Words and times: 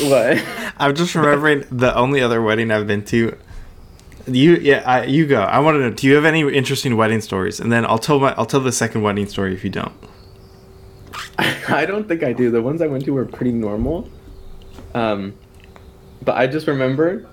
What? 0.00 0.42
I'm 0.78 0.94
just 0.94 1.14
remembering 1.14 1.64
the 1.70 1.94
only 1.94 2.20
other 2.20 2.42
wedding 2.42 2.70
I've 2.70 2.86
been 2.86 3.04
to. 3.06 3.36
You 4.26 4.56
yeah, 4.56 4.82
I, 4.86 5.04
you 5.04 5.26
go. 5.26 5.42
I 5.42 5.58
want 5.58 5.76
to 5.76 5.80
know. 5.80 5.90
Do 5.90 6.06
you 6.06 6.14
have 6.14 6.24
any 6.24 6.40
interesting 6.40 6.96
wedding 6.96 7.20
stories? 7.20 7.60
And 7.60 7.72
then 7.72 7.84
I'll 7.84 7.98
tell 7.98 8.20
my 8.20 8.34
I'll 8.36 8.46
tell 8.46 8.60
the 8.60 8.72
second 8.72 9.02
wedding 9.02 9.26
story 9.26 9.52
if 9.52 9.64
you 9.64 9.70
don't. 9.70 9.92
I 11.68 11.84
don't 11.86 12.06
think 12.06 12.22
I 12.22 12.32
do. 12.32 12.50
The 12.50 12.62
ones 12.62 12.80
I 12.82 12.86
went 12.86 13.04
to 13.04 13.12
were 13.12 13.24
pretty 13.24 13.52
normal. 13.52 14.08
Um, 14.94 15.34
but 16.22 16.36
I 16.36 16.46
just 16.46 16.66
remember. 16.66 17.28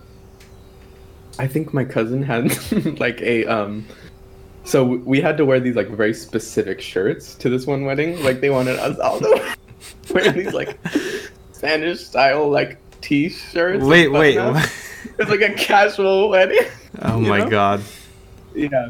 I 1.38 1.48
think 1.48 1.74
my 1.74 1.86
cousin 1.86 2.24
had 2.24 2.52
like 3.00 3.22
a 3.22 3.46
um. 3.46 3.86
So 4.64 4.84
we 4.84 5.22
had 5.22 5.38
to 5.38 5.46
wear 5.46 5.60
these 5.60 5.76
like 5.76 5.90
very 5.90 6.14
specific 6.14 6.82
shirts 6.82 7.36
to 7.36 7.50
this 7.50 7.66
one 7.66 7.86
wedding. 7.86 8.22
Like 8.24 8.42
they 8.42 8.50
wanted 8.50 8.78
us 8.80 9.00
all 9.00 9.20
to 9.20 9.56
wear 10.14 10.32
these 10.32 10.54
like 10.54 10.78
Spanish 11.60 12.00
style 12.06 12.50
like 12.50 12.78
t-shirts. 13.02 13.84
Wait, 13.84 14.08
wait. 14.08 14.38
It's 15.18 15.30
like 15.30 15.42
a 15.42 15.54
casual 15.54 16.30
wedding. 16.30 16.64
Oh 17.02 17.20
my 17.34 17.40
know? 17.40 17.50
god. 17.50 17.82
Yeah. 18.56 18.90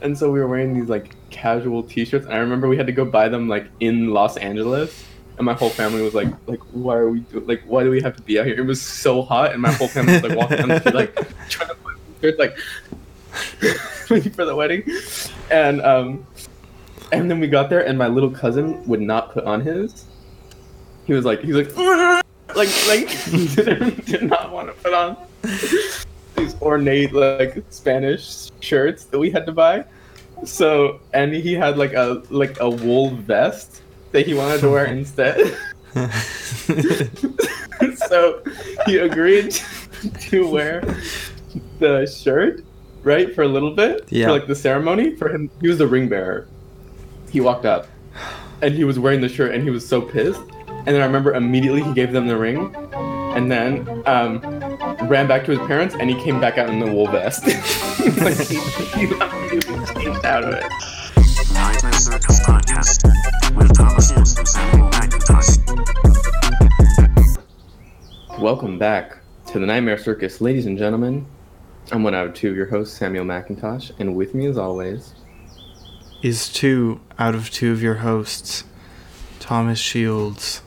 And 0.00 0.16
so 0.16 0.30
we 0.30 0.38
were 0.38 0.46
wearing 0.46 0.72
these 0.78 0.88
like 0.88 1.16
casual 1.30 1.82
t-shirts 1.82 2.26
and 2.26 2.34
I 2.34 2.38
remember 2.38 2.68
we 2.68 2.76
had 2.76 2.86
to 2.86 2.92
go 2.92 3.04
buy 3.04 3.28
them 3.28 3.48
like 3.48 3.66
in 3.80 4.10
Los 4.10 4.36
Angeles. 4.36 5.04
And 5.36 5.44
my 5.46 5.54
whole 5.54 5.70
family 5.70 6.00
was 6.02 6.14
like, 6.14 6.28
like, 6.46 6.60
why 6.72 6.94
are 6.96 7.08
we 7.10 7.20
do- 7.20 7.40
like, 7.40 7.62
why 7.66 7.82
do 7.82 7.90
we 7.90 8.00
have 8.02 8.14
to 8.16 8.22
be 8.22 8.38
out 8.38 8.46
here? 8.46 8.54
It 8.56 8.64
was 8.66 8.80
so 8.80 9.20
hot, 9.22 9.52
and 9.52 9.60
my 9.60 9.72
whole 9.72 9.88
family 9.88 10.12
was 10.12 10.22
like 10.22 10.38
walking 10.38 10.58
down 10.58 10.68
the 10.68 10.78
street, 10.78 10.94
like 10.94 11.14
trying 11.48 11.70
to 11.70 11.74
put 11.74 11.96
shirts, 12.20 12.38
like 12.38 14.32
for 14.32 14.44
the 14.44 14.54
wedding. 14.54 14.84
And 15.50 15.82
um, 15.82 16.24
and 17.10 17.28
then 17.28 17.40
we 17.40 17.48
got 17.48 17.68
there, 17.68 17.84
and 17.84 17.98
my 17.98 18.06
little 18.06 18.30
cousin 18.30 18.86
would 18.86 19.00
not 19.00 19.32
put 19.32 19.42
on 19.44 19.60
his. 19.60 20.04
He 21.06 21.12
was 21.12 21.24
like, 21.24 21.40
he's 21.42 21.54
like, 21.54 21.76
like, 22.56 22.68
like, 22.88 23.08
did, 23.54 24.04
did 24.06 24.22
not 24.22 24.52
want 24.52 24.68
to 24.68 24.74
put 24.82 24.94
on 24.94 25.16
these 26.36 26.54
ornate 26.62 27.12
like 27.12 27.62
Spanish 27.70 28.50
shirts 28.60 29.04
that 29.06 29.18
we 29.18 29.30
had 29.30 29.46
to 29.46 29.52
buy. 29.52 29.84
So 30.44 31.00
and 31.12 31.32
he 31.32 31.54
had 31.54 31.78
like 31.78 31.92
a 31.94 32.22
like 32.30 32.58
a 32.60 32.68
wool 32.68 33.10
vest 33.10 33.82
that 34.12 34.26
he 34.26 34.34
wanted 34.34 34.60
to 34.60 34.70
wear 34.70 34.86
instead. 34.98 35.56
so 38.08 38.42
he 38.86 38.98
agreed 38.98 39.56
to 40.20 40.48
wear 40.48 40.82
the 41.78 42.06
shirt, 42.06 42.64
right, 43.02 43.34
for 43.34 43.42
a 43.42 43.48
little 43.48 43.70
bit 43.70 44.04
Yeah. 44.10 44.26
for 44.26 44.32
like 44.32 44.46
the 44.46 44.54
ceremony. 44.54 45.14
For 45.16 45.28
him, 45.28 45.50
he 45.60 45.68
was 45.68 45.78
the 45.78 45.86
ring 45.86 46.08
bearer. 46.08 46.46
He 47.30 47.40
walked 47.40 47.64
up, 47.64 47.86
and 48.62 48.74
he 48.74 48.84
was 48.84 48.98
wearing 48.98 49.20
the 49.20 49.28
shirt, 49.28 49.54
and 49.54 49.62
he 49.62 49.70
was 49.70 49.86
so 49.86 50.00
pissed. 50.00 50.40
And 50.86 50.94
then 50.94 51.00
I 51.00 51.06
remember 51.06 51.32
immediately 51.32 51.82
he 51.82 51.94
gave 51.94 52.12
them 52.12 52.28
the 52.28 52.36
ring, 52.36 52.70
and 53.34 53.50
then 53.50 54.02
um, 54.04 54.38
ran 55.08 55.26
back 55.26 55.46
to 55.46 55.52
his 55.52 55.66
parents, 55.66 55.94
and 55.98 56.10
he 56.10 56.22
came 56.22 56.42
back 56.42 56.58
out 56.58 56.68
in 56.68 56.78
the 56.78 56.92
wool 56.92 57.06
vest. 57.06 57.46
Welcome 68.38 68.78
back 68.78 69.20
to 69.46 69.58
the 69.58 69.64
Nightmare 69.64 69.96
Circus, 69.96 70.42
ladies 70.42 70.66
and 70.66 70.76
gentlemen. 70.76 71.24
I'm 71.92 72.02
one 72.02 72.14
out 72.14 72.26
of 72.26 72.34
two 72.34 72.50
of 72.50 72.56
your 72.56 72.66
hosts, 72.66 72.98
Samuel 72.98 73.24
McIntosh, 73.24 73.90
and 73.98 74.14
with 74.14 74.34
me 74.34 74.44
as 74.44 74.58
always, 74.58 75.14
Is 76.20 76.52
two 76.52 77.00
out 77.18 77.34
of 77.34 77.50
two 77.50 77.72
of 77.72 77.82
your 77.82 77.96
hosts, 77.96 78.64
Thomas 79.40 79.78
Shields, 79.78 80.60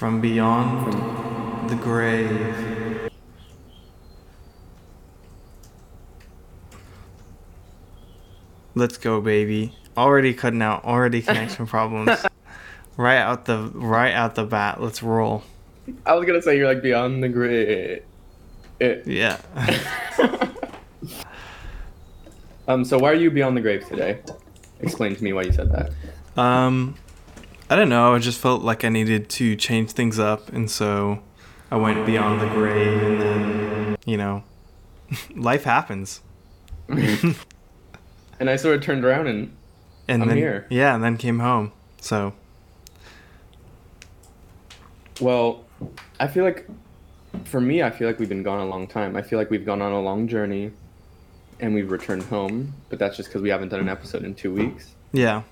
from 0.00 0.18
beyond 0.18 1.68
the 1.68 1.74
grave. 1.74 3.10
Let's 8.74 8.96
go, 8.96 9.20
baby. 9.20 9.76
Already 9.98 10.32
cutting 10.32 10.62
out. 10.62 10.86
Already 10.86 11.20
connection 11.30 11.66
problems. 11.66 12.24
Right 12.96 13.18
out 13.18 13.44
the 13.44 13.70
right 13.74 14.14
out 14.14 14.36
the 14.36 14.44
bat. 14.44 14.80
Let's 14.80 15.02
roll. 15.02 15.42
I 16.06 16.14
was 16.14 16.24
gonna 16.26 16.40
say 16.40 16.56
you're 16.56 16.66
like 16.66 16.82
beyond 16.82 17.22
the 17.22 17.28
grave. 17.28 18.02
It. 18.80 19.06
Yeah. 19.06 19.38
Um. 22.68 22.84
So 22.84 22.98
why 22.98 23.10
are 23.10 23.14
you 23.14 23.32
beyond 23.32 23.56
the 23.56 23.60
grave 23.60 23.84
today? 23.88 24.20
Explain 24.78 25.16
to 25.16 25.24
me 25.24 25.32
why 25.32 25.42
you 25.42 25.50
said 25.50 25.72
that. 25.72 25.92
Um, 26.40 26.94
I 27.70 27.76
don't 27.76 27.88
know. 27.88 28.14
I 28.14 28.18
just 28.18 28.40
felt 28.40 28.62
like 28.62 28.84
I 28.84 28.88
needed 28.88 29.28
to 29.30 29.54
change 29.54 29.92
things 29.92 30.18
up, 30.18 30.48
and 30.52 30.68
so 30.70 31.22
I 31.70 31.76
went 31.76 32.04
beyond 32.04 32.40
the 32.40 32.46
grave, 32.48 33.00
and 33.00 33.20
then 33.20 33.96
you 34.04 34.16
know, 34.16 34.42
life 35.36 35.64
happens. 35.64 36.20
And 38.40 38.48
I 38.48 38.56
sort 38.56 38.74
of 38.76 38.80
turned 38.82 39.04
around 39.04 39.26
and 39.26 39.54
And 40.08 40.22
I'm 40.22 40.28
then 40.28 40.38
here. 40.38 40.66
yeah, 40.70 40.94
and 40.94 41.04
then 41.04 41.18
came 41.18 41.40
home. 41.40 41.72
So 42.00 42.32
well, 45.20 45.64
I 46.18 46.26
feel 46.26 46.44
like, 46.44 46.66
for 47.44 47.60
me, 47.60 47.82
I 47.82 47.90
feel 47.90 48.08
like 48.08 48.18
we've 48.18 48.30
been 48.30 48.42
gone 48.42 48.60
a 48.60 48.64
long 48.66 48.86
time. 48.86 49.14
I 49.14 49.20
feel 49.20 49.38
like 49.38 49.50
we've 49.50 49.66
gone 49.66 49.82
on 49.82 49.92
a 49.92 50.00
long 50.00 50.26
journey, 50.26 50.72
and 51.60 51.74
we've 51.74 51.90
returned 51.90 52.22
home. 52.24 52.72
But 52.88 52.98
that's 52.98 53.16
just 53.18 53.28
because 53.28 53.42
we 53.42 53.50
haven't 53.50 53.68
done 53.68 53.80
an 53.80 53.90
episode 53.90 54.24
in 54.24 54.34
two 54.34 54.52
weeks. 54.54 54.94
yeah. 55.12 55.42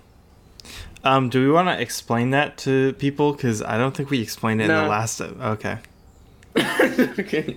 Um, 1.04 1.28
do 1.28 1.44
we 1.44 1.53
want 1.53 1.69
to 1.69 1.81
explain 1.81 2.31
that 2.31 2.59
to 2.59 2.92
people? 2.94 3.32
Because 3.32 3.62
I 3.62 3.78
don't 3.78 3.97
think 3.97 4.10
we 4.10 4.20
explained 4.20 4.60
it 4.60 4.64
in 4.64 4.70
the 4.70 4.88
last. 4.88 5.20
Okay. 5.20 5.78
okay. 7.19 7.56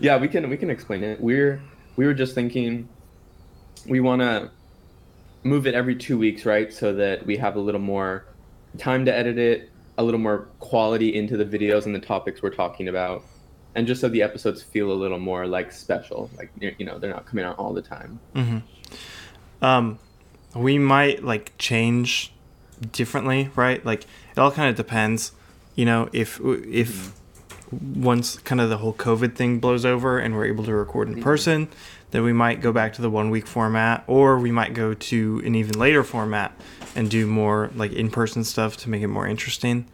Yeah, 0.00 0.18
we 0.18 0.28
can 0.28 0.48
we 0.48 0.56
can 0.56 0.70
explain 0.70 1.02
it. 1.02 1.20
We're 1.20 1.60
we 1.96 2.06
were 2.06 2.14
just 2.14 2.34
thinking 2.34 2.88
we 3.86 4.00
want 4.00 4.22
to 4.22 4.50
move 5.44 5.66
it 5.66 5.74
every 5.74 5.96
2 5.96 6.16
weeks, 6.16 6.46
right? 6.46 6.72
So 6.72 6.92
that 6.94 7.26
we 7.26 7.36
have 7.36 7.56
a 7.56 7.60
little 7.60 7.80
more 7.80 8.26
time 8.78 9.04
to 9.04 9.14
edit 9.14 9.38
it, 9.38 9.70
a 9.98 10.02
little 10.02 10.20
more 10.20 10.48
quality 10.60 11.14
into 11.14 11.36
the 11.36 11.44
videos 11.44 11.86
and 11.86 11.94
the 11.94 12.00
topics 12.00 12.42
we're 12.42 12.50
talking 12.50 12.88
about. 12.88 13.24
And 13.74 13.86
just 13.86 14.00
so 14.00 14.08
the 14.08 14.22
episodes 14.22 14.62
feel 14.62 14.92
a 14.92 14.94
little 14.94 15.18
more 15.18 15.46
like 15.46 15.72
special, 15.72 16.30
like 16.36 16.50
you 16.60 16.84
know, 16.84 16.98
they're 16.98 17.12
not 17.12 17.26
coming 17.26 17.44
out 17.44 17.58
all 17.58 17.72
the 17.72 17.82
time. 17.82 18.20
Mm-hmm. 18.34 19.64
Um, 19.64 19.98
we 20.54 20.78
might 20.78 21.24
like 21.24 21.52
change 21.58 22.32
differently, 22.92 23.50
right? 23.56 23.84
Like 23.84 24.04
it 24.04 24.38
all 24.38 24.50
kind 24.50 24.68
of 24.70 24.76
depends. 24.76 25.32
You 25.74 25.84
know, 25.86 26.08
if 26.12 26.40
if 26.44 27.12
once 27.70 28.36
kind 28.40 28.60
of 28.60 28.68
the 28.68 28.76
whole 28.78 28.92
COVID 28.92 29.34
thing 29.34 29.58
blows 29.58 29.84
over 29.86 30.18
and 30.18 30.34
we're 30.34 30.44
able 30.46 30.64
to 30.64 30.74
record 30.74 31.08
in 31.08 31.22
person, 31.22 31.68
then 32.10 32.22
we 32.22 32.32
might 32.32 32.60
go 32.60 32.70
back 32.72 32.92
to 32.94 33.02
the 33.02 33.08
one 33.08 33.30
week 33.30 33.46
format, 33.46 34.04
or 34.06 34.38
we 34.38 34.52
might 34.52 34.74
go 34.74 34.92
to 34.92 35.40
an 35.46 35.54
even 35.54 35.78
later 35.78 36.04
format 36.04 36.52
and 36.94 37.08
do 37.10 37.26
more 37.26 37.70
like 37.74 37.92
in 37.92 38.10
person 38.10 38.44
stuff 38.44 38.76
to 38.78 38.90
make 38.90 39.00
it 39.02 39.06
more 39.08 39.26
interesting. 39.26 39.86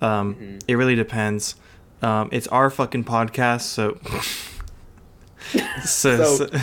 Um, 0.00 0.58
It 0.68 0.74
really 0.76 0.94
depends. 0.94 1.56
Um, 2.02 2.28
it's 2.30 2.46
our 2.48 2.70
fucking 2.70 3.02
podcast, 3.04 3.62
so 3.62 3.98
so, 5.84 6.22
So- 6.24 6.36
so 6.36 6.46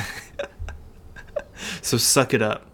so 1.82 1.98
suck 1.98 2.34
it 2.34 2.42
up. 2.42 2.66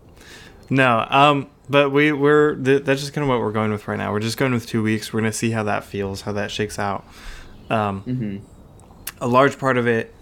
No, 0.72 1.06
um, 1.10 1.48
but 1.70 1.92
we 1.92 2.12
we're 2.14 2.56
th- 2.56 2.84
that's 2.84 3.02
just 3.02 3.14
kind 3.14 3.24
of 3.24 3.30
what 3.30 3.40
we're 3.42 3.52
going 3.52 3.72
with 3.72 3.88
right 3.88 3.98
now. 3.98 4.12
We're 4.14 4.22
just 4.22 4.38
going 4.38 4.54
with 4.54 4.66
two 4.66 4.82
weeks. 4.82 5.12
We're 5.14 5.20
gonna 5.20 5.34
see 5.34 5.52
how 5.52 5.64
that 5.64 5.84
feels, 5.84 6.22
how 6.22 6.32
that 6.32 6.50
shakes 6.50 6.80
out. 6.80 7.06
Um, 7.70 8.04
Mm-hmm. 8.08 8.38
a 9.24 9.28
large 9.28 9.60
part 9.60 9.78
of 9.78 9.86
it, 9.86 10.14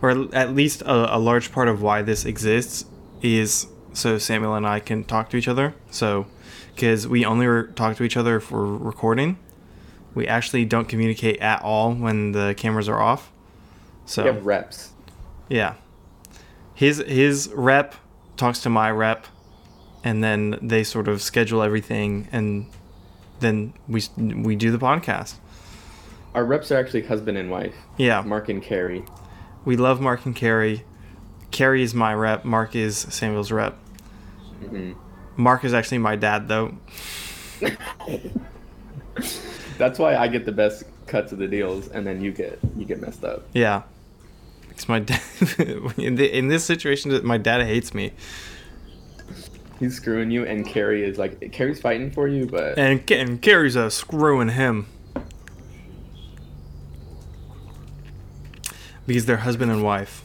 or 0.00 0.10
at 0.34 0.54
least 0.54 0.82
a, 0.82 1.16
a 1.16 1.18
large 1.18 1.50
part 1.52 1.66
of 1.68 1.82
why 1.82 2.02
this 2.02 2.24
exists, 2.24 2.84
is 3.20 3.66
so 3.92 4.16
Samuel 4.18 4.54
and 4.54 4.66
I 4.66 4.78
can 4.80 5.02
talk 5.04 5.28
to 5.30 5.36
each 5.36 5.48
other. 5.48 5.74
So, 5.90 6.26
because 6.74 7.08
we 7.08 7.24
only 7.24 7.72
talk 7.74 7.96
to 7.96 8.04
each 8.04 8.16
other 8.16 8.36
if 8.36 8.52
we're 8.52 8.64
recording, 8.64 9.38
we 10.14 10.28
actually 10.28 10.64
don't 10.66 10.88
communicate 10.88 11.38
at 11.40 11.62
all 11.62 11.94
when 11.94 12.30
the 12.32 12.54
cameras 12.56 12.88
are 12.88 13.00
off. 13.00 13.32
So 14.06 14.22
We 14.22 14.28
have 14.28 14.46
reps. 14.46 14.92
yeah. 15.48 15.74
His 16.74 16.98
his 16.98 17.50
rep 17.54 17.96
talks 18.36 18.60
to 18.60 18.70
my 18.70 18.88
rep 18.90 19.26
and 20.04 20.22
then 20.22 20.58
they 20.62 20.84
sort 20.84 21.08
of 21.08 21.20
schedule 21.22 21.62
everything 21.62 22.28
and 22.32 22.66
then 23.40 23.72
we 23.88 24.02
we 24.16 24.56
do 24.56 24.70
the 24.70 24.78
podcast. 24.78 25.34
Our 26.34 26.44
reps 26.44 26.70
are 26.70 26.78
actually 26.78 27.02
husband 27.02 27.38
and 27.38 27.50
wife, 27.50 27.74
Yeah. 27.96 28.20
Mark 28.22 28.48
and 28.48 28.62
Carrie. 28.62 29.04
We 29.64 29.76
love 29.76 30.00
Mark 30.00 30.24
and 30.26 30.34
Carrie. 30.36 30.84
Carrie 31.50 31.82
is 31.82 31.94
my 31.94 32.14
rep, 32.14 32.44
Mark 32.44 32.76
is 32.76 32.96
Samuel's 32.98 33.50
rep. 33.50 33.76
hmm 34.68 34.92
Mark 35.36 35.64
is 35.64 35.72
actually 35.72 35.98
my 35.98 36.16
dad 36.16 36.48
though. 36.48 36.74
That's 39.78 39.98
why 39.98 40.16
I 40.16 40.28
get 40.28 40.44
the 40.44 40.52
best 40.52 40.84
cuts 41.06 41.32
of 41.32 41.38
the 41.38 41.46
deals, 41.48 41.88
and 41.88 42.06
then 42.06 42.20
you 42.20 42.32
get 42.32 42.58
you 42.76 42.84
get 42.84 43.00
messed 43.00 43.24
up. 43.24 43.44
Yeah. 43.52 43.82
Because 44.68 44.88
my 44.88 44.98
dad 45.10 45.20
in, 45.96 46.16
the, 46.16 46.36
in 46.36 46.48
this 46.48 46.64
situation 46.64 47.24
my 47.24 47.38
dad 47.38 47.62
hates 47.64 47.94
me. 47.94 48.12
He's 49.78 49.94
screwing 49.94 50.30
you, 50.30 50.44
and 50.44 50.66
Carrie 50.66 51.04
is 51.04 51.18
like 51.18 51.52
Carrie's 51.52 51.80
fighting 51.80 52.10
for 52.10 52.26
you, 52.26 52.46
but 52.46 52.78
and 52.78 53.08
and 53.10 53.40
Carrie's 53.40 53.76
a 53.76 53.90
screwing 53.90 54.48
him 54.48 54.86
because 59.06 59.26
they're 59.26 59.38
husband 59.38 59.70
and 59.70 59.82
wife, 59.82 60.22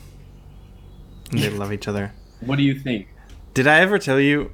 and 1.31 1.39
they 1.39 1.50
love 1.50 1.71
each 1.71 1.88
other. 1.88 2.13
What 2.41 2.57
do 2.57 2.63
you 2.63 2.79
think? 2.79 3.07
Did 3.53 3.67
I 3.67 3.79
ever 3.79 4.00
tell 4.00 4.19
you? 4.19 4.51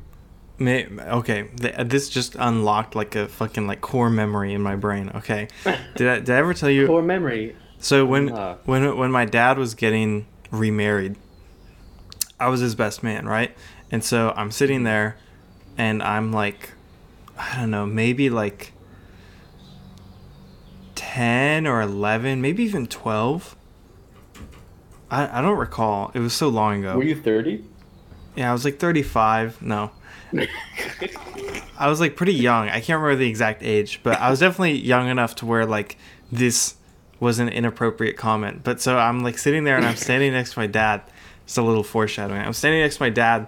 May, 0.57 0.88
okay, 0.88 1.44
this 1.54 2.10
just 2.10 2.36
unlocked 2.36 2.94
like 2.94 3.16
a 3.16 3.30
fucking 3.30 3.66
like 3.66 3.80
core 3.80 4.10
memory 4.10 4.54
in 4.54 4.62
my 4.62 4.75
brain. 4.75 5.10
Okay, 5.16 5.48
did 5.95 6.07
I 6.07 6.19
did 6.19 6.30
I 6.31 6.38
ever 6.38 6.54
tell 6.54 6.69
you 6.69 6.88
core 6.88 7.02
memory? 7.02 7.56
So 7.80 8.06
when 8.06 8.31
uh. 8.31 8.57
when 8.66 8.98
when 8.98 9.12
my 9.12 9.24
dad 9.24 9.57
was 9.57 9.74
getting 9.74 10.28
remarried, 10.52 11.16
I 12.40 12.50
was 12.50 12.60
his 12.60 12.75
best 12.75 13.02
man, 13.04 13.25
right? 13.25 13.56
And 13.92 14.04
so 14.04 14.34
I'm 14.36 14.52
sitting 14.52 14.84
there, 14.84 15.18
and 15.78 16.04
I'm 16.04 16.32
like, 16.32 16.72
I 17.38 17.56
don't 17.56 17.72
know, 17.72 17.86
maybe 17.86 18.30
like 18.30 18.74
ten 20.96 21.66
or 21.66 21.82
eleven, 21.82 22.42
maybe 22.42 22.64
even 22.64 22.88
twelve. 22.88 23.56
I 25.10 25.40
I 25.40 25.42
don't 25.42 25.58
recall. 25.58 26.12
It 26.14 26.20
was 26.20 26.34
so 26.34 26.50
long 26.50 26.80
ago. 26.80 26.96
Were 26.98 27.04
you 27.04 27.16
30? 27.16 27.64
Yeah, 28.36 28.50
I 28.50 28.54
was 28.54 28.64
like 28.64 28.80
35. 28.80 29.62
No. 29.62 29.92
I 31.78 31.88
was 31.88 32.00
like 32.00 32.16
pretty 32.16 32.34
young. 32.34 32.70
I 32.70 32.80
can't 32.82 33.02
remember 33.02 33.16
the 33.16 33.28
exact 33.28 33.64
age, 33.64 34.02
but 34.04 34.20
I 34.20 34.30
was 34.30 34.40
definitely 34.40 34.80
young 34.80 35.08
enough 35.08 35.36
to 35.36 35.46
where 35.46 35.66
like 35.66 35.98
this 36.32 36.76
was 37.20 37.40
an 37.40 37.50
inappropriate 37.50 38.18
comment. 38.18 38.64
But 38.64 38.82
so 38.82 38.98
I'm 38.98 39.22
like 39.22 39.38
sitting 39.38 39.64
there 39.64 39.78
and 39.78 39.86
I'm 39.86 39.96
standing 39.96 40.32
next 40.34 40.54
to 40.54 40.60
my 40.60 40.68
dad. 40.68 41.02
It's 41.44 41.58
a 41.58 41.64
little 41.64 41.84
foreshadowing. 41.84 42.42
I'm 42.42 42.54
standing 42.54 42.82
next 42.82 42.98
to 42.98 43.04
my 43.04 43.10
dad, 43.10 43.48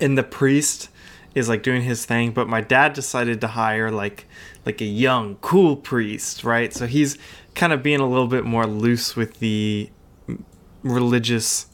and 0.00 0.16
the 0.18 0.22
priest 0.22 0.88
is 1.34 1.48
like 1.48 1.62
doing 1.62 1.82
his 1.82 2.04
thing, 2.04 2.30
but 2.32 2.48
my 2.48 2.60
dad 2.60 2.92
decided 2.92 3.40
to 3.40 3.48
hire 3.48 3.90
like 3.90 4.26
like 4.66 4.80
a 4.80 4.84
young, 4.86 5.36
cool 5.36 5.76
priest, 5.76 6.44
right? 6.44 6.72
So 6.72 6.86
he's 6.86 7.18
kind 7.54 7.72
of 7.72 7.82
being 7.82 8.00
a 8.00 8.08
little 8.08 8.28
bit 8.28 8.44
more 8.44 8.66
loose 8.66 9.14
with 9.16 9.38
the 9.40 9.90
religious 10.82 11.66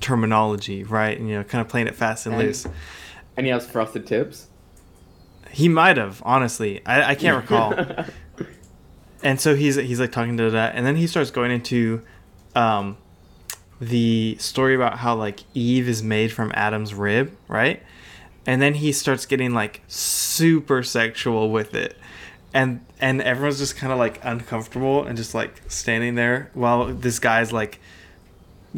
terminology, 0.00 0.84
right? 0.84 1.18
And 1.18 1.28
you 1.28 1.36
know, 1.36 1.44
kind 1.44 1.60
of 1.60 1.68
playing 1.68 1.88
it 1.88 1.94
fast 1.94 2.26
and 2.26 2.34
And- 2.34 2.44
loose. 2.44 2.66
And 3.36 3.46
he 3.46 3.52
has 3.52 3.66
frosted 3.68 4.04
tips? 4.06 4.48
He 5.52 5.68
might 5.68 5.96
have, 5.96 6.20
honestly. 6.24 6.82
I, 6.84 7.10
I 7.10 7.14
can't 7.14 7.36
recall. 7.42 7.72
and 9.22 9.40
so 9.40 9.54
he's 9.54 9.76
he's 9.76 10.00
like 10.00 10.12
talking 10.12 10.36
to 10.38 10.50
that, 10.50 10.74
and 10.74 10.84
then 10.84 10.96
he 10.96 11.06
starts 11.06 11.30
going 11.30 11.50
into 11.50 12.02
um, 12.54 12.96
the 13.80 14.36
story 14.40 14.74
about 14.74 14.98
how 14.98 15.14
like 15.14 15.40
Eve 15.54 15.88
is 15.88 16.02
made 16.02 16.32
from 16.32 16.50
Adam's 16.54 16.94
rib, 16.94 17.36
right? 17.46 17.82
And 18.46 18.60
then 18.62 18.74
he 18.74 18.92
starts 18.92 19.26
getting 19.26 19.52
like 19.52 19.82
super 19.88 20.82
sexual 20.82 21.50
with 21.50 21.74
it, 21.74 21.96
and 22.54 22.84
and 23.00 23.20
everyone's 23.22 23.58
just 23.58 23.76
kind 23.76 23.92
of 23.92 23.98
like 23.98 24.18
uncomfortable 24.24 25.04
and 25.04 25.16
just 25.16 25.34
like 25.34 25.60
standing 25.68 26.14
there 26.14 26.50
while 26.54 26.86
this 26.86 27.18
guy's 27.18 27.52
like 27.52 27.80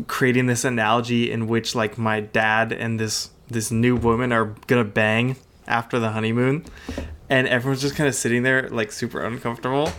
creating 0.07 0.47
this 0.47 0.65
analogy 0.65 1.31
in 1.31 1.47
which 1.47 1.75
like 1.75 1.99
my 1.99 2.21
dad 2.21 2.73
and 2.73 3.01
this 3.01 3.31
this 3.49 3.71
new 3.71 3.97
woman 3.97 4.33
are 4.33 4.55
gonna 4.67 4.85
bang 4.85 5.37
after 5.67 5.99
the 5.99 6.11
honeymoon. 6.11 6.65
And 7.29 7.47
everyone's 7.47 7.81
just 7.81 7.95
kind 7.95 8.09
of 8.09 8.15
sitting 8.17 8.43
there 8.43 8.69
like 8.71 8.91
super 8.91 9.25
uncomfortable 9.25 9.93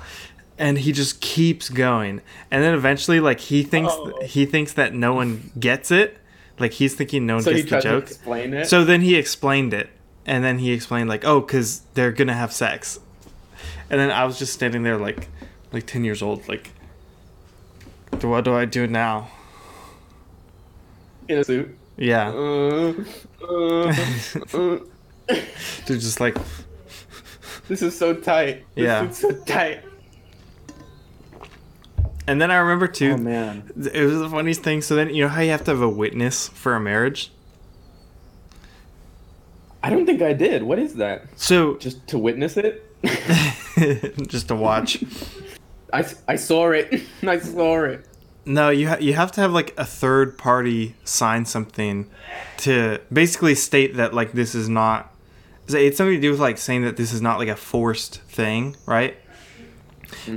and 0.61 0.77
he 0.77 0.91
just 0.91 1.19
keeps 1.21 1.69
going 1.69 2.21
and 2.51 2.63
then 2.63 2.73
eventually 2.73 3.19
like 3.19 3.39
he 3.39 3.63
thinks 3.63 3.91
Oh. 3.93 4.13
he 4.23 4.45
thinks 4.45 4.73
that 4.73 4.93
no 4.93 5.11
one 5.13 5.51
gets 5.59 5.89
it 5.91 6.17
like 6.59 6.73
he's 6.73 6.93
thinking 6.93 7.25
no 7.25 7.35
one 7.35 7.43
So 7.43 7.51
gets 7.53 7.69
the 7.69 7.79
joke 7.81 8.03
explain 8.03 8.53
it. 8.53 8.67
so 8.67 8.85
then 8.85 9.01
he 9.01 9.15
explained 9.15 9.73
it 9.73 9.89
and 10.25 10.43
then 10.43 10.59
he 10.59 10.71
explained 10.71 11.09
like 11.09 11.25
oh 11.25 11.39
because 11.41 11.81
they're 11.95 12.11
gonna 12.11 12.35
have 12.35 12.53
sex 12.53 12.99
and 13.89 13.99
then 13.99 14.11
i 14.11 14.23
was 14.25 14.37
just 14.37 14.53
standing 14.53 14.83
there 14.83 14.97
like 14.97 15.27
like 15.73 15.85
10 15.87 16.03
years 16.03 16.21
old 16.21 16.47
like 16.47 16.69
what 18.21 18.43
do 18.45 18.53
i 18.53 18.65
do 18.65 18.85
now 18.87 19.27
in 21.27 21.37
a 21.39 21.43
suit. 21.43 21.75
yeah 21.97 22.29
Uh, 22.29 22.93
uh, 23.49 23.87
uh. 24.53 24.79
They're 25.85 25.97
just 25.97 26.19
like, 26.19 26.35
This 27.69 27.81
is 27.81 27.97
so 27.97 28.13
tight. 28.13 28.65
This 28.75 28.83
Yeah. 28.85 29.07
is 29.07 29.17
so 29.17 29.31
tight. 29.45 29.81
And 32.27 32.41
then 32.41 32.51
I 32.51 32.57
remember 32.57 32.87
too. 32.87 33.13
Oh 33.13 33.17
man. 33.17 33.71
It 33.93 34.05
was 34.05 34.19
the 34.19 34.29
funniest 34.29 34.63
thing. 34.63 34.81
So 34.81 34.95
then 34.95 35.13
you 35.13 35.23
know 35.23 35.29
how 35.29 35.41
you 35.41 35.51
have 35.51 35.63
to 35.65 35.71
have 35.71 35.81
a 35.81 35.89
witness 35.89 36.47
for 36.49 36.75
a 36.75 36.79
marriage. 36.79 37.31
I 39.83 39.89
don't 39.89 40.05
think 40.05 40.21
I 40.21 40.33
did. 40.33 40.63
What 40.63 40.79
is 40.79 40.95
that? 40.95 41.23
So 41.35 41.77
Just 41.77 42.05
to 42.07 42.19
witness 42.19 42.55
it? 42.57 42.87
just 44.27 44.49
to 44.49 44.55
watch. 44.55 45.03
I, 45.93 46.05
I 46.27 46.35
saw 46.35 46.69
it. 46.71 47.03
I 47.23 47.39
saw 47.39 47.83
it. 47.83 48.05
No, 48.45 48.69
you 48.69 48.87
ha- 48.87 48.97
you 48.99 49.13
have 49.13 49.31
to 49.33 49.41
have 49.41 49.51
like 49.51 49.73
a 49.77 49.85
third 49.85 50.37
party 50.37 50.95
sign 51.03 51.45
something 51.45 52.09
to 52.57 52.99
basically 53.11 53.55
state 53.55 53.95
that 53.97 54.13
like 54.13 54.31
this 54.31 54.55
is 54.55 54.69
not. 54.69 55.13
It's 55.67 55.97
something 55.97 56.15
to 56.15 56.21
do 56.21 56.31
with 56.31 56.39
like 56.39 56.57
saying 56.57 56.83
that 56.83 56.97
this 56.97 57.13
is 57.13 57.21
not 57.21 57.37
like 57.39 57.47
a 57.47 57.55
forced 57.55 58.21
thing, 58.21 58.75
right? 58.85 59.15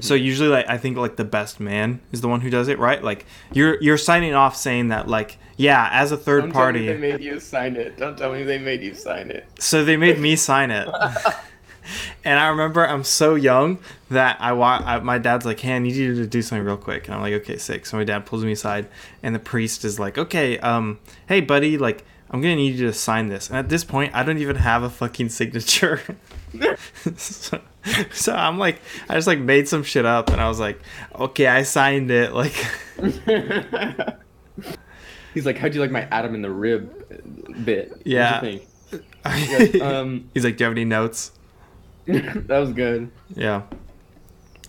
So 0.01 0.15
usually, 0.15 0.49
like 0.49 0.69
I 0.69 0.79
think 0.79 0.97
like 0.97 1.17
the 1.17 1.25
best 1.25 1.61
man 1.61 2.01
is 2.13 2.21
the 2.21 2.29
one 2.29 2.41
who 2.41 2.51
does 2.51 2.69
it, 2.69 2.79
right? 2.79 3.03
Like 3.03 3.27
you're 3.53 3.81
you're 3.83 3.99
signing 3.99 4.35
off 4.35 4.57
saying 4.57 4.89
that 4.89 5.09
like 5.09 5.39
yeah, 5.57 5.89
as 5.93 6.11
a 6.13 6.17
3rd 6.17 6.41
Don't 6.41 6.53
party. 6.53 6.87
tell 6.87 6.95
me 6.97 7.01
they 7.01 7.13
made 7.13 7.23
you 7.23 7.39
sign 7.41 7.77
it. 7.77 7.97
Don't 7.97 8.19
tell 8.19 8.33
me 8.33 8.43
they 8.43 8.59
made 8.59 8.83
you 8.83 8.95
sign 8.95 9.31
it. 9.31 9.47
So 9.59 9.85
they 9.85 9.97
made 9.97 10.19
me 10.19 10.35
sign 10.37 10.71
it. 10.73 10.89
and 12.25 12.39
I 12.39 12.49
remember 12.49 12.87
I'm 12.87 13.05
so 13.05 13.35
young 13.35 13.79
that 14.11 14.37
I, 14.41 14.53
wa- 14.53 14.83
I 14.85 14.99
my 15.01 15.19
dad's 15.19 15.45
like, 15.47 15.61
"Hey, 15.61 15.75
I 15.77 15.79
need 15.79 15.95
you 15.95 16.15
to 16.17 16.27
do 16.27 16.43
something 16.43 16.65
real 16.65 16.77
quick." 16.77 17.07
And 17.07 17.15
I'm 17.15 17.21
like, 17.21 17.35
"Okay, 17.35 17.57
sick." 17.57 17.87
So 17.87 17.97
my 17.97 18.05
dad 18.05 18.27
pulls 18.27 18.45
me 18.45 18.53
aside, 18.53 18.87
and 19.23 19.35
the 19.35 19.39
priest 19.39 19.85
is 19.85 19.99
like, 20.01 20.19
"Okay, 20.19 20.59
um, 20.59 20.99
hey, 21.29 21.41
buddy, 21.41 21.77
like, 21.79 22.05
I'm 22.31 22.41
gonna 22.41 22.57
need 22.57 22.75
you 22.77 22.87
to 22.87 22.93
sign 22.93 23.29
this." 23.29 23.49
And 23.49 23.59
at 23.59 23.69
this 23.69 23.85
point, 23.85 24.15
I 24.15 24.23
don't 24.23 24.39
even 24.39 24.57
have 24.57 24.83
a 24.83 24.91
fucking 24.91 25.29
signature. 25.29 26.01
so, 27.17 27.61
so 28.13 28.35
I'm 28.35 28.59
like, 28.59 28.81
I 29.09 29.15
just 29.15 29.27
like 29.27 29.39
made 29.39 29.69
some 29.69 29.83
shit 29.83 30.05
up, 30.05 30.31
and 30.31 30.41
I 30.41 30.49
was 30.49 30.61
like, 30.61 30.81
"Okay, 31.15 31.47
I 31.47 31.63
signed 31.63 32.11
it." 32.11 32.33
Like, 32.33 32.55
He's 35.35 35.45
like, 35.45 35.59
how'd 35.59 35.75
you 35.75 35.81
like 35.81 35.91
my 35.91 36.03
Adam 36.13 36.35
in 36.35 36.43
the 36.43 36.51
rib 36.51 37.65
bit? 37.65 38.01
Yeah. 38.05 38.41
Like, 39.25 39.81
um, 39.81 40.31
he's 40.35 40.45
like, 40.45 40.57
"Do 40.57 40.63
you 40.63 40.67
have 40.67 40.75
any 40.75 40.85
notes?" 40.85 41.33
that 42.07 42.47
was 42.49 42.71
good. 42.73 43.11
Yeah. 43.35 43.63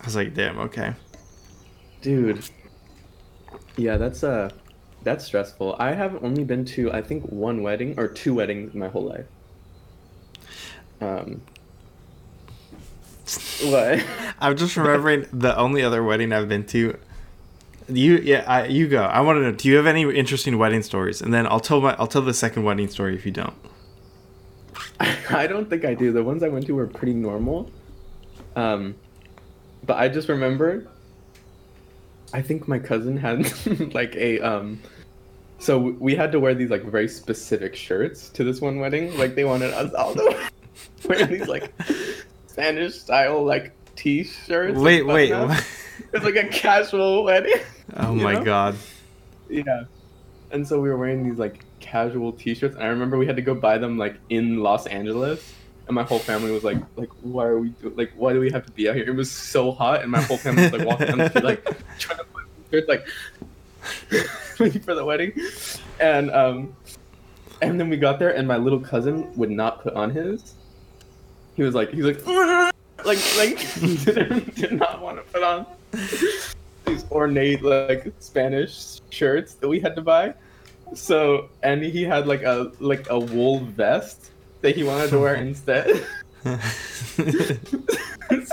I 0.00 0.04
was 0.04 0.16
like, 0.16 0.34
"Damn, 0.34 0.58
okay." 0.58 0.94
Dude. 2.00 2.42
Yeah, 3.76 3.98
that's 3.98 4.24
uh 4.24 4.50
that's 5.02 5.24
stressful. 5.24 5.76
I 5.78 5.92
have 5.92 6.24
only 6.24 6.42
been 6.42 6.64
to 6.64 6.90
I 6.90 7.02
think 7.02 7.24
one 7.26 7.62
wedding 7.62 7.94
or 7.98 8.08
two 8.08 8.34
weddings 8.34 8.74
my 8.74 8.88
whole 8.88 9.04
life. 9.04 9.26
Um 11.00 11.42
What? 13.64 14.04
I'm 14.40 14.56
just 14.56 14.76
remembering 14.76 15.26
the 15.32 15.56
only 15.56 15.82
other 15.82 16.02
wedding 16.02 16.32
I've 16.32 16.48
been 16.48 16.64
to. 16.66 16.96
You 17.88 18.16
yeah, 18.18 18.44
I, 18.46 18.66
you 18.66 18.88
go. 18.88 19.02
I 19.02 19.20
want 19.20 19.38
to 19.38 19.42
know. 19.42 19.52
Do 19.52 19.68
you 19.68 19.76
have 19.76 19.86
any 19.86 20.02
interesting 20.02 20.58
wedding 20.58 20.82
stories? 20.82 21.20
And 21.20 21.32
then 21.32 21.46
I'll 21.46 21.60
tell 21.60 21.80
my 21.80 21.94
I'll 21.98 22.06
tell 22.06 22.22
the 22.22 22.34
second 22.34 22.64
wedding 22.64 22.88
story 22.88 23.14
if 23.14 23.24
you 23.24 23.32
don't. 23.32 23.54
I 25.30 25.46
don't 25.46 25.68
think 25.68 25.84
I 25.84 25.94
do. 25.94 26.12
The 26.12 26.22
ones 26.22 26.42
I 26.42 26.48
went 26.48 26.66
to 26.66 26.72
were 26.74 26.86
pretty 26.86 27.14
normal. 27.14 27.70
Um 28.54 28.96
but 29.84 29.96
I 29.98 30.08
just 30.08 30.28
remember 30.28 30.88
I 32.32 32.42
think 32.42 32.66
my 32.66 32.78
cousin 32.78 33.16
had 33.16 33.52
like 33.94 34.16
a 34.16 34.40
um 34.40 34.80
so 35.58 35.78
we 35.78 36.14
had 36.14 36.32
to 36.32 36.40
wear 36.40 36.54
these 36.54 36.70
like 36.70 36.82
very 36.84 37.08
specific 37.08 37.74
shirts 37.76 38.28
to 38.30 38.44
this 38.44 38.60
one 38.60 38.78
wedding. 38.78 39.16
Like 39.16 39.34
they 39.36 39.44
wanted 39.44 39.72
us 39.74 39.92
all 39.94 40.14
to 40.14 40.50
wear 41.08 41.24
these 41.26 41.46
like 41.46 41.72
Spanish 42.56 42.94
style 42.94 43.44
like 43.44 43.72
t-shirts. 43.96 44.78
Wait, 44.78 45.02
wait. 45.02 45.30
It's 46.12 46.24
like 46.24 46.36
a 46.36 46.48
casual 46.48 47.24
wedding. 47.24 47.52
Oh 47.96 48.14
my 48.14 48.34
know? 48.34 48.42
god. 48.42 48.76
Yeah. 49.48 49.84
And 50.50 50.66
so 50.66 50.80
we 50.80 50.88
were 50.88 50.96
wearing 50.96 51.22
these 51.28 51.38
like 51.38 51.64
casual 51.78 52.32
t-shirts 52.32 52.74
and 52.74 52.82
I 52.82 52.88
remember 52.88 53.16
we 53.16 53.26
had 53.26 53.36
to 53.36 53.42
go 53.42 53.54
buy 53.54 53.78
them 53.78 53.96
like 53.96 54.16
in 54.28 54.58
Los 54.58 54.86
Angeles. 54.86 55.54
And 55.86 55.94
my 55.94 56.02
whole 56.02 56.18
family 56.18 56.50
was 56.50 56.64
like, 56.64 56.78
like, 56.96 57.10
why 57.22 57.44
are 57.44 57.58
we 57.60 57.68
do- 57.68 57.94
like, 57.96 58.12
why 58.16 58.32
do 58.32 58.40
we 58.40 58.50
have 58.50 58.66
to 58.66 58.72
be 58.72 58.88
out 58.88 58.96
here? 58.96 59.04
It 59.04 59.14
was 59.14 59.30
so 59.30 59.70
hot, 59.70 60.02
and 60.02 60.10
my 60.10 60.20
whole 60.20 60.36
family 60.36 60.64
was 60.64 60.72
like 60.72 60.84
walking 60.84 61.06
down 61.06 61.18
the 61.18 61.28
street, 61.28 61.44
like 61.44 61.64
trying 62.00 62.18
to 62.18 62.24
put 62.24 62.42
shirts, 62.72 62.88
like 62.88 63.06
waiting 64.58 64.82
for 64.82 64.96
the 64.96 65.04
wedding. 65.04 65.32
And 66.00 66.32
um, 66.32 66.74
and 67.62 67.78
then 67.78 67.88
we 67.88 67.98
got 67.98 68.18
there, 68.18 68.34
and 68.34 68.48
my 68.48 68.56
little 68.56 68.80
cousin 68.80 69.32
would 69.36 69.50
not 69.50 69.80
put 69.80 69.94
on 69.94 70.10
his. 70.10 70.56
He 71.56 71.62
was 71.62 71.74
like, 71.74 71.90
he 71.90 72.02
was 72.02 72.24
like, 72.26 72.74
like, 73.04 73.36
like, 73.36 73.58
did, 74.04 74.54
did 74.54 74.72
not 74.72 75.00
want 75.00 75.16
to 75.18 75.22
put 75.32 75.42
on 75.42 75.66
these 76.84 77.04
ornate 77.10 77.62
like 77.62 78.12
Spanish 78.20 79.00
shirts 79.10 79.54
that 79.54 79.68
we 79.68 79.80
had 79.80 79.96
to 79.96 80.02
buy. 80.02 80.34
So 80.94 81.48
and 81.62 81.82
he 81.82 82.04
had 82.04 82.26
like 82.28 82.42
a 82.42 82.70
like 82.78 83.10
a 83.10 83.18
wool 83.18 83.60
vest 83.60 84.30
that 84.60 84.76
he 84.76 84.84
wanted 84.84 85.10
to 85.10 85.18
wear 85.18 85.34
instead. 85.46 86.06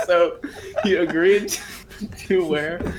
so 0.04 0.40
he 0.82 0.96
agreed 0.96 1.56
to 2.26 2.44
wear 2.44 2.94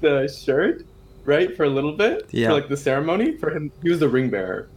the 0.00 0.26
shirt 0.26 0.84
right? 1.28 1.54
For 1.54 1.64
a 1.64 1.68
little 1.68 1.92
bit. 1.92 2.26
Yeah. 2.30 2.48
For 2.48 2.54
like 2.54 2.68
the 2.68 2.76
ceremony. 2.76 3.36
For 3.36 3.50
him, 3.50 3.70
he 3.82 3.90
was 3.90 4.00
the 4.00 4.08
ring 4.08 4.30
bearer. 4.30 4.68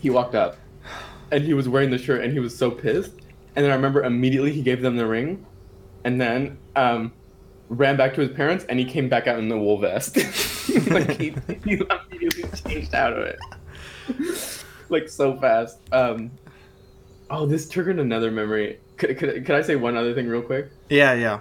He 0.00 0.10
walked 0.10 0.34
up, 0.34 0.56
and 1.30 1.44
he 1.44 1.54
was 1.54 1.68
wearing 1.68 1.90
the 1.90 1.98
shirt, 1.98 2.24
and 2.24 2.32
he 2.32 2.40
was 2.40 2.56
so 2.56 2.70
pissed. 2.70 3.12
And 3.56 3.64
then 3.64 3.72
I 3.72 3.74
remember 3.74 4.04
immediately 4.04 4.52
he 4.52 4.60
gave 4.60 4.82
them 4.82 4.96
the 4.96 5.06
ring, 5.06 5.44
and 6.04 6.20
then 6.20 6.58
um, 6.76 7.12
ran 7.70 7.96
back 7.96 8.14
to 8.14 8.20
his 8.20 8.30
parents, 8.30 8.66
and 8.68 8.78
he 8.78 8.84
came 8.84 9.08
back 9.08 9.26
out 9.26 9.38
in 9.38 9.48
the 9.48 9.58
wool 9.58 9.78
vest. 9.78 10.16
like 10.90 11.18
he, 11.18 11.34
he 11.64 11.80
immediately 12.12 12.44
changed 12.64 12.94
out 12.94 13.14
of 13.14 13.24
it, 13.24 13.38
like 14.90 15.08
so 15.08 15.38
fast. 15.40 15.78
Um, 15.90 16.30
oh, 17.30 17.46
this 17.46 17.66
triggered 17.68 17.98
another 17.98 18.30
memory. 18.30 18.78
Could, 18.98 19.16
could, 19.16 19.46
could 19.46 19.54
I 19.54 19.62
say 19.62 19.76
one 19.76 19.96
other 19.96 20.14
thing 20.14 20.28
real 20.28 20.42
quick? 20.42 20.70
Yeah, 20.90 21.14
yeah. 21.14 21.40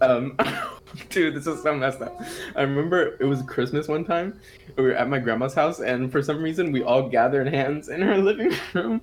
Um, 0.00 0.36
dude, 1.10 1.34
this 1.34 1.46
is 1.46 1.62
so 1.62 1.74
messed 1.74 2.00
up. 2.00 2.20
I 2.56 2.62
remember 2.62 3.16
it 3.20 3.24
was 3.24 3.42
Christmas 3.42 3.86
one 3.86 4.04
time. 4.04 4.40
We 4.76 4.84
were 4.84 4.94
at 4.94 5.10
my 5.10 5.18
grandma's 5.18 5.52
house, 5.52 5.80
and 5.80 6.10
for 6.10 6.22
some 6.22 6.42
reason, 6.42 6.72
we 6.72 6.82
all 6.82 7.08
gathered 7.08 7.48
hands 7.48 7.90
in 7.90 8.00
her 8.00 8.16
living 8.16 8.52
room 8.72 9.02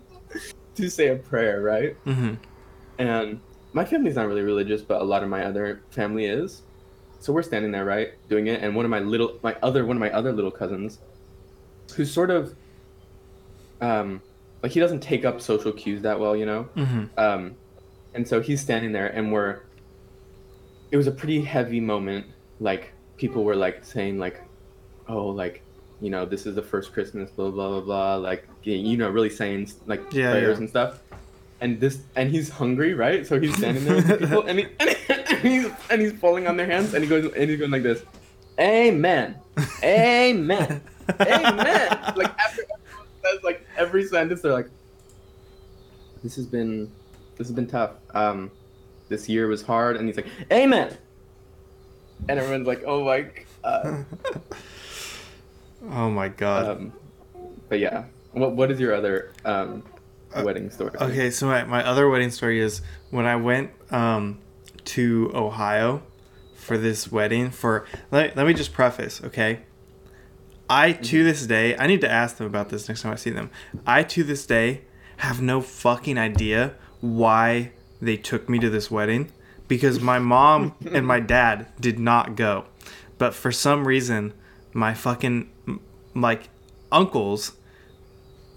to 0.81 0.89
say 0.89 1.07
a 1.07 1.15
prayer, 1.15 1.61
right? 1.61 1.95
Mm-hmm. 2.05 2.35
And 2.97 3.39
my 3.73 3.85
family's 3.85 4.15
not 4.15 4.27
really 4.27 4.41
religious, 4.41 4.81
but 4.81 5.01
a 5.01 5.03
lot 5.03 5.23
of 5.23 5.29
my 5.29 5.45
other 5.45 5.83
family 5.91 6.25
is. 6.25 6.63
So 7.19 7.33
we're 7.33 7.43
standing 7.43 7.71
there, 7.71 7.85
right, 7.85 8.13
doing 8.29 8.47
it, 8.47 8.63
and 8.63 8.75
one 8.75 8.85
of 8.85 8.91
my 8.91 8.99
little, 8.99 9.39
my 9.43 9.55
other, 9.61 9.85
one 9.85 9.97
of 9.97 9.99
my 9.99 10.11
other 10.11 10.31
little 10.31 10.51
cousins, 10.51 10.99
who's 11.95 12.11
sort 12.11 12.31
of, 12.31 12.55
um, 13.81 14.21
like 14.63 14.71
he 14.71 14.79
doesn't 14.79 15.01
take 15.01 15.25
up 15.25 15.41
social 15.41 15.71
cues 15.71 16.01
that 16.01 16.19
well, 16.19 16.35
you 16.35 16.45
know. 16.45 16.69
Mm-hmm. 16.75 17.05
Um, 17.17 17.55
and 18.13 18.27
so 18.27 18.41
he's 18.41 18.61
standing 18.61 18.91
there, 18.91 19.07
and 19.07 19.31
we're. 19.31 19.61
It 20.91 20.97
was 20.97 21.07
a 21.07 21.11
pretty 21.11 21.41
heavy 21.41 21.79
moment. 21.79 22.25
Like 22.59 22.93
people 23.17 23.43
were 23.43 23.55
like 23.55 23.85
saying 23.85 24.17
like, 24.17 24.41
"Oh, 25.07 25.27
like, 25.27 25.61
you 26.01 26.09
know, 26.09 26.25
this 26.25 26.45
is 26.45 26.55
the 26.55 26.61
first 26.61 26.93
Christmas." 26.93 27.29
Blah 27.31 27.51
blah 27.51 27.69
blah 27.69 27.81
blah. 27.81 28.15
Like 28.15 28.47
you 28.63 28.97
know, 28.97 29.09
really 29.09 29.29
saying 29.29 29.71
like 29.85 30.01
Yeah, 30.11 30.31
prayers 30.31 30.57
yeah. 30.57 30.61
and 30.61 30.69
stuff. 30.69 30.99
And 31.61 31.79
this, 31.79 31.99
and 32.15 32.31
he's 32.31 32.49
hungry, 32.49 32.93
right? 32.93 33.27
So 33.27 33.37
he's 33.37 33.53
standing 33.57 33.83
there 33.83 33.95
with 33.95 34.19
people, 34.19 34.43
and, 34.47 34.59
he, 34.59 34.67
and, 34.79 34.95
he's 35.41 35.69
and 35.89 36.01
he's 36.01 36.13
falling 36.13 36.47
on 36.47 36.55
their 36.55 36.65
hands, 36.65 36.93
and 36.93 37.03
he 37.03 37.09
goes 37.09 37.25
and 37.33 37.49
he's 37.49 37.59
going 37.59 37.71
like 37.71 37.83
this, 37.83 38.01
"Amen, 38.59 39.35
Amen, 39.83 40.81
Amen." 41.19 41.89
like 42.15 42.31
after 42.39 42.61
everyone 42.63 43.07
says 43.23 43.43
like 43.43 43.67
every 43.75 44.05
sentence, 44.05 44.41
they're 44.41 44.53
like, 44.53 44.69
this 46.23 46.35
has 46.37 46.45
been 46.45 46.89
this 47.37 47.47
has 47.47 47.55
been 47.55 47.67
tough. 47.67 47.91
Um, 48.13 48.51
this 49.09 49.27
year 49.27 49.47
was 49.47 49.61
hard, 49.61 49.97
and 49.97 50.07
he's 50.07 50.15
like, 50.15 50.27
"Amen," 50.53 50.97
and 52.29 52.39
everyone's 52.39 52.67
like, 52.67 52.83
"Oh 52.85 53.03
my." 53.03 53.29
Uh, 53.65 54.03
Oh 55.89 56.09
my 56.09 56.29
god. 56.29 56.67
um, 56.69 56.93
but 57.67 57.79
yeah, 57.79 58.05
what 58.31 58.53
what 58.53 58.71
is 58.71 58.79
your 58.79 58.93
other 58.93 59.31
um, 59.45 59.83
wedding 60.43 60.69
story? 60.69 60.91
Okay, 60.99 61.31
so 61.31 61.47
my, 61.47 61.63
my 61.63 61.85
other 61.85 62.09
wedding 62.09 62.31
story 62.31 62.59
is 62.59 62.81
when 63.09 63.25
I 63.25 63.35
went 63.35 63.71
um, 63.91 64.39
to 64.85 65.31
Ohio 65.33 66.01
for 66.55 66.77
this 66.77 67.11
wedding. 67.11 67.51
For 67.51 67.85
let, 68.11 68.35
let 68.35 68.45
me 68.45 68.53
just 68.53 68.73
preface, 68.73 69.21
okay? 69.23 69.61
I 70.69 70.93
to 70.93 71.23
this 71.23 71.47
day, 71.47 71.75
I 71.77 71.87
need 71.87 72.01
to 72.01 72.11
ask 72.11 72.37
them 72.37 72.45
about 72.45 72.69
this 72.69 72.87
next 72.87 73.01
time 73.01 73.11
I 73.11 73.15
see 73.15 73.31
them. 73.31 73.49
I 73.87 74.03
to 74.03 74.23
this 74.23 74.45
day 74.45 74.81
have 75.17 75.41
no 75.41 75.61
fucking 75.61 76.17
idea 76.17 76.75
why 77.01 77.71
they 78.01 78.17
took 78.17 78.47
me 78.47 78.59
to 78.59 78.69
this 78.69 78.91
wedding 78.91 79.31
because 79.67 79.99
my 79.99 80.19
mom 80.19 80.75
and 80.91 81.05
my 81.05 81.19
dad 81.35 81.67
did 81.79 81.99
not 81.99 82.35
go, 82.35 82.65
but 83.17 83.33
for 83.33 83.51
some 83.51 83.87
reason, 83.87 84.33
my 84.73 84.93
fucking 84.93 85.49
like 86.15 86.49
uncles 86.91 87.53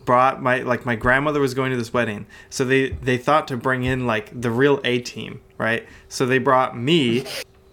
brought 0.05 0.43
my 0.43 0.59
like 0.63 0.85
my 0.85 0.97
grandmother 0.97 1.41
was 1.41 1.55
going 1.55 1.71
to 1.71 1.77
this 1.77 1.93
wedding. 1.93 2.27
So 2.51 2.65
they 2.65 2.91
they 2.91 3.17
thought 3.19 3.47
to 3.49 3.57
bring 3.57 3.85
in 3.85 4.07
like 4.07 4.31
the 4.39 4.51
real 4.51 4.81
a 4.85 5.01
team 5.01 5.41
right? 5.59 5.87
So 6.09 6.27
they 6.27 6.39
brought 6.39 6.77
me 6.77 7.25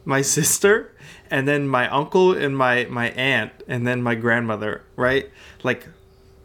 my 0.05 0.21
sister 0.37 0.93
and 1.31 1.47
then 1.47 1.67
my 1.67 1.89
uncle 1.89 2.33
and 2.33 2.55
my 2.57 2.85
my 2.85 3.09
aunt 3.11 3.51
and 3.67 3.87
then 3.87 4.01
my 4.03 4.15
grandmother 4.15 4.83
right? 4.95 5.29
Like 5.63 5.87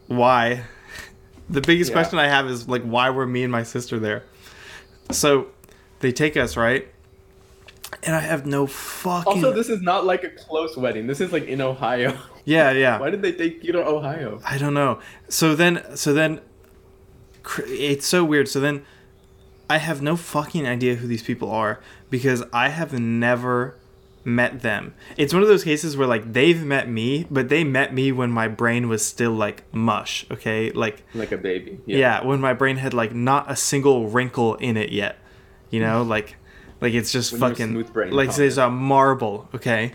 why? 0.06 0.64
The 1.50 1.60
biggest 1.60 1.90
Yeah. 1.90 1.96
question 1.96 2.18
i 2.18 2.26
have 2.26 2.46
is 2.48 2.66
like 2.68 2.82
why 2.84 3.10
were 3.10 3.26
me 3.26 3.42
and 3.42 3.52
my 3.52 3.64
sister 3.64 3.98
there? 3.98 4.22
So 5.10 5.48
they 6.00 6.10
take 6.10 6.38
us 6.38 6.56
right 6.56 6.88
and 8.06 8.14
i 8.14 8.20
have 8.20 8.46
no 8.46 8.66
fucking 8.66 9.32
Also, 9.44 9.52
this 9.52 9.68
is 9.68 9.80
not 9.82 10.04
like 10.04 10.25
a 10.25 10.30
close 10.30 10.76
wedding. 10.76 11.06
This 11.06 11.20
is 11.20 11.32
like 11.32 11.44
in 11.46 11.61
Ohio. 11.61 12.16
yeah 12.44 12.70
yeah 12.73 12.99
Why 12.99 13.11
did 13.11 13.23
they 13.23 13.32
take 13.32 13.64
you 13.64 13.73
to 13.73 13.84
Ohio? 13.87 14.40
I 14.44 14.58
don't 14.58 14.75
know. 14.75 15.00
So 15.28 15.54
then, 15.54 15.82
so 15.96 16.12
then, 16.12 16.40
it's 17.66 18.06
so 18.06 18.25
weird. 18.25 18.49
So 18.49 18.61
then, 18.61 18.84
I 19.68 19.78
have 19.78 20.02
no 20.02 20.16
fucking 20.16 20.66
idea 20.66 20.96
who 20.96 21.06
these 21.06 21.23
people 21.23 21.50
are 21.50 21.80
because 22.11 22.42
I 22.52 22.68
have 22.68 22.99
never 22.99 23.76
met 24.25 24.61
them. 24.62 24.94
It's 25.16 25.32
one 25.34 25.42
of 25.42 25.49
those 25.49 25.64
cases 25.64 25.96
where 25.96 26.06
like 26.06 26.32
they've 26.32 26.62
met 26.64 26.88
me, 26.88 27.26
but 27.30 27.49
they 27.49 27.64
met 27.64 27.92
me 27.94 28.12
when 28.12 28.30
my 28.30 28.49
brain 28.49 28.88
was 28.88 29.04
still 29.04 29.32
like 29.32 29.64
mush. 29.75 30.26
Okay, 30.30 30.70
like 30.73 31.02
Like 31.14 31.32
a 31.32 31.38
baby. 31.38 31.80
yeah, 31.87 32.25
when 32.25 32.40
my 32.40 32.52
brain 32.54 32.76
had 32.76 32.92
like 32.94 33.14
not 33.14 33.50
a 33.50 33.56
single 33.56 34.08
wrinkle 34.08 34.54
in 34.56 34.76
it 34.76 34.90
yet. 34.92 35.18
You 35.70 35.80
know, 35.80 36.02
like 36.02 36.37
like 36.80 36.94
it's 36.94 37.12
just 37.12 37.32
When 37.32 37.40
fucking 37.40 37.68
smooth 37.68 37.92
brain 37.92 38.12
like 38.12 38.34
there's 38.34 38.58
a 38.58 38.70
marble, 38.70 39.48
okay? 39.54 39.92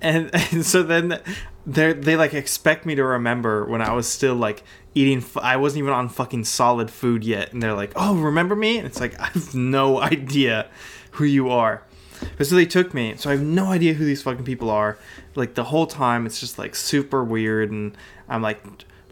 And, 0.00 0.30
and 0.52 0.64
so 0.64 0.82
then 0.82 1.20
they 1.66 1.92
they 1.92 2.16
like 2.16 2.34
expect 2.34 2.86
me 2.86 2.94
to 2.94 3.04
remember 3.04 3.64
when 3.64 3.82
I 3.82 3.92
was 3.92 4.08
still 4.08 4.34
like 4.34 4.62
eating 4.94 5.18
f- 5.18 5.36
I 5.36 5.56
wasn't 5.56 5.80
even 5.80 5.92
on 5.92 6.08
fucking 6.08 6.44
solid 6.44 6.90
food 6.90 7.24
yet 7.24 7.52
and 7.52 7.62
they're 7.62 7.74
like, 7.74 7.92
"Oh, 7.96 8.16
remember 8.16 8.56
me?" 8.56 8.78
And 8.78 8.86
it's 8.86 9.00
like 9.00 9.18
I 9.20 9.26
have 9.26 9.54
no 9.54 10.00
idea 10.12 10.68
who 11.12 11.24
you 11.24 11.50
are. 11.50 11.82
But 12.36 12.46
so 12.46 12.56
they 12.56 12.66
took 12.66 12.94
me. 12.94 13.14
So 13.16 13.30
I 13.30 13.34
have 13.34 13.42
no 13.42 13.66
idea 13.66 13.94
who 13.94 14.04
these 14.04 14.22
fucking 14.22 14.44
people 14.44 14.70
are. 14.70 14.98
Like 15.34 15.54
the 15.54 15.64
whole 15.64 15.86
time 15.86 16.26
it's 16.26 16.40
just 16.40 16.58
like 16.58 16.74
super 16.74 17.22
weird 17.22 17.70
and 17.70 17.96
I'm 18.28 18.42
like 18.42 18.62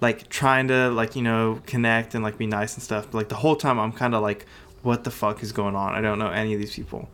like 0.00 0.28
trying 0.28 0.68
to 0.68 0.90
like, 0.90 1.16
you 1.16 1.22
know, 1.22 1.60
connect 1.66 2.14
and 2.14 2.22
like 2.22 2.36
be 2.38 2.46
nice 2.46 2.74
and 2.74 2.82
stuff. 2.82 3.06
But 3.06 3.18
like 3.18 3.28
the 3.28 3.36
whole 3.36 3.56
time 3.56 3.78
I'm 3.78 3.92
kind 3.92 4.14
of 4.14 4.22
like 4.22 4.46
what 4.86 5.04
the 5.04 5.10
fuck 5.10 5.42
is 5.42 5.52
going 5.52 5.76
on? 5.76 5.94
I 5.94 6.00
don't 6.00 6.18
know 6.18 6.30
any 6.30 6.54
of 6.54 6.60
these 6.60 6.74
people. 6.74 7.08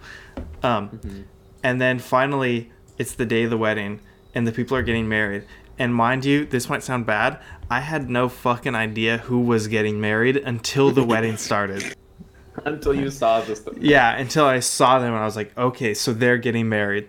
Um 0.63 1.27
and 1.63 1.81
then 1.81 1.99
finally 1.99 2.71
it's 2.99 3.15
the 3.15 3.27
day 3.27 3.45
of 3.45 3.51
the 3.51 3.59
wedding 3.59 4.01
and 4.35 4.47
the 4.47 4.53
people 4.53 4.77
are 4.77 4.83
getting 4.83 5.09
married. 5.09 5.45
And 5.79 5.95
mind 5.95 6.25
you, 6.25 6.45
this 6.45 6.69
might 6.69 6.83
sound 6.83 7.07
bad. 7.07 7.41
I 7.71 7.81
had 7.81 8.09
no 8.09 8.29
fucking 8.29 8.75
idea 8.75 9.19
who 9.19 9.41
was 9.41 9.67
getting 9.67 10.01
married 10.01 10.37
until 10.37 10.91
the 10.91 11.03
wedding 11.03 11.37
started. 11.49 11.97
Until 12.65 12.95
you 12.95 13.11
saw 13.11 13.41
this. 13.41 13.67
Yeah, 13.79 14.15
until 14.17 14.45
I 14.45 14.61
saw 14.61 14.99
them 14.99 15.15
and 15.15 15.23
I 15.23 15.25
was 15.25 15.37
like, 15.37 15.57
okay, 15.57 15.95
so 15.95 16.13
they're 16.13 16.39
getting 16.39 16.69
married. 16.69 17.09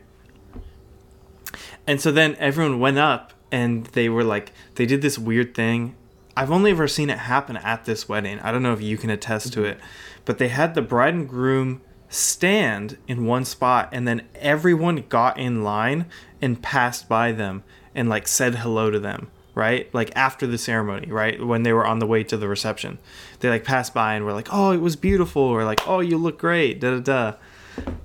And 1.86 2.00
so 2.00 2.12
then 2.12 2.36
everyone 2.39 2.79
went 2.79 2.98
up 2.98 3.34
and 3.51 3.86
they 3.88 4.10
were 4.10 4.24
like, 4.24 4.51
they 4.75 4.86
did 4.86 5.01
this 5.01 5.20
weird 5.20 5.53
thing. 5.53 5.96
I've 6.36 6.50
only 6.50 6.72
ever 6.72 6.88
seen 6.88 7.10
it 7.10 7.20
happen 7.20 7.58
at 7.58 7.86
this 7.86 8.10
wedding. 8.10 8.39
I 8.39 8.51
don't 8.51 8.63
know 8.63 8.74
if 8.74 8.82
you 8.82 8.98
can 8.98 9.10
attest 9.10 9.53
to 9.53 9.63
it, 9.63 9.79
but 10.25 10.38
they 10.38 10.48
had 10.48 10.75
the 10.75 10.82
bride 10.82 11.13
and 11.13 11.27
groom 11.27 11.82
stand 12.10 12.98
in 13.08 13.25
one 13.25 13.44
spot 13.44 13.89
and 13.92 14.08
then 14.08 14.22
everyone 14.36 15.03
got 15.10 15.38
in 15.39 15.63
line 15.63 16.06
and 16.42 16.62
passed 16.62 17.10
by 17.10 17.32
them 17.32 17.63
and 17.96 18.08
like 18.08 18.27
said 18.27 18.56
hello 18.56 18.89
to 18.89 19.00
them 19.00 19.30
right? 19.56 19.94
Like 19.94 20.12
after 20.15 20.48
the 20.48 20.58
ceremony 20.58 21.12
right? 21.12 21.44
When 21.44 21.63
they 21.63 21.74
were 21.74 21.86
on 21.86 22.00
the 22.00 22.08
way 22.08 22.24
to 22.24 22.38
the 22.38 22.48
reception. 22.48 22.98
They 23.39 23.50
like 23.50 23.63
passed 23.63 23.94
by 23.94 24.15
and 24.15 24.25
were 24.25 24.34
like 24.34 24.50
oh 24.51 24.72
it 24.72 24.82
was 24.82 24.96
beautiful 24.96 25.42
or 25.42 25.63
like 25.63 25.88
oh 25.88 26.00
you 26.00 26.18
look 26.18 26.38
great 26.38 26.80
da 26.80 27.00
da 27.00 27.36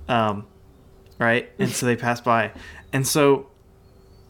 da. 0.07 0.23
Um 0.27 0.45
right? 1.17 1.51
And 1.59 1.69
so 1.69 1.85
they 1.85 1.95
passed 1.95 2.23
by. 2.23 2.51
And 2.91 3.07
so 3.07 3.49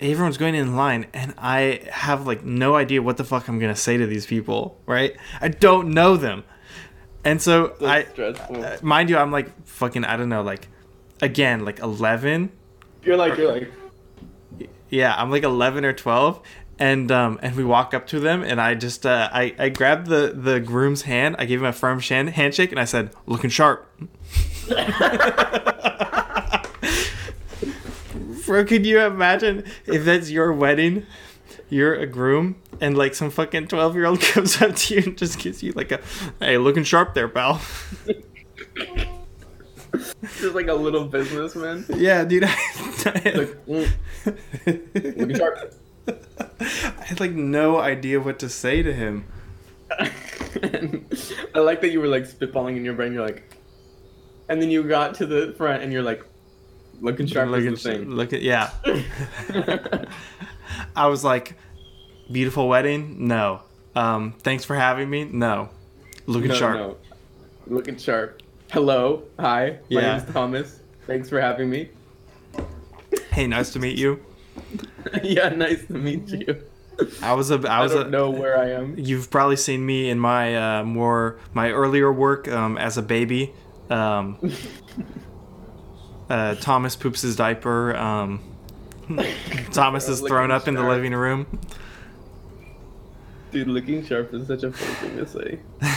everyone's 0.01 0.38
going 0.38 0.55
in 0.55 0.77
line 0.77 1.05
and 1.13 1.34
i 1.38 1.81
have 1.91 2.25
like 2.25 2.41
no 2.46 2.74
idea 2.74 3.01
what 3.01 3.17
the 3.17 3.24
fuck 3.24 3.50
i'm 3.50 3.60
gonna 3.60 3.75
say 3.75 3.98
to 3.98 4.05
these 4.05 4.25
people 4.25 4.79
right? 4.86 5.15
I 5.41 5.50
don't 5.50 5.89
know 5.89 6.15
them 6.17 6.43
and 7.29 7.41
so 7.41 7.75
So 7.79 7.86
i 7.88 8.03
stressful. 8.03 8.63
uh, 8.65 8.77
mind 8.81 9.09
you, 9.09 9.17
I'm 9.17 9.31
like 9.31 9.50
fucking 9.65 10.03
I 10.05 10.17
don't 10.17 10.29
know, 10.29 10.41
like 10.43 10.67
again, 11.21 11.65
like 11.65 11.79
11. 11.79 12.51
You're 13.03 13.17
like 13.17 13.38
you're 13.38 13.51
like. 13.51 13.71
Yeah, 14.89 15.13
I'm 15.15 15.29
like 15.29 15.43
11 15.43 15.86
or 15.86 15.93
12 15.93 16.41
and 16.79 17.12
um 17.12 17.38
and 17.41 17.55
we 17.57 17.63
walk 17.63 17.93
up 17.93 18.07
to 18.07 18.19
them 18.21 18.41
and 18.41 18.59
I 18.62 18.74
just 18.74 19.05
uh 19.05 19.29
I 19.31 19.53
I 19.59 19.69
grabbed 19.69 20.07
the 20.07 20.33
the 20.36 20.59
groom's 20.59 21.03
hand, 21.03 21.36
I 21.38 21.45
gave 21.45 21.59
him 21.59 21.65
a 21.67 21.74
firm 21.74 22.00
shan- 22.00 22.27
handshake 22.27 22.71
and 22.71 22.79
I 22.79 22.86
said, 22.86 23.12
"Looking 23.25 23.50
sharp." 23.50 23.86
Bro, 28.45 28.65
can 28.65 28.83
you 28.83 29.00
imagine 29.01 29.63
if 29.86 30.05
that's 30.05 30.31
your 30.31 30.51
wedding? 30.53 31.05
You're 31.69 31.93
a 31.93 32.07
groom, 32.07 32.55
and 32.81 32.97
like 32.97 33.13
some 33.13 33.29
fucking 33.29 33.67
twelve 33.67 33.95
year 33.95 34.05
old 34.05 34.21
comes 34.33 34.61
up 34.61 34.75
to 34.75 34.95
you 34.95 35.03
and 35.05 35.17
just 35.17 35.39
gives 35.39 35.61
you 35.61 35.71
like 35.73 35.91
a, 35.91 36.01
"Hey, 36.39 36.57
looking 36.57 36.83
sharp 36.83 37.13
there, 37.13 37.27
pal." 37.27 37.61
Just 39.93 40.55
like 40.55 40.67
a 40.67 40.73
little 40.73 41.05
businessman. 41.05 41.85
Yeah, 41.89 42.23
dude. 42.23 42.43
like, 43.05 43.65
mm, 43.65 43.91
looking 44.65 45.35
sharp. 45.35 45.73
I 46.59 47.03
had 47.03 47.19
like 47.19 47.31
no 47.31 47.79
idea 47.79 48.19
what 48.19 48.39
to 48.39 48.49
say 48.49 48.83
to 48.83 48.93
him. 48.93 49.25
I 49.91 51.59
like 51.59 51.81
that 51.81 51.89
you 51.91 51.99
were 51.99 52.07
like 52.07 52.23
spitballing 52.23 52.77
in 52.77 52.85
your 52.85 52.93
brain. 52.93 53.13
You're 53.13 53.25
like, 53.25 53.43
and 54.47 54.61
then 54.61 54.69
you 54.69 54.83
got 54.83 55.15
to 55.15 55.25
the 55.25 55.53
front 55.57 55.83
and 55.83 55.91
you're 55.91 56.03
like, 56.03 56.25
looking 57.01 57.27
sharp 57.27 57.49
look 57.49 57.61
is 57.61 57.83
the 57.83 57.91
thing. 57.91 58.09
look 58.09 58.33
at 58.33 58.41
yeah. 58.41 58.71
I 60.95 61.07
was 61.07 61.24
like, 61.24 61.55
beautiful 62.31 62.67
wedding? 62.67 63.27
No. 63.27 63.62
Um, 63.95 64.33
thanks 64.39 64.63
for 64.65 64.75
having 64.75 65.09
me? 65.09 65.25
No. 65.25 65.69
Looking 66.25 66.50
No, 66.50 66.55
sharp. 66.55 66.75
no. 66.77 66.98
Looking 67.67 67.98
sharp. 67.98 68.41
Hello. 68.71 69.24
Hi. 69.39 69.79
My 69.89 70.01
Yeah. 70.01 70.17
name's 70.17 70.31
Thomas. 70.31 70.79
Thanks 71.07 71.29
for 71.29 71.41
having 71.41 71.69
me. 71.69 71.89
Hey, 73.31 73.48
nice 73.48 73.71
to 73.74 73.79
meet 73.79 73.98
you. 73.98 74.19
yeah, 75.24 75.50
nice 75.50 75.86
to 75.88 75.93
meet 75.93 76.27
you. 76.29 76.62
I 77.21 77.33
was 77.33 77.50
a. 77.50 77.55
I 77.69 77.81
was 77.81 77.93
don't 77.93 78.07
a 78.07 78.09
know 78.09 78.29
where 78.29 78.59
I 78.59 78.71
am. 78.71 78.95
You've 78.98 79.31
probably 79.31 79.55
seen 79.55 79.86
me 79.86 80.09
in 80.09 80.19
my 80.19 80.79
uh, 80.79 80.83
more 80.83 81.39
my 81.53 81.71
earlier 81.71 82.12
work 82.12 82.48
um, 82.50 82.77
as 82.77 82.98
a 82.98 83.01
baby. 83.01 83.53
Um, 83.89 84.38
uh, 86.29 86.55
Thomas 86.55 86.95
poops 86.95 87.21
his 87.21 87.36
diaper. 87.36 87.95
Um, 87.95 88.41
Thomas 89.72 90.08
is 90.10 90.22
thrown 90.22 90.51
up 90.51 90.68
in 90.68 90.75
the 90.75 90.84
living 90.84 91.13
room. 91.13 91.48
Dude, 93.51 93.68
looking 93.68 94.06
sharp 94.06 94.34
is 94.34 94.48
such 94.48 94.63
a 94.63 94.72
fun 94.72 94.96
thing 95.10 95.18
to 95.18 95.28
say. 95.28 95.60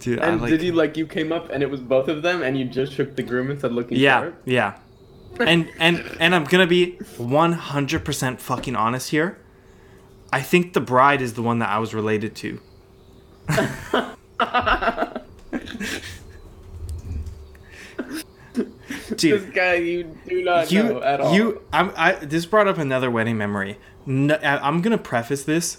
Dude, 0.00 0.18
And 0.18 0.40
like. 0.40 0.50
did 0.50 0.62
you 0.62 0.72
like 0.72 0.96
you 0.96 1.06
came 1.06 1.30
up 1.32 1.50
and 1.50 1.62
it 1.62 1.70
was 1.70 1.80
both 1.80 2.08
of 2.08 2.22
them 2.22 2.42
and 2.42 2.58
you 2.58 2.64
just 2.64 2.92
shook 2.92 3.16
the 3.16 3.22
groom 3.22 3.50
and 3.50 3.60
said 3.60 3.72
looking 3.72 3.98
yeah, 3.98 4.20
sharp? 4.20 4.42
yeah. 4.44 4.78
And 5.38 5.70
and 5.78 6.04
and 6.18 6.34
I'm 6.34 6.44
gonna 6.44 6.66
be 6.66 6.96
100% 7.16 8.40
fucking 8.40 8.76
honest 8.76 9.10
here. 9.10 9.38
I 10.32 10.42
think 10.42 10.74
the 10.74 10.80
bride 10.80 11.22
is 11.22 11.34
the 11.34 11.42
one 11.42 11.58
that 11.60 11.68
I 11.70 11.78
was 11.78 11.94
related 11.94 12.34
to. 12.36 12.60
This 19.16 19.44
guy 19.54 19.74
you 19.74 20.16
do 20.26 20.42
not 20.42 20.70
you 20.70 20.82
know 20.82 21.02
at 21.02 21.20
all. 21.20 21.34
you 21.34 21.62
I'm 21.72 21.92
I 21.96 22.12
this 22.12 22.46
brought 22.46 22.68
up 22.68 22.78
another 22.78 23.10
wedding 23.10 23.36
memory. 23.36 23.78
No, 24.06 24.36
I'm 24.42 24.82
gonna 24.82 24.98
preface 24.98 25.44
this. 25.44 25.78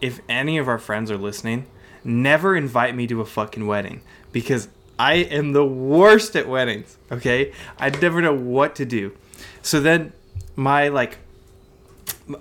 If 0.00 0.20
any 0.28 0.58
of 0.58 0.68
our 0.68 0.78
friends 0.78 1.10
are 1.10 1.18
listening, 1.18 1.66
never 2.04 2.56
invite 2.56 2.94
me 2.94 3.06
to 3.06 3.20
a 3.20 3.26
fucking 3.26 3.66
wedding 3.66 4.00
because 4.32 4.68
I 5.00 5.14
am 5.14 5.52
the 5.52 5.64
worst 5.64 6.36
at 6.36 6.46
weddings. 6.46 6.98
Okay, 7.10 7.52
I 7.78 7.88
never 7.88 8.20
know 8.20 8.34
what 8.34 8.74
to 8.76 8.84
do. 8.84 9.16
So 9.62 9.80
then, 9.80 10.12
my 10.56 10.88
like, 10.88 11.16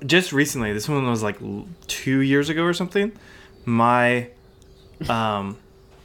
just 0.05 0.33
recently, 0.33 0.73
this 0.73 0.89
one 0.89 1.09
was 1.09 1.23
like 1.23 1.37
two 1.87 2.19
years 2.19 2.49
ago 2.49 2.63
or 2.63 2.73
something. 2.73 3.13
My, 3.63 4.29
um, 5.07 5.57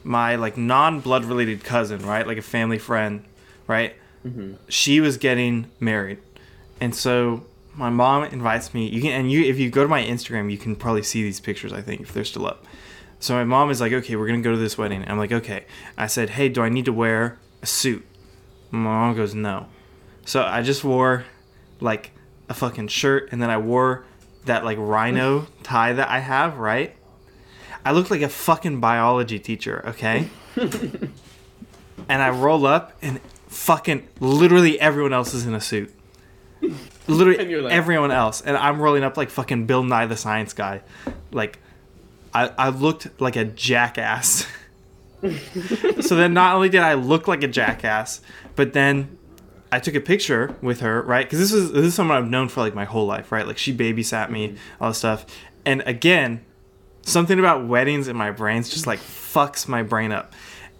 my 0.04 0.36
like 0.36 0.56
non-blood 0.56 1.24
related 1.24 1.64
cousin, 1.64 2.06
right, 2.06 2.24
like 2.24 2.38
a 2.38 2.42
family 2.42 2.78
friend, 2.78 3.24
right. 3.66 3.96
Mm-hmm. 4.24 4.54
She 4.68 5.00
was 5.00 5.16
getting 5.16 5.70
married, 5.80 6.18
and 6.80 6.94
so 6.94 7.44
my 7.74 7.90
mom 7.90 8.24
invites 8.24 8.72
me. 8.72 8.88
You 8.88 9.02
can 9.02 9.12
and 9.12 9.30
you 9.30 9.44
if 9.44 9.58
you 9.58 9.70
go 9.70 9.82
to 9.82 9.88
my 9.88 10.02
Instagram, 10.02 10.50
you 10.50 10.58
can 10.58 10.76
probably 10.76 11.02
see 11.02 11.22
these 11.22 11.40
pictures. 11.40 11.72
I 11.72 11.80
think 11.82 12.00
if 12.02 12.12
they're 12.12 12.24
still 12.24 12.46
up. 12.46 12.64
So 13.20 13.34
my 13.34 13.44
mom 13.44 13.70
is 13.70 13.80
like, 13.80 13.92
okay, 13.92 14.16
we're 14.16 14.26
gonna 14.26 14.42
go 14.42 14.52
to 14.52 14.58
this 14.58 14.76
wedding. 14.76 15.04
I'm 15.06 15.18
like, 15.18 15.32
okay. 15.32 15.64
I 15.96 16.06
said, 16.06 16.30
hey, 16.30 16.48
do 16.48 16.62
I 16.62 16.68
need 16.68 16.84
to 16.84 16.92
wear 16.92 17.38
a 17.62 17.66
suit? 17.66 18.04
My 18.70 18.78
mom 18.78 19.16
goes, 19.16 19.34
no. 19.34 19.66
So 20.24 20.42
I 20.42 20.62
just 20.62 20.84
wore 20.84 21.24
like 21.80 22.12
a 22.48 22.54
fucking 22.54 22.88
shirt, 22.88 23.30
and 23.32 23.42
then 23.42 23.50
I 23.50 23.58
wore 23.58 24.04
that 24.44 24.64
like 24.64 24.78
rhino 24.78 25.46
tie 25.62 25.92
that 25.92 26.08
I 26.08 26.20
have, 26.20 26.58
right? 26.58 26.94
I 27.84 27.92
look 27.92 28.10
like 28.10 28.22
a 28.22 28.28
fucking 28.28 28.80
biology 28.80 29.38
teacher, 29.38 29.82
okay? 29.88 30.28
and 30.56 31.12
I 32.08 32.30
roll 32.30 32.66
up, 32.66 32.92
and 33.02 33.20
fucking 33.54 34.06
literally 34.20 34.80
everyone 34.80 35.12
else 35.12 35.34
is 35.34 35.46
in 35.46 35.54
a 35.54 35.60
suit. 35.60 35.92
Literally 37.06 37.60
like- 37.62 37.72
everyone 37.72 38.10
else, 38.10 38.40
and 38.40 38.56
I'm 38.56 38.80
rolling 38.80 39.04
up 39.04 39.16
like 39.16 39.30
fucking 39.30 39.66
Bill 39.66 39.82
Nye 39.82 40.06
the 40.06 40.16
Science 40.16 40.52
Guy, 40.52 40.82
like. 41.32 41.58
I, 42.36 42.50
I 42.58 42.68
looked 42.70 43.20
like 43.20 43.36
a 43.36 43.44
jackass. 43.44 44.48
so 46.00 46.16
then 46.16 46.34
not 46.34 46.56
only 46.56 46.68
did 46.68 46.80
I 46.80 46.94
look 46.94 47.28
like 47.28 47.44
a 47.44 47.46
jackass, 47.46 48.20
but 48.56 48.72
then 48.72 49.16
I 49.70 49.78
took 49.78 49.94
a 49.94 50.00
picture 50.00 50.52
with 50.60 50.80
her, 50.80 51.00
right? 51.02 51.24
Because 51.24 51.38
this 51.38 51.52
is 51.52 51.70
this 51.70 51.84
is 51.84 51.94
someone 51.94 52.16
I've 52.16 52.28
known 52.28 52.48
for 52.48 52.60
like 52.60 52.74
my 52.74 52.84
whole 52.86 53.06
life, 53.06 53.30
right? 53.30 53.46
Like 53.46 53.56
she 53.56 53.72
babysat 53.72 54.30
me, 54.30 54.56
all 54.80 54.90
this 54.90 54.98
stuff. 54.98 55.26
And 55.64 55.82
again, 55.86 56.44
something 57.02 57.38
about 57.38 57.68
weddings 57.68 58.08
in 58.08 58.16
my 58.16 58.32
brains 58.32 58.68
just 58.68 58.88
like 58.88 58.98
fucks 58.98 59.68
my 59.68 59.84
brain 59.84 60.10
up. 60.10 60.32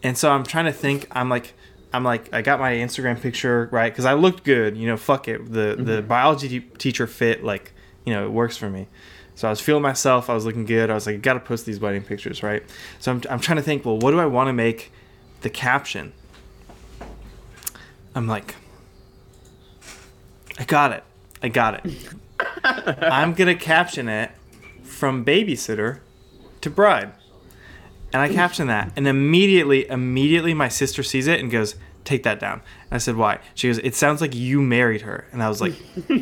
And 0.03 0.19
so 0.19 0.33
I'm 0.33 0.43
trying 0.43 0.65
to 0.65 0.73
think. 0.73 1.07
I'm 1.13 1.29
like, 1.29 1.55
I'm 1.95 2.03
like, 2.03 2.35
I 2.35 2.43
got 2.43 2.59
my 2.59 2.73
Instagram 2.73 3.21
picture 3.21 3.69
right 3.71 3.93
because 3.93 4.05
I 4.05 4.15
looked 4.15 4.43
good. 4.43 4.77
You 4.77 4.89
know, 4.89 4.97
fuck 4.97 5.29
it. 5.29 5.45
The 5.45 5.77
the 5.79 5.99
mm-hmm. 5.99 6.09
biology 6.09 6.49
te- 6.49 6.69
teacher 6.77 7.07
fit 7.07 7.45
like, 7.45 7.73
you 8.05 8.13
know, 8.13 8.27
it 8.27 8.33
works 8.33 8.57
for 8.57 8.69
me. 8.69 8.89
So 9.37 9.47
I 9.47 9.51
was 9.51 9.61
feeling 9.61 9.83
myself. 9.83 10.29
I 10.29 10.35
was 10.35 10.45
looking 10.45 10.65
good. 10.65 10.91
I 10.91 10.95
was 10.95 11.07
like, 11.07 11.15
I 11.15 11.19
gotta 11.19 11.39
post 11.39 11.67
these 11.67 11.79
wedding 11.79 12.03
pictures, 12.03 12.43
right? 12.43 12.65
So 12.99 13.13
I'm, 13.13 13.23
I'm 13.31 13.39
trying 13.39 13.57
to 13.57 13.63
think. 13.63 13.85
Well, 13.85 13.99
what 13.99 14.11
do 14.11 14.19
I 14.19 14.27
want 14.27 14.49
to 14.49 14.53
make 14.53 14.91
the 15.43 15.51
caption? 15.51 16.13
I'm 18.13 18.27
like, 18.27 18.57
I 20.59 20.65
got 20.65 20.91
it. 20.91 21.05
I 21.43 21.49
got 21.49 21.85
it. 21.85 22.15
I'm 22.65 23.35
gonna 23.35 23.55
caption 23.55 24.09
it 24.09 24.33
from 24.83 25.25
babysitter 25.25 26.01
to 26.61 26.71
bride. 26.71 27.13
And 28.15 28.23
I 28.23 28.29
caption 28.29 28.69
that. 28.69 28.93
And 28.95 29.09
immediately, 29.09 29.89
immediately 29.91 30.55
my 30.55 30.69
sister 30.69 31.03
sees 31.03 31.27
it 31.27 31.41
and 31.41 31.51
goes, 31.51 31.75
Take 32.05 32.23
that 32.23 32.39
down. 32.39 32.61
And 32.91 32.93
I 32.93 32.99
said, 32.99 33.17
Why? 33.17 33.41
She 33.55 33.67
goes, 33.69 33.79
It 33.79 33.97
sounds 33.97 34.21
like 34.21 34.35
you 34.37 34.63
married 34.63 35.01
her. 35.03 35.27
And 35.33 35.43
I 35.43 35.49
was 35.49 35.61
like, 35.61 35.75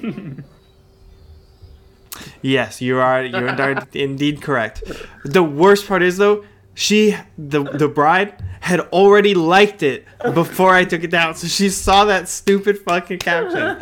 Yes, 2.41 2.81
you 2.81 2.99
are 2.99 3.23
you're 3.25 3.49
indeed- 3.49 3.95
indeed 3.95 4.43
correct. 4.43 4.83
The 5.25 5.43
worst 5.43 5.87
part 5.87 6.03
is 6.03 6.17
though, 6.17 6.45
she 6.75 7.15
the 7.37 7.63
the 7.65 7.89
bride 7.89 8.43
had 8.61 8.81
already 8.81 9.35
liked 9.35 9.83
it 9.83 10.07
before 10.33 10.75
I 10.75 10.85
took 10.85 11.03
it 11.05 11.11
down. 11.11 11.35
So 11.35 11.47
she 11.47 11.69
saw 11.69 12.07
that 12.07 12.29
stupid 12.29 12.79
fucking 12.79 13.19
caption. 13.19 13.77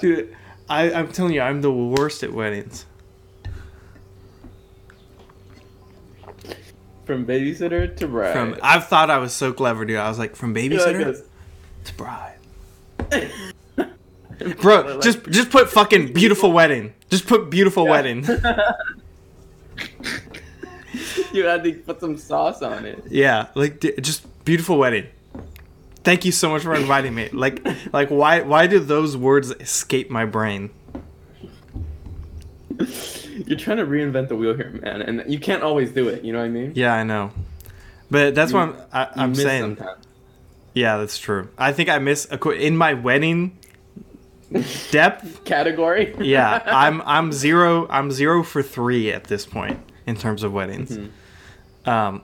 Dude, 0.00 0.36
I, 0.68 0.92
I'm 0.92 1.08
telling 1.12 1.32
you, 1.32 1.40
I'm 1.40 1.62
the 1.62 1.72
worst 1.72 2.22
at 2.22 2.32
weddings. 2.32 2.84
From 7.04 7.26
babysitter 7.26 7.94
to 7.96 8.08
bride. 8.08 8.32
From 8.32 8.56
I've 8.62 8.86
thought 8.88 9.10
I 9.10 9.18
was 9.18 9.32
so 9.32 9.52
clever, 9.52 9.84
dude. 9.84 9.98
I 9.98 10.08
was 10.08 10.18
like, 10.18 10.36
from 10.36 10.54
babysitter 10.54 11.22
to 11.84 11.94
bride. 11.94 12.38
Bro, 14.60 15.00
just 15.02 15.24
just 15.30 15.50
put 15.50 15.68
fucking 15.70 16.12
beautiful 16.12 16.50
wedding. 16.52 16.94
Just 17.10 17.26
put 17.26 17.50
beautiful 17.50 17.84
Yeah. 17.84 17.90
wedding. 17.90 18.26
You 21.32 21.44
had 21.46 21.64
to 21.64 21.72
put 21.72 21.98
some 22.00 22.16
sauce 22.16 22.62
on 22.62 22.86
it. 22.86 23.02
Yeah, 23.10 23.48
like 23.56 23.80
just 24.00 24.24
beautiful 24.44 24.78
wedding. 24.78 25.06
Thank 26.04 26.24
you 26.24 26.30
so 26.30 26.48
much 26.48 26.62
for 26.62 26.76
inviting 26.76 27.12
me. 27.12 27.28
Like 27.32 27.66
like 27.92 28.08
why 28.08 28.42
why 28.42 28.68
do 28.68 28.78
those 28.78 29.16
words 29.16 29.50
escape 29.50 30.10
my 30.10 30.24
brain? 30.26 30.70
You're 33.46 33.58
trying 33.58 33.76
to 33.78 33.86
reinvent 33.86 34.28
the 34.28 34.36
wheel 34.36 34.54
here, 34.54 34.70
man, 34.82 35.02
and 35.02 35.30
you 35.32 35.38
can't 35.38 35.62
always 35.62 35.92
do 35.92 36.08
it. 36.08 36.24
You 36.24 36.32
know 36.32 36.38
what 36.38 36.46
I 36.46 36.48
mean? 36.48 36.72
Yeah, 36.74 36.94
I 36.94 37.04
know. 37.04 37.30
But 38.10 38.34
that's 38.34 38.52
You- 38.52 38.58
what 38.58 38.68
I'm 38.68 38.76
I, 38.92 39.08
I'm 39.22 39.30
miss 39.30 39.42
saying. 39.42 39.76
sometimes. 39.76 40.04
Yeah, 40.74 40.96
that's 40.98 41.18
true. 41.18 41.48
I 41.58 41.72
think 41.72 41.88
I 41.88 41.98
miss 41.98 42.26
a 42.30 42.50
in 42.50 42.76
my 42.76 42.94
wedding 42.94 43.58
depth. 44.90 45.44
Category. 45.44 46.14
Yeah, 46.20 46.62
I'm 46.66 47.00
I'm 47.02 47.32
zero 47.32 47.86
I'm 47.90 48.10
zero 48.10 48.42
for 48.42 48.62
three 48.62 49.12
at 49.12 49.24
this 49.24 49.46
point 49.46 49.78
in 50.06 50.16
terms 50.16 50.42
of 50.42 50.52
weddings. 50.52 50.98
Um. 51.86 52.22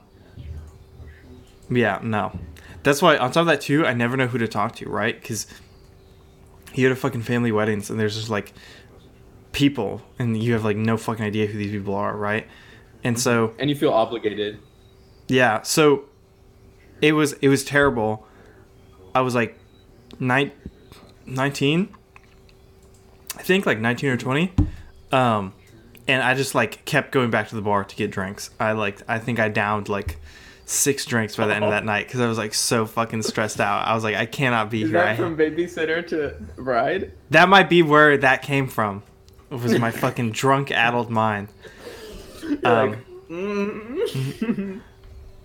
Yeah, 1.69 1.99
no. 2.03 2.37
That's 2.83 3.01
why 3.01 3.17
on 3.17 3.31
top 3.31 3.41
of 3.41 3.47
that 3.47 3.61
too, 3.61 3.85
I 3.85 3.93
never 3.93 4.17
know 4.17 4.27
who 4.27 4.37
to 4.39 4.47
talk 4.47 4.75
to, 4.77 4.89
right? 4.89 5.19
Because 5.19 5.47
you 6.73 6.87
go 6.87 6.93
to 6.93 6.99
fucking 6.99 7.21
family 7.21 7.51
weddings 7.51 7.89
and 7.89 7.99
there's 7.99 8.15
just 8.15 8.29
like 8.29 8.53
people, 9.51 10.01
and 10.19 10.41
you 10.41 10.53
have 10.53 10.63
like 10.63 10.77
no 10.77 10.97
fucking 10.97 11.23
idea 11.25 11.47
who 11.47 11.57
these 11.57 11.71
people 11.71 11.95
are, 11.95 12.15
right? 12.15 12.47
And 13.03 13.19
so 13.19 13.53
and 13.59 13.69
you 13.69 13.75
feel 13.75 13.91
obligated. 13.93 14.59
yeah, 15.27 15.61
so 15.63 16.05
it 17.01 17.13
was 17.13 17.33
it 17.33 17.47
was 17.49 17.63
terrible. 17.63 18.27
I 19.13 19.21
was 19.21 19.35
like 19.35 19.59
nine, 20.19 20.51
19 21.25 21.93
I 23.37 23.43
think 23.43 23.65
like 23.65 23.79
19 23.79 24.09
or 24.09 24.17
20. 24.17 24.53
Um 25.11 25.53
and 26.07 26.21
I 26.21 26.33
just 26.33 26.55
like 26.55 26.83
kept 26.85 27.11
going 27.11 27.29
back 27.29 27.49
to 27.49 27.55
the 27.55 27.61
bar 27.61 27.83
to 27.83 27.95
get 27.95 28.11
drinks. 28.11 28.51
I 28.59 28.73
like 28.73 29.01
I 29.07 29.19
think 29.19 29.39
I 29.39 29.49
downed 29.49 29.89
like 29.89 30.17
six 30.65 31.05
drinks 31.05 31.35
by 31.35 31.47
the 31.47 31.55
end 31.55 31.65
of 31.65 31.71
that 31.71 31.83
night 31.83 32.07
because 32.07 32.21
I 32.21 32.27
was 32.27 32.37
like 32.37 32.53
so 32.53 32.85
fucking 32.85 33.23
stressed 33.23 33.59
out. 33.59 33.85
I 33.85 33.93
was 33.93 34.03
like, 34.03 34.15
I 34.15 34.25
cannot 34.25 34.69
be 34.69 34.83
Is 34.83 34.89
here. 34.89 34.99
That 34.99 35.17
from 35.17 35.35
babysitter 35.35 36.05
to 36.07 36.35
bride? 36.61 37.11
that 37.31 37.49
might 37.49 37.69
be 37.69 37.81
where 37.81 38.15
that 38.17 38.41
came 38.41 38.67
from. 38.67 39.03
It 39.51 39.61
was 39.61 39.77
my 39.77 39.91
fucking 39.91 40.31
drunk, 40.31 40.71
addled 40.71 41.09
mind. 41.09 41.49
Um. 42.63 42.97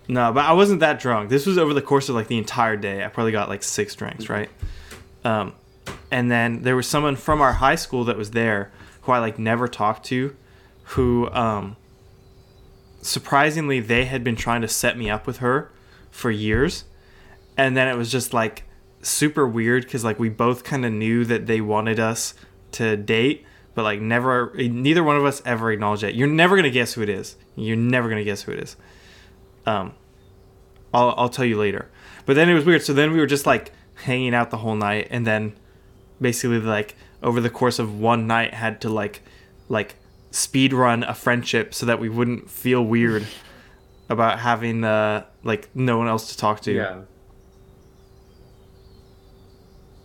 No, 0.09 0.31
but 0.31 0.45
I 0.45 0.53
wasn't 0.53 0.79
that 0.79 0.99
drunk. 0.99 1.29
This 1.29 1.45
was 1.45 1.57
over 1.57 1.73
the 1.73 1.81
course 1.81 2.07
of 2.07 2.15
like 2.15 2.27
the 2.27 2.37
entire 2.37 2.77
day. 2.77 3.03
I 3.03 3.09
probably 3.09 3.33
got 3.33 3.49
like 3.49 3.63
six 3.63 3.93
drinks, 3.93 4.29
right? 4.29 4.49
Um, 5.25 5.53
and 6.09 6.31
then 6.31 6.63
there 6.63 6.75
was 6.75 6.87
someone 6.87 7.17
from 7.17 7.41
our 7.41 7.53
high 7.53 7.75
school 7.75 8.05
that 8.05 8.17
was 8.17 8.31
there 8.31 8.71
who 9.01 9.11
I 9.11 9.19
like 9.19 9.37
never 9.37 9.67
talked 9.67 10.05
to, 10.05 10.35
who 10.83 11.29
um, 11.31 11.75
surprisingly 13.01 13.81
they 13.81 14.05
had 14.05 14.23
been 14.23 14.37
trying 14.37 14.61
to 14.61 14.69
set 14.69 14.97
me 14.97 15.09
up 15.09 15.27
with 15.27 15.37
her 15.37 15.71
for 16.09 16.31
years, 16.31 16.85
and 17.57 17.75
then 17.75 17.89
it 17.89 17.97
was 17.97 18.09
just 18.09 18.33
like 18.33 18.63
super 19.01 19.45
weird 19.45 19.83
because 19.83 20.05
like 20.05 20.19
we 20.19 20.29
both 20.29 20.63
kind 20.63 20.85
of 20.85 20.93
knew 20.93 21.25
that 21.25 21.47
they 21.47 21.59
wanted 21.59 21.99
us 21.99 22.33
to 22.73 22.95
date, 22.95 23.45
but 23.77 23.83
like 23.83 24.01
never, 24.01 24.51
neither 24.55 25.03
one 25.03 25.17
of 25.17 25.23
us 25.23 25.39
ever 25.45 25.71
acknowledged 25.71 26.01
it. 26.01 26.15
You're 26.15 26.27
never 26.27 26.55
gonna 26.55 26.71
guess 26.71 26.93
who 26.93 27.03
it 27.03 27.09
is. 27.09 27.35
You're 27.55 27.75
never 27.75 28.09
gonna 28.09 28.23
guess 28.23 28.41
who 28.41 28.53
it 28.53 28.59
is. 28.59 28.75
Um, 29.67 29.93
I'll 30.91 31.13
I'll 31.15 31.29
tell 31.29 31.45
you 31.45 31.59
later. 31.59 31.87
But 32.25 32.35
then 32.35 32.49
it 32.49 32.55
was 32.55 32.65
weird. 32.65 32.81
So 32.81 32.91
then 32.91 33.11
we 33.11 33.19
were 33.19 33.27
just 33.27 33.45
like 33.45 33.71
hanging 33.93 34.33
out 34.33 34.49
the 34.49 34.57
whole 34.57 34.73
night, 34.73 35.09
and 35.11 35.27
then 35.27 35.53
basically 36.19 36.59
like 36.59 36.95
over 37.21 37.39
the 37.39 37.51
course 37.51 37.77
of 37.77 37.99
one 37.99 38.25
night 38.25 38.55
had 38.55 38.81
to 38.81 38.89
like 38.89 39.21
like 39.69 39.97
speed 40.31 40.73
run 40.73 41.03
a 41.03 41.13
friendship 41.13 41.75
so 41.75 41.85
that 41.85 41.99
we 41.99 42.09
wouldn't 42.09 42.49
feel 42.49 42.83
weird 42.83 43.27
about 44.09 44.39
having 44.39 44.83
uh 44.85 45.23
like 45.43 45.69
no 45.75 45.99
one 45.99 46.07
else 46.07 46.31
to 46.31 46.37
talk 46.37 46.61
to. 46.61 46.73
Yeah. 46.73 47.01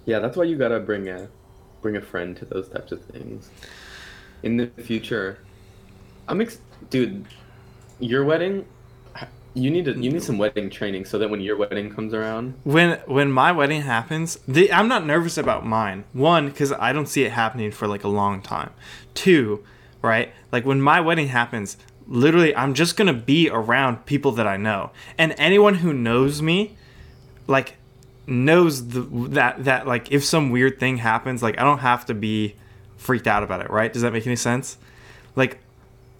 Yeah, 0.04 0.18
that's 0.18 0.36
why 0.36 0.44
you 0.44 0.58
gotta 0.58 0.78
bring 0.78 1.08
a 1.08 1.30
bring 1.82 1.96
a 1.96 2.00
friend 2.00 2.36
to 2.38 2.44
those 2.44 2.68
types 2.68 2.92
of 2.92 3.02
things. 3.04 3.50
In 4.42 4.56
the 4.56 4.68
future, 4.82 5.38
I'm 6.28 6.40
ex- 6.40 6.58
dude. 6.90 7.26
Your 7.98 8.24
wedding, 8.24 8.64
you 9.54 9.70
need 9.70 9.84
to 9.84 9.92
you 9.92 10.10
need 10.10 10.22
some 10.22 10.38
wedding 10.38 10.70
training 10.70 11.04
so 11.04 11.18
that 11.18 11.28
when 11.30 11.40
your 11.40 11.56
wedding 11.56 11.92
comes 11.94 12.14
around, 12.14 12.54
When 12.64 12.98
when 13.06 13.30
my 13.30 13.52
wedding 13.52 13.82
happens, 13.82 14.38
the, 14.48 14.72
I'm 14.72 14.88
not 14.88 15.06
nervous 15.06 15.36
about 15.36 15.66
mine. 15.66 16.04
One, 16.12 16.46
because 16.48 16.72
I 16.72 16.92
don't 16.92 17.06
see 17.06 17.24
it 17.24 17.32
happening 17.32 17.70
for 17.70 17.86
like 17.86 18.04
a 18.04 18.08
long 18.08 18.40
time. 18.42 18.70
Two, 19.14 19.62
right? 20.00 20.32
Like 20.50 20.64
when 20.64 20.80
my 20.80 21.00
wedding 21.00 21.28
happens, 21.28 21.76
literally, 22.08 22.54
I'm 22.56 22.74
just 22.74 22.96
gonna 22.96 23.12
be 23.12 23.48
around 23.50 24.06
people 24.06 24.32
that 24.32 24.46
I 24.46 24.56
know, 24.56 24.90
and 25.18 25.34
anyone 25.38 25.74
who 25.76 25.92
knows 25.92 26.42
me, 26.42 26.76
like, 27.46 27.76
knows 28.26 28.88
the, 28.88 29.00
that 29.30 29.64
that 29.64 29.86
like 29.86 30.12
if 30.12 30.24
some 30.24 30.50
weird 30.50 30.78
thing 30.78 30.98
happens, 30.98 31.42
like 31.42 31.58
I 31.58 31.64
don't 31.64 31.78
have 31.78 32.06
to 32.06 32.14
be 32.14 32.56
freaked 32.96 33.26
out 33.26 33.42
about 33.42 33.60
it, 33.60 33.70
right? 33.70 33.92
Does 33.92 34.02
that 34.02 34.12
make 34.12 34.26
any 34.26 34.36
sense? 34.36 34.78
Like 35.34 35.58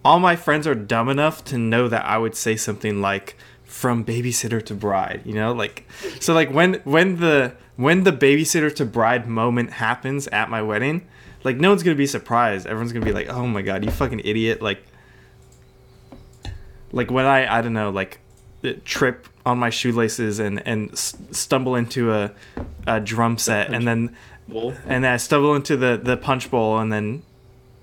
all 0.03 0.19
my 0.19 0.35
friends 0.35 0.67
are 0.67 0.75
dumb 0.75 1.09
enough 1.09 1.43
to 1.45 1.57
know 1.57 1.87
that 1.87 2.05
I 2.05 2.17
would 2.17 2.35
say 2.35 2.55
something 2.55 3.01
like 3.01 3.37
from 3.63 4.05
babysitter 4.05 4.63
to 4.65 4.75
bride, 4.75 5.21
you 5.25 5.33
know? 5.33 5.53
Like 5.53 5.87
so 6.19 6.33
like 6.33 6.51
when 6.51 6.75
when 6.83 7.19
the 7.19 7.55
when 7.75 8.03
the 8.03 8.11
babysitter 8.11 8.73
to 8.75 8.85
bride 8.85 9.27
moment 9.27 9.71
happens 9.71 10.27
at 10.27 10.49
my 10.49 10.61
wedding, 10.61 11.07
like 11.43 11.57
no 11.57 11.69
one's 11.69 11.83
going 11.83 11.95
to 11.95 11.99
be 11.99 12.07
surprised. 12.07 12.67
Everyone's 12.67 12.93
going 12.93 13.05
to 13.05 13.11
be 13.11 13.13
like, 13.13 13.29
"Oh 13.29 13.47
my 13.47 13.61
god, 13.61 13.83
you 13.83 13.91
fucking 13.91 14.21
idiot." 14.23 14.61
Like 14.61 14.83
like 16.91 17.09
when 17.09 17.25
I 17.25 17.59
I 17.59 17.61
don't 17.61 17.73
know, 17.73 17.89
like 17.89 18.19
trip 18.85 19.27
on 19.45 19.57
my 19.57 19.69
shoelaces 19.69 20.39
and 20.39 20.65
and 20.65 20.97
stumble 20.97 21.75
into 21.75 22.13
a 22.13 22.31
a 22.87 22.99
drum 22.99 23.37
set 23.37 23.73
and 23.73 23.87
then 23.87 24.15
well, 24.47 24.69
and 24.87 25.03
then 25.03 25.13
I 25.13 25.17
stumble 25.17 25.55
into 25.55 25.75
the 25.77 25.99
the 26.01 26.17
punch 26.17 26.49
bowl 26.49 26.79
and 26.79 26.91
then 26.91 27.23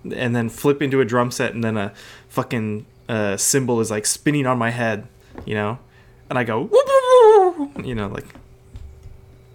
and 0.04 0.34
then 0.34 0.48
flip 0.48 0.80
into 0.80 1.00
a 1.00 1.04
drum 1.04 1.30
set 1.30 1.52
and 1.54 1.62
then 1.62 1.76
a 1.76 1.92
fucking 2.28 2.86
uh, 3.08 3.36
cymbal 3.36 3.80
is 3.80 3.90
like 3.90 4.06
spinning 4.06 4.46
on 4.46 4.56
my 4.56 4.70
head, 4.70 5.06
you 5.44 5.54
know, 5.54 5.78
and 6.28 6.38
I 6.38 6.44
go, 6.44 6.70
you 7.84 7.94
know, 7.94 8.08
like 8.08 8.26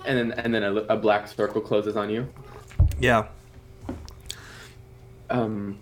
and 0.05 0.17
then 0.17 0.39
and 0.39 0.53
then 0.53 0.63
a, 0.63 0.73
a 0.73 0.97
black 0.97 1.27
circle 1.27 1.61
closes 1.61 1.95
on 1.95 2.09
you. 2.09 2.27
yeah, 2.99 3.25
Um, 5.29 5.79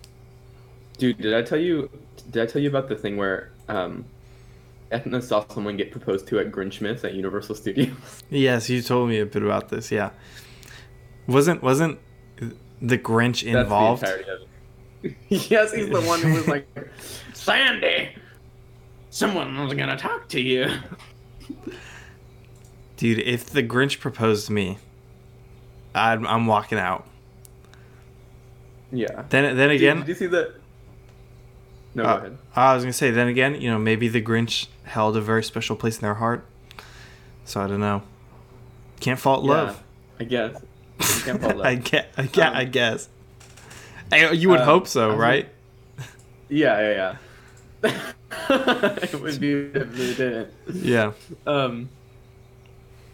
dude, 0.98 1.18
did 1.18 1.34
I 1.34 1.42
tell 1.42 1.60
you? 1.60 1.90
Did 2.32 2.44
I 2.44 2.46
tell 2.46 2.62
you 2.62 2.70
about 2.70 2.88
the 2.88 2.96
thing 2.96 3.18
where 3.18 3.52
um, 3.68 4.06
Ethna 4.94 5.22
saw 5.22 5.46
someone 5.48 5.78
get 5.78 5.92
proposed 5.92 6.28
to 6.28 6.40
at 6.40 6.52
Grinchmas 6.52 7.04
at 7.04 7.14
Universal 7.14 7.56
Studios? 7.56 7.96
yes, 8.30 8.70
you 8.70 8.82
told 8.82 9.10
me 9.10 9.20
a 9.20 9.26
bit 9.26 9.44
about 9.44 9.70
this, 9.70 9.92
yeah. 9.92 10.12
Wasn't 11.28 11.64
wasn't 11.64 12.00
the 12.82 12.98
Grinch 12.98 13.44
That's 13.44 13.44
the 13.44 13.60
involved? 13.60 14.04
it. 14.04 15.16
yes, 15.30 15.74
he's 15.74 15.90
the 15.90 16.02
one 16.02 16.22
who 16.22 16.34
was 16.34 16.48
like, 16.48 16.68
Sandy, 17.34 18.10
someone 19.10 19.58
was 19.64 19.74
gonna 19.74 19.98
talk 19.98 20.30
to 20.30 20.42
you. 20.42 20.68
Dude, 22.98 23.20
if 23.20 23.48
the 23.48 23.64
Grinch 23.64 24.00
proposed 24.00 24.48
to 24.48 24.54
me, 24.54 24.78
I'm, 25.96 26.26
I'm 26.28 26.46
walking 26.46 26.78
out. 26.78 27.08
Yeah. 28.92 29.24
Then 29.30 29.58
then 29.58 29.70
Dude, 29.70 29.78
again, 29.78 30.00
did 30.00 30.08
you 30.08 30.16
see 30.16 30.28
the? 30.28 30.54
No, 31.96 32.04
Uh, 32.04 32.14
go 32.14 32.20
ahead. 32.20 32.38
I 32.56 32.74
was 32.74 32.84
gonna 32.84 32.94
say, 32.94 33.12
then 33.12 33.28
again, 33.28 33.60
you 33.62 33.70
know, 33.70 33.78
maybe 33.80 34.08
the 34.08 34.22
Grinch 34.22 34.68
held 34.86 35.16
a 35.16 35.22
very 35.22 35.44
special 35.44 35.76
place 35.76 35.96
in 35.98 36.02
their 36.02 36.16
heart. 36.16 36.46
So 37.46 37.62
I 37.62 37.68
don't 37.68 37.80
know. 37.80 38.04
Can't 39.00 39.20
fault 39.20 39.44
love. 39.44 39.82
I 40.20 40.24
guess. 40.24 40.62
You 41.00 41.24
can't 41.24 41.42
fault 41.42 41.56
love. 41.58 41.66
I 41.66 41.76
get, 41.76 42.14
I 42.18 42.24
get, 42.24 42.48
Um, 42.50 42.56
I 42.56 42.64
guess. 42.66 43.10
I, 44.12 44.32
you 44.32 44.50
would 44.50 44.60
um, 44.62 44.66
hope 44.66 44.88
so, 44.88 45.12
I 45.12 45.16
right? 45.16 45.50
Yeah, 46.50 46.80
yeah, 46.80 47.18
yeah. 47.84 48.12
it 48.50 49.20
would 49.20 49.40
be 49.40 49.52
if 49.54 49.74
they 49.96 50.14
didn't. 50.14 50.50
Yeah. 50.72 51.14
Um, 51.46 51.90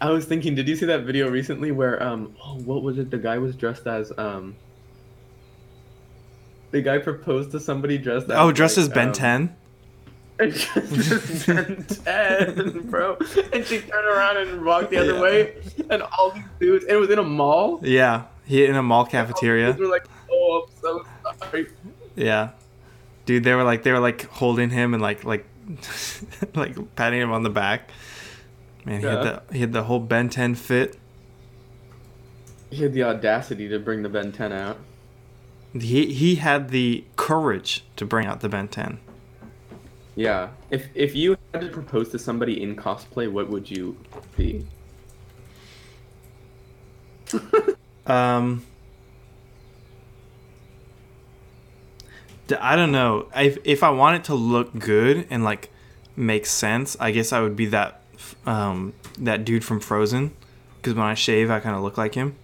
I 0.00 0.10
was 0.10 0.24
thinking, 0.26 0.54
did 0.54 0.68
you 0.68 0.76
see 0.76 0.86
that 0.86 1.02
video 1.02 1.28
recently 1.28 1.72
where 1.72 2.02
um, 2.02 2.34
oh, 2.44 2.54
what 2.60 2.82
was 2.82 2.98
it? 2.98 3.10
The 3.10 3.18
guy 3.18 3.38
was 3.38 3.56
dressed 3.56 3.86
as 3.86 4.12
um. 4.16 4.56
The 6.70 6.82
guy 6.82 6.98
proposed 6.98 7.50
to 7.52 7.60
somebody 7.60 7.98
dressed 7.98 8.26
Oh, 8.30 8.52
dressed 8.52 8.76
like, 8.76 8.84
as 8.86 8.88
Ben 8.90 9.08
um, 9.08 9.14
10. 9.14 9.56
dressed 10.38 10.76
as 10.76 11.46
Ben 11.46 11.84
10, 11.86 12.80
bro. 12.90 13.16
And 13.52 13.64
she 13.66 13.80
turned 13.80 14.06
around 14.06 14.36
and 14.36 14.64
walked 14.64 14.90
the 14.90 14.98
other 14.98 15.14
Yeah. 15.14 15.20
way, 15.20 15.56
and 15.90 16.02
all 16.02 16.30
these 16.30 16.44
dudes. 16.60 16.84
And 16.84 16.94
it 16.94 17.00
was 17.00 17.10
in 17.10 17.18
a 17.18 17.22
mall. 17.24 17.80
Yeah, 17.82 18.24
he 18.46 18.64
in 18.64 18.76
a 18.76 18.82
mall 18.82 19.04
cafeteria. 19.04 19.72
were 19.72 19.86
like, 19.86 20.06
"Oh, 20.30 20.66
I'm 20.68 20.80
so 20.80 21.04
sorry." 21.40 21.66
Yeah, 22.16 22.50
dude, 23.26 23.44
they 23.44 23.54
were 23.54 23.64
like 23.64 23.82
they 23.82 23.92
were 23.92 23.98
like 24.00 24.26
holding 24.26 24.70
him 24.70 24.94
and 24.94 25.02
like 25.02 25.24
like 25.24 25.44
like 26.54 26.94
patting 26.96 27.20
him 27.20 27.32
on 27.32 27.42
the 27.42 27.50
back. 27.50 27.90
Man, 28.84 29.00
he 29.00 29.06
Yeah. 29.06 29.10
had 29.16 29.22
the 29.48 29.54
he 29.54 29.60
had 29.60 29.72
the 29.72 29.82
whole 29.84 30.00
Ben 30.00 30.28
10 30.28 30.54
fit. 30.54 30.96
He 32.70 32.82
had 32.82 32.92
the 32.94 33.02
audacity 33.02 33.68
to 33.68 33.78
bring 33.80 34.02
the 34.02 34.08
Ben 34.08 34.30
10 34.32 34.52
out. 34.52 34.78
He 35.72 36.12
he 36.12 36.36
had 36.36 36.70
the 36.70 37.04
courage 37.16 37.84
to 37.96 38.04
bring 38.04 38.26
out 38.26 38.40
the 38.40 38.48
Ben 38.48 38.68
10. 38.68 38.98
Yeah. 40.16 40.48
If 40.70 40.88
if 40.94 41.14
you 41.14 41.36
had 41.52 41.60
to 41.62 41.68
propose 41.68 42.08
to 42.10 42.18
somebody 42.18 42.62
in 42.62 42.76
cosplay, 42.76 43.30
what 43.30 43.48
would 43.48 43.70
you 43.70 43.96
be? 44.36 44.66
Um, 48.06 48.66
I 52.60 52.74
don't 52.74 52.90
know. 52.90 53.28
If 53.36 53.58
if 53.64 53.84
I 53.84 53.90
want 53.90 54.16
it 54.16 54.24
to 54.24 54.34
look 54.34 54.76
good 54.76 55.28
and 55.30 55.44
like 55.44 55.70
make 56.16 56.46
sense, 56.46 56.96
I 56.98 57.12
guess 57.12 57.32
I 57.32 57.40
would 57.40 57.54
be 57.54 57.66
that 57.66 58.02
um 58.46 58.94
that 59.18 59.44
dude 59.44 59.64
from 59.64 59.78
Frozen, 59.78 60.34
because 60.76 60.94
when 60.94 61.06
I 61.06 61.14
shave, 61.14 61.50
I 61.50 61.60
kind 61.60 61.76
of 61.76 61.82
look 61.82 61.96
like 61.96 62.14
him. 62.14 62.34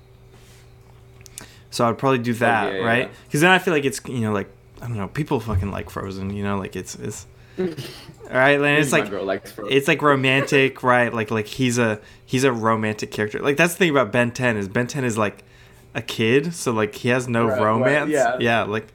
So 1.70 1.88
I'd 1.88 1.98
probably 1.98 2.18
do 2.18 2.32
that, 2.34 2.72
yeah, 2.72 2.78
yeah, 2.80 2.84
right? 2.86 3.08
yeah. 3.08 3.14
Because 3.24 3.40
then 3.40 3.50
I 3.50 3.58
feel 3.58 3.74
like 3.74 3.84
it's 3.84 4.00
you 4.06 4.20
know 4.20 4.32
like 4.32 4.48
I 4.82 4.86
don't 4.88 4.96
know, 4.96 5.08
people 5.08 5.40
fucking 5.40 5.70
like 5.70 5.90
Frozen, 5.90 6.30
you 6.36 6.42
know, 6.44 6.58
like 6.58 6.76
it's 6.76 6.94
it's. 6.96 7.26
All 7.58 7.64
right, 8.30 8.60
and 8.60 8.78
it's 8.78 8.92
like 8.92 9.08
girl 9.08 9.24
likes 9.24 9.50
Frozen. 9.52 9.72
it's 9.76 9.88
like 9.88 10.02
romantic, 10.02 10.82
right? 10.82 11.12
Like 11.12 11.30
like 11.30 11.46
he's 11.46 11.78
a 11.78 12.00
he's 12.26 12.44
a 12.44 12.52
romantic 12.52 13.10
character. 13.10 13.38
Like 13.40 13.56
that's 13.56 13.72
the 13.74 13.78
thing 13.78 13.90
about 13.90 14.12
Ben 14.12 14.30
10 14.30 14.56
is 14.58 14.68
Ben 14.68 14.86
10 14.86 15.04
is 15.04 15.16
like 15.16 15.42
a 15.94 16.02
kid, 16.02 16.52
so 16.54 16.72
like 16.72 16.94
he 16.94 17.08
has 17.08 17.26
no 17.28 17.46
Right, 17.46 17.52
right, 17.58 17.64
romance. 17.64 18.10
yeah. 18.10 18.36
yeah, 18.40 18.62
like 18.64 18.86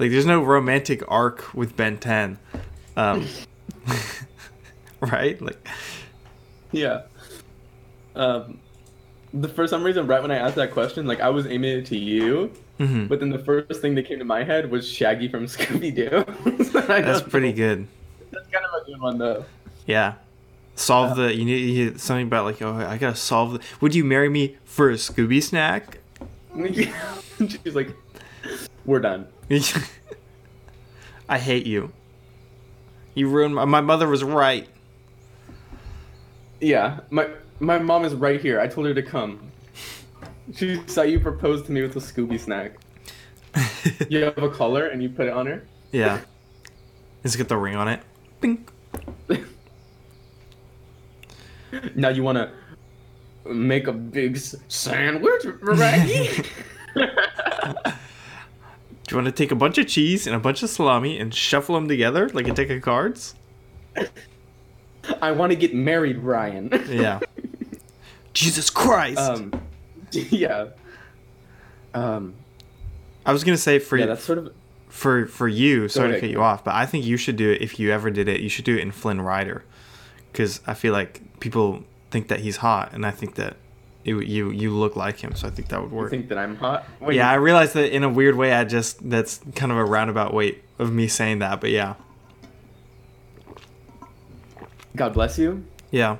like 0.00 0.10
there's 0.10 0.26
no 0.26 0.42
romantic 0.42 1.02
arc 1.08 1.54
with 1.54 1.76
Ben 1.76 1.96
10. 1.98 2.38
Um 2.96 3.26
right? 5.00 5.40
Like 5.40 5.66
Yeah. 6.72 7.02
Um, 8.16 8.58
the 9.32 9.48
for 9.48 9.66
some 9.66 9.82
reason, 9.82 10.06
right 10.06 10.20
when 10.20 10.30
I 10.30 10.36
asked 10.36 10.56
that 10.56 10.72
question, 10.72 11.06
like 11.06 11.20
I 11.20 11.28
was 11.28 11.46
aiming 11.46 11.78
it 11.78 11.86
to 11.86 11.98
you, 11.98 12.52
mhm. 12.78 13.08
but 13.08 13.20
then 13.20 13.30
the 13.30 13.38
first 13.38 13.80
thing 13.80 13.94
that 13.94 14.06
came 14.06 14.18
to 14.18 14.24
my 14.24 14.42
head 14.42 14.70
was 14.70 14.88
Shaggy 14.88 15.28
from 15.28 15.46
Scooby 15.46 15.94
Doo. 15.94 16.24
that's 16.88 17.22
pretty 17.22 17.52
good. 17.52 17.86
That's 18.30 18.46
kind 18.48 18.64
of 18.64 18.82
a 18.82 18.84
good 18.86 19.00
one 19.00 19.18
though. 19.18 19.44
Yeah. 19.86 20.14
solve 20.74 21.16
the 21.16 21.34
you 21.34 21.44
need, 21.44 21.58
you 21.58 21.90
need 21.90 22.00
something 22.00 22.26
about 22.26 22.44
like 22.44 22.62
oh 22.62 22.74
I 22.74 22.98
gotta 22.98 23.16
solve 23.16 23.54
the. 23.54 23.60
Would 23.80 23.94
you 23.94 24.04
marry 24.04 24.28
me 24.28 24.56
for 24.64 24.90
a 24.90 24.94
Scooby 24.94 25.42
snack? 25.42 25.98
Yeah. 26.56 27.18
She's 27.38 27.74
like, 27.74 27.94
we're 28.84 29.00
done. 29.00 29.26
I 31.28 31.38
hate 31.38 31.66
you. 31.66 31.92
You 33.14 33.28
ruined 33.28 33.54
my, 33.54 33.64
my 33.64 33.80
mother 33.80 34.08
was 34.08 34.24
right. 34.24 34.68
Yeah, 36.60 37.00
my 37.10 37.28
my 37.60 37.78
mom 37.78 38.04
is 38.04 38.14
right 38.14 38.40
here. 38.40 38.60
I 38.60 38.66
told 38.66 38.86
her 38.86 38.94
to 38.94 39.02
come. 39.02 39.50
She 40.54 40.80
saw 40.86 41.02
you 41.02 41.20
propose 41.20 41.62
to 41.66 41.72
me 41.72 41.82
with 41.82 41.94
a 41.96 42.00
Scooby 42.00 42.38
snack. 42.40 42.72
You 44.08 44.24
have 44.24 44.38
a 44.38 44.48
collar 44.50 44.86
and 44.88 45.02
you 45.02 45.08
put 45.08 45.26
it 45.26 45.32
on 45.32 45.46
her. 45.46 45.64
yeah. 45.92 46.20
Let's 47.24 47.36
get 47.36 47.48
the 47.48 47.56
ring 47.56 47.76
on 47.76 47.88
it. 47.88 48.00
Bing. 48.40 48.66
Now 51.94 52.08
you 52.08 52.22
want 52.24 52.36
to 52.36 52.50
make 53.52 53.86
a 53.86 53.92
big 53.92 54.36
sandwich, 54.68 55.44
Raggy? 55.60 56.42
Do 56.94 57.02
you 59.10 59.16
want 59.16 59.26
to 59.26 59.32
take 59.32 59.52
a 59.52 59.56
bunch 59.56 59.78
of 59.78 59.86
cheese 59.86 60.26
and 60.26 60.34
a 60.34 60.38
bunch 60.40 60.62
of 60.62 60.70
salami 60.70 61.18
and 61.18 61.32
shuffle 61.34 61.74
them 61.76 61.86
together 61.88 62.28
like 62.30 62.48
a 62.48 62.52
deck 62.52 62.70
of 62.70 62.82
cards? 62.82 63.34
I 65.22 65.30
want 65.32 65.50
to 65.52 65.56
get 65.56 65.74
married, 65.74 66.18
Ryan. 66.18 66.70
Yeah. 66.88 67.20
Jesus 68.32 68.70
Christ. 68.70 69.18
um, 69.18 69.52
yeah. 70.12 70.68
Um, 71.94 72.34
I 73.26 73.32
was 73.32 73.44
gonna 73.44 73.56
say 73.56 73.78
for 73.78 73.96
yeah, 73.96 74.06
that's 74.06 74.24
sort 74.24 74.38
of 74.38 74.52
for 74.88 75.26
for 75.26 75.48
you. 75.48 75.88
Sorry 75.88 76.12
to 76.12 76.20
cut 76.20 76.30
you 76.30 76.42
off, 76.42 76.64
but 76.64 76.74
I 76.74 76.86
think 76.86 77.04
you 77.04 77.16
should 77.16 77.36
do 77.36 77.50
it 77.50 77.60
if 77.62 77.78
you 77.78 77.92
ever 77.92 78.10
did 78.10 78.28
it. 78.28 78.40
You 78.40 78.48
should 78.48 78.64
do 78.64 78.76
it 78.76 78.80
in 78.80 78.92
Flynn 78.92 79.20
Rider, 79.20 79.64
because 80.32 80.60
I 80.66 80.74
feel 80.74 80.92
like 80.92 81.20
people 81.40 81.84
think 82.10 82.28
that 82.28 82.40
he's 82.40 82.58
hot, 82.58 82.92
and 82.92 83.04
I 83.04 83.10
think 83.10 83.34
that 83.36 83.56
it, 84.04 84.14
you 84.14 84.50
you 84.50 84.70
look 84.70 84.96
like 84.96 85.18
him. 85.18 85.34
So 85.34 85.46
I 85.48 85.50
think 85.50 85.68
that 85.68 85.80
would 85.82 85.90
you 85.90 85.96
work. 85.96 86.10
think 86.10 86.28
that 86.28 86.38
I'm 86.38 86.56
hot. 86.56 86.84
Wait, 87.00 87.16
yeah, 87.16 87.30
I 87.30 87.34
realize 87.34 87.72
that 87.74 87.94
in 87.94 88.02
a 88.04 88.08
weird 88.08 88.36
way. 88.36 88.52
I 88.52 88.64
just 88.64 89.08
that's 89.08 89.40
kind 89.54 89.70
of 89.70 89.78
a 89.78 89.84
roundabout 89.84 90.32
way 90.32 90.58
of 90.78 90.92
me 90.92 91.08
saying 91.08 91.40
that, 91.40 91.60
but 91.60 91.70
yeah, 91.70 91.94
God 94.96 95.12
bless 95.12 95.38
you. 95.38 95.64
yeah. 95.90 96.16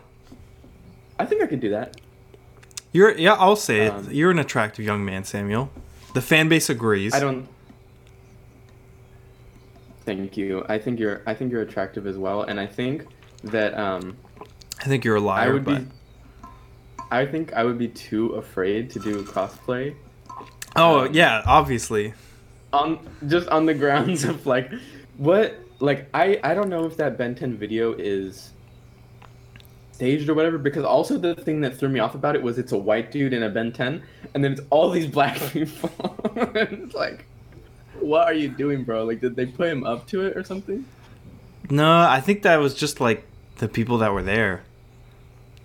I 1.21 1.27
think 1.27 1.43
I 1.43 1.47
could 1.47 1.61
do 1.61 1.71
that. 1.71 2.01
You're 2.93 3.17
yeah. 3.17 3.35
I'll 3.35 3.57
say 3.57 3.89
Um, 3.89 4.07
it. 4.09 4.15
You're 4.15 4.31
an 4.31 4.39
attractive 4.39 4.85
young 4.85 5.05
man, 5.05 5.25
Samuel. 5.25 5.71
The 6.15 6.23
fan 6.23 6.49
base 6.49 6.69
agrees. 6.69 7.15
I 7.15 7.21
don't. 7.21 7.47
Thank 10.05 10.37
you. 10.37 10.65
I 10.69 10.79
think 10.79 10.99
you're. 10.99 11.23
I 11.27 11.35
think 11.35 11.53
you're 11.53 11.63
attractive 11.63 12.07
as 12.07 12.17
well, 12.17 12.43
and 12.43 12.59
I 12.59 12.67
think 12.67 13.07
that 13.45 13.79
um, 13.79 14.17
I 14.81 14.85
think 14.85 15.05
you're 15.05 15.17
a 15.17 15.21
liar. 15.21 15.51
I 15.51 15.53
would 15.53 15.65
but... 15.65 15.79
be. 15.81 15.87
I 17.13 17.27
think 17.27 17.53
I 17.53 17.65
would 17.65 17.79
be 17.79 17.89
too 17.89 18.35
afraid 18.35 18.89
to 18.91 19.01
do 19.01 19.25
cosplay 19.25 19.97
Oh 20.77 21.07
um, 21.07 21.15
yeah, 21.15 21.43
obviously. 21.47 22.15
on 22.73 22.99
just 23.27 23.49
on 23.49 23.67
the 23.67 23.75
grounds 23.83 24.25
of 24.25 24.47
like, 24.47 24.71
what 25.17 25.59
like 25.81 26.09
I 26.15 26.39
I 26.45 26.55
don't 26.55 26.69
know 26.69 26.85
if 26.87 26.97
that 26.99 27.19
Ben 27.19 27.35
10 27.35 27.57
video 27.57 27.93
is 27.93 28.53
staged 30.01 30.31
or 30.31 30.35
whatever 30.35 30.57
because 30.57 30.83
also 30.83 31.19
the 31.19 31.35
thing 31.35 31.61
that 31.61 31.77
threw 31.77 31.87
me 31.91 32.01
off 32.01 32.15
about 32.15 32.35
it 32.35 32.43
was 32.43 32.59
it's 32.59 32.73
a 32.73 32.79
white 32.79 33.13
dude 33.13 33.35
in 33.35 33.43
a 33.43 33.51
Ben 33.51 33.71
10 33.71 34.03
and 34.33 34.43
then 34.43 34.53
it's 34.53 34.63
all 34.71 34.89
these 34.89 35.07
black 35.07 35.37
people 35.53 35.91
it's 36.55 36.95
like 36.95 37.27
what 38.01 38.27
are 38.27 38.33
you 38.33 38.49
doing 38.49 38.83
bro 38.83 39.05
like 39.05 39.21
did 39.21 39.37
they 39.37 39.45
put 39.45 39.69
him 39.69 39.85
up 39.85 40.07
to 40.07 40.25
it 40.25 40.35
or 40.39 40.43
something 40.43 40.87
No, 41.69 42.01
I 42.01 42.19
think 42.23 42.41
that 42.45 42.57
was 42.57 42.73
just 42.75 42.99
like 42.99 43.27
the 43.59 43.69
people 43.69 43.99
that 43.99 44.11
were 44.15 44.23
there. 44.23 44.63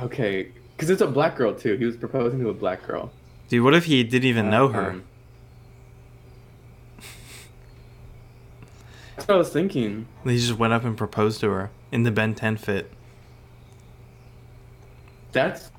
okay 0.01 0.51
because 0.75 0.89
it's 0.89 1.01
a 1.01 1.07
black 1.07 1.37
girl 1.37 1.55
too 1.55 1.77
he 1.77 1.85
was 1.85 1.95
proposing 1.95 2.41
to 2.41 2.49
a 2.49 2.53
black 2.53 2.85
girl 2.85 3.13
Dude, 3.47 3.63
what 3.63 3.73
if 3.73 3.85
he 3.85 4.03
didn't 4.03 4.27
even 4.27 4.49
know 4.49 4.67
her? 4.69 4.89
Um, 4.89 5.03
that's 9.15 9.27
what 9.29 9.35
I 9.35 9.37
was 9.37 9.49
thinking 9.49 10.07
he 10.25 10.35
just 10.37 10.57
went 10.59 10.73
up 10.73 10.83
and 10.83 10.97
proposed 10.97 11.39
to 11.39 11.49
her 11.51 11.69
in 11.93 12.03
the 12.03 12.11
Ben 12.11 12.35
10 12.35 12.57
fit. 12.57 12.91
That's 15.35 15.69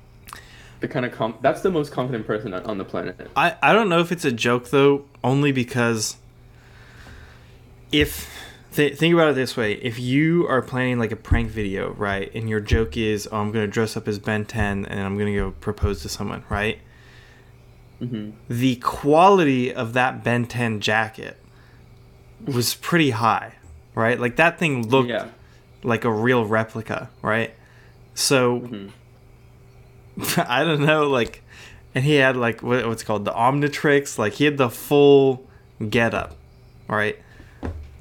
the 0.79 0.87
kind 0.87 1.05
of 1.05 1.11
com- 1.11 1.37
that's 1.41 1.61
the 1.61 1.71
most 1.71 1.91
confident 1.91 2.25
person 2.25 2.53
on, 2.53 2.63
on 2.63 2.77
the 2.77 2.85
planet 2.85 3.29
I, 3.35 3.55
I 3.61 3.73
don't 3.73 3.89
know 3.89 3.99
if 3.99 4.11
it's 4.11 4.23
a 4.25 4.31
joke 4.31 4.69
though, 4.69 5.05
only 5.23 5.51
because 5.51 6.15
if 7.91 8.29
th- 8.73 8.95
think 8.97 9.13
about 9.13 9.29
it 9.29 9.35
this 9.35 9.55
way, 9.57 9.73
if 9.73 9.99
you 9.99 10.47
are 10.47 10.61
planning 10.61 10.99
like 10.99 11.11
a 11.11 11.15
prank 11.15 11.49
video, 11.49 11.93
right, 11.93 12.33
and 12.35 12.49
your 12.49 12.59
joke 12.59 12.97
is, 12.97 13.27
oh, 13.31 13.37
I'm 13.37 13.51
gonna 13.51 13.67
dress 13.67 13.97
up 13.97 14.07
as 14.07 14.19
Ben 14.19 14.45
10 14.45 14.85
and 14.85 14.99
I'm 14.99 15.17
gonna 15.17 15.35
go 15.35 15.51
propose 15.51 16.01
to 16.03 16.09
someone, 16.09 16.43
right? 16.49 16.79
hmm 17.99 18.31
The 18.47 18.75
quality 18.77 19.73
of 19.73 19.93
that 19.93 20.23
Ben 20.23 20.45
10 20.45 20.79
jacket 20.81 21.37
was 22.45 22.75
pretty 22.75 23.09
high, 23.11 23.53
right? 23.95 24.19
Like 24.19 24.35
that 24.35 24.59
thing 24.59 24.87
looked 24.87 25.09
yeah 25.09 25.27
like 25.83 26.03
a 26.05 26.11
real 26.11 26.45
replica, 26.45 27.09
right? 27.21 27.53
So 28.13 28.59
Mhm. 28.61 28.91
I 30.37 30.63
don't 30.63 30.81
know, 30.81 31.09
like, 31.09 31.43
and 31.95 32.03
he 32.03 32.15
had 32.15 32.35
like 32.37 32.61
what, 32.63 32.87
what's 32.87 33.03
called 33.03 33.25
the 33.25 33.31
Omnitrix, 33.31 34.17
like 34.17 34.33
he 34.33 34.45
had 34.45 34.57
the 34.57 34.69
full 34.69 35.45
get 35.89 36.13
up, 36.13 36.35
right? 36.87 37.17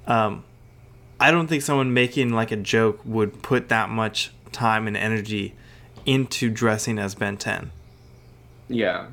Um, 0.06 0.44
I 1.20 1.30
don't 1.30 1.46
think 1.46 1.62
someone 1.62 1.92
making 1.94 2.30
like 2.30 2.50
a 2.52 2.56
joke 2.56 3.00
would 3.04 3.42
put 3.42 3.68
that 3.70 3.88
much 3.90 4.32
time 4.52 4.86
and 4.86 4.96
energy 4.96 5.54
into 6.04 6.48
dressing 6.50 6.98
as 6.98 7.14
Ben 7.14 7.36
10. 7.36 7.70
yeah 8.68 9.06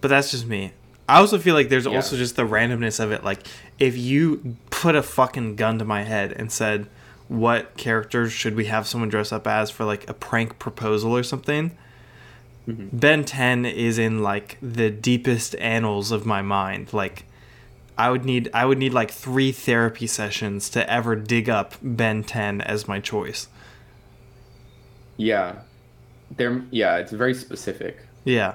But 0.00 0.08
that's 0.08 0.30
just 0.30 0.46
me. 0.46 0.72
I 1.08 1.18
also 1.18 1.38
feel 1.38 1.54
like 1.54 1.68
there's 1.68 1.86
Yeah. 1.86 1.96
also 1.96 2.16
just 2.16 2.36
the 2.36 2.46
randomness 2.46 3.00
of 3.00 3.12
it. 3.12 3.22
Like, 3.24 3.40
if 3.78 3.96
you 3.98 4.56
put 4.70 4.94
a 4.94 5.02
fucking 5.02 5.56
gun 5.56 5.78
to 5.78 5.84
my 5.84 6.04
head 6.04 6.32
and 6.32 6.50
said, 6.50 6.86
"What 7.30 7.76
characters 7.76 8.32
should 8.32 8.56
we 8.56 8.64
have 8.66 8.86
someone 8.88 9.08
dress 9.08 9.30
up 9.32 9.46
as 9.46 9.70
for 9.70 9.84
like 9.84 10.08
a 10.10 10.14
prank 10.14 10.58
proposal 10.58 11.16
or 11.16 11.22
something?" 11.22 11.70
Mhm. 12.68 12.88
Ben 12.92 13.24
10 13.24 13.64
is 13.64 13.98
in 13.98 14.22
like 14.22 14.58
the 14.60 14.90
deepest 14.90 15.54
annals 15.56 16.10
of 16.12 16.26
my 16.26 16.42
mind. 16.42 16.92
Like, 16.92 17.24
I 17.96 18.10
would 18.10 18.24
need 18.24 18.50
I 18.52 18.64
would 18.66 18.78
need 18.78 18.92
like 18.92 19.10
three 19.10 19.52
therapy 19.52 20.06
sessions 20.06 20.68
to 20.70 20.90
ever 20.90 21.14
dig 21.16 21.48
up 21.48 21.74
Ben 21.82 22.22
10 22.24 22.60
as 22.60 22.86
my 22.88 22.98
choice. 23.00 23.48
yeah 25.16 25.56
they're 26.36 26.62
yeah 26.70 26.96
it's 26.96 27.12
very 27.12 27.34
specific 27.34 27.98
Yeah. 28.24 28.54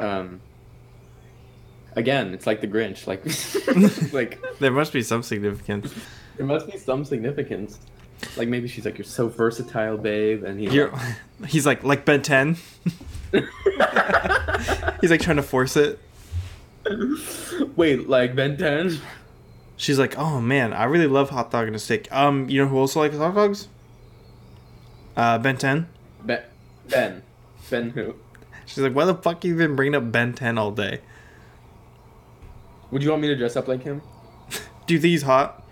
um 0.00 0.40
again 1.94 2.34
it's 2.34 2.46
like 2.46 2.60
the 2.60 2.66
grinch 2.66 3.06
like 3.06 3.22
like 4.12 4.38
There 4.58 4.70
must 4.72 4.92
be 4.92 5.02
some 5.02 5.22
significance. 5.22 5.94
there 6.36 6.46
must 6.46 6.70
be 6.70 6.76
some 6.78 7.04
significance 7.04 7.78
like 8.36 8.48
maybe 8.48 8.68
she's 8.68 8.84
like 8.84 8.98
you're 8.98 9.04
so 9.04 9.28
versatile 9.28 9.96
babe 9.96 10.42
and 10.44 10.58
he's 10.60 10.72
You're, 10.72 10.92
he's 11.46 11.66
like 11.66 11.82
like 11.84 12.04
Ben 12.04 12.22
10. 12.22 12.56
He's 15.00 15.10
like 15.10 15.20
trying 15.20 15.36
to 15.36 15.42
force 15.42 15.76
it. 15.76 15.98
wait 17.76 18.08
like 18.08 18.34
ben 18.34 18.56
10 18.56 18.98
She's 19.76 19.98
like, 19.98 20.16
"Oh 20.16 20.40
man, 20.40 20.72
I 20.72 20.84
really 20.84 21.06
love 21.06 21.28
hot 21.30 21.50
dog 21.50 21.66
and 21.66 21.76
a 21.76 21.78
steak." 21.78 22.10
Um, 22.10 22.48
you 22.48 22.62
know 22.62 22.68
who 22.68 22.78
also 22.78 23.00
likes 23.00 23.16
hot 23.16 23.34
dogs? 23.34 23.68
Uh, 25.16 25.36
Ben 25.38 25.58
10. 25.58 25.86
ben 26.24 26.42
ben 26.88 27.22
ben 27.68 27.90
who 27.90 28.14
She's 28.64 28.78
like, 28.78 28.94
"Why 28.94 29.04
the 29.04 29.14
fuck 29.14 29.44
you 29.44 29.54
been 29.54 29.76
bringing 29.76 29.94
up 29.94 30.10
Ben 30.10 30.32
10 30.32 30.56
all 30.56 30.70
day? 30.70 31.00
would 32.90 33.02
you 33.02 33.10
want 33.10 33.20
me 33.20 33.28
to 33.28 33.36
dress 33.36 33.56
up 33.56 33.66
like 33.68 33.82
him 33.82 34.00
Do 34.86 34.98
these 34.98 35.22
hot?" 35.22 35.62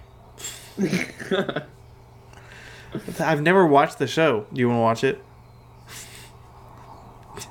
I've 3.20 3.42
never 3.42 3.66
watched 3.66 3.98
the 3.98 4.06
show. 4.06 4.46
Do 4.52 4.60
you 4.60 4.68
want 4.68 4.78
to 4.78 4.82
watch 4.82 5.04
it? 5.04 5.22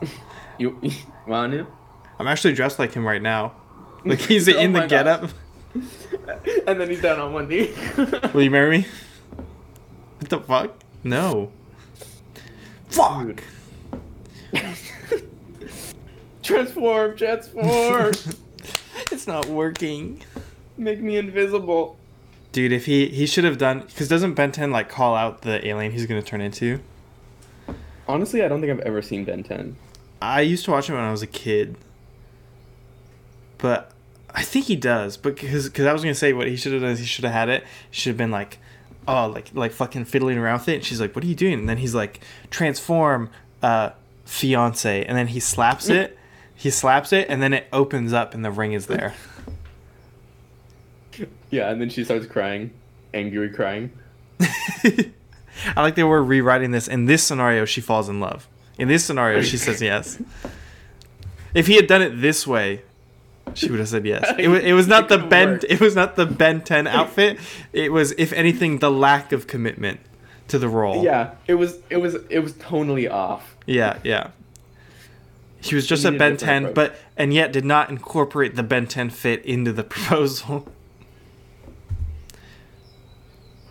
you 0.57 0.79
want 1.27 1.53
to 1.53 1.67
I'm 2.19 2.27
actually 2.27 2.53
dressed 2.53 2.79
like 2.79 2.93
him 2.93 3.05
right 3.05 3.21
now. 3.21 3.53
Like 4.05 4.19
he's 4.19 4.49
Oh 4.49 4.57
in 4.59 4.73
the 4.73 4.85
getup. 4.85 5.29
and 6.67 6.79
then 6.79 6.89
he's 6.89 7.01
down 7.01 7.21
on 7.21 7.31
one 7.31 7.47
knee 7.47 7.73
Will 8.33 8.41
you 8.43 8.51
marry 8.51 8.79
me? 8.79 8.87
What 10.19 10.29
the 10.29 10.41
fuck? 10.41 10.75
No. 11.05 11.53
Fuck. 12.89 13.41
transform 16.43 17.15
transform 17.15 18.11
It's 19.09 19.25
not 19.25 19.45
working. 19.47 20.21
make 20.77 20.99
me 20.99 21.15
invisible 21.15 21.97
Dude, 22.53 22.71
if 22.71 22.85
he 22.85 23.09
he 23.09 23.25
should 23.25 23.43
have 23.43 23.57
done 23.57 23.81
because 23.81 24.07
doesn't 24.07 24.35
Ben 24.35 24.53
10 24.53 24.71
like 24.71 24.87
call 24.87 25.15
out 25.15 25.41
the 25.41 25.67
alien 25.67 25.91
he's 25.91 26.05
gonna 26.05 26.21
turn 26.21 26.39
into? 26.39 26.79
honestly 28.05 28.43
i 28.43 28.49
don't 28.49 28.59
think 28.59 28.69
i've 28.69 28.85
ever 28.85 29.01
seen 29.01 29.23
ben 29.23 29.41
10 29.43 29.77
I 30.23 30.39
used 30.39 30.63
to 30.65 30.71
watch 30.71 30.87
him 30.87 30.95
when 30.95 31.03
I 31.03 31.11
was 31.11 31.21
a 31.21 31.27
kid, 31.27 31.75
but 33.57 33.91
I 34.33 34.41
think 34.41 34.67
he 34.67 34.77
does. 34.77 35.17
But 35.17 35.35
because 35.35 35.67
because 35.67 35.85
I 35.85 35.91
was 35.91 36.01
gonna 36.01 36.15
say 36.15 36.31
what 36.31 36.47
he 36.47 36.55
should 36.55 36.71
have 36.71 36.81
done 36.81 36.91
is 36.91 36.99
he 36.99 37.05
should 37.05 37.25
have 37.25 37.33
had 37.33 37.49
it. 37.49 37.65
Should 37.91 38.11
have 38.11 38.17
been 38.17 38.31
like, 38.31 38.57
oh, 39.05 39.27
like 39.27 39.49
like 39.53 39.73
fucking 39.73 40.05
fiddling 40.05 40.37
around 40.37 40.59
with 40.59 40.69
it. 40.69 40.75
And 40.75 40.85
she's 40.85 41.01
like, 41.01 41.13
"What 41.13 41.25
are 41.25 41.27
you 41.27 41.35
doing?" 41.35 41.55
And 41.59 41.67
then 41.67 41.77
he's 41.77 41.93
like, 41.93 42.21
"Transform, 42.49 43.31
uh, 43.61 43.89
fiance." 44.23 45.03
And 45.03 45.17
then 45.17 45.27
he 45.27 45.41
slaps 45.41 45.89
it. 45.89 46.17
He 46.55 46.69
slaps 46.69 47.11
it, 47.11 47.27
and 47.29 47.41
then 47.41 47.51
it 47.51 47.67
opens 47.73 48.13
up, 48.13 48.33
and 48.33 48.45
the 48.45 48.51
ring 48.51 48.71
is 48.71 48.85
there. 48.85 49.15
Yeah, 51.49 51.69
and 51.69 51.79
then 51.79 51.89
she 51.89 52.03
starts 52.03 52.25
crying, 52.25 52.71
angry 53.13 53.49
crying. 53.51 53.91
I 54.39 55.81
like 55.81 55.93
they 55.95 56.03
we're 56.03 56.21
rewriting 56.21 56.71
this. 56.71 56.87
In 56.87 57.05
this 57.05 57.23
scenario, 57.23 57.65
she 57.65 57.79
falls 57.81 58.09
in 58.09 58.19
love. 58.19 58.47
In 58.79 58.87
this 58.87 59.05
scenario, 59.05 59.41
she 59.41 59.57
says 59.57 59.81
yes. 59.81 60.19
If 61.53 61.67
he 61.67 61.75
had 61.75 61.85
done 61.85 62.01
it 62.01 62.19
this 62.19 62.47
way, 62.47 62.81
she 63.53 63.69
would 63.69 63.79
have 63.79 63.87
said 63.89 64.07
yes. 64.07 64.25
It 64.39 64.47
was, 64.47 64.63
it 64.63 64.73
was 64.73 64.87
not 64.87 65.03
It 65.03 65.09
the 65.09 65.17
Ben. 65.27 65.49
worked. 65.51 65.65
It 65.69 65.79
was 65.79 65.95
not 65.95 66.15
the 66.15 66.25
Ben 66.25 66.61
Ten 66.61 66.87
outfit. 66.87 67.37
It 67.71 67.91
was, 67.91 68.11
if 68.17 68.33
anything, 68.33 68.79
the 68.79 68.89
lack 68.89 69.31
of 69.31 69.45
commitment 69.45 69.99
to 70.47 70.57
the 70.57 70.67
role. 70.67 71.03
Yeah, 71.03 71.35
it 71.45 71.53
was 71.53 71.77
it 71.91 71.97
was 71.97 72.15
it 72.31 72.39
was 72.39 72.53
tonally 72.53 73.07
off. 73.11 73.55
yeah, 73.67 73.99
yeah. 74.03 74.31
He 75.61 75.75
was 75.75 75.85
just 75.85 76.03
a 76.05 76.11
Ben 76.11 76.35
Ten, 76.37 76.63
approach. 76.65 76.75
but 76.75 76.95
and 77.15 77.31
yet 77.33 77.53
did 77.53 77.63
not 77.65 77.89
incorporate 77.91 78.55
the 78.55 78.63
Ben 78.63 78.87
Ten 78.87 79.11
fit 79.11 79.45
into 79.45 79.71
the 79.71 79.83
proposal. 79.83 80.67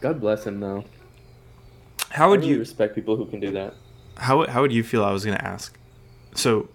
God 0.02 0.20
bless 0.20 0.46
him 0.46 0.60
though. 0.60 0.84
How 2.10 2.28
would 2.28 2.40
really 2.40 2.52
you? 2.52 2.58
respect 2.58 2.94
people 2.94 3.16
who 3.16 3.24
can 3.26 3.40
do 3.40 3.50
that? 3.52 3.74
how 4.18 4.38
would- 4.38 4.50
how 4.50 4.60
would 4.60 4.72
you 4.72 4.82
feel 4.82 5.02
I 5.04 5.10
was 5.12 5.24
gonna 5.24 5.38
ask? 5.42 5.76
So 6.34 6.68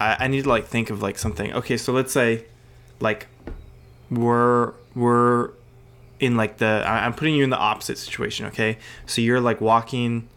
I, 0.00 0.16
I 0.24 0.28
need 0.28 0.44
to 0.44 0.48
like 0.48 0.66
think 0.66 0.88
of 0.90 1.02
like 1.02 1.18
something. 1.18 1.52
Okay, 1.52 1.76
so 1.76 1.92
let's 1.92 2.12
say 2.12 2.46
like 3.00 3.26
we're 4.10 4.72
we're 4.94 5.50
in 6.20 6.36
like 6.36 6.58
the 6.58 6.82
I- 6.86 7.04
I'm 7.04 7.12
putting 7.14 7.34
you 7.34 7.44
in 7.44 7.50
the 7.50 7.58
opposite 7.58 7.98
situation, 7.98 8.46
okay? 8.46 8.78
So 9.06 9.20
you're 9.20 9.40
like 9.40 9.60
walking 9.60 10.28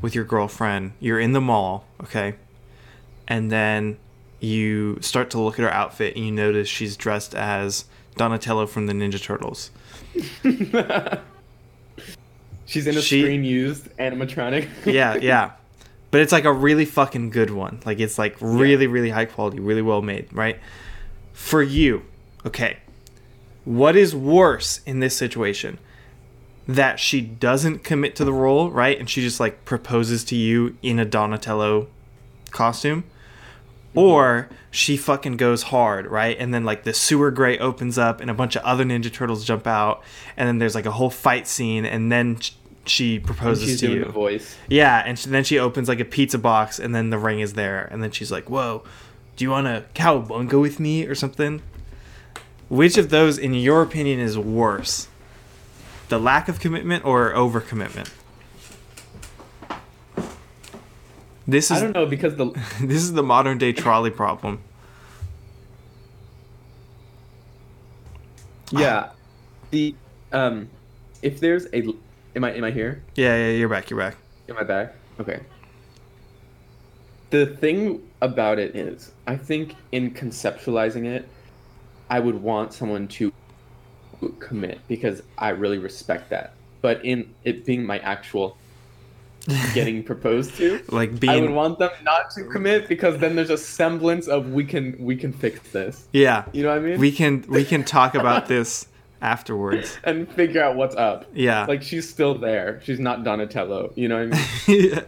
with 0.00 0.14
your 0.14 0.24
girlfriend, 0.24 0.92
you're 1.00 1.20
in 1.20 1.32
the 1.32 1.40
mall, 1.40 1.84
okay? 2.02 2.34
And 3.28 3.50
then 3.50 3.98
you 4.40 4.98
start 5.00 5.30
to 5.30 5.38
look 5.40 5.58
at 5.58 5.62
her 5.62 5.72
outfit 5.72 6.16
and 6.16 6.24
you 6.24 6.32
notice 6.32 6.68
she's 6.68 6.96
dressed 6.96 7.34
as 7.34 7.84
Donatello 8.16 8.66
from 8.66 8.86
the 8.86 8.92
Ninja 8.92 9.22
Turtles. 9.22 9.70
She's 12.66 12.86
in 12.86 12.96
a 12.96 13.02
She- 13.02 13.22
screen 13.22 13.44
used 13.44 13.88
animatronic. 13.98 14.68
yeah, 14.86 15.16
yeah. 15.16 15.52
But 16.10 16.20
it's 16.20 16.32
like 16.32 16.44
a 16.44 16.52
really 16.52 16.84
fucking 16.84 17.30
good 17.30 17.50
one. 17.50 17.80
Like 17.86 17.98
it's 18.00 18.18
like 18.18 18.36
really, 18.40 18.86
really 18.86 19.10
high 19.10 19.24
quality, 19.24 19.60
really 19.60 19.82
well 19.82 20.02
made, 20.02 20.28
right? 20.32 20.58
For 21.32 21.62
you, 21.62 22.02
okay. 22.46 22.78
What 23.64 23.96
is 23.96 24.14
worse 24.14 24.80
in 24.84 25.00
this 25.00 25.16
situation? 25.16 25.78
That 26.68 27.00
she 27.00 27.20
doesn't 27.20 27.82
commit 27.82 28.14
to 28.16 28.24
the 28.24 28.32
role, 28.32 28.70
right? 28.70 28.98
And 28.98 29.08
she 29.08 29.20
just 29.22 29.40
like 29.40 29.64
proposes 29.64 30.22
to 30.24 30.36
you 30.36 30.76
in 30.82 30.98
a 30.98 31.04
Donatello 31.04 31.88
costume. 32.50 33.04
Or 33.94 34.48
she 34.70 34.96
fucking 34.96 35.36
goes 35.36 35.64
hard, 35.64 36.06
right? 36.06 36.36
And 36.38 36.52
then 36.54 36.64
like 36.64 36.84
the 36.84 36.94
sewer 36.94 37.30
grate 37.30 37.60
opens 37.60 37.98
up 37.98 38.20
and 38.20 38.30
a 38.30 38.34
bunch 38.34 38.56
of 38.56 38.62
other 38.62 38.84
Ninja 38.84 39.12
Turtles 39.12 39.44
jump 39.44 39.66
out, 39.66 40.02
and 40.36 40.48
then 40.48 40.58
there's 40.58 40.74
like 40.74 40.86
a 40.86 40.90
whole 40.92 41.10
fight 41.10 41.46
scene, 41.46 41.84
and 41.84 42.10
then 42.10 42.38
she 42.86 43.18
proposes 43.18 43.68
She's 43.68 43.80
to 43.80 43.86
doing 43.86 43.98
you. 43.98 44.04
the 44.06 44.10
voice. 44.10 44.56
Yeah, 44.68 45.02
and 45.04 45.18
she, 45.18 45.28
then 45.28 45.44
she 45.44 45.58
opens 45.58 45.88
like 45.88 46.00
a 46.00 46.04
pizza 46.04 46.38
box, 46.38 46.78
and 46.78 46.94
then 46.94 47.10
the 47.10 47.18
ring 47.18 47.40
is 47.40 47.52
there, 47.52 47.86
and 47.90 48.02
then 48.02 48.10
she's 48.10 48.32
like, 48.32 48.48
"Whoa, 48.48 48.82
do 49.36 49.44
you 49.44 49.50
want 49.50 49.66
to 49.66 49.84
cowabunga 49.94 50.60
with 50.60 50.80
me 50.80 51.06
or 51.06 51.14
something?" 51.14 51.62
Which 52.68 52.96
of 52.96 53.10
those, 53.10 53.36
in 53.36 53.52
your 53.52 53.82
opinion, 53.82 54.18
is 54.18 54.38
worse? 54.38 55.08
The 56.08 56.18
lack 56.18 56.48
of 56.48 56.58
commitment 56.58 57.04
or 57.04 57.30
overcommitment? 57.34 58.10
This 61.46 61.70
I 61.70 61.76
is 61.76 61.82
don't 61.82 61.94
know 61.94 62.06
because 62.06 62.36
the 62.36 62.46
this 62.80 63.02
is 63.02 63.12
the 63.12 63.22
modern 63.22 63.58
day 63.58 63.72
trolley 63.72 64.10
problem. 64.10 64.60
yeah, 68.72 69.10
the 69.70 69.94
um, 70.32 70.68
if 71.20 71.40
there's 71.40 71.66
a 71.72 71.84
am 72.34 72.44
I 72.44 72.52
am 72.52 72.64
I 72.64 72.70
here? 72.70 73.02
Yeah, 73.14 73.36
yeah, 73.36 73.50
you're 73.52 73.68
back. 73.68 73.90
You're 73.90 73.98
back. 73.98 74.16
Am 74.48 74.56
I 74.58 74.62
back? 74.62 74.94
Okay. 75.20 75.40
The 77.30 77.46
thing 77.46 78.02
about 78.20 78.58
it 78.58 78.76
is, 78.76 79.12
I 79.26 79.36
think 79.36 79.76
in 79.90 80.12
conceptualizing 80.12 81.06
it, 81.06 81.26
I 82.10 82.20
would 82.20 82.34
want 82.34 82.74
someone 82.74 83.08
to 83.08 83.32
commit 84.38 84.80
because 84.86 85.22
I 85.38 85.50
really 85.50 85.78
respect 85.78 86.28
that. 86.30 86.52
But 86.82 87.04
in 87.04 87.34
it 87.44 87.64
being 87.64 87.84
my 87.86 87.98
actual 88.00 88.58
getting 89.74 90.02
proposed 90.04 90.54
to, 90.56 90.82
Like 90.88 91.22
I 91.26 91.40
would 91.40 91.50
want 91.50 91.78
them 91.78 91.90
not 92.04 92.30
to 92.32 92.44
commit 92.44 92.88
because 92.88 93.18
then 93.18 93.34
there's 93.36 93.50
a 93.50 93.58
semblance 93.58 94.28
of 94.28 94.50
we 94.52 94.64
can 94.64 94.96
we 95.00 95.16
can 95.16 95.32
fix 95.32 95.60
this. 95.72 96.06
yeah, 96.12 96.44
You 96.52 96.62
know 96.62 96.68
what 96.70 96.78
I 96.78 96.80
mean? 96.80 96.98
we 97.00 97.10
can 97.12 97.44
we 97.48 97.64
can 97.64 97.82
talk 97.84 98.14
about 98.14 98.46
this 98.54 98.86
afterwards. 99.20 99.98
and 100.04 100.28
figure 100.32 100.62
out 100.62 100.76
what's 100.76 100.94
up. 100.96 101.26
Yeah. 101.34 101.64
Like 101.66 101.82
she's 101.82 102.08
still 102.08 102.36
there. 102.38 102.80
She's 102.84 102.98
not 103.00 103.24
Donatello. 103.24 103.92
You 103.96 104.08
know 104.08 104.26
what 104.28 104.34
I 104.34 104.70
mean? 104.72 104.90
yeah. 104.92 105.00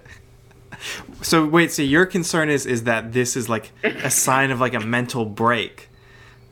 So 1.22 1.46
wait, 1.46 1.70
so 1.72 1.82
your 1.82 2.04
concern 2.06 2.50
is 2.50 2.66
is 2.66 2.84
that 2.84 3.12
this 3.12 3.36
is 3.36 3.48
like 3.48 3.70
a 3.84 4.10
sign 4.10 4.50
of 4.50 4.60
like 4.60 4.74
a 4.74 4.80
mental 4.80 5.24
break, 5.24 5.88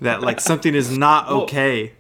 that 0.00 0.22
like 0.22 0.40
something 0.40 0.74
is 0.74 0.96
not 0.96 1.26
Well- 1.26 1.42
okay. 1.42 1.92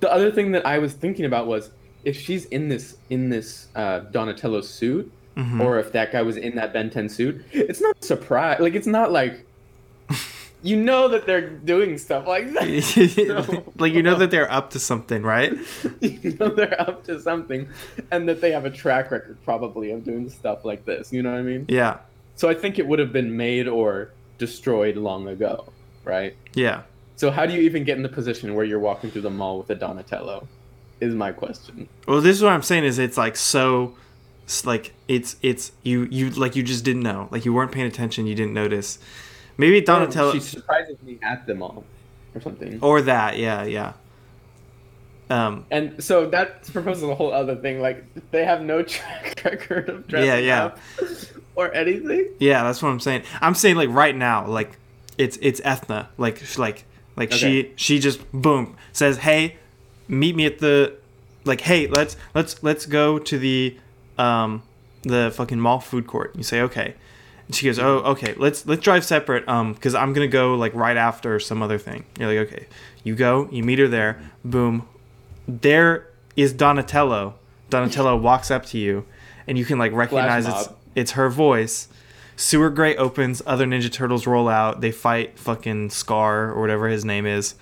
the 0.00 0.12
other 0.12 0.30
thing 0.30 0.52
that 0.52 0.66
I 0.66 0.78
was 0.78 0.92
thinking 0.92 1.24
about 1.24 1.46
was 1.46 1.70
if 2.06 2.16
she's 2.18 2.44
in 2.46 2.68
this 2.68 2.96
in 3.10 3.28
this 3.28 3.66
uh, 3.74 3.98
Donatello 4.16 4.60
suit, 4.62 5.10
Mhm. 5.36 5.60
or 5.62 5.78
if 5.78 5.92
that 5.92 6.12
guy 6.12 6.22
was 6.22 6.38
in 6.38 6.54
that 6.56 6.72
Ben 6.72 6.88
10 6.88 7.10
suit, 7.10 7.44
it's 7.52 7.80
not 7.82 7.94
a 8.00 8.04
surprise. 8.06 8.58
Like 8.58 8.74
it's 8.74 8.86
not 8.86 9.12
like 9.12 9.44
you 10.62 10.76
know 10.76 11.08
that 11.08 11.26
they're 11.26 11.50
doing 11.50 11.98
stuff 11.98 12.26
like 12.26 12.50
that. 12.54 12.64
like 13.78 13.92
you 13.92 14.02
know 14.02 14.14
that 14.16 14.30
they're 14.30 14.50
up 14.50 14.70
to 14.70 14.78
something, 14.78 15.22
right? 15.22 15.52
you 16.00 16.36
know 16.40 16.48
they're 16.48 16.80
up 16.80 17.04
to 17.04 17.20
something, 17.20 17.68
and 18.10 18.28
that 18.28 18.40
they 18.40 18.50
have 18.52 18.64
a 18.64 18.70
track 18.70 19.10
record 19.10 19.36
probably 19.44 19.90
of 19.90 20.04
doing 20.04 20.30
stuff 20.30 20.64
like 20.64 20.84
this. 20.86 21.12
You 21.12 21.22
know 21.22 21.32
what 21.32 21.38
I 21.40 21.42
mean? 21.42 21.66
Yeah, 21.68 21.98
So 22.36 22.48
I 22.48 22.54
think 22.54 22.78
it 22.78 22.86
would 22.86 22.98
have 22.98 23.12
been 23.12 23.36
made 23.36 23.68
or 23.68 24.10
destroyed 24.38 24.96
long 24.96 25.28
ago, 25.28 25.66
right? 26.04 26.34
yeah. 26.54 26.82
So 27.18 27.30
how 27.30 27.46
do 27.46 27.54
you 27.54 27.60
even 27.62 27.84
get 27.84 27.96
in 27.96 28.02
the 28.02 28.10
position 28.10 28.54
where 28.54 28.64
you're 28.66 28.78
walking 28.90 29.10
through 29.10 29.22
the 29.22 29.30
mall 29.30 29.56
with 29.58 29.70
a 29.70 29.74
Donatello? 29.74 30.46
Is 31.00 31.14
my 31.14 31.32
question. 31.32 31.88
Well, 32.08 32.20
this 32.20 32.36
is 32.36 32.42
what 32.42 32.52
I'm 32.52 32.62
saying 32.62 32.84
is 32.84 32.98
it's 32.98 33.18
like 33.18 33.36
so, 33.36 33.94
it's 34.44 34.64
like 34.64 34.94
it's 35.08 35.36
it's 35.42 35.72
you 35.82 36.04
you 36.10 36.30
like 36.30 36.56
you 36.56 36.62
just 36.62 36.84
didn't 36.84 37.02
know, 37.02 37.28
like 37.30 37.44
you 37.44 37.52
weren't 37.52 37.70
paying 37.72 37.86
attention, 37.86 38.26
you 38.26 38.34
didn't 38.34 38.54
notice. 38.54 38.98
Maybe 39.58 39.80
Donatello 39.80 40.32
She 40.32 40.40
surprises 40.40 40.96
me 41.02 41.18
at 41.22 41.46
the 41.46 41.54
mall, 41.54 41.84
or 42.34 42.40
something. 42.40 42.78
or 42.82 43.02
that, 43.02 43.38
yeah, 43.38 43.64
yeah. 43.64 43.92
Um, 45.28 45.66
And 45.70 46.02
so 46.02 46.26
that 46.30 46.64
proposes 46.72 47.02
a 47.02 47.14
whole 47.14 47.32
other 47.32 47.56
thing. 47.56 47.80
Like 47.80 48.04
they 48.30 48.44
have 48.44 48.62
no 48.62 48.82
track 48.94 49.42
record 49.44 49.88
of 49.88 50.06
dressing 50.06 50.28
Yeah, 50.28 50.36
yeah. 50.38 50.64
up 50.66 50.78
or 51.56 51.74
anything. 51.74 52.28
Yeah, 52.38 52.62
that's 52.62 52.82
what 52.82 52.90
I'm 52.90 53.00
saying. 53.00 53.22
I'm 53.40 53.54
saying 53.54 53.76
like 53.76 53.88
right 53.90 54.14
now, 54.14 54.46
like 54.46 54.78
it's 55.18 55.36
it's 55.42 55.60
Ethna, 55.64 56.08
like 56.16 56.42
like 56.58 56.84
like 57.16 57.32
she 57.32 57.72
she 57.76 57.98
just 57.98 58.20
boom 58.32 58.76
says, 58.92 59.18
"Hey, 59.18 59.56
meet 60.08 60.36
me 60.36 60.46
at 60.46 60.58
the 60.58 60.94
like 61.44 61.60
hey, 61.62 61.86
let's 61.86 62.16
let's 62.34 62.62
let's 62.62 62.86
go 62.86 63.18
to 63.18 63.38
the 63.38 63.76
um 64.18 64.62
the 65.02 65.32
fucking 65.34 65.60
mall 65.60 65.80
food 65.80 66.06
court." 66.06 66.34
You 66.36 66.42
say, 66.42 66.60
"Okay." 66.62 66.94
And 67.46 67.54
she 67.54 67.66
goes, 67.66 67.78
"Oh, 67.78 67.98
okay. 67.98 68.34
Let's 68.36 68.66
let's 68.66 68.82
drive 68.82 69.04
separate 69.04 69.48
um 69.48 69.74
cuz 69.74 69.94
I'm 69.94 70.12
going 70.12 70.28
to 70.28 70.32
go 70.32 70.54
like 70.54 70.74
right 70.74 70.96
after 70.96 71.38
some 71.38 71.62
other 71.62 71.78
thing." 71.78 72.04
You're 72.18 72.28
like, 72.28 72.48
"Okay." 72.48 72.66
You 73.04 73.14
go, 73.14 73.48
you 73.52 73.62
meet 73.62 73.78
her 73.78 73.86
there. 73.86 74.20
Boom. 74.44 74.88
There 75.46 76.08
is 76.34 76.52
Donatello. 76.52 77.36
Donatello 77.70 78.16
walks 78.28 78.50
up 78.50 78.66
to 78.66 78.78
you 78.78 79.06
and 79.46 79.56
you 79.56 79.64
can 79.64 79.78
like 79.78 79.92
recognize 79.92 80.46
it's 80.46 80.68
it's 80.94 81.10
her 81.12 81.28
voice. 81.28 81.88
Sewer 82.36 82.68
gray 82.68 82.96
opens, 82.96 83.42
other 83.46 83.64
Ninja 83.64 83.90
Turtles 83.90 84.26
roll 84.26 84.48
out, 84.48 84.80
they 84.80 84.90
fight 84.90 85.38
fucking 85.38 85.90
Scar 85.90 86.50
or 86.50 86.60
whatever 86.60 86.88
his 86.88 87.04
name 87.04 87.26
is. 87.26 87.54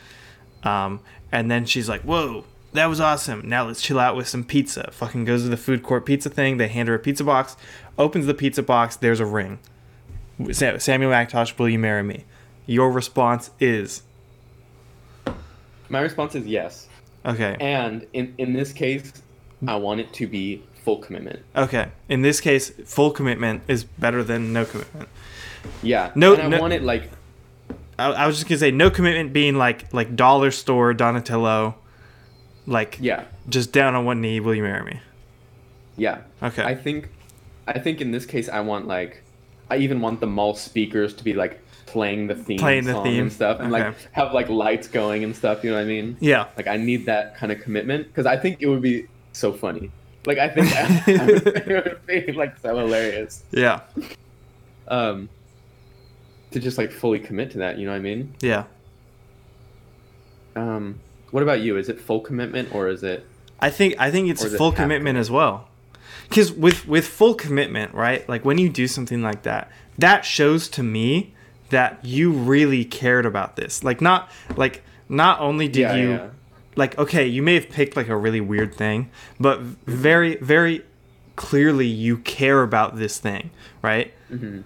Um, 0.65 1.01
and 1.35 1.51
then 1.51 1.67
she's 1.67 1.89
like, 1.89 2.01
Whoa, 2.03 2.45
that 2.73 2.87
was 2.87 3.01
awesome. 3.01 3.47
Now 3.49 3.67
let's 3.67 3.83
chill 3.83 3.99
out 3.99 4.17
with 4.17 4.27
some 4.29 4.45
pizza. 4.45 4.91
Fucking 4.93 5.25
goes 5.27 5.43
to 5.43 5.49
the 5.49 5.57
food 5.57 5.83
court 5.83 6.07
pizza 6.07 6.31
thing, 6.31 6.57
they 6.57 6.69
hand 6.69 6.89
her 6.89 6.95
a 6.95 6.99
pizza 6.99 7.25
box, 7.25 7.57
opens 7.99 8.25
the 8.27 8.35
pizza 8.35 8.63
box, 8.63 8.97
there's 8.97 9.21
a 9.21 9.27
ring. 9.27 9.59
Samuel 10.53 11.11
McIntosh, 11.13 11.59
will 11.59 11.69
you 11.69 11.79
marry 11.79 12.03
me? 12.03 12.25
Your 12.67 12.91
response 12.91 13.51
is 13.61 14.03
My 15.89 16.01
response 16.01 16.35
is 16.35 16.47
yes. 16.47 16.89
okay. 17.27 17.57
And 17.61 18.07
in 18.13 18.35
in 18.39 18.53
this 18.53 18.73
case, 18.73 19.13
I 19.67 19.77
want 19.77 20.01
it 20.01 20.13
to 20.15 20.27
be 20.27 20.63
full 20.85 20.99
commitment. 20.99 21.41
Okay. 21.57 21.89
In 22.09 22.23
this 22.23 22.41
case, 22.41 22.71
full 22.85 23.11
commitment 23.11 23.63
is 23.69 23.85
better 23.85 24.23
than 24.23 24.53
no 24.53 24.65
commitment. 24.65 25.09
Yeah. 25.83 26.11
No- 26.15 26.35
And 26.35 26.43
I 26.43 26.49
no- 26.49 26.61
want 26.61 26.73
it 26.75 26.83
like 26.83 27.11
I, 27.99 28.07
I 28.13 28.27
was 28.27 28.37
just 28.37 28.49
gonna 28.49 28.59
say 28.59 28.71
no 28.71 28.91
commitment 28.91 29.33
being 29.33 29.57
like 29.57 29.93
like 29.93 30.17
dollar 30.17 30.51
store 30.51 30.93
Donatello, 30.95 31.77
Like 32.67 32.99
Yeah, 33.01 33.25
just 33.49 33.73
down 33.73 33.95
on 33.95 34.05
one 34.05 34.21
knee, 34.21 34.41
will 34.41 34.55
you 34.55 34.63
marry 34.63 34.85
me? 34.85 35.01
yeah. 35.97 36.19
Okay. 36.43 36.63
I 36.65 36.75
think, 36.75 37.09
I 37.69 37.79
think 37.79 38.01
in 38.01 38.11
this 38.11 38.27
case, 38.27 38.49
I 38.49 38.61
want 38.61 38.87
like, 38.89 39.23
I 39.71 39.77
even 39.77 40.01
want 40.01 40.21
the 40.21 40.27
mall 40.27 40.55
speakers 40.55 41.15
to 41.15 41.25
be 41.25 41.33
like 41.35 41.61
playing 41.87 42.27
the 42.27 42.35
theme, 42.35 42.59
Playing 42.59 42.85
the 42.85 42.93
song 42.93 43.05
theme. 43.05 43.23
and 43.23 43.33
stuff, 43.33 43.61
and 43.61 43.71
like 43.71 43.95
have 44.13 44.33
like 44.35 44.49
lights 44.49 44.89
going 44.89 45.23
and 45.23 45.35
stuff. 45.37 45.63
You 45.63 45.71
know 45.71 45.77
what 45.77 45.83
I 45.83 45.87
mean? 45.87 46.17
yeah. 46.21 46.47
Like 46.57 46.67
I 46.67 46.77
need 46.77 47.07
that 47.07 47.37
kind 47.37 47.53
of 47.53 47.61
commitment 47.61 48.09
because 48.09 48.27
I 48.27 48.37
think 48.37 48.57
it 48.61 48.67
would 48.67 48.83
be 48.83 49.07
so 49.33 49.53
funny. 49.53 49.91
Like 50.27 50.39
I 50.39 50.49
think 50.49 50.67
I 50.77 51.25
would, 51.27 51.47
it 51.69 51.85
would 51.85 52.07
be 52.07 52.33
like 52.33 52.59
so 52.59 52.77
hilarious. 52.77 53.45
Yeah. 53.53 53.81
Um, 54.89 55.29
to 56.55 56.61
just 56.61 56.79
like 56.79 56.91
fully 56.91 57.19
commit 57.19 57.51
to 57.53 57.59
that. 57.59 57.79
You 57.79 57.87
know 57.87 57.93
what 57.93 57.99
I 57.99 58.01
mean? 58.01 58.35
Yeah. 58.41 58.65
Um, 60.57 61.01
what 61.31 61.43
about 61.43 61.61
you? 61.61 61.77
Is 61.77 61.89
it 61.89 62.01
full 62.01 62.21
commitment 62.21 62.75
or 62.75 62.89
is 62.89 63.03
it? 63.03 63.27
I 63.61 63.71
think 63.71 63.95
I 63.99 64.11
think 64.11 64.31
it's 64.31 64.43
is 64.45 64.55
it 64.55 64.57
full 64.57 64.73
commitment 64.73 65.19
as 65.19 65.31
well. 65.31 65.69
Cuz 66.31 66.53
with 66.53 66.87
with 66.87 67.07
full 67.07 67.35
commitment, 67.35 67.93
right? 67.93 68.27
Like 68.29 68.45
when 68.45 68.59
you 68.59 68.69
do 68.69 68.87
something 68.87 69.21
like 69.21 69.43
that, 69.43 69.71
that 69.99 70.25
shows 70.25 70.69
to 70.71 70.83
me 70.83 71.35
that 71.71 72.05
you 72.05 72.31
really 72.31 72.85
cared 72.85 73.27
about 73.27 73.57
this. 73.57 73.83
Like 73.83 74.01
not 74.01 74.31
like 74.57 74.83
not 75.09 75.41
only 75.41 75.67
did 75.67 75.81
Yeah, 75.81 75.95
you 75.97 76.11
yeah. 76.11 76.27
like 76.77 76.97
okay, 76.99 77.27
you 77.27 77.43
may 77.43 77.55
have 77.55 77.69
picked 77.69 77.97
like 77.97 78.09
a 78.09 78.17
really 78.17 78.41
weird 78.41 78.75
thing, 78.75 79.11
but 79.41 79.61
very 79.61 80.37
very 80.37 80.83
clearly 81.35 81.87
you 81.87 82.19
care 82.19 82.63
about 82.63 82.97
this 82.97 83.19
thing, 83.19 83.51
right? 83.83 84.13
Mm-hmm. 84.31 84.61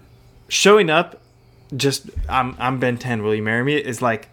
Showing 0.49 0.89
up 0.91 1.18
just 1.75 2.09
I'm 2.27 2.55
I'm 2.59 2.79
Ben 2.79 2.97
10, 2.97 3.23
will 3.23 3.35
you 3.35 3.43
marry 3.43 3.63
me? 3.63 3.75
is 3.75 4.01
like 4.01 4.29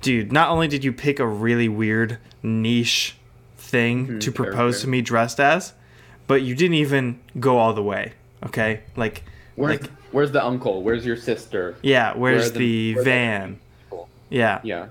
dude, 0.00 0.32
not 0.32 0.50
only 0.50 0.68
did 0.68 0.84
you 0.84 0.92
pick 0.92 1.18
a 1.18 1.26
really 1.26 1.68
weird 1.68 2.18
niche 2.42 3.16
thing 3.56 4.18
to 4.20 4.30
propose 4.30 4.82
to 4.82 4.88
me 4.88 5.02
dressed 5.02 5.40
as, 5.40 5.72
but 6.26 6.42
you 6.42 6.54
didn't 6.54 6.74
even 6.76 7.18
go 7.40 7.58
all 7.58 7.72
the 7.72 7.82
way. 7.82 8.12
Okay? 8.44 8.82
Like 8.96 9.22
Where's 9.56 9.80
like 9.80 9.90
Where's 10.12 10.30
the 10.30 10.44
uncle? 10.44 10.82
Where's 10.82 11.04
your 11.04 11.16
sister? 11.16 11.76
yeah, 11.82 12.14
where's 12.14 12.42
Where 12.42 12.50
the, 12.50 12.58
the- 12.58 12.92
are 12.92 12.96
the 12.98 13.04
van? 13.04 13.60
Yeah. 14.28 14.60
Yeah. 14.62 14.86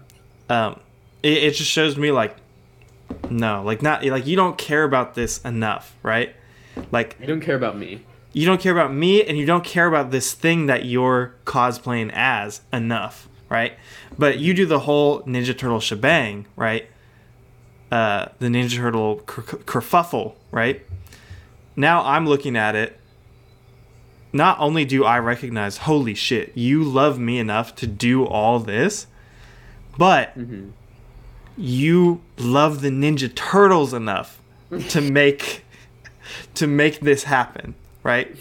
um 0.50 0.80
it, 1.24 1.44
it 1.44 1.52
just 1.56 1.70
shows 1.72 1.98
me 1.98 2.12
like 2.12 2.36
no 3.30 3.64
like 3.64 3.82
not 3.82 4.04
like 4.06 4.26
you 4.26 4.36
don't 4.36 4.58
care 4.58 4.84
about 4.84 5.14
this 5.14 5.40
enough 5.44 5.94
right 6.04 6.36
like 6.92 7.16
You 7.20 7.28
don't 7.28 7.42
care 7.42 7.56
about 7.56 7.78
me. 7.78 8.02
You 8.36 8.46
don't 8.46 8.60
care 8.62 8.74
about 8.74 8.94
me 8.94 9.24
and 9.24 9.38
you 9.38 9.46
don't 9.46 9.64
care 9.64 9.88
about 9.88 10.12
this 10.12 10.34
thing 10.34 10.66
that 10.66 10.84
you're 10.86 11.34
cosplaying 11.46 12.12
as 12.14 12.62
enough 12.74 13.28
right? 13.50 13.74
But 14.18 14.40
you 14.40 14.54
do 14.54 14.66
the 14.66 14.80
whole 14.80 15.22
ninja 15.22 15.56
turtle 15.58 15.80
shebang 15.80 16.46
right? 16.56 16.88
Uh 17.92 18.28
the 18.40 18.48
ninja 18.48 18.76
turtle 18.78 19.18
ker- 19.26 19.60
kerfuffle 19.66 20.34
right? 20.52 20.86
Now 21.76 22.04
i'm 22.04 22.26
looking 22.28 22.56
at 22.58 22.76
it. 22.76 23.00
Not 24.34 24.60
only 24.60 24.84
do 24.86 25.06
i 25.06 25.18
recognize 25.20 25.78
holy 25.78 26.14
shit 26.14 26.52
you 26.56 26.84
love 26.84 27.18
me 27.20 27.40
enough 27.40 27.74
to 27.76 27.88
do 27.88 28.26
all 28.26 28.60
this 28.60 29.08
but 29.98 30.38
Mm-hmm. 30.38 30.72
you 31.58 32.22
love 32.38 32.82
the 32.82 32.90
Ninja 32.90 33.34
Turtles 33.34 33.94
enough 33.94 34.42
to 34.90 35.00
make 35.20 35.64
to 36.56 36.68
make 36.68 37.00
this 37.00 37.24
happen, 37.24 37.76
right? 38.06 38.34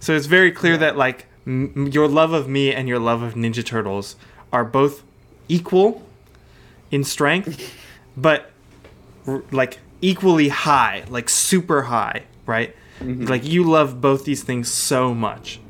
So 0.00 0.14
it's 0.14 0.26
very 0.26 0.52
clear 0.52 0.76
that 0.76 0.96
like 0.98 1.26
m- 1.46 1.88
your 1.90 2.08
love 2.08 2.32
of 2.34 2.48
me 2.48 2.74
and 2.74 2.86
your 2.88 2.98
love 2.98 3.22
of 3.22 3.34
Ninja 3.34 3.64
Turtles 3.64 4.16
are 4.52 4.64
both 4.64 5.02
equal 5.48 6.04
in 6.90 7.04
strength, 7.04 7.72
but 8.16 8.50
r- 9.26 9.42
like 9.50 9.78
equally 10.02 10.48
high, 10.48 11.04
like 11.08 11.28
super 11.30 11.82
high, 11.84 12.24
right? 12.44 12.74
Like 13.00 13.44
you 13.44 13.64
love 13.64 14.00
both 14.00 14.24
these 14.24 14.42
things 14.42 14.68
so 14.70 15.14
much. 15.14 15.60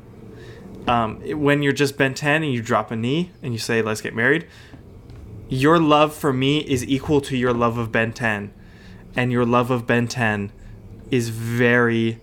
Um, 0.87 1.19
when 1.41 1.63
you're 1.63 1.73
just 1.73 1.97
Ben 1.97 2.13
10 2.13 2.43
and 2.43 2.51
you 2.53 2.61
drop 2.61 2.91
a 2.91 2.95
knee 2.95 3.31
and 3.41 3.53
you 3.53 3.59
say, 3.59 3.81
let's 3.81 4.01
get 4.01 4.13
married, 4.13 4.47
your 5.49 5.79
love 5.79 6.13
for 6.13 6.31
me 6.33 6.59
is 6.59 6.83
equal 6.85 7.21
to 7.21 7.37
your 7.37 7.53
love 7.53 7.77
of 7.77 7.91
Ben 7.91 8.11
10. 8.11 8.53
And 9.15 9.31
your 9.31 9.45
love 9.45 9.71
of 9.71 9.87
Ben 9.87 10.07
10 10.07 10.51
is 11.09 11.29
very, 11.29 12.19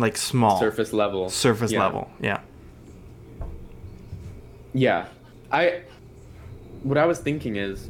like, 0.00 0.16
small. 0.16 0.58
Surface 0.58 0.92
level. 0.92 1.28
Surface 1.30 1.72
Yeah. 1.72 1.84
level. 1.84 2.10
Yeah. 2.20 2.40
Yeah. 4.72 5.06
I 5.52 5.80
what 6.82 6.96
I 6.96 7.04
was 7.06 7.18
thinking 7.18 7.56
is 7.56 7.88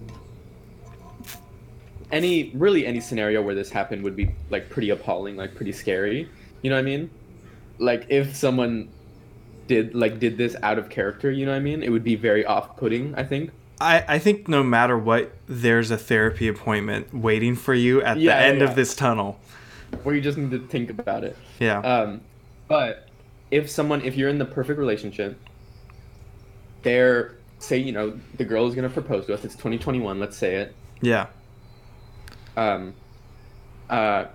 any 2.13 2.51
really 2.55 2.87
any 2.87 3.01
scenario 3.01 3.43
where 3.43 3.55
this 3.55 3.71
happened 3.71 4.03
would 4.03 4.17
be 4.17 4.31
like 4.51 4.69
pretty 4.71 4.91
appalling, 4.91 5.37
like 5.37 5.55
pretty 5.55 5.73
scary. 5.73 6.29
You 6.63 6.71
know 6.71 6.77
what 6.77 6.81
I 6.81 6.85
mean? 6.85 7.11
Like 7.79 8.07
if 8.09 8.35
someone 8.35 8.89
did 9.67 9.95
like 9.95 10.19
did 10.19 10.37
this 10.37 10.57
out 10.63 10.79
of 10.79 10.89
character, 10.89 11.31
you 11.31 11.47
know 11.47 11.53
what 11.53 11.59
I 11.59 11.61
mean? 11.61 11.83
It 11.83 11.91
would 11.91 12.05
be 12.05 12.17
very 12.17 12.45
off-putting, 12.45 13.15
I 13.15 13.23
think. 13.25 13.51
I, 13.81 14.05
I 14.09 14.19
think 14.19 14.47
no 14.49 14.63
matter 14.63 14.99
what, 14.99 15.33
there's 15.47 15.91
a 15.91 15.97
therapy 15.97 16.49
appointment 16.49 17.15
waiting 17.15 17.57
for 17.57 17.73
you 17.73 18.03
at 18.03 18.19
Yeah, 18.19 18.37
the 18.39 18.45
end 18.47 18.59
yeah. 18.59 18.65
of 18.65 18.75
this 18.75 18.95
tunnel. 18.95 19.39
Where 20.03 20.15
you 20.15 20.21
just 20.21 20.39
need 20.39 20.51
to 20.51 20.67
think 20.67 20.91
about 20.91 21.25
it. 21.25 21.37
Yeah. 21.59 21.81
Um, 21.81 22.21
but 22.69 23.09
if 23.51 23.71
someone, 23.71 24.03
if 24.03 24.17
you're 24.17 24.29
in 24.29 24.39
the 24.39 24.45
perfect 24.45 24.79
relationship, 24.79 25.39
they're 26.83 27.35
say 27.59 27.77
you 27.77 27.93
know 27.93 28.19
the 28.37 28.45
girl 28.45 28.67
is 28.67 28.75
gonna 28.75 28.89
propose 28.89 29.27
to 29.27 29.35
us. 29.35 29.45
It's 29.45 29.55
2021. 29.55 30.19
Let's 30.19 30.37
say 30.37 30.57
it. 30.57 30.75
yeah. 31.01 31.27
Um, 32.57 32.95
uh, 33.89 34.27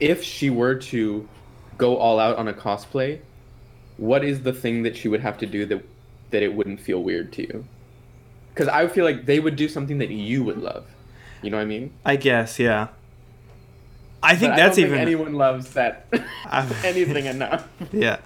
if 0.00 0.22
she 0.22 0.50
were 0.50 0.74
to 0.74 1.28
go 1.78 1.96
all 1.96 2.18
out 2.18 2.36
on 2.36 2.48
a 2.48 2.52
cosplay, 2.52 3.20
what 3.96 4.24
is 4.24 4.42
the 4.42 4.52
thing 4.52 4.82
that 4.82 4.96
she 4.96 5.08
would 5.08 5.20
have 5.20 5.38
to 5.38 5.46
do 5.46 5.64
that 5.66 5.84
that 6.30 6.42
it 6.42 6.54
wouldn't 6.54 6.80
feel 6.80 7.02
weird 7.02 7.32
to 7.34 7.42
you? 7.42 7.64
Because 8.52 8.68
I 8.68 8.86
feel 8.88 9.04
like 9.04 9.26
they 9.26 9.40
would 9.40 9.56
do 9.56 9.68
something 9.68 9.98
that 9.98 10.10
you 10.10 10.44
would 10.44 10.58
love. 10.58 10.86
You 11.42 11.50
know 11.50 11.56
what 11.56 11.64
I 11.64 11.66
mean? 11.66 11.92
I 12.04 12.16
guess, 12.16 12.58
yeah. 12.58 12.88
I 14.24 14.36
think 14.36 14.56
that's 14.56 14.78
I 14.78 14.82
don't 14.82 14.90
even. 14.90 14.98
think 14.98 15.06
anyone 15.06 15.34
loves 15.34 15.70
that 15.74 16.06
anything 16.84 17.26
enough. 17.26 17.68
Yeah. 17.92 18.18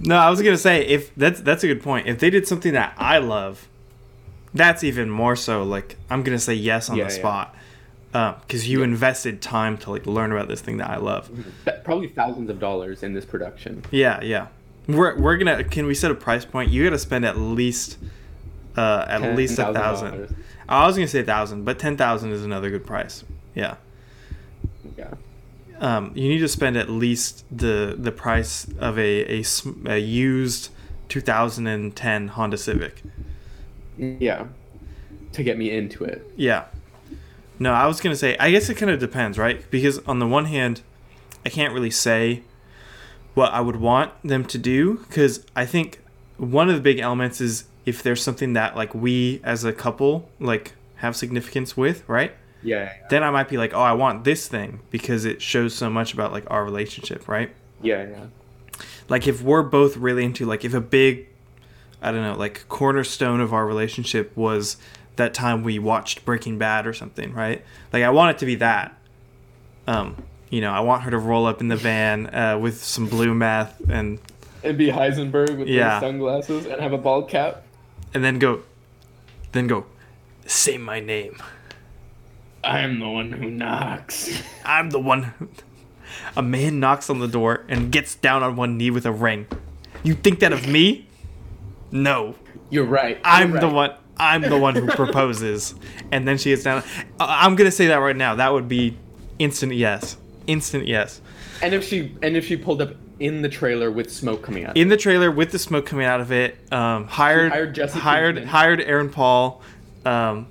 No, 0.00 0.16
I 0.16 0.30
was 0.30 0.42
gonna 0.42 0.56
say 0.56 0.86
if 0.86 1.14
that's 1.14 1.40
that's 1.40 1.62
a 1.64 1.66
good 1.68 1.82
point. 1.82 2.06
If 2.08 2.18
they 2.18 2.30
did 2.30 2.46
something 2.46 2.72
that 2.72 2.94
I 2.98 3.18
love, 3.18 3.68
that's 4.52 4.82
even 4.84 5.08
more 5.10 5.36
so. 5.36 5.62
Like 5.62 5.96
I'm 6.10 6.22
gonna 6.22 6.38
say 6.38 6.54
yes 6.54 6.90
on 6.90 6.96
Yeah, 6.96 7.04
the 7.04 7.10
yeah. 7.14 7.18
spot, 7.18 7.54
because 8.46 8.68
you 8.68 8.82
invested 8.82 9.40
time 9.40 9.78
to 9.78 9.90
like 9.90 10.06
learn 10.06 10.32
about 10.32 10.48
this 10.48 10.60
thing 10.60 10.78
that 10.78 10.90
I 10.90 10.96
love. 10.96 11.30
Probably 11.84 12.08
thousands 12.08 12.50
of 12.50 12.58
dollars 12.58 13.02
in 13.02 13.12
this 13.14 13.24
production. 13.24 13.84
Yeah, 13.92 14.20
yeah. 14.22 14.48
We're 14.88 15.16
we're 15.20 15.36
gonna. 15.36 15.62
Can 15.62 15.86
we 15.86 15.94
set 15.94 16.10
a 16.10 16.14
price 16.16 16.44
point? 16.44 16.70
You 16.72 16.82
gotta 16.82 16.98
spend 16.98 17.24
at 17.24 17.38
least, 17.38 17.98
uh, 18.76 19.06
at 19.08 19.36
least 19.36 19.58
a 19.60 19.72
thousand. 19.72 20.34
I 20.68 20.84
was 20.86 20.96
gonna 20.96 21.06
say 21.06 21.20
a 21.20 21.24
thousand, 21.24 21.64
but 21.64 21.78
ten 21.78 21.96
thousand 21.96 22.32
is 22.32 22.44
another 22.44 22.70
good 22.70 22.84
price. 22.84 23.22
Yeah. 23.54 23.76
Yeah. 24.98 25.14
Um, 25.82 26.12
you 26.14 26.28
need 26.28 26.38
to 26.38 26.48
spend 26.48 26.76
at 26.76 26.88
least 26.88 27.44
the 27.50 27.96
the 27.98 28.12
price 28.12 28.68
of 28.78 28.98
a, 28.98 29.40
a, 29.40 29.44
a 29.86 29.98
used 29.98 30.70
2010 31.08 32.28
Honda 32.28 32.56
Civic. 32.56 33.02
Yeah. 33.98 34.46
To 35.32 35.42
get 35.42 35.58
me 35.58 35.70
into 35.70 36.04
it. 36.04 36.30
Yeah. 36.36 36.66
No, 37.58 37.72
I 37.72 37.86
was 37.86 38.00
gonna 38.00 38.16
say. 38.16 38.36
I 38.38 38.52
guess 38.52 38.70
it 38.70 38.76
kind 38.76 38.90
of 38.90 39.00
depends, 39.00 39.38
right? 39.38 39.68
Because 39.70 39.98
on 40.06 40.20
the 40.20 40.26
one 40.26 40.44
hand, 40.44 40.82
I 41.44 41.48
can't 41.48 41.74
really 41.74 41.90
say 41.90 42.42
what 43.34 43.52
I 43.52 43.60
would 43.60 43.76
want 43.76 44.12
them 44.22 44.44
to 44.44 44.58
do 44.58 44.98
because 45.08 45.44
I 45.56 45.66
think 45.66 46.00
one 46.36 46.68
of 46.68 46.76
the 46.76 46.80
big 46.80 47.00
elements 47.00 47.40
is 47.40 47.64
if 47.86 48.04
there's 48.04 48.22
something 48.22 48.52
that 48.52 48.76
like 48.76 48.94
we 48.94 49.40
as 49.42 49.64
a 49.64 49.72
couple 49.72 50.28
like 50.38 50.74
have 50.96 51.16
significance 51.16 51.76
with, 51.76 52.08
right? 52.08 52.32
Yeah. 52.62 52.84
Yeah. 52.84 52.92
Then 53.10 53.22
I 53.24 53.30
might 53.30 53.48
be 53.48 53.56
like, 53.56 53.74
oh, 53.74 53.80
I 53.80 53.92
want 53.92 54.24
this 54.24 54.46
thing 54.48 54.80
because 54.90 55.24
it 55.24 55.42
shows 55.42 55.74
so 55.74 55.90
much 55.90 56.12
about 56.14 56.32
like 56.32 56.44
our 56.50 56.64
relationship, 56.64 57.26
right? 57.28 57.50
Yeah. 57.82 58.06
yeah. 58.08 58.26
like 59.08 59.26
if 59.26 59.42
we're 59.42 59.62
both 59.64 59.96
really 59.96 60.24
into 60.24 60.46
like 60.46 60.64
if 60.64 60.72
a 60.72 60.80
big 60.80 61.26
i 62.00 62.12
don't 62.12 62.22
know 62.22 62.36
like 62.36 62.68
cornerstone 62.68 63.40
of 63.40 63.52
our 63.52 63.66
relationship 63.66 64.36
was 64.36 64.76
that 65.16 65.34
time 65.34 65.64
we 65.64 65.80
watched 65.80 66.24
breaking 66.24 66.58
bad 66.58 66.86
or 66.86 66.92
something 66.92 67.32
right 67.32 67.64
like 67.92 68.04
i 68.04 68.10
want 68.10 68.36
it 68.36 68.38
to 68.38 68.46
be 68.46 68.54
that 68.54 68.96
um 69.88 70.16
you 70.48 70.60
know 70.60 70.70
i 70.70 70.78
want 70.78 71.02
her 71.02 71.10
to 71.10 71.18
roll 71.18 71.44
up 71.46 71.60
in 71.60 71.66
the 71.68 71.76
van 71.76 72.32
uh, 72.32 72.56
with 72.56 72.82
some 72.84 73.06
blue 73.08 73.34
meth 73.34 73.80
and 73.90 74.20
It'd 74.62 74.78
be 74.78 74.86
Heisenberg 74.88 75.58
with 75.58 75.66
Yeah. 75.66 75.98
the 75.98 76.06
sunglasses 76.06 76.66
and 76.66 76.80
have 76.80 76.92
a 76.92 76.98
bald 76.98 77.28
cap. 77.28 77.64
and 78.14 78.22
then 78.22 78.38
go 78.38 78.62
then 79.50 79.66
go 79.66 79.86
say 80.46 80.78
my 80.78 81.00
name 81.00 81.36
I'm 82.64 83.00
the 83.00 83.08
one 83.08 83.32
who 83.32 83.50
knocks. 83.50 84.42
i'm 84.64 84.90
the 84.90 85.00
one 85.00 85.22
who... 85.22 85.48
a 86.36 86.42
man 86.42 86.78
knocks 86.80 87.10
on 87.10 87.18
the 87.18 87.28
door 87.28 87.64
and 87.68 87.90
gets 87.90 88.14
down 88.14 88.42
on 88.42 88.56
one 88.56 88.76
knee 88.76 88.90
with 88.90 89.06
a 89.06 89.12
ring 89.12 89.46
you 90.02 90.14
think 90.14 90.40
that 90.40 90.52
of 90.52 90.68
me 90.68 91.06
no 91.90 92.34
You're 92.70 92.84
right. 92.86 93.20
I'm 93.22 93.52
You're 93.52 93.60
the 93.60 93.68
one. 93.68 93.94
I'm 94.16 94.42
the 94.42 94.58
one 94.58 94.74
who 94.74 94.86
proposes, 94.96 95.74
and 96.10 96.26
then 96.26 96.38
she 96.38 96.50
gets 96.50 96.62
down. 96.62 96.82
I'm 97.20 97.54
gonna 97.54 97.70
say 97.70 97.88
that 97.88 97.96
right 97.96 98.16
now. 98.16 98.36
That 98.36 98.52
would 98.52 98.66
be 98.66 98.96
instant 99.38 99.74
yes, 99.74 100.16
instant 100.46 100.86
yes. 100.86 101.20
And 101.60 101.74
if 101.74 101.84
she 101.84 102.16
and 102.22 102.34
if 102.34 102.46
she 102.46 102.56
pulled 102.56 102.80
up 102.80 102.94
in 103.20 103.42
the 103.42 103.48
trailer 103.48 103.90
with 103.90 104.10
smoke 104.10 104.42
coming 104.42 104.64
out. 104.64 104.76
In 104.76 104.88
the 104.88 104.96
trailer 104.96 105.30
with 105.30 105.52
the 105.52 105.58
smoke 105.58 105.84
coming 105.84 106.06
out 106.06 106.20
of 106.20 106.32
it, 106.32 106.56
um, 106.72 107.06
hired 107.06 107.52
hired 107.52 107.74
Jesse 107.74 107.98
hired 107.98 108.36
Pinkman. 108.36 108.46
hired 108.46 108.80
Aaron 108.80 109.10
Paul, 109.10 109.60
um, 110.06 110.46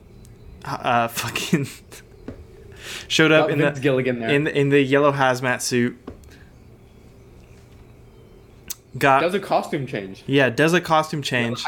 uh, 0.66 1.08
fucking 1.10 1.68
showed 3.08 3.32
up 3.32 3.48
Got 3.48 3.52
in 3.52 3.60
Vince 3.60 3.78
the 3.78 3.84
Gilligan 3.84 4.20
there. 4.20 4.30
in 4.30 4.48
in 4.48 4.70
the 4.70 4.82
yellow 4.82 5.12
hazmat 5.12 5.62
suit. 5.62 5.98
Got 8.98 9.22
does 9.22 9.34
a 9.34 9.40
costume 9.40 9.88
change. 9.88 10.24
yeah, 10.28 10.50
does 10.50 10.74
a 10.74 10.82
costume 10.82 11.22
change. 11.22 11.64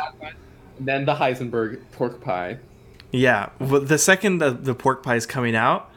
Then 0.79 1.05
the 1.05 1.15
Heisenberg 1.15 1.81
pork 1.93 2.21
pie. 2.21 2.57
Yeah, 3.11 3.49
well, 3.59 3.79
the 3.81 3.97
second 3.97 4.39
the, 4.39 4.51
the 4.51 4.73
pork 4.75 5.03
pie 5.03 5.15
is 5.15 5.25
coming 5.25 5.55
out, 5.55 5.89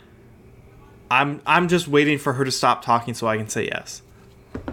I'm 1.11 1.40
I'm 1.47 1.66
just 1.68 1.88
waiting 1.88 2.18
for 2.18 2.34
her 2.34 2.44
to 2.44 2.53
stop 2.53 2.84
talking 2.84 3.14
so 3.14 3.26
I 3.26 3.36
can 3.38 3.49
say 3.49 3.64
yes. 3.64 4.03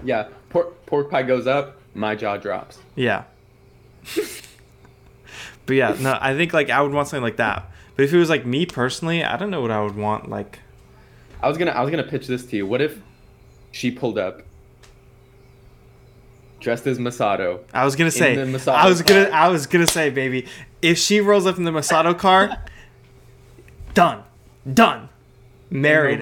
Yeah, 0.04 0.28
pork 0.50 0.86
pork 0.86 1.10
pie 1.10 1.24
goes 1.24 1.48
up. 1.48 1.80
My 1.96 2.16
jaw 2.16 2.38
drops. 2.38 2.80
Yeah. 2.96 3.24
but 5.66 5.76
yeah, 5.76 5.96
no, 6.00 6.18
I 6.20 6.36
think 6.36 6.54
like 6.54 6.70
I 6.70 6.82
would 6.82 6.92
want 6.92 7.08
something 7.08 7.24
like 7.24 7.38
that. 7.38 7.72
But 7.96 8.04
if 8.06 8.14
it 8.14 8.18
was 8.18 8.30
like 8.30 8.46
me 8.46 8.66
personally, 8.66 9.24
I 9.24 9.38
don't 9.38 9.52
know 9.52 9.62
what 9.62 9.72
I 9.72 9.82
would 9.82 9.96
want. 9.96 10.30
Like, 10.30 10.60
I 11.42 11.48
was 11.48 11.58
gonna 11.58 11.72
I 11.72 11.82
was 11.82 11.92
gonna 11.92 12.04
pitch 12.04 12.28
this 12.28 12.46
to 12.48 12.56
you. 12.58 12.66
What 12.66 12.82
if 12.82 13.00
she 13.72 13.92
pulled 13.92 14.18
up 14.18 14.42
dressed 16.60 16.88
as 16.88 16.98
Misato? 16.98 17.60
I 17.74 17.86
was 17.86 17.96
gonna 17.96 18.12
say, 18.12 18.40
I 18.40 18.88
was 18.88 19.02
gonna, 19.02 19.26
car. 19.30 19.34
I 19.34 19.50
was 19.50 19.68
gonna 19.68 19.88
say, 19.88 20.10
baby, 20.10 20.48
if 20.82 20.98
she 20.98 21.22
rolls 21.22 21.46
up 21.46 21.58
in 21.58 21.64
the 21.66 21.72
Misato 21.72 22.18
car, 22.18 22.58
done, 23.94 24.24
done, 24.72 25.10
married, 25.70 26.22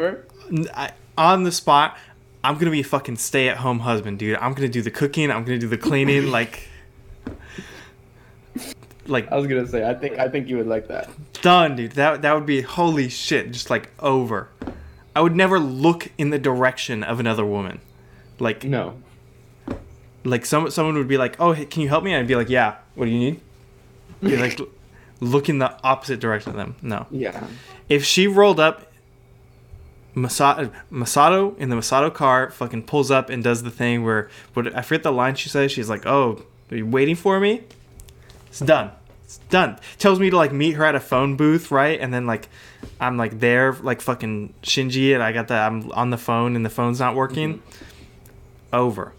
I- 0.74 0.92
on 1.18 1.44
the 1.44 1.52
spot. 1.52 1.98
I'm 2.44 2.58
gonna 2.58 2.72
be 2.72 2.80
a 2.80 2.84
fucking 2.84 3.18
stay-at-home 3.18 3.82
husband, 3.82 4.18
dude. 4.18 4.36
I'm 4.38 4.54
gonna 4.56 4.68
do 4.68 4.82
the 4.82 4.90
cooking. 4.90 5.30
I'm 5.30 5.44
gonna 5.44 5.60
do 5.60 5.68
the 5.68 5.78
cleaning. 5.78 6.32
like, 6.32 6.68
like 9.12 9.32
I 9.32 9.36
was 9.38 9.46
gonna 9.48 9.68
say 9.68 9.88
I 9.88 9.94
think 9.94 10.18
I 10.18 10.28
think 10.30 10.48
you 10.50 10.58
would 10.58 10.68
like 10.68 10.88
that. 10.88 11.10
done, 11.42 11.76
dude. 11.76 11.92
That 11.94 12.22
that 12.24 12.34
would 12.34 12.46
be 12.46 12.62
holy 12.62 13.10
shit, 13.10 13.52
just 13.52 13.70
like 13.70 13.90
over. 14.00 14.50
I 15.16 15.22
would 15.22 15.36
never 15.36 15.60
look 15.60 16.10
in 16.18 16.30
the 16.30 16.40
direction 16.40 17.04
of 17.04 17.20
another 17.20 17.46
woman. 17.46 17.80
Like 18.40 18.64
No. 18.64 18.96
like 20.24 20.46
some 20.46 20.70
someone 20.72 20.96
would 20.96 21.08
be 21.08 21.18
like, 21.18 21.36
"Oh, 21.40 21.52
hey, 21.54 21.66
can 21.66 21.82
you 21.82 21.90
help 21.90 22.04
me?" 22.04 22.16
I'd 22.16 22.28
be 22.28 22.36
like, 22.36 22.50
"Yeah. 22.50 22.76
What 22.96 23.06
do 23.06 23.12
you 23.12 23.20
need?" 23.20 23.42
Be 24.22 24.38
like, 24.38 24.60
look 25.20 25.50
in 25.50 25.58
the 25.60 25.76
opposite 25.84 26.20
direction 26.20 26.52
of 26.52 26.58
them. 26.58 26.76
No. 26.82 27.08
Yeah. 27.12 27.44
If 27.90 28.06
she 28.06 28.28
rolled 28.28 28.60
up, 28.60 28.92
Misato, 30.16 30.72
Misato 30.92 31.58
in 31.58 31.70
the 31.70 31.76
Misato 31.76 32.14
car, 32.14 32.52
fucking 32.52 32.84
pulls 32.84 33.10
up 33.12 33.30
and 33.30 33.44
does 33.44 33.64
the 33.64 33.72
thing 33.72 34.04
where, 34.04 34.30
what 34.54 34.76
I 34.76 34.82
forget 34.82 35.04
the 35.04 35.12
line 35.12 35.36
she 35.36 35.50
says. 35.50 35.72
She's 35.72 35.90
like, 35.90 36.06
"Oh, 36.06 36.44
are 36.70 36.78
you 36.78 36.86
waiting 36.86 37.16
for 37.16 37.40
me?" 37.40 37.64
It's 38.50 38.60
done. 38.60 38.92
It's 39.32 39.38
done. 39.50 39.80
Tells 39.98 40.20
me 40.20 40.30
to 40.30 40.36
like 40.36 40.52
meet 40.52 40.74
her 40.74 40.84
at 40.84 40.94
a 40.94 41.00
phone 41.00 41.38
booth, 41.38 41.72
right? 41.72 41.98
And 41.98 42.14
then 42.14 42.28
like, 42.28 42.50
I'm 43.00 43.16
like 43.16 43.40
there, 43.40 43.72
like 43.72 44.02
fucking 44.02 44.54
Shinji, 44.62 45.14
and 45.14 45.24
I 45.24 45.32
got 45.32 45.48
the 45.48 45.54
I'm 45.54 45.90
on 45.94 46.10
the 46.10 46.18
phone 46.18 46.58
and 46.58 46.66
the 46.66 46.70
phone's 46.70 47.00
not 47.00 47.16
working. 47.16 47.60
Mm-hmm. 47.60 48.76
Over. 48.76 49.14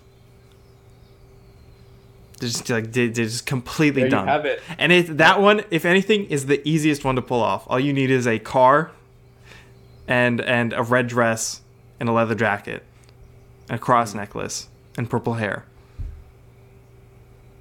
They're 2.38 2.48
just 2.50 2.68
like 2.68 2.92
they- 2.92 3.08
they're 3.08 3.24
just 3.24 3.46
completely 3.46 4.02
There 4.02 4.10
done. 4.10 4.28
have 4.28 4.44
it. 4.44 4.60
And 4.76 4.92
it, 4.92 5.16
that 5.16 5.40
one, 5.40 5.62
if 5.70 5.86
anything, 5.86 6.26
is 6.26 6.44
the 6.44 6.66
easiest 6.68 7.04
one 7.04 7.16
to 7.16 7.22
pull 7.22 7.40
off. 7.40 7.64
All 7.68 7.80
you 7.80 7.94
need 7.94 8.10
is 8.10 8.26
a 8.26 8.38
car, 8.38 8.90
and 10.06 10.42
and 10.42 10.74
a 10.74 10.82
red 10.82 11.06
dress, 11.06 11.62
and 12.00 12.08
a 12.08 12.12
leather 12.12 12.34
jacket, 12.34 12.82
a 13.70 13.78
cross 13.78 14.12
mm. 14.12 14.16
necklace, 14.16 14.68
and 14.98 15.08
purple 15.08 15.34
hair. 15.34 15.64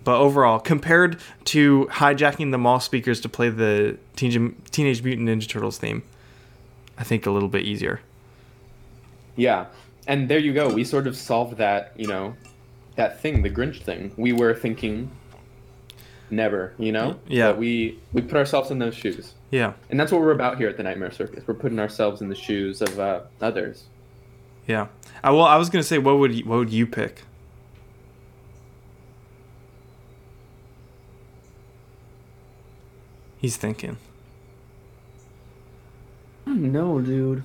But 0.03 0.19
overall, 0.19 0.59
compared 0.59 1.19
to 1.45 1.87
hijacking 1.91 2.51
the 2.51 2.57
mall 2.57 2.79
speakers 2.79 3.21
to 3.21 3.29
play 3.29 3.49
the 3.49 3.97
Teenage, 4.15 4.55
Teenage 4.71 5.03
Mutant 5.03 5.29
Ninja 5.29 5.47
Turtles 5.47 5.77
theme, 5.77 6.01
I 6.97 7.03
think 7.03 7.25
a 7.25 7.31
little 7.31 7.49
bit 7.49 7.63
easier. 7.65 8.01
Yeah. 9.35 9.67
And 10.07 10.27
there 10.27 10.39
you 10.39 10.53
go. 10.53 10.73
We 10.73 10.83
sort 10.83 11.05
of 11.07 11.15
solved 11.15 11.57
that, 11.57 11.93
you 11.95 12.07
know, 12.07 12.35
that 12.95 13.21
thing, 13.21 13.43
the 13.43 13.49
Grinch 13.49 13.81
thing. 13.83 14.11
We 14.17 14.33
were 14.33 14.53
thinking 14.55 15.11
never, 16.29 16.73
you 16.77 16.91
know? 16.91 17.19
Yeah. 17.27 17.51
But 17.51 17.59
we 17.59 17.99
we 18.13 18.21
put 18.21 18.37
ourselves 18.37 18.71
in 18.71 18.79
those 18.79 18.95
shoes. 18.95 19.33
Yeah, 19.51 19.73
And 19.89 19.99
that's 19.99 20.13
what 20.13 20.21
we're 20.21 20.31
about 20.31 20.57
here 20.57 20.69
at 20.69 20.77
the 20.77 20.83
Nightmare 20.83 21.11
Circus. 21.11 21.43
We're 21.45 21.55
putting 21.55 21.77
ourselves 21.77 22.21
in 22.21 22.29
the 22.29 22.35
shoes 22.35 22.81
of 22.81 22.97
uh, 22.99 23.21
others. 23.41 23.83
yeah. 24.65 24.87
I 25.23 25.31
well, 25.31 25.43
I 25.43 25.57
was 25.57 25.69
gonna 25.69 25.83
say, 25.83 25.97
what 25.97 26.17
would 26.19 26.33
you, 26.33 26.45
what 26.45 26.57
would 26.57 26.69
you 26.71 26.87
pick? 26.87 27.23
He's 33.41 33.57
thinking. 33.57 33.97
No, 36.45 37.01
dude. 37.01 37.43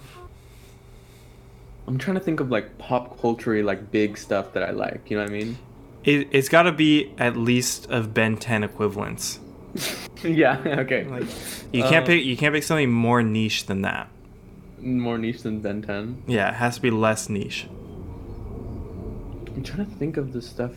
I'm 1.87 1.97
trying 1.97 2.17
to 2.19 2.23
think 2.23 2.41
of 2.41 2.51
like 2.51 2.77
pop 2.77 3.19
culture 3.19 3.63
like 3.65 3.91
big 3.91 4.19
stuff 4.19 4.53
that 4.53 4.63
I 4.63 4.73
like. 4.73 5.11
You 5.11 5.17
know 5.17 5.23
what 5.25 5.31
I 5.31 5.35
mean? 5.35 5.59
It, 6.05 6.29
it's 6.33 6.51
got 6.51 6.65
to 6.65 6.73
be 6.73 7.13
at 7.17 7.37
least 7.37 7.91
of 7.91 8.13
Ben 8.13 8.37
10 8.37 8.63
equivalents. 8.63 9.41
yeah. 10.23 10.61
Okay. 10.81 11.05
Like 11.05 11.25
you 11.73 11.83
can't 11.83 12.05
Uh, 12.05 12.09
pick 12.09 12.25
you 12.25 12.37
can't 12.37 12.55
pick 12.55 12.63
something 12.63 12.91
more 12.91 13.23
niche 13.23 13.65
than 13.67 13.81
that. 13.83 14.09
More 14.79 15.17
niche 15.17 15.43
than 15.43 15.61
Ben 15.61 15.81
10. 15.81 16.25
Yeah, 16.27 16.51
it 16.51 16.55
has 16.57 16.77
to 16.77 16.83
be 16.83 16.91
less 16.91 17.31
niche. 17.31 17.67
I'm 19.55 19.63
trying 19.63 19.87
to 19.87 19.97
think 19.97 20.19
of 20.19 20.35
the 20.35 20.43
stuff. 20.43 20.73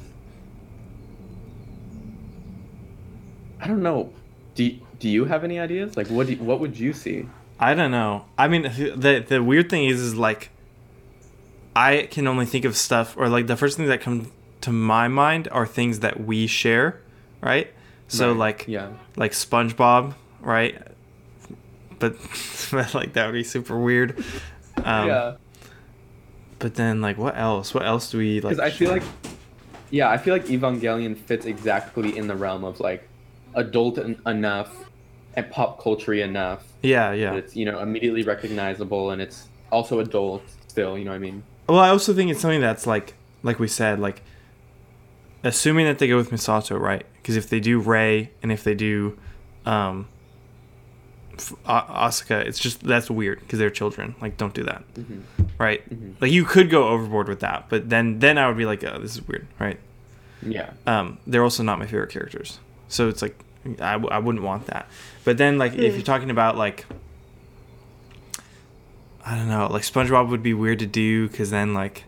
I 3.60 3.68
don't 3.68 3.84
know. 3.84 4.14
Do 4.56 4.64
Do 5.00 5.10
you 5.10 5.26
have 5.26 5.44
any 5.44 5.60
ideas? 5.60 5.96
Like, 5.98 6.08
what 6.08 6.28
do 6.28 6.34
you, 6.34 6.40
What 6.40 6.60
would 6.60 6.78
you 6.78 6.94
see? 6.94 7.28
I 7.60 7.74
don't 7.74 7.92
know. 7.92 8.26
I 8.38 8.48
mean, 8.48 8.64
the 8.64 9.24
the 9.28 9.44
weird 9.44 9.70
thing 9.70 9.86
is, 9.86 10.00
is 10.00 10.16
like, 10.16 10.50
I 11.76 12.08
can 12.10 12.28
only 12.28 12.46
think 12.46 12.66
of 12.66 12.76
stuff, 12.78 13.16
or 13.18 13.28
like 13.30 13.48
the 13.48 13.58
first 13.58 13.78
things 13.78 13.90
that 13.90 14.02
come 14.02 14.32
to 14.62 14.72
my 14.72 15.08
mind 15.08 15.48
are 15.52 15.66
things 15.66 16.00
that 16.00 16.22
we 16.26 16.48
share, 16.48 17.02
right? 17.42 17.72
So 18.08 18.30
Right, 18.30 18.38
like, 18.38 18.66
yeah. 18.68 18.90
like 19.16 19.32
SpongeBob, 19.34 20.16
right? 20.42 20.82
But, 22.00 22.16
like 22.94 23.14
that 23.14 23.26
would 23.28 23.34
be 23.34 23.44
super 23.44 23.78
weird. 23.78 24.18
Um, 24.84 25.08
yeah. 25.08 25.36
But 26.60 26.76
then 26.76 27.02
like, 27.02 27.18
what 27.18 27.38
else? 27.38 27.74
What 27.74 27.86
else 27.86 28.12
do 28.12 28.18
we 28.18 28.42
like? 28.42 28.56
Because 28.56 28.60
I 28.60 28.70
feel 28.72 28.90
like, 28.92 29.04
yeah, 29.92 30.10
I 30.10 30.18
feel 30.18 30.34
like 30.34 30.46
Evangelion 30.46 31.18
fits 31.18 31.46
exactly 31.46 32.18
in 32.18 32.28
the 32.28 32.36
realm 32.36 32.64
of 32.64 32.80
like 32.80 33.08
adult 33.54 33.98
en- 33.98 34.22
enough 34.26 34.89
and 35.40 35.52
pop 35.52 35.82
culture 35.82 36.14
enough 36.14 36.64
yeah, 36.82 37.12
yeah. 37.14 37.34
it's 37.34 37.56
you 37.56 37.66
know 37.66 37.80
immediately 37.80 38.24
recognizable 38.24 39.12
and 39.12 39.22
it's 39.22 39.48
also 39.72 40.00
adult 40.00 40.44
still. 40.68 40.98
You 40.98 41.06
know 41.06 41.12
what 41.12 41.18
I 41.18 41.20
mean? 41.20 41.44
Well, 41.68 41.80
I 41.80 41.90
also 41.90 42.14
think 42.14 42.32
it's 42.32 42.42
something 42.42 42.62
that's 42.62 42.88
like, 42.88 43.14
like 43.44 43.60
we 43.60 43.68
said, 43.68 44.00
like, 44.00 44.24
assuming 45.44 45.86
that 45.86 46.00
they 46.00 46.08
go 46.08 46.18
with 46.18 46.32
Misato, 46.32 46.80
right? 46.80 47.06
Because 47.18 47.36
if 47.36 47.50
they 47.50 47.60
do 47.60 47.80
Rei 47.80 48.32
and 48.42 48.52
if 48.52 48.64
they 48.64 48.74
do, 48.74 49.18
um, 49.66 50.08
Asuka, 51.68 52.44
it's 52.46 52.60
just 52.60 52.84
that's 52.84 53.10
weird 53.10 53.40
because 53.42 53.60
they're 53.60 53.70
children. 53.70 54.16
Like, 54.22 54.38
don't 54.38 54.54
do 54.54 54.64
that, 54.64 54.84
Mhm. 54.96 55.22
right? 55.58 55.88
Mhm. 55.90 56.16
Like, 56.22 56.32
you 56.32 56.44
could 56.46 56.70
go 56.70 56.88
overboard 56.90 57.28
with 57.28 57.40
that, 57.42 57.66
but 57.70 57.90
then 57.90 58.20
then 58.20 58.38
I 58.38 58.48
would 58.48 58.58
be 58.58 58.66
like, 58.66 58.84
oh, 58.84 59.00
this 59.00 59.16
is 59.16 59.28
weird, 59.28 59.48
right? 59.60 59.80
Yeah. 60.42 60.72
Um, 60.88 61.18
they're 61.28 61.44
also 61.44 61.64
not 61.64 61.80
my 61.80 61.86
favorite 61.86 62.10
characters, 62.10 62.60
so 62.88 63.08
it's 63.08 63.22
like 63.22 63.38
I, 63.66 63.94
w- 63.94 64.10
I 64.10 64.20
wouldn't 64.20 64.44
want 64.44 64.68
that. 64.68 64.90
But 65.24 65.38
then 65.38 65.58
like 65.58 65.74
if 65.74 65.80
you're 65.80 65.94
hmm. 65.94 66.02
talking 66.02 66.30
about 66.30 66.58
like 66.58 66.86
I 69.26 69.36
don't 69.36 69.48
know, 69.48 69.68
like 69.68 69.84
SpongeBob 69.84 70.30
would 70.30 70.44
be 70.44 70.54
weird 70.54 70.80
to 70.80 70.88
do 70.88 71.28
because 71.28 71.52
then 71.52 71.74
like 71.74 72.06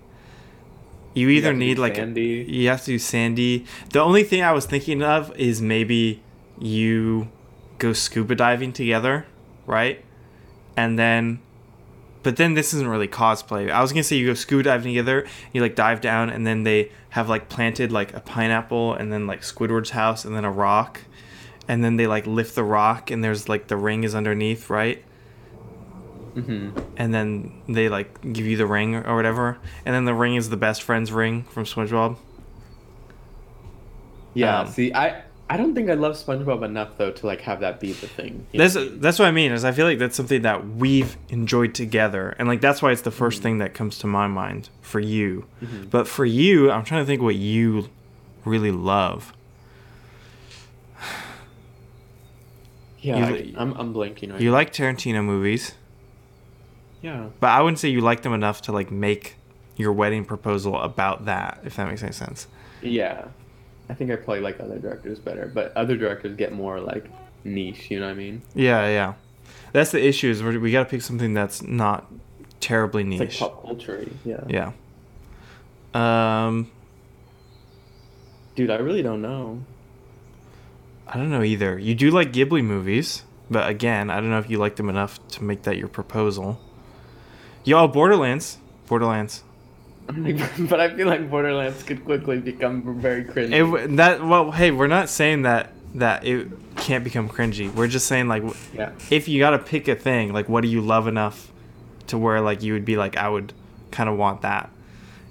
you 1.14 1.30
either 1.30 1.52
do 1.52 1.60
need 1.60 1.78
like 1.78 1.95
Sandy. 1.95 2.45
you 2.47 2.70
have 2.70 2.82
to 2.82 2.86
do 2.88 2.99
Sandy. 2.99 3.66
The 3.91 3.99
only 3.99 4.24
thing 4.24 4.41
I 4.41 4.54
was 4.54 4.66
thinking 4.66 5.04
of 5.04 5.36
is 5.38 5.62
maybe 5.62 6.22
you 6.58 7.30
go 7.80 7.93
scuba 7.93 8.36
diving 8.36 8.72
together, 8.74 9.26
right? 9.66 10.04
And 10.78 10.97
then 10.97 11.41
but 12.24 12.38
then 12.38 12.54
this 12.54 12.74
isn't 12.74 12.88
really 12.88 13.08
cosplay. 13.08 13.72
I 13.72 13.82
was 13.82 13.91
gonna 13.91 14.04
say 14.04 14.16
you 14.16 14.28
go 14.28 14.34
scuba 14.34 14.64
diving 14.64 14.93
together, 14.93 15.28
you 15.54 15.62
like 15.62 15.76
dive 15.76 16.02
down, 16.02 16.30
and 16.30 16.45
then 16.45 16.64
they 16.64 16.91
have 17.10 17.30
like 17.30 17.49
planted 17.49 17.91
like 17.91 18.14
a 18.14 18.20
pineapple, 18.20 18.93
and 18.93 19.12
then 19.12 19.28
like 19.28 19.41
Squidward's 19.41 19.91
house, 19.91 20.24
and 20.24 20.36
then 20.36 20.45
a 20.45 20.52
rock, 20.52 21.02
and 21.72 21.84
then 21.84 21.95
they 21.95 22.07
like 22.15 22.28
lift 22.28 22.53
the 22.55 22.63
rock, 22.63 23.11
and 23.11 23.24
there's 23.24 23.47
like 23.47 23.67
the 23.67 23.78
ring 23.78 24.03
is 24.03 24.13
underneath, 24.13 24.69
right? 24.69 24.99
hmm 26.36 26.69
And 26.97 27.13
then 27.13 27.61
they 27.67 27.88
like 27.89 28.09
give 28.34 28.45
you 28.45 28.57
the 28.57 28.65
ring 28.65 28.95
or 28.95 29.15
whatever, 29.15 29.57
and 29.86 29.95
then 29.95 30.05
the 30.05 30.13
ring 30.13 30.36
is 30.36 30.49
the 30.49 30.57
best 30.67 30.84
friend's 30.84 31.11
ring 31.11 31.43
from 31.53 31.63
SpongeBob. 31.65 32.17
Yeah. 34.34 34.61
Um, 34.61 34.67
see, 34.67 34.93
I 34.93 35.24
I 35.49 35.57
don't 35.57 35.76
think 35.76 35.89
I 35.89 35.95
love 35.95 36.13
SpongeBob 36.15 36.63
enough 36.63 36.97
though 36.97 37.11
to 37.11 37.26
like 37.26 37.41
have 37.41 37.59
that 37.61 37.80
be 37.80 37.91
the 37.91 38.07
thing. 38.07 38.47
That's 38.53 38.76
know? 38.76 38.88
that's 38.88 39.19
what 39.19 39.28
I 39.28 39.32
mean. 39.32 39.51
Is 39.51 39.65
I 39.65 39.72
feel 39.74 39.86
like 39.86 39.99
that's 39.99 40.15
something 40.15 40.41
that 40.43 40.65
we've 40.67 41.17
enjoyed 41.30 41.74
together, 41.74 42.36
and 42.39 42.47
like 42.47 42.61
that's 42.61 42.82
why 42.82 42.91
it's 42.91 43.01
the 43.01 43.11
1st 43.11 43.32
Mm-hmm. 43.34 43.41
thing 43.43 43.57
that 43.59 43.74
comes 43.74 43.97
to 43.99 44.07
my 44.07 44.28
mind 44.28 44.69
for 44.82 44.99
you. 44.99 45.45
But 45.89 46.07
for 46.07 46.26
you, 46.26 46.72
I'm 46.72 46.84
trying 46.86 47.01
to 47.01 47.05
think 47.05 47.22
what 47.22 47.36
you 47.36 47.89
really 48.45 48.72
love. 48.72 49.34
Yeah. 53.02 53.30
you 53.30 53.54
I, 53.58 53.62
I'm 53.62 53.74
I'm 53.74 53.93
blanking 53.93 54.32
right. 54.32 54.41
You 54.41 54.52
like 54.52 54.72
Tarantino 54.72 55.24
movies, 55.24 55.74
yeah. 57.02 57.30
but 57.39 57.49
I 57.49 57.62
wouldn't 57.62 57.80
say 57.80 57.89
you 57.89 58.02
like 58.02 58.22
them 58.22 58.34
enough 58.34 58.62
to 58.64 58.72
like 58.72 58.91
make 58.91 59.36
your 59.76 59.91
wedding 59.91 60.26
proposal 60.26 60.80
about 60.80 61.26
that. 61.26 61.60
If 61.64 61.76
that 61.76 61.88
makes 61.88 62.04
any 62.04 62.12
sense. 62.14 62.47
Yeah. 62.82 63.26
I 63.89 63.93
think 63.93 64.10
I 64.10 64.16
probably 64.16 64.39
like 64.39 64.60
other 64.60 64.80
directors 64.80 65.20
better, 65.20 65.52
but 65.54 65.76
other 65.76 65.97
directors 65.97 66.38
get 66.38 66.54
more 66.54 66.80
like 66.80 67.10
niche. 67.43 67.91
You 67.91 67.99
know 67.99 68.06
what 68.06 68.14
I 68.14 68.16
mean? 68.16 68.41
Yeah, 68.56 68.88
yeah. 68.88 69.14
That's 69.74 69.91
the 69.91 70.06
issue. 70.06 70.30
Is 70.30 70.41
we 70.41 70.58
we 70.58 70.72
got 70.72 70.84
to 70.84 70.89
pick 70.89 71.02
something 71.02 71.34
that's 71.34 71.62
not 71.62 72.10
terribly 72.62 73.02
It's 73.02 73.20
like 73.20 73.30
niche. 73.30 73.39
pop 73.39 73.64
culture. 73.64 74.08
Yeah. 74.24 74.43
Yeah. 74.47 74.72
Um, 75.93 76.72
Dude, 78.56 78.70
I 78.70 78.78
really 78.78 79.02
don't 79.02 79.22
know. 79.22 79.64
I 81.12 81.18
don't 81.18 81.30
know 81.30 81.43
either. 81.43 81.78
You 81.78 81.93
do 81.93 82.09
like 82.09 82.32
Ghibli 82.32 82.64
movies, 82.64 83.24
but 83.49 83.70
again, 83.70 84.09
I 84.09 84.16
don't 84.16 84.30
know 84.30 84.39
if 84.39 84.49
you 84.49 84.57
like 84.57 84.78
them 84.78 84.89
enough 84.89 85.26
to 85.30 85.43
make 85.43 85.64
that 85.64 85.78
your 85.78 85.89
proposal. 85.89 86.59
Yo, 87.66 87.88
Borderlands. 87.88 88.57
Borderlands. 88.88 89.43
but 90.07 90.80
I 90.80 90.95
feel 90.95 91.07
like 91.07 91.30
Borderlands 91.30 91.84
could 91.84 92.03
quickly 92.05 92.39
become 92.39 92.99
very 92.99 93.24
cringy. 93.24 93.86
It, 93.86 93.97
that 93.97 94.26
well, 94.26 94.51
hey, 94.51 94.72
we're 94.72 94.88
not 94.88 95.09
saying 95.09 95.43
that 95.43 95.74
that 95.95 96.26
it 96.26 96.47
can't 96.78 97.03
become 97.03 97.28
cringy. 97.30 97.74
We're 97.74 97.88
just 97.88 98.07
saying 98.07 98.28
like, 98.28 98.43
yeah. 98.74 98.91
if 99.09 99.28
you 99.28 99.39
got 99.39 99.51
to 99.51 99.59
pick 99.59 99.88
a 99.88 99.95
thing, 99.95 100.34
like, 100.34 100.47
what 100.47 100.62
do 100.62 100.70
you 100.70 100.82
love 100.82 101.07
enough 101.07 101.51
to 102.07 102.18
where 102.18 102.41
like 102.41 102.64
you 102.64 102.74
would 102.74 102.86
be 102.86 102.97
like, 102.97 103.18
I 103.18 103.28
would 103.28 103.53
kind 103.91 104.09
of 104.09 104.18
want 104.18 104.41
that. 104.41 104.70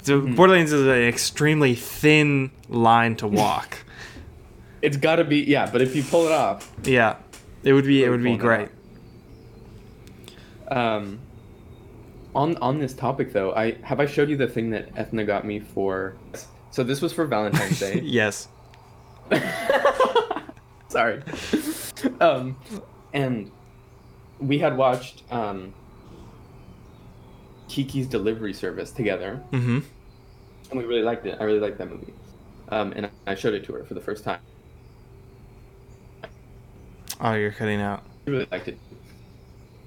So 0.02 0.20
Mm-hmm. 0.20 0.34
Borderlands 0.34 0.72
is 0.72 0.86
an 0.86 1.02
extremely 1.02 1.74
thin 1.74 2.50
line 2.68 3.16
to 3.16 3.26
walk. 3.26 3.78
It's 4.82 4.96
got 4.96 5.16
to 5.16 5.24
be 5.24 5.38
yeah, 5.42 5.68
but 5.70 5.82
if 5.82 5.94
you 5.94 6.02
pull 6.02 6.26
it 6.26 6.32
off, 6.32 6.70
yeah, 6.84 7.16
it 7.62 7.72
would 7.72 7.84
be 7.84 8.02
it 8.04 8.08
would 8.10 8.22
be 8.22 8.36
great. 8.36 8.68
um, 10.68 11.18
on 12.34 12.56
on 12.58 12.78
this 12.78 12.94
topic 12.94 13.32
though, 13.32 13.52
I 13.54 13.72
have 13.82 14.00
I 14.00 14.06
showed 14.06 14.30
you 14.30 14.36
the 14.36 14.46
thing 14.48 14.70
that 14.70 14.88
Ethna 14.96 15.24
got 15.24 15.44
me 15.46 15.60
for. 15.60 16.14
So 16.70 16.84
this 16.84 17.02
was 17.02 17.12
for 17.12 17.26
Valentine's 17.26 17.80
Day. 17.80 18.00
yes. 18.04 18.48
Sorry. 20.88 21.22
um, 22.20 22.56
and 23.12 23.50
we 24.40 24.58
had 24.58 24.76
watched 24.76 25.22
um, 25.32 25.72
Kiki's 27.68 28.06
Delivery 28.06 28.52
Service 28.52 28.90
together, 28.92 29.42
Mm-hmm. 29.52 29.80
and 30.70 30.78
we 30.78 30.84
really 30.84 31.02
liked 31.02 31.26
it. 31.26 31.36
I 31.40 31.44
really 31.44 31.60
liked 31.60 31.78
that 31.78 31.90
movie. 31.90 32.12
Um, 32.68 32.92
and 32.94 33.10
I 33.26 33.34
showed 33.34 33.54
it 33.54 33.64
to 33.64 33.72
her 33.74 33.84
for 33.84 33.94
the 33.94 34.00
first 34.00 34.22
time. 34.24 34.40
Oh, 37.20 37.34
you're 37.34 37.52
cutting 37.52 37.80
out. 37.80 38.02
She 38.24 38.30
really 38.32 38.48
liked 38.50 38.68
it. 38.68 38.78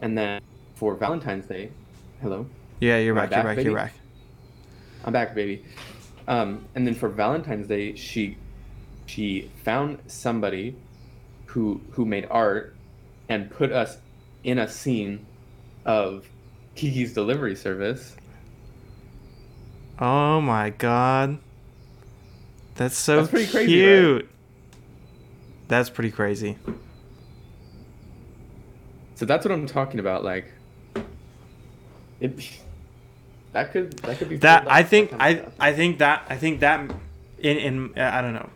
And 0.02 0.18
then 0.18 0.42
for 0.76 0.96
Valentine's 0.96 1.46
Day, 1.46 1.72
hello, 2.22 2.46
Yeah, 2.80 2.98
you're 3.00 3.18
I 3.18 3.26
back. 3.26 3.32
You're 3.36 3.44
back, 3.44 3.56
back. 3.58 3.66
You're 3.66 3.76
baby? 3.76 3.76
back. 3.76 3.94
I'm 5.06 5.14
back, 5.14 5.36
baby. 5.36 5.66
Um, 6.28 6.66
and 6.76 6.86
then 6.86 6.94
for 6.94 7.10
Valentine's 7.10 7.68
Day, 7.68 7.96
she 7.96 8.38
she 9.06 9.52
found 9.64 10.00
somebody 10.08 10.76
who 11.48 11.82
who 11.92 12.06
made 12.06 12.28
art 12.30 12.76
and 13.30 13.50
put 13.50 13.72
us 13.72 13.98
in 14.44 14.60
a 14.60 14.68
scene 14.68 15.26
of 15.86 16.28
Kiki's 16.76 17.14
Delivery 17.14 17.56
Service. 17.56 18.16
Oh 20.00 20.42
my 20.42 20.70
god. 20.72 21.40
That's 22.76 22.98
so 22.98 23.18
That's 23.18 23.30
pretty 23.30 23.52
crazy, 23.52 23.72
cute. 23.74 24.30
That's 25.68 25.90
pretty 25.90 26.12
crazy. 26.12 26.58
So 29.24 29.28
that's 29.28 29.46
what 29.46 29.54
I'm 29.54 29.68
talking 29.68 30.02
about. 30.02 30.26
Like, 30.26 30.52
it 32.20 32.60
that 33.54 33.72
could 33.72 33.94
that 34.00 34.18
could 34.18 34.28
be 34.28 34.36
That 34.36 34.70
I 34.70 34.84
think 34.84 35.12
that 35.12 35.22
I. 35.22 35.46
I 35.70 35.72
think 35.72 36.00
that 36.00 36.26
I 36.28 36.36
think 36.36 36.60
that 36.60 36.92
in 37.40 37.58
in 37.58 37.98
uh, 37.98 38.12
I 38.14 38.22
don't 38.22 38.34
know. 38.34 38.50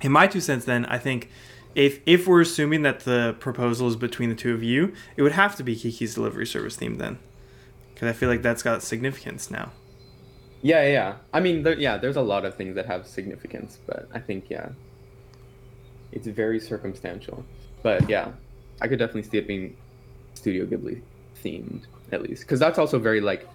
In 0.00 0.10
my 0.10 0.26
two 0.26 0.40
cents, 0.40 0.64
then 0.64 0.86
I 0.86 0.96
think 0.96 1.28
if 1.74 2.00
if 2.06 2.26
we're 2.26 2.40
assuming 2.40 2.80
that 2.84 3.00
the 3.00 3.36
proposal 3.40 3.88
is 3.88 3.96
between 3.96 4.30
the 4.30 4.34
two 4.34 4.54
of 4.54 4.62
you, 4.62 4.94
it 5.18 5.22
would 5.22 5.32
have 5.32 5.54
to 5.56 5.62
be 5.62 5.76
Kiki's 5.76 6.14
delivery 6.14 6.46
service 6.46 6.74
theme 6.74 6.96
then, 6.96 7.18
because 7.92 8.08
I 8.08 8.14
feel 8.14 8.30
like 8.30 8.40
that's 8.40 8.62
got 8.62 8.82
significance 8.82 9.50
now. 9.50 9.72
yeah 10.62 10.82
yeah. 10.84 10.92
yeah. 10.92 11.16
I 11.34 11.40
mean, 11.40 11.62
there, 11.62 11.78
yeah, 11.78 11.98
there's 11.98 12.16
a 12.16 12.22
lot 12.22 12.46
of 12.46 12.54
things 12.54 12.74
that 12.76 12.86
have 12.86 13.06
significance, 13.06 13.78
but 13.86 14.08
I 14.14 14.18
think 14.18 14.48
yeah, 14.48 14.70
it's 16.10 16.26
very 16.26 16.58
circumstantial. 16.58 17.44
But 17.82 18.08
yeah, 18.08 18.32
I 18.80 18.88
could 18.88 18.98
definitely 18.98 19.24
see 19.24 19.38
it 19.38 19.46
being 19.46 19.76
Studio 20.34 20.66
Ghibli 20.66 21.00
themed 21.42 21.82
at 22.12 22.22
least, 22.22 22.42
because 22.42 22.60
that's 22.60 22.78
also 22.78 22.98
very 22.98 23.20
like. 23.20 23.48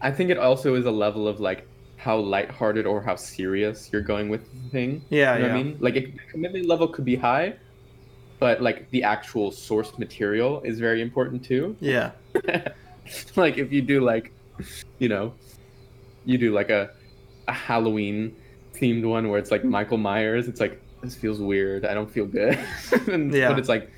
I 0.00 0.10
think 0.10 0.30
it 0.30 0.38
also 0.38 0.74
is 0.74 0.84
a 0.84 0.90
level 0.90 1.26
of 1.26 1.40
like 1.40 1.66
how 1.96 2.18
lighthearted 2.18 2.86
or 2.86 3.00
how 3.00 3.16
serious 3.16 3.90
you're 3.92 4.02
going 4.02 4.28
with 4.28 4.44
the 4.52 4.70
thing. 4.70 5.02
Yeah, 5.08 5.34
you 5.34 5.40
know 5.40 5.46
yeah. 5.46 5.52
what 5.52 5.60
I 5.60 5.62
mean? 5.62 5.76
Like 5.80 5.96
it, 5.96 6.12
the 6.12 6.22
commitment 6.30 6.66
level 6.66 6.88
could 6.88 7.04
be 7.04 7.16
high, 7.16 7.54
but 8.38 8.62
like 8.62 8.90
the 8.90 9.02
actual 9.02 9.50
source 9.50 9.96
material 9.98 10.60
is 10.62 10.78
very 10.78 11.00
important 11.00 11.44
too. 11.44 11.76
Yeah. 11.80 12.12
like 13.36 13.58
if 13.58 13.72
you 13.72 13.82
do 13.82 14.00
like, 14.00 14.32
you 14.98 15.08
know, 15.08 15.32
you 16.24 16.38
do 16.38 16.52
like 16.52 16.70
a, 16.70 16.90
a 17.48 17.52
Halloween 17.52 18.36
themed 18.74 19.04
one 19.04 19.28
where 19.28 19.38
it's 19.38 19.50
like 19.50 19.64
Michael 19.64 19.98
Myers. 19.98 20.48
It's 20.48 20.60
like 20.60 20.80
this 21.02 21.14
feels 21.14 21.40
weird. 21.40 21.84
I 21.86 21.94
don't 21.94 22.10
feel 22.10 22.26
good. 22.26 22.58
and, 23.08 23.32
Yeah. 23.32 23.48
But 23.48 23.58
it's 23.58 23.68
like 23.68 23.90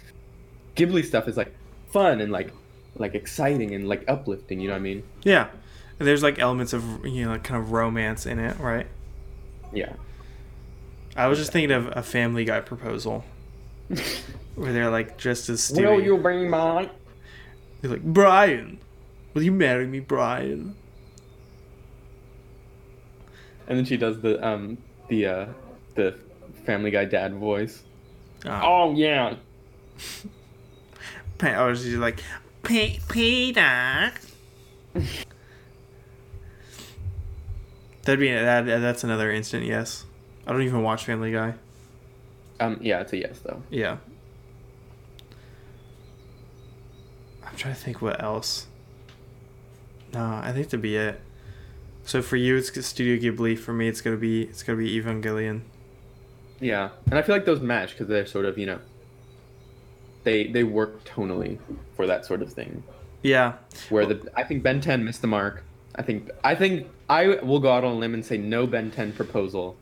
Ghibli 0.78 1.04
stuff 1.04 1.26
is 1.28 1.36
like 1.36 1.54
fun 1.90 2.20
and 2.20 2.30
like 2.32 2.52
like 2.96 3.14
exciting 3.14 3.74
and 3.74 3.88
like 3.88 4.04
uplifting. 4.08 4.60
You 4.60 4.68
know 4.68 4.74
what 4.74 4.80
I 4.80 4.82
mean? 4.82 5.02
Yeah. 5.24 5.48
There's 5.98 6.22
like 6.22 6.38
elements 6.38 6.72
of 6.72 7.04
you 7.04 7.24
know 7.24 7.32
like 7.32 7.44
kind 7.44 7.60
of 7.60 7.72
romance 7.72 8.24
in 8.26 8.38
it, 8.38 8.58
right? 8.60 8.86
Yeah. 9.72 9.92
I 11.16 11.26
was 11.26 11.38
just 11.38 11.50
thinking 11.52 11.72
of 11.72 11.88
a 11.96 12.02
Family 12.02 12.44
Guy 12.44 12.60
proposal 12.60 13.24
where 14.54 14.72
they're 14.72 14.90
like 14.90 15.18
just 15.18 15.48
as 15.48 15.70
Will 15.72 15.82
Stewie. 15.82 16.04
you 16.04 16.16
bring 16.18 16.48
my? 16.48 16.88
They're 17.80 17.90
like, 17.90 18.04
Brian, 18.04 18.78
will 19.34 19.42
you 19.42 19.50
marry 19.52 19.86
me, 19.86 19.98
Brian? 20.00 20.76
And 23.66 23.76
then 23.78 23.84
she 23.84 23.96
does 23.96 24.20
the 24.20 24.44
um 24.46 24.78
the 25.08 25.26
uh 25.26 25.46
the 25.96 26.16
Family 26.64 26.90
Guy 26.92 27.04
dad 27.06 27.34
voice. 27.34 27.82
Oh, 28.46 28.60
Oh 28.62 28.94
yeah. 28.94 29.34
Or 31.42 31.74
she's 31.74 31.94
like, 31.94 32.22
P- 32.62 33.00
Peter. 33.08 34.12
Uh. 34.94 35.00
That'd 38.02 38.20
be 38.20 38.32
uh, 38.32 38.42
that. 38.42 38.68
Uh, 38.68 38.78
that's 38.78 39.04
another 39.04 39.30
instant 39.30 39.66
yes. 39.66 40.06
I 40.46 40.52
don't 40.52 40.62
even 40.62 40.82
watch 40.82 41.04
Family 41.04 41.30
Guy. 41.30 41.54
Um 42.58 42.78
yeah, 42.80 43.00
it's 43.00 43.12
a 43.12 43.18
yes 43.18 43.38
though. 43.40 43.62
Yeah. 43.70 43.98
I'm 47.44 47.54
trying 47.56 47.74
to 47.74 47.80
think 47.80 48.00
what 48.00 48.22
else. 48.22 48.66
No, 50.14 50.24
I 50.42 50.52
think 50.52 50.68
to 50.70 50.78
be 50.78 50.96
it. 50.96 51.20
So 52.04 52.22
for 52.22 52.36
you, 52.36 52.56
it's 52.56 52.86
Studio 52.86 53.18
Ghibli. 53.18 53.58
For 53.58 53.74
me, 53.74 53.88
it's 53.88 54.00
gonna 54.00 54.16
be 54.16 54.44
it's 54.44 54.62
gonna 54.62 54.78
be 54.78 54.98
Evangelion. 54.98 55.60
Yeah, 56.60 56.88
and 57.06 57.18
I 57.18 57.22
feel 57.22 57.36
like 57.36 57.44
those 57.44 57.60
match 57.60 57.90
because 57.90 58.08
they're 58.08 58.26
sort 58.26 58.46
of 58.46 58.56
you 58.58 58.66
know. 58.66 58.78
They 60.28 60.46
they 60.46 60.62
work 60.62 61.04
tonally 61.04 61.56
for 61.96 62.06
that 62.06 62.26
sort 62.26 62.42
of 62.42 62.52
thing. 62.52 62.82
Yeah, 63.22 63.54
Where 63.88 64.04
the 64.04 64.30
I 64.36 64.44
think 64.44 64.62
Ben 64.62 64.82
10 64.82 65.02
missed 65.02 65.22
the 65.22 65.26
mark. 65.26 65.64
I 65.94 66.02
think 66.02 66.28
I 66.44 66.54
think 66.54 66.86
I 67.08 67.28
will 67.42 67.60
go 67.60 67.72
out 67.72 67.82
on 67.82 67.92
a 67.92 67.96
limb 67.96 68.12
and 68.12 68.22
say 68.22 68.36
no 68.36 68.66
Ben 68.66 68.90
10 68.90 69.14
proposal. 69.14 69.74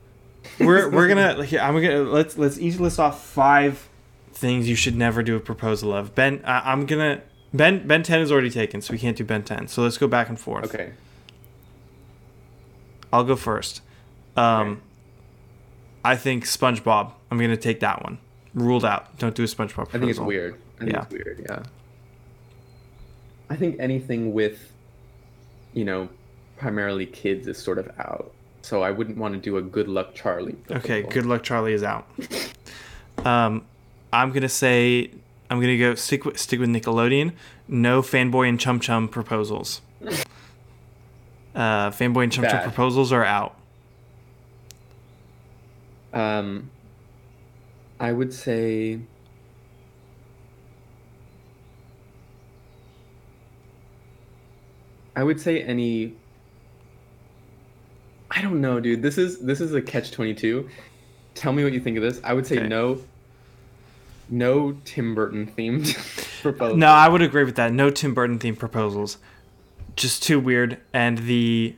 we're 0.60 0.88
we're 0.94 1.08
gonna 1.08 1.36
I'm 1.60 1.74
gonna 1.82 2.04
let's 2.04 2.38
let's 2.38 2.58
each 2.60 2.78
list 2.78 3.00
off 3.00 3.24
five 3.26 3.88
things 4.32 4.68
you 4.68 4.76
should 4.76 4.94
never 4.94 5.24
do 5.24 5.34
a 5.34 5.40
proposal 5.40 5.92
of. 5.92 6.14
Ben, 6.14 6.40
I, 6.44 6.70
I'm 6.70 6.86
gonna 6.86 7.22
Ben 7.52 7.84
Ben 7.84 8.04
ten 8.04 8.20
is 8.20 8.30
already 8.30 8.50
taken, 8.50 8.80
so 8.80 8.92
we 8.92 8.98
can't 9.00 9.16
do 9.16 9.24
Ben 9.24 9.42
ten. 9.42 9.66
So 9.66 9.82
let's 9.82 9.98
go 9.98 10.06
back 10.06 10.28
and 10.28 10.38
forth. 10.38 10.66
Okay. 10.66 10.92
I'll 13.12 13.24
go 13.24 13.34
first. 13.34 13.82
Um, 14.36 14.44
Okay. 14.68 14.80
I 16.04 16.14
think 16.14 16.44
SpongeBob. 16.44 17.10
I'm 17.32 17.38
gonna 17.38 17.56
take 17.56 17.80
that 17.80 18.04
one. 18.04 18.18
Ruled 18.56 18.84
out. 18.84 19.16
Don't 19.18 19.34
do 19.36 19.44
a 19.44 19.46
SpongeBob. 19.46 19.74
Proposal. 19.88 19.96
I 19.96 19.98
think 20.00 20.10
it's 20.10 20.18
weird. 20.18 20.56
I 20.76 20.78
think 20.80 20.92
Yeah. 20.92 21.02
it's 21.02 21.12
weird. 21.12 21.46
Yeah. 21.48 21.62
I 23.48 23.54
think 23.54 23.76
anything 23.78 24.32
with, 24.34 24.72
you 25.74 25.84
know, 25.84 26.08
primarily 26.56 27.06
kids 27.06 27.46
is 27.46 27.58
sort 27.58 27.78
of 27.78 27.88
out. 28.00 28.32
so 28.62 28.82
I 28.82 28.90
wouldn't 28.90 29.16
want 29.16 29.32
to 29.34 29.38
do 29.40 29.58
a 29.58 29.62
Good 29.62 29.86
Luck 29.86 30.12
Charlie. 30.16 30.56
Okay, 30.68 31.02
good 31.02 31.24
luck. 31.24 31.44
Charlie 31.44 31.72
is 31.74 31.84
out. 31.84 32.08
Um, 33.24 33.64
I'm 34.12 34.32
gonna 34.32 34.48
say 34.48 35.12
I'm 35.48 35.60
gonna 35.60 35.78
go 35.78 35.94
stick 35.94 36.24
with 36.24 36.36
stick 36.36 36.58
with 36.58 36.70
Nickelodeon. 36.70 37.32
No 37.68 38.02
fanboy 38.02 38.48
and 38.48 38.58
chum 38.58 38.80
chum 38.80 39.06
proposals. 39.08 39.82
Uh, 41.54 41.90
fanboy 41.90 42.24
and 42.24 42.32
chum 42.32 42.44
chum 42.44 42.62
proposals 42.62 43.12
are 43.12 43.24
out. 43.24 43.56
Um, 46.12 46.70
I 47.98 48.12
would 48.12 48.32
say. 48.32 49.00
I 55.14 55.22
would 55.22 55.40
say 55.40 55.62
any. 55.62 56.14
I 58.30 58.42
don't 58.42 58.60
know, 58.60 58.80
dude. 58.80 59.02
This 59.02 59.18
is 59.18 59.38
this 59.40 59.60
is 59.60 59.74
a 59.74 59.80
catch 59.80 60.10
twenty 60.12 60.34
two. 60.34 60.68
Tell 61.34 61.52
me 61.52 61.64
what 61.64 61.72
you 61.72 61.80
think 61.80 61.96
of 61.96 62.02
this. 62.02 62.20
I 62.24 62.32
would 62.32 62.46
say 62.46 62.58
Okay. 62.58 62.68
no. 62.68 63.00
No 64.28 64.76
Tim 64.84 65.14
Burton 65.14 65.46
themed 65.56 65.94
proposal. 66.42 66.76
No, 66.76 66.88
I 66.88 67.08
would 67.08 67.22
agree 67.22 67.44
with 67.44 67.56
that. 67.56 67.72
No 67.72 67.90
Tim 67.90 68.12
Burton 68.12 68.38
themed 68.38 68.58
proposals. 68.58 69.18
Just 69.94 70.22
too 70.22 70.40
weird, 70.40 70.78
and 70.92 71.18
the 71.18 71.74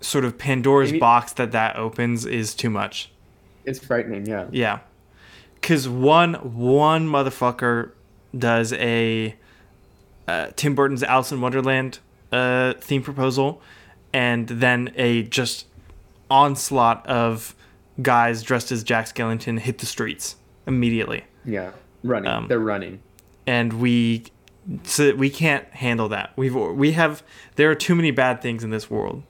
sort 0.00 0.24
of 0.24 0.36
Pandora's 0.38 0.90
Maybe- 0.90 1.00
box 1.00 1.32
that 1.34 1.52
that 1.52 1.76
opens 1.76 2.26
is 2.26 2.54
too 2.54 2.70
much. 2.70 3.10
it's 3.64 3.78
frightening. 3.78 4.26
Yeah. 4.26 4.46
Yeah, 4.50 4.80
because 5.62 5.88
one 5.88 6.34
one 6.34 7.08
motherfucker 7.08 7.92
does 8.36 8.72
a 8.74 9.34
uh, 10.28 10.48
Tim 10.56 10.74
Burton's 10.74 11.02
Alice 11.02 11.32
in 11.32 11.40
Wonderland 11.40 12.00
uh, 12.30 12.74
theme 12.74 13.02
proposal, 13.02 13.62
and 14.12 14.46
then 14.48 14.92
a 14.96 15.22
just 15.22 15.66
onslaught 16.30 17.06
of 17.06 17.54
guys 18.00 18.42
dressed 18.42 18.70
as 18.72 18.82
Jack 18.84 19.06
Skellington 19.06 19.58
hit 19.60 19.78
the 19.78 19.86
streets 19.86 20.36
immediately, 20.66 21.24
Yeah. 21.44 21.72
Running. 22.04 22.28
Um, 22.30 22.48
They're 22.48 22.58
running. 22.58 23.00
and 23.46 23.74
we 23.74 24.24
so 24.84 25.14
we 25.14 25.30
can't 25.30 25.66
handle 25.68 26.08
that. 26.08 26.32
We've 26.36 26.54
we 26.54 26.92
have 26.92 27.22
there 27.56 27.70
are 27.70 27.74
too 27.76 27.94
many 27.94 28.10
bad 28.10 28.40
things 28.42 28.64
in 28.64 28.70
this 28.70 28.90
world. 28.90 29.22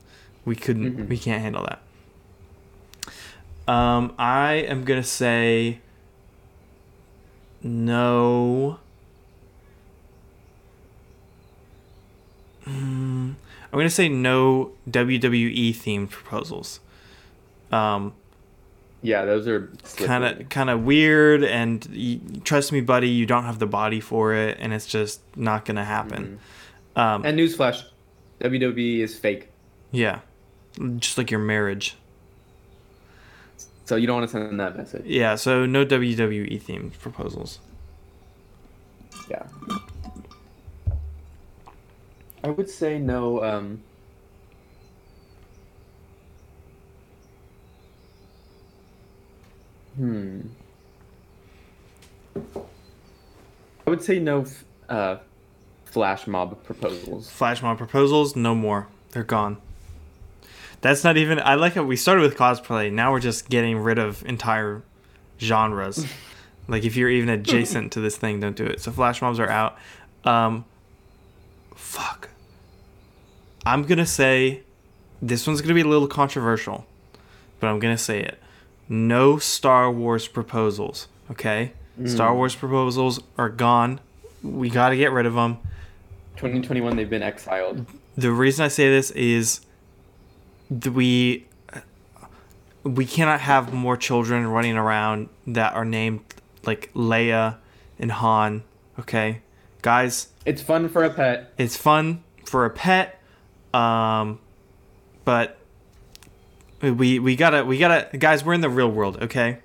We 0.47 0.57
couldn't 0.57 1.09
we 1.09 1.18
can't 1.18 1.43
handle 1.43 1.66
that. 1.66 1.83
Um, 3.72 4.14
I 4.18 4.55
am 4.55 4.85
gonna 4.85 5.05
say 5.05 5.80
no. 7.63 8.79
Mm, 12.67 13.35
I'm 13.73 13.79
gonna 13.79 13.91
say 13.91 14.09
no 14.09 14.73
WWE 14.89 15.71
themed 15.71 16.11
proposals. 16.11 16.81
Um, 17.71 18.13
Yeah, 19.05 19.25
those 19.25 19.49
are 19.49 19.73
kind 19.97 20.25
of 20.25 20.49
kind 20.49 20.71
of 20.71 20.85
weird, 20.85 21.43
and 21.43 21.85
y 21.93 22.21
trust 22.45 22.71
me, 22.71 22.81
buddy, 22.81 23.09
you 23.09 23.27
don't 23.27 23.45
have 23.45 23.59
the 23.59 23.67
body 23.67 23.99
for 23.99 24.33
it, 24.35 24.59
and 24.61 24.73
it's 24.73 24.87
just 24.87 25.21
not 25.37 25.65
gonna 25.65 25.85
happen. 25.85 26.39
Um, 26.95 27.25
And 27.25 27.39
newsflash, 27.39 27.83
WWE 28.41 29.01
is 29.01 29.19
fake, 29.19 29.49
yeah, 29.91 30.21
just 30.99 31.19
like 31.19 31.31
your 31.31 31.41
marriage. 31.41 31.97
So 33.93 33.97
you 33.97 34.07
don't 34.07 34.20
want 34.20 34.30
to 34.30 34.32
send 34.32 34.59
that 34.59 34.74
message. 34.74 35.05
Yeah, 35.05 35.34
so 35.34 35.66
no 35.66 35.84
WWE 35.84 36.62
themed 36.62 36.99
proposals. 36.99 37.59
Yeah. 39.28 39.43
I 42.43 42.49
would 42.49 42.70
say 42.70 42.99
no. 42.99 43.45
Um, 43.45 43.82
hmm. 49.97 50.40
I 53.86 53.90
would 53.90 54.03
say 54.03 54.18
no. 54.18 54.43
f- 54.43 54.64
Uh, 54.88 55.16
flash 55.86 56.26
mob 56.26 56.62
proposals. 56.64 57.30
Flash 57.30 57.62
mob 57.62 57.78
proposals, 57.78 58.36
no 58.36 58.55
more. 58.55 58.88
They're 59.12 59.22
gone. 59.24 59.57
That's 60.83 61.05
not 61.05 61.16
even. 61.16 61.41
I 61.41 61.55
like 61.55 61.74
how 61.74 61.85
we 61.85 61.97
started 61.97 62.22
with 62.22 62.37
cosplay. 62.37 62.93
Now 62.93 63.12
we're 63.12 63.20
just 63.20 63.49
getting 63.49 63.78
rid 63.78 63.99
of 63.99 64.24
entire 64.26 64.83
genres. 65.41 66.05
like 66.68 66.85
if 66.85 66.97
you're 66.97 67.09
even 67.09 67.28
adjacent 67.28 67.93
to 67.93 68.01
this 68.01 68.16
thing, 68.16 68.41
don't 68.41 68.57
do 68.57 68.66
it. 68.66 68.80
So 68.80 68.93
flash 68.93 69.22
mobs 69.22 69.39
are 69.39 69.49
out. 69.49 69.78
Um, 70.24 70.64
fuck. 71.74 72.28
I'm 73.64 73.85
gonna 73.85 74.07
say 74.07 74.62
this 75.22 75.47
one's 75.47 75.61
gonna 75.62 75.74
be 75.74 75.83
a 75.83 75.87
little 75.89 76.09
controversial, 76.09 76.85
but 77.61 77.68
I'm 77.68 77.78
gonna 77.78 77.97
say 77.97 78.20
it. 78.20 78.39
No 78.89 79.39
Star 79.39 79.91
Wars 79.91 80.26
proposals. 80.26 81.07
Okay, 81.30 81.72
Star 82.07 82.35
Wars 82.35 82.57
proposals 82.57 83.20
are 83.39 83.49
gone. 83.49 84.01
We 84.43 84.68
got 84.68 84.89
to 84.89 84.97
get 84.97 85.12
rid 85.12 85.26
of 85.26 85.35
them. 85.35 85.59
2021, 86.37 86.97
they've 86.97 87.09
been 87.09 87.22
exiled. 87.22 87.87
the 88.16 88.33
reason 88.33 88.64
I 88.64 88.68
say 88.68 88.91
this 88.91 89.12
is 89.12 89.61
we 90.71 91.47
we 92.85 93.07
cannot 93.07 93.41
have 93.41 93.73
more 93.73 93.97
children 93.97 94.47
running 94.47 94.77
around 94.77 95.29
that 95.47 95.75
are 95.75 95.85
named 95.85 96.21
like 96.65 96.91
Leia 96.95 97.57
and 97.99 98.11
Han. 98.13 98.65
Okay, 98.99 99.41
guys, 99.83 100.29
It's 100.45 100.61
fun 100.63 100.89
for 100.89 101.05
a 101.05 101.11
pet. 101.11 101.53
it's 101.59 101.77
fun 101.77 102.23
for 102.45 102.65
a 102.65 102.71
pet, 102.71 103.21
um, 103.73 104.39
but 105.25 105.59
we 106.83 107.19
we 107.19 107.37
gotta 107.37 107.65
we 107.65 107.79
gotta 107.79 108.17
guys. 108.17 108.45
We're 108.45 108.55
in 108.55 108.61
the 108.61 108.69
real 108.69 108.91
world. 108.91 109.23
Okay, 109.23 109.59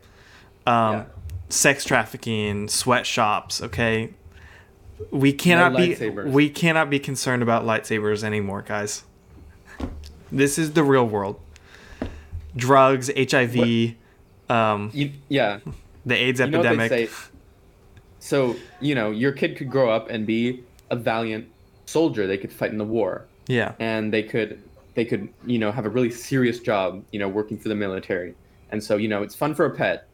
um, 0.65 0.93
Yeah. 0.93 1.03
sex 1.49 1.83
trafficking, 1.83 2.67
sweatshops. 2.67 3.61
Okay. 3.61 4.13
We 5.11 5.31
cannot 5.31 5.77
be 5.77 5.95
we 6.25 6.49
cannot 6.49 6.89
be 6.89 6.97
concerned 6.99 7.43
about 7.43 7.63
lightsabers 7.65 8.23
anymore, 8.23 8.63
guys. 8.63 9.03
This 10.31 10.57
is 10.57 10.73
the 10.73 10.83
real 10.83 11.07
world. 11.07 11.39
Drugs, 12.55 13.11
HIV, 13.15 13.95
um, 14.49 14.89
You, 14.93 15.11
yeah. 15.29 15.59
the 16.05 16.15
AIDS 16.15 16.39
You 16.39 16.47
know 16.47 16.59
epidemic. 16.59 17.09
So 18.19 18.55
you 18.81 18.95
know, 18.95 19.11
your 19.11 19.31
kid 19.31 19.55
could 19.57 19.69
grow 19.69 19.89
up 19.89 20.09
and 20.09 20.25
be 20.25 20.63
a 20.89 20.95
valiant 20.95 21.47
soldier. 21.85 22.27
They 22.27 22.37
could 22.37 22.51
fight 22.51 22.71
in 22.71 22.77
the 22.77 22.85
war. 22.85 23.25
Yeah, 23.47 23.75
and 23.79 24.13
they 24.13 24.23
could 24.23 24.61
they 24.97 25.05
could 25.05 25.29
you 25.45 25.59
know 25.59 25.71
have 25.71 25.85
a 25.85 25.89
really 25.89 26.09
serious 26.09 26.59
job 26.59 27.03
you 27.11 27.19
know 27.19 27.29
working 27.29 27.55
for 27.55 27.69
the 27.69 27.75
military 27.75 28.33
and 28.71 28.83
so 28.83 28.97
you 28.97 29.07
know 29.07 29.21
it's 29.21 29.35
fun 29.35 29.53
for 29.53 29.65
a 29.65 29.69
pet 29.69 30.07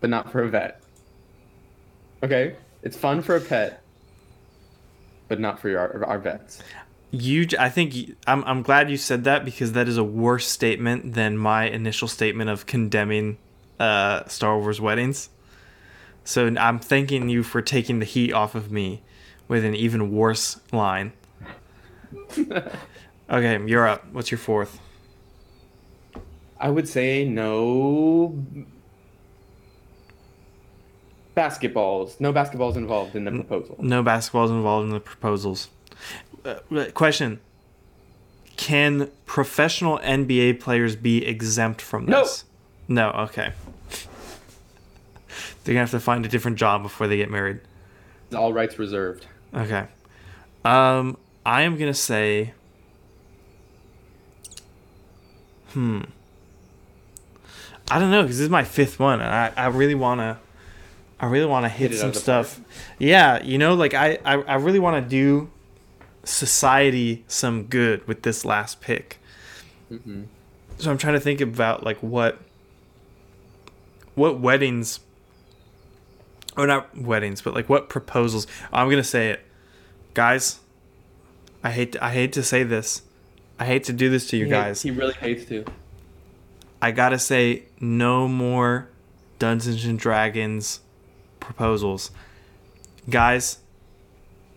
but 0.00 0.10
not 0.10 0.30
for 0.30 0.42
a 0.42 0.48
vet 0.48 0.82
okay 2.22 2.54
it's 2.82 2.96
fun 2.96 3.22
for 3.22 3.36
a 3.36 3.40
pet 3.40 3.82
but 5.28 5.40
not 5.40 5.58
for 5.58 5.70
your, 5.70 6.04
our 6.04 6.18
vets 6.18 6.62
you. 7.10 7.46
I 7.58 7.68
think 7.68 8.16
I'm. 8.26 8.44
I'm 8.44 8.62
glad 8.62 8.90
you 8.90 8.96
said 8.96 9.24
that 9.24 9.44
because 9.44 9.72
that 9.72 9.88
is 9.88 9.96
a 9.96 10.04
worse 10.04 10.46
statement 10.46 11.14
than 11.14 11.36
my 11.36 11.64
initial 11.64 12.08
statement 12.08 12.50
of 12.50 12.66
condemning 12.66 13.38
uh, 13.78 14.26
Star 14.26 14.58
Wars 14.58 14.80
weddings. 14.80 15.28
So 16.24 16.46
I'm 16.46 16.78
thanking 16.78 17.28
you 17.28 17.42
for 17.42 17.62
taking 17.62 17.98
the 17.98 18.04
heat 18.04 18.32
off 18.32 18.54
of 18.54 18.70
me 18.70 19.02
with 19.48 19.64
an 19.64 19.74
even 19.74 20.12
worse 20.12 20.60
line. 20.72 21.12
Okay, 23.32 23.64
you're 23.64 23.86
up. 23.86 24.12
What's 24.12 24.32
your 24.32 24.38
fourth? 24.38 24.80
i 26.60 26.68
would 26.68 26.86
say 26.86 27.24
no 27.24 28.36
basketballs 31.36 32.20
no 32.20 32.32
basketballs 32.32 32.76
involved 32.76 33.16
in 33.16 33.24
the 33.24 33.30
proposal 33.30 33.76
No 33.80 34.04
basketballs 34.04 34.50
involved 34.50 34.88
in 34.88 34.92
the 34.92 35.00
proposals. 35.00 35.68
Uh, 36.44 36.84
question: 36.94 37.40
Can 38.56 39.10
professional 39.26 39.98
NBA 39.98 40.60
players 40.60 40.96
be 40.96 41.24
exempt 41.26 41.80
from 41.82 42.06
this? 42.06 42.44
No. 42.88 43.10
No, 43.12 43.18
Okay. 43.24 43.52
They're 45.64 45.74
gonna 45.74 45.80
have 45.80 45.90
to 45.90 46.00
find 46.00 46.24
a 46.24 46.28
different 46.28 46.56
job 46.58 46.82
before 46.82 47.06
they 47.06 47.16
get 47.16 47.30
married. 47.30 47.60
all 48.34 48.52
rights 48.52 48.78
reserved 48.78 49.26
Okay. 49.54 49.86
Um, 50.64 51.16
I 51.44 51.62
am 51.62 51.76
gonna 51.78 51.94
say. 51.94 52.54
Hmm. 55.72 56.02
I 57.90 57.98
don't 57.98 58.10
know 58.10 58.22
because 58.22 58.38
this 58.38 58.44
is 58.44 58.50
my 58.50 58.64
fifth 58.64 58.98
one, 58.98 59.20
and 59.20 59.28
I, 59.32 59.52
I 59.56 59.66
really 59.66 59.94
wanna, 59.96 60.38
I 61.18 61.26
really 61.26 61.46
wanna 61.46 61.68
hit, 61.68 61.90
Hit 61.90 61.98
some 62.00 62.14
stuff. 62.14 62.60
Yeah, 62.98 63.42
you 63.42 63.58
know, 63.58 63.74
like 63.74 63.94
I, 63.94 64.18
I, 64.24 64.34
I 64.42 64.54
really 64.56 64.78
want 64.78 65.02
to 65.04 65.08
do 65.08 65.50
society 66.24 67.24
some 67.28 67.64
good 67.64 68.06
with 68.06 68.22
this 68.22 68.44
last 68.44 68.80
pick. 68.80 69.18
hmm 69.88 70.22
So 70.78 70.90
I'm 70.90 70.98
trying 70.98 71.14
to 71.14 71.20
think 71.20 71.40
about 71.40 71.82
like 71.84 71.98
what, 72.02 72.38
what 74.14 74.38
weddings, 74.40 75.00
or 76.56 76.66
not 76.66 76.96
weddings, 76.96 77.42
but 77.42 77.54
like 77.54 77.68
what 77.68 77.88
proposals. 77.88 78.46
I'm 78.72 78.88
gonna 78.90 79.04
say 79.04 79.30
it, 79.30 79.40
guys. 80.14 80.60
I 81.62 81.70
hate 81.70 81.92
to, 81.92 82.04
I 82.04 82.10
hate 82.12 82.32
to 82.34 82.42
say 82.42 82.62
this, 82.62 83.02
I 83.58 83.66
hate 83.66 83.84
to 83.84 83.92
do 83.92 84.08
this 84.08 84.26
to 84.28 84.36
you 84.36 84.44
He- 84.46 84.50
guys. 84.50 84.82
he 84.82 84.90
really 84.90 85.12
hates 85.14 85.44
to 85.46 85.64
I 86.82 86.92
gotta 86.92 87.18
say, 87.18 87.64
no 87.78 88.26
more 88.26 88.88
Dungeons 89.38 89.84
and 89.84 89.98
Dragons 89.98 90.80
proposals, 91.38 92.10
guys. 93.10 93.58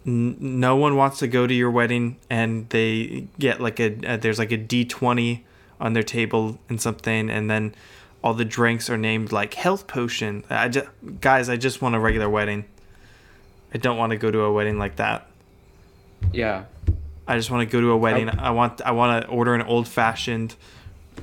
N- 0.06 0.38
no 0.40 0.76
one 0.76 0.96
wants 0.96 1.20
to 1.20 1.28
go 1.28 1.48
to 1.48 1.54
your 1.54 1.72
wedding 1.72 2.18
and 2.30 2.70
they 2.70 3.28
get 3.40 3.62
like 3.62 3.80
a 3.80 3.96
uh, 4.06 4.18
there's 4.18 4.40
like 4.40 4.52
a 4.52 4.58
D 4.58 4.86
twenty 4.86 5.46
on 5.80 5.94
their 5.94 6.04
table 6.04 6.60
and 6.70 6.82
something, 6.82 7.30
and 7.30 7.50
then 7.50 7.76
all 8.24 8.34
the 8.34 8.46
drinks 8.46 8.90
are 8.90 8.98
named 8.98 9.32
like 9.32 9.54
health 9.54 9.88
potion. 9.88 10.44
I 10.50 10.70
just 10.70 10.88
guys, 11.20 11.50
I 11.50 11.58
just 11.58 11.82
want 11.82 11.96
a 11.96 12.00
regular 12.00 12.30
wedding. 12.30 12.66
I 13.74 13.78
don't 13.78 13.98
want 13.98 14.12
to 14.12 14.18
go 14.18 14.32
to 14.32 14.42
a 14.42 14.52
wedding 14.52 14.78
like 14.78 14.98
that. 14.98 15.28
Yeah. 16.32 16.66
I 17.28 17.38
just 17.38 17.50
want 17.50 17.68
to 17.68 17.72
go 17.72 17.82
to 17.82 17.92
a 17.92 17.98
wedding. 17.98 18.30
I 18.30 18.52
want 18.52 18.82
I 18.82 18.92
want 18.92 19.24
to 19.24 19.30
order 19.30 19.56
an 19.56 19.62
old 19.62 19.88
fashioned, 19.88 20.56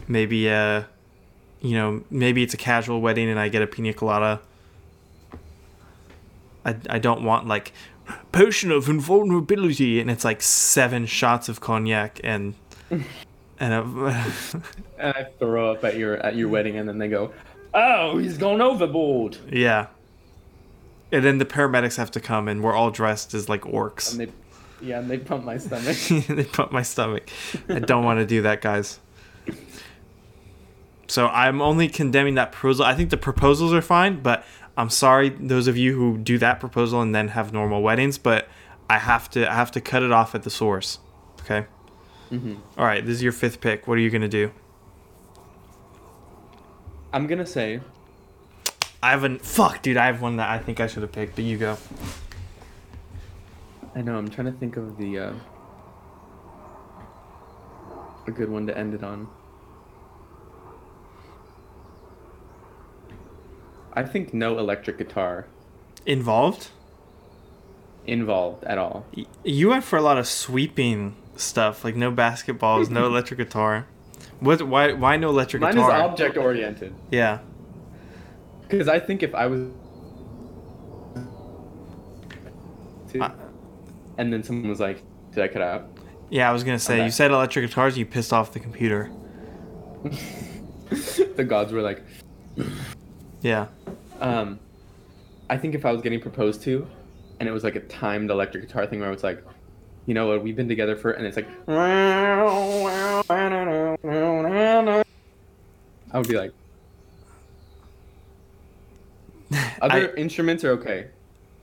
maybe 0.08 0.48
a, 0.48 0.86
you 1.60 1.74
know, 1.74 2.02
maybe 2.10 2.42
it's 2.42 2.54
a 2.54 2.56
casual 2.56 3.00
wedding 3.00 3.28
and 3.28 3.38
I 3.38 3.48
get 3.48 3.62
a 3.62 3.66
pina 3.66 3.92
colada. 3.92 4.40
I, 6.64 6.76
I 6.88 6.98
don't 6.98 7.22
want 7.22 7.46
like 7.46 7.72
potion 8.32 8.70
of 8.70 8.88
invulnerability 8.88 10.00
and 10.00 10.10
it's 10.10 10.24
like 10.24 10.42
seven 10.42 11.06
shots 11.06 11.48
of 11.48 11.60
cognac 11.60 12.20
and 12.24 12.54
and 13.60 13.72
a, 13.74 13.82
And 14.98 15.14
I 15.14 15.24
throw 15.38 15.72
up 15.72 15.84
at 15.84 15.96
your 15.96 16.16
at 16.18 16.36
your 16.36 16.48
wedding, 16.48 16.76
and 16.76 16.88
then 16.88 16.98
they 16.98 17.08
go, 17.08 17.32
"Oh, 17.72 18.18
he's 18.18 18.38
gone 18.38 18.60
overboard." 18.60 19.38
yeah. 19.50 19.86
And 21.12 21.24
then 21.24 21.38
the 21.38 21.44
paramedics 21.44 21.96
have 21.96 22.12
to 22.12 22.20
come 22.20 22.46
and 22.46 22.62
we're 22.62 22.72
all 22.72 22.92
dressed 22.92 23.34
as 23.34 23.48
like 23.48 23.62
orcs. 23.62 24.12
And 24.12 24.20
they, 24.20 24.32
yeah, 24.80 25.00
and 25.00 25.10
they 25.10 25.18
pump 25.18 25.44
my 25.44 25.58
stomach. 25.58 25.96
they 26.28 26.44
pump 26.44 26.70
my 26.70 26.82
stomach. 26.82 27.28
I 27.68 27.80
don't 27.80 28.04
want 28.04 28.20
to 28.20 28.26
do 28.26 28.42
that, 28.42 28.60
guys. 28.60 29.00
So 31.08 31.26
I'm 31.26 31.60
only 31.60 31.88
condemning 31.88 32.36
that 32.36 32.52
proposal. 32.52 32.84
I 32.84 32.94
think 32.94 33.10
the 33.10 33.16
proposals 33.16 33.72
are 33.72 33.82
fine, 33.82 34.22
but 34.22 34.44
I'm 34.80 34.88
sorry 34.88 35.28
those 35.28 35.66
of 35.66 35.76
you 35.76 35.94
who 35.94 36.16
do 36.16 36.38
that 36.38 36.58
proposal 36.58 37.02
and 37.02 37.14
then 37.14 37.28
have 37.28 37.52
normal 37.52 37.82
weddings, 37.82 38.16
but 38.16 38.48
I 38.88 38.96
have 38.96 39.28
to 39.30 39.48
I 39.50 39.54
have 39.54 39.70
to 39.72 39.80
cut 39.80 40.02
it 40.02 40.10
off 40.10 40.34
at 40.34 40.42
the 40.42 40.48
source. 40.48 41.00
Okay. 41.42 41.66
All 42.78 42.86
right. 42.86 43.04
This 43.04 43.16
is 43.16 43.22
your 43.22 43.32
fifth 43.32 43.60
pick. 43.60 43.86
What 43.86 43.98
are 43.98 44.00
you 44.00 44.08
gonna 44.08 44.26
do? 44.26 44.52
I'm 47.12 47.26
gonna 47.26 47.44
say 47.44 47.80
I 49.02 49.10
haven't. 49.10 49.44
Fuck, 49.44 49.82
dude. 49.82 49.98
I 49.98 50.06
have 50.06 50.22
one 50.22 50.36
that 50.36 50.48
I 50.48 50.58
think 50.58 50.80
I 50.80 50.86
should 50.86 51.02
have 51.02 51.12
picked, 51.12 51.34
but 51.34 51.44
you 51.44 51.58
go. 51.58 51.76
I 53.94 54.00
know. 54.00 54.16
I'm 54.16 54.30
trying 54.30 54.50
to 54.50 54.58
think 54.58 54.78
of 54.78 54.96
the 54.96 55.18
uh, 55.18 55.32
a 58.26 58.30
good 58.30 58.48
one 58.48 58.66
to 58.66 58.78
end 58.78 58.94
it 58.94 59.04
on. 59.04 59.28
I 64.00 64.04
think 64.04 64.32
no 64.32 64.58
electric 64.58 64.96
guitar 64.98 65.46
Involved? 66.06 66.68
involved 68.06 68.64
at 68.64 68.78
all. 68.78 69.04
You 69.44 69.68
went 69.68 69.84
for 69.84 69.98
a 69.98 70.02
lot 70.02 70.16
of 70.16 70.26
sweeping 70.26 71.14
stuff, 71.36 71.84
like 71.84 71.94
no 71.96 72.10
basketballs, 72.10 72.88
no 72.98 73.04
electric 73.06 73.38
guitar. 73.38 73.86
What? 74.40 74.62
Why? 74.62 74.92
Why 74.94 75.16
no 75.18 75.28
electric 75.28 75.60
Mine 75.60 75.74
guitar? 75.74 75.90
Mine 75.90 76.00
is 76.00 76.10
object 76.10 76.36
oriented 76.38 76.94
yeah. 77.10 77.40
because 78.62 78.88
I 78.88 78.98
think 78.98 79.22
if 79.22 79.34
I 79.34 79.46
was, 79.46 79.68
Uh, 83.20 83.28
and 84.18 84.32
then 84.32 84.42
someone 84.42 84.68
was 84.70 84.80
like, 84.80 85.02
"Did 85.34 85.42
I 85.44 85.48
cut 85.48 85.62
out?" 85.62 85.90
Yeah, 86.30 86.48
I 86.48 86.52
was 86.52 86.64
gonna 86.64 86.78
say 86.78 86.94
Okay. 86.94 87.04
you 87.04 87.10
said 87.10 87.32
electric 87.32 87.68
guitars. 87.68 87.98
You 87.98 88.06
pissed 88.06 88.32
off 88.32 88.52
the 88.52 88.60
computer. 88.60 89.10
the 91.36 91.44
gods 91.44 91.72
were 91.72 91.82
like, 91.82 92.02
Yeah. 93.42 93.66
Um, 94.20 94.58
I 95.48 95.56
think 95.56 95.74
if 95.74 95.84
I 95.86 95.92
was 95.92 96.02
getting 96.02 96.20
proposed 96.20 96.62
to, 96.62 96.86
and 97.38 97.48
it 97.48 97.52
was 97.52 97.64
like 97.64 97.76
a 97.76 97.80
timed 97.80 98.30
electric 98.30 98.66
guitar 98.66 98.86
thing 98.86 99.00
where 99.00 99.08
I 99.08 99.12
was 99.12 99.24
like, 99.24 99.42
you 100.06 100.14
know 100.14 100.28
what, 100.28 100.42
we've 100.42 100.56
been 100.56 100.68
together 100.68 100.96
for, 100.96 101.10
and 101.12 101.26
it's 101.26 101.36
like, 101.36 101.46
I 106.12 106.18
would 106.18 106.28
be 106.28 106.36
like, 106.36 106.52
other 109.82 110.14
instruments 110.14 110.64
are 110.64 110.70
okay, 110.72 111.06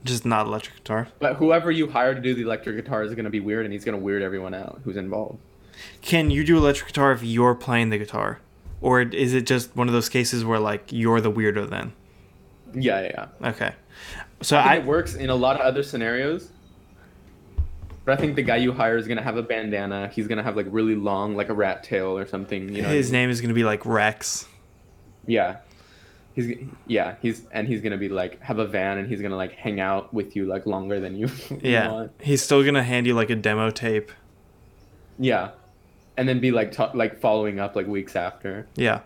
Just 0.04 0.24
not 0.26 0.46
electric 0.46 0.76
guitar. 0.76 1.08
but 1.18 1.36
whoever 1.36 1.70
you 1.70 1.88
hire 1.88 2.14
to 2.14 2.20
do 2.20 2.34
the 2.34 2.42
electric 2.42 2.76
guitar 2.76 3.02
is 3.02 3.14
gonna 3.14 3.30
be 3.30 3.40
weird, 3.40 3.64
and 3.64 3.72
he's 3.72 3.84
gonna 3.84 3.98
weird 3.98 4.22
everyone 4.22 4.54
out 4.54 4.80
who's 4.84 4.96
involved. 4.96 5.38
Can 6.02 6.30
you 6.30 6.44
do 6.44 6.56
electric 6.56 6.88
guitar 6.88 7.12
if 7.12 7.22
you're 7.22 7.54
playing 7.54 7.90
the 7.90 7.98
guitar, 7.98 8.40
or 8.80 9.00
is 9.02 9.34
it 9.34 9.46
just 9.46 9.74
one 9.76 9.88
of 9.88 9.94
those 9.94 10.08
cases 10.08 10.44
where 10.44 10.58
like 10.58 10.92
you're 10.92 11.20
the 11.20 11.30
weirdo 11.32 11.68
then? 11.70 11.92
Yeah, 12.74 13.00
yeah, 13.00 13.26
yeah. 13.42 13.48
Okay. 13.50 13.72
So 14.40 14.56
I 14.56 14.74
I 14.74 14.76
it 14.76 14.84
works 14.84 15.14
in 15.14 15.30
a 15.30 15.34
lot 15.34 15.56
of 15.56 15.62
other 15.62 15.82
scenarios. 15.82 16.50
But 18.04 18.16
I 18.18 18.20
think 18.22 18.36
the 18.36 18.42
guy 18.42 18.56
you 18.56 18.72
hire 18.72 18.96
is 18.96 19.06
gonna 19.06 19.22
have 19.22 19.36
a 19.36 19.42
bandana. 19.42 20.08
He's 20.08 20.26
gonna 20.26 20.42
have 20.42 20.56
like 20.56 20.66
really 20.70 20.94
long, 20.94 21.36
like 21.36 21.50
a 21.50 21.54
rat 21.54 21.84
tail 21.84 22.16
or 22.16 22.26
something. 22.26 22.74
You 22.74 22.82
know, 22.82 22.88
his 22.88 23.12
name 23.12 23.28
is 23.28 23.40
gonna 23.42 23.52
be 23.54 23.64
like 23.64 23.84
Rex. 23.84 24.46
Yeah. 25.26 25.58
He's 26.34 26.56
yeah, 26.86 27.16
he's 27.20 27.42
and 27.52 27.66
he's 27.68 27.80
gonna 27.82 27.98
be 27.98 28.08
like 28.08 28.40
have 28.40 28.58
a 28.60 28.66
van 28.66 28.96
and 28.98 29.08
he's 29.08 29.20
gonna 29.20 29.36
like 29.36 29.52
hang 29.52 29.80
out 29.80 30.14
with 30.14 30.36
you 30.36 30.46
like 30.46 30.64
longer 30.64 31.00
than 31.00 31.16
you, 31.16 31.28
Yeah. 31.60 31.90
want. 31.90 32.12
He's 32.22 32.40
still 32.42 32.64
gonna 32.64 32.82
hand 32.82 33.06
you 33.06 33.14
like 33.14 33.28
a 33.28 33.36
demo 33.36 33.70
tape. 33.70 34.10
Yeah. 35.18 35.50
And 36.16 36.28
then 36.28 36.40
be 36.40 36.50
like 36.50 36.72
ta- 36.72 36.92
like 36.94 37.20
following 37.20 37.60
up 37.60 37.76
like 37.76 37.86
weeks 37.86 38.16
after. 38.16 38.66
Yeah. 38.74 39.00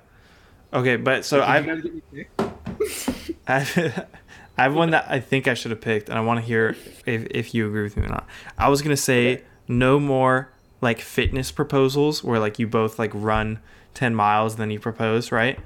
Okay, 0.73 0.97
but 0.97 1.25
so 1.25 1.41
Did 1.41 2.27
you 3.49 3.55
I've 3.55 3.67
guys 3.67 3.75
get 3.75 3.85
me 3.85 3.91
picked? 3.93 4.27
I've, 4.59 4.75
one 4.75 4.91
that 4.91 5.07
I 5.09 5.21
think 5.21 5.49
I 5.49 5.55
should 5.55 5.71
have 5.71 5.81
picked, 5.81 6.09
and 6.09 6.19
I 6.19 6.21
want 6.23 6.41
to 6.41 6.47
hear 6.47 6.77
if, 7.07 7.27
if 7.31 7.55
you 7.55 7.67
agree 7.67 7.83
with 7.83 7.97
me 7.97 8.05
or 8.05 8.09
not. 8.09 8.27
I 8.59 8.69
was 8.69 8.83
gonna 8.83 8.97
say 8.97 9.33
Okay. 9.35 9.43
no 9.69 9.99
more 9.99 10.51
like 10.81 11.01
fitness 11.01 11.51
proposals 11.53 12.23
where 12.25 12.39
like 12.39 12.59
you 12.59 12.67
both 12.67 12.99
like 12.99 13.11
run 13.15 13.61
ten 13.95 14.15
miles, 14.15 14.57
then 14.57 14.71
you 14.71 14.79
propose, 14.81 15.33
right? 15.33 15.59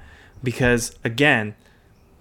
Because 0.43 0.97
again, 1.03 1.55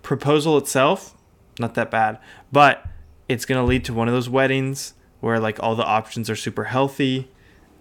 proposal 0.03 0.57
itself 0.59 1.15
not 1.59 1.75
that 1.75 1.91
bad, 1.91 2.19
but 2.53 2.85
it's 3.29 3.45
gonna 3.47 3.65
lead 3.65 3.85
to 3.87 3.95
one 3.95 4.09
of 4.09 4.15
those 4.15 4.29
weddings 4.29 4.93
where 5.21 5.41
like 5.41 5.63
all 5.63 5.75
the 5.75 5.85
options 5.85 6.29
are 6.29 6.37
super 6.37 6.65
healthy, 6.65 7.31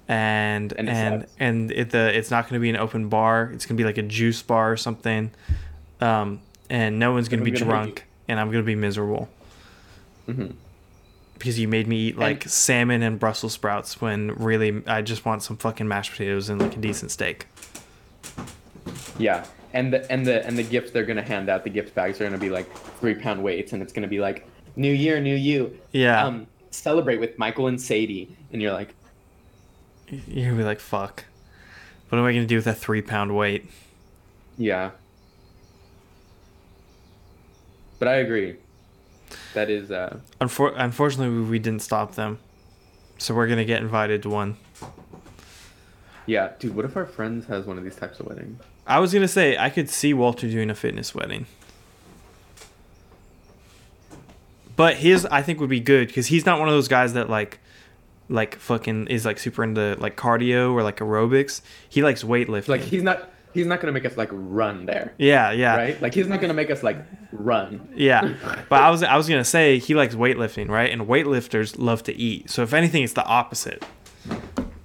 and 0.07 0.71
And 0.77 0.89
and 0.89 1.23
it 1.23 1.29
and, 1.39 1.71
it, 1.71 1.89
the 1.91 2.17
it's 2.17 2.31
not 2.31 2.47
gonna 2.47 2.59
be 2.61 2.69
an 2.69 2.77
open 2.77 3.09
bar. 3.09 3.51
It's 3.53 3.65
gonna 3.65 3.77
be 3.77 3.83
like 3.83 3.97
a 3.97 4.03
juice 4.03 4.41
bar 4.41 4.71
or 4.71 4.77
something, 4.77 5.31
um, 6.01 6.39
and 6.69 6.99
no 6.99 7.11
one's 7.13 7.29
gonna 7.29 7.43
be 7.43 7.51
gonna 7.51 7.65
drunk, 7.65 8.05
and 8.27 8.39
I'm 8.39 8.49
gonna 8.51 8.63
be 8.63 8.75
miserable 8.75 9.29
Mhm. 10.27 10.53
because 11.37 11.59
you 11.59 11.67
made 11.67 11.87
me 11.87 11.97
eat 12.07 12.17
like 12.17 12.43
And- 12.43 12.51
salmon 12.51 13.01
and 13.03 13.19
Brussels 13.19 13.53
sprouts 13.53 14.01
when 14.01 14.31
really 14.35 14.81
I 14.87 15.01
just 15.01 15.25
want 15.25 15.43
some 15.43 15.57
fucking 15.57 15.87
mashed 15.87 16.11
potatoes 16.11 16.49
and 16.49 16.61
like 16.61 16.75
a 16.75 16.79
decent 16.79 17.11
steak. 17.11 17.47
Yeah. 19.19 19.45
And 19.73 19.91
the 19.91 20.09
and 20.11 20.25
the 20.25 20.45
and 20.45 20.57
the 20.57 20.63
gifts 20.63 20.91
they're 20.91 21.03
gonna 21.05 21.21
hand 21.21 21.49
out, 21.49 21.63
the 21.63 21.69
gift 21.69 21.93
bags 21.95 22.19
are 22.21 22.23
gonna 22.23 22.37
be 22.37 22.49
like 22.49 22.71
three 22.99 23.13
pound 23.15 23.43
weights 23.43 23.73
and 23.73 23.81
it's 23.81 23.91
gonna 23.93 24.07
be 24.07 24.19
like 24.19 24.47
New 24.77 24.91
Year, 24.93 25.19
New 25.19 25.35
You. 25.35 25.77
Yeah, 25.91 26.25
Um 26.25 26.47
celebrate 26.71 27.19
with 27.19 27.37
Michael 27.37 27.67
and 27.67 27.79
Sadie. 27.81 28.29
And 28.51 28.61
you're 28.61 28.73
like, 28.73 28.93
you're 30.09 30.45
gonna 30.45 30.57
be 30.57 30.63
like, 30.63 30.79
fuck. 30.79 31.25
What 32.09 32.17
am 32.19 32.25
I 32.25 32.31
gonna 32.33 32.45
do 32.45 32.55
with 32.57 32.65
that 32.65 32.77
three 32.77 33.01
pound 33.01 33.35
weight? 33.35 33.69
Yeah. 34.57 34.91
But 38.05 38.11
I 38.11 38.17
agree. 38.17 38.57
That 39.55 39.71
is 39.71 39.89
uh 39.89 40.19
Unfor- 40.39 40.75
unfortunately, 40.77 41.41
we, 41.41 41.57
didn't 41.57 41.81
stop 41.81 42.13
them, 42.13 42.37
so 43.17 43.33
we're 43.33 43.47
gonna 43.47 43.65
get 43.65 43.81
invited 43.81 44.21
to 44.21 44.29
one. 44.29 44.57
yeah, 46.27 46.51
dude, 46.59 46.75
what 46.75 46.85
if 46.85 46.95
our 46.95 47.07
friends 47.07 47.47
has 47.47 47.65
one 47.65 47.79
of 47.79 47.83
these 47.83 47.95
types 47.95 48.19
of 48.19 48.27
weddings? 48.27 48.61
I 48.85 48.99
was 48.99 49.11
gonna 49.11 49.27
say 49.27 49.57
I 49.57 49.71
could 49.71 49.89
see 49.89 50.13
Walter 50.13 50.47
doing 50.47 50.69
a 50.69 50.75
fitness 50.75 51.15
wedding, 51.15 51.47
but 54.75 54.97
his 54.97 55.25
I 55.25 55.41
think 55.41 55.59
would 55.59 55.71
be 55.71 55.79
good 55.79 56.09
because 56.09 56.27
he's 56.27 56.45
not 56.45 56.59
one 56.59 56.67
of 56.67 56.75
those 56.75 56.87
guys 56.87 57.13
that 57.13 57.27
like, 57.27 57.57
like 58.29 58.57
fucking 58.57 59.07
is 59.07 59.25
like 59.25 59.39
super 59.39 59.63
into 59.63 59.95
like 59.99 60.15
cardio 60.15 60.73
or 60.73 60.83
like 60.83 60.97
aerobics. 60.97 61.61
He 61.89 62.03
likes 62.03 62.21
weightlifting. 62.21 62.67
Like 62.67 62.81
he's 62.81 63.01
not 63.01 63.31
he's 63.55 63.65
not 63.65 63.79
gonna 63.81 63.91
make 63.93 64.05
us 64.05 64.15
like 64.17 64.29
run 64.31 64.85
there. 64.85 65.13
yeah, 65.17 65.49
yeah, 65.51 65.75
Right? 65.75 65.99
Like 66.01 66.13
he's 66.13 66.27
not 66.27 66.39
gonna 66.41 66.53
make 66.53 66.69
us 66.69 66.83
like 66.83 66.97
run. 67.31 67.89
yeah. 67.95 68.35
But 68.69 68.83
I 68.83 68.91
was 68.91 69.01
I 69.01 69.17
was 69.17 69.27
gonna 69.27 69.43
say 69.43 69.79
he 69.79 69.95
likes 69.95 70.13
weightlifting, 70.13 70.69
right? 70.69 70.91
And 70.91 71.03
weightlifters 71.03 71.79
love 71.79 72.03
to 72.03 72.13
eat. 72.13 72.49
So 72.51 72.61
if 72.61 72.73
anything, 72.73 73.01
it's 73.03 73.13
the 73.13 73.25
opposite. 73.25 73.83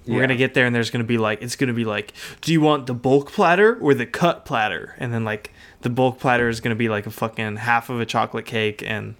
We're 0.07 0.15
Yeah. 0.15 0.21
gonna 0.21 0.35
get 0.35 0.55
there 0.55 0.65
and 0.65 0.73
there's 0.75 0.89
gonna 0.89 1.03
be 1.03 1.19
like 1.19 1.41
it's 1.43 1.55
gonna 1.55 1.73
be 1.73 1.85
like, 1.85 2.13
do 2.41 2.51
you 2.51 2.61
want 2.61 2.87
the 2.87 2.95
bulk 2.95 3.31
platter 3.31 3.75
or 3.79 3.93
the 3.93 4.05
cut 4.07 4.45
platter? 4.45 4.95
And 4.97 5.13
then 5.13 5.23
like 5.23 5.51
the 5.81 5.89
bulk 5.91 6.19
platter 6.19 6.49
is 6.49 6.59
gonna 6.59 6.75
be 6.75 6.89
like 6.89 7.05
a 7.05 7.11
fucking 7.11 7.57
half 7.57 7.89
of 7.89 7.99
a 8.01 8.05
chocolate 8.05 8.45
cake 8.45 8.81
and 8.85 9.15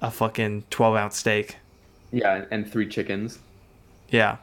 a 0.00 0.10
fucking 0.10 0.64
twelve 0.70 0.96
ounce 0.96 1.16
steak. 1.16 1.56
Yeah, 2.10 2.44
and 2.50 2.70
three 2.70 2.88
chickens. 2.88 3.38
Yeah. 4.10 4.36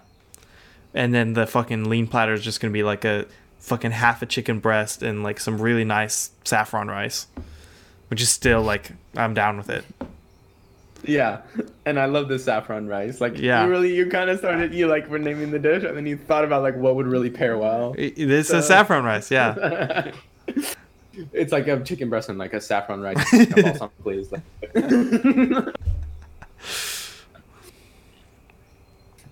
And 0.94 1.14
then 1.14 1.34
the 1.34 1.46
fucking 1.46 1.88
lean 1.90 2.08
platter 2.08 2.34
is 2.34 2.42
just 2.44 2.60
gonna 2.62 2.72
be 2.74 2.82
like 2.84 3.06
a 3.06 3.26
fucking 3.60 3.92
half 3.92 4.22
a 4.22 4.26
chicken 4.26 4.60
breast 4.60 5.04
and 5.04 5.22
like 5.24 5.40
some 5.40 5.62
really 5.62 5.84
nice 5.84 6.32
saffron 6.44 6.88
rice, 6.88 7.28
which 8.10 8.22
is 8.22 8.30
still 8.30 8.62
like 8.62 8.92
I'm 9.16 9.34
down 9.34 9.58
with 9.58 9.70
it. 9.70 9.86
Yeah, 11.04 11.42
and 11.86 11.98
I 11.98 12.06
love 12.08 12.28
the 12.28 12.38
saffron 12.38 12.88
rice. 12.88 13.22
Like, 13.22 13.38
Yeah. 13.40 13.64
you 13.64 13.70
really, 13.70 13.96
you 13.96 14.08
kind 14.08 14.30
of 14.30 14.38
started, 14.40 14.74
you 14.74 14.88
like 14.88 15.08
were 15.10 15.18
naming 15.18 15.50
the 15.50 15.58
dish, 15.60 15.84
and 15.86 15.96
then 15.96 16.06
you 16.06 16.18
thought 16.18 16.44
about 16.44 16.62
like 16.62 16.76
what 16.76 16.96
would 16.96 17.08
really 17.08 17.30
pair 17.30 17.58
well. 17.58 17.96
I- 17.98 18.14
This 18.18 18.50
So- 18.50 18.58
is 18.58 18.68
saffron 18.68 19.06
rice, 19.06 19.32
yeah. 19.32 20.12
it's 21.34 21.52
like 21.54 21.68
a 21.70 21.80
chicken 21.84 22.10
breast 22.10 22.28
and 22.28 22.38
like 22.38 22.54
a 22.54 22.60
saffron 22.60 23.00
rice. 23.02 23.18
Like. 24.06 24.42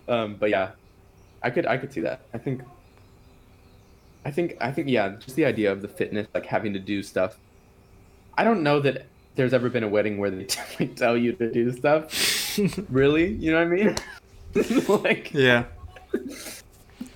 um, 0.08 0.36
but 0.40 0.50
yeah, 0.50 0.72
I 1.44 1.50
could, 1.50 1.66
I 1.66 1.78
could 1.78 1.92
see 1.92 2.02
that. 2.02 2.22
I 2.34 2.38
think, 2.38 2.62
I 4.28 4.32
think, 4.32 4.58
I 4.60 4.72
think, 4.74 4.90
yeah, 4.90 5.16
just 5.22 5.38
the 5.38 5.46
idea 5.46 5.72
of 5.72 5.82
the 5.82 5.88
fitness, 5.88 6.28
like 6.34 6.46
having 6.46 6.74
to 6.74 6.80
do 6.80 7.02
stuff. 7.02 7.38
I 8.38 8.44
don't 8.44 8.62
know 8.62 8.82
that 8.82 9.06
there's 9.36 9.54
ever 9.54 9.70
been 9.70 9.86
a 9.86 9.88
wedding 9.88 10.18
where 10.18 10.30
they 10.30 10.46
like 10.82 10.98
tell 10.98 11.16
you 11.16 11.32
to 11.32 11.50
do 11.50 11.72
stuff. 11.72 12.60
really, 12.90 13.32
you 13.36 13.54
know 13.54 13.64
what 13.64 13.68
I 13.68 13.70
mean? 13.70 13.96
like, 15.02 15.34
yeah. 15.34 15.64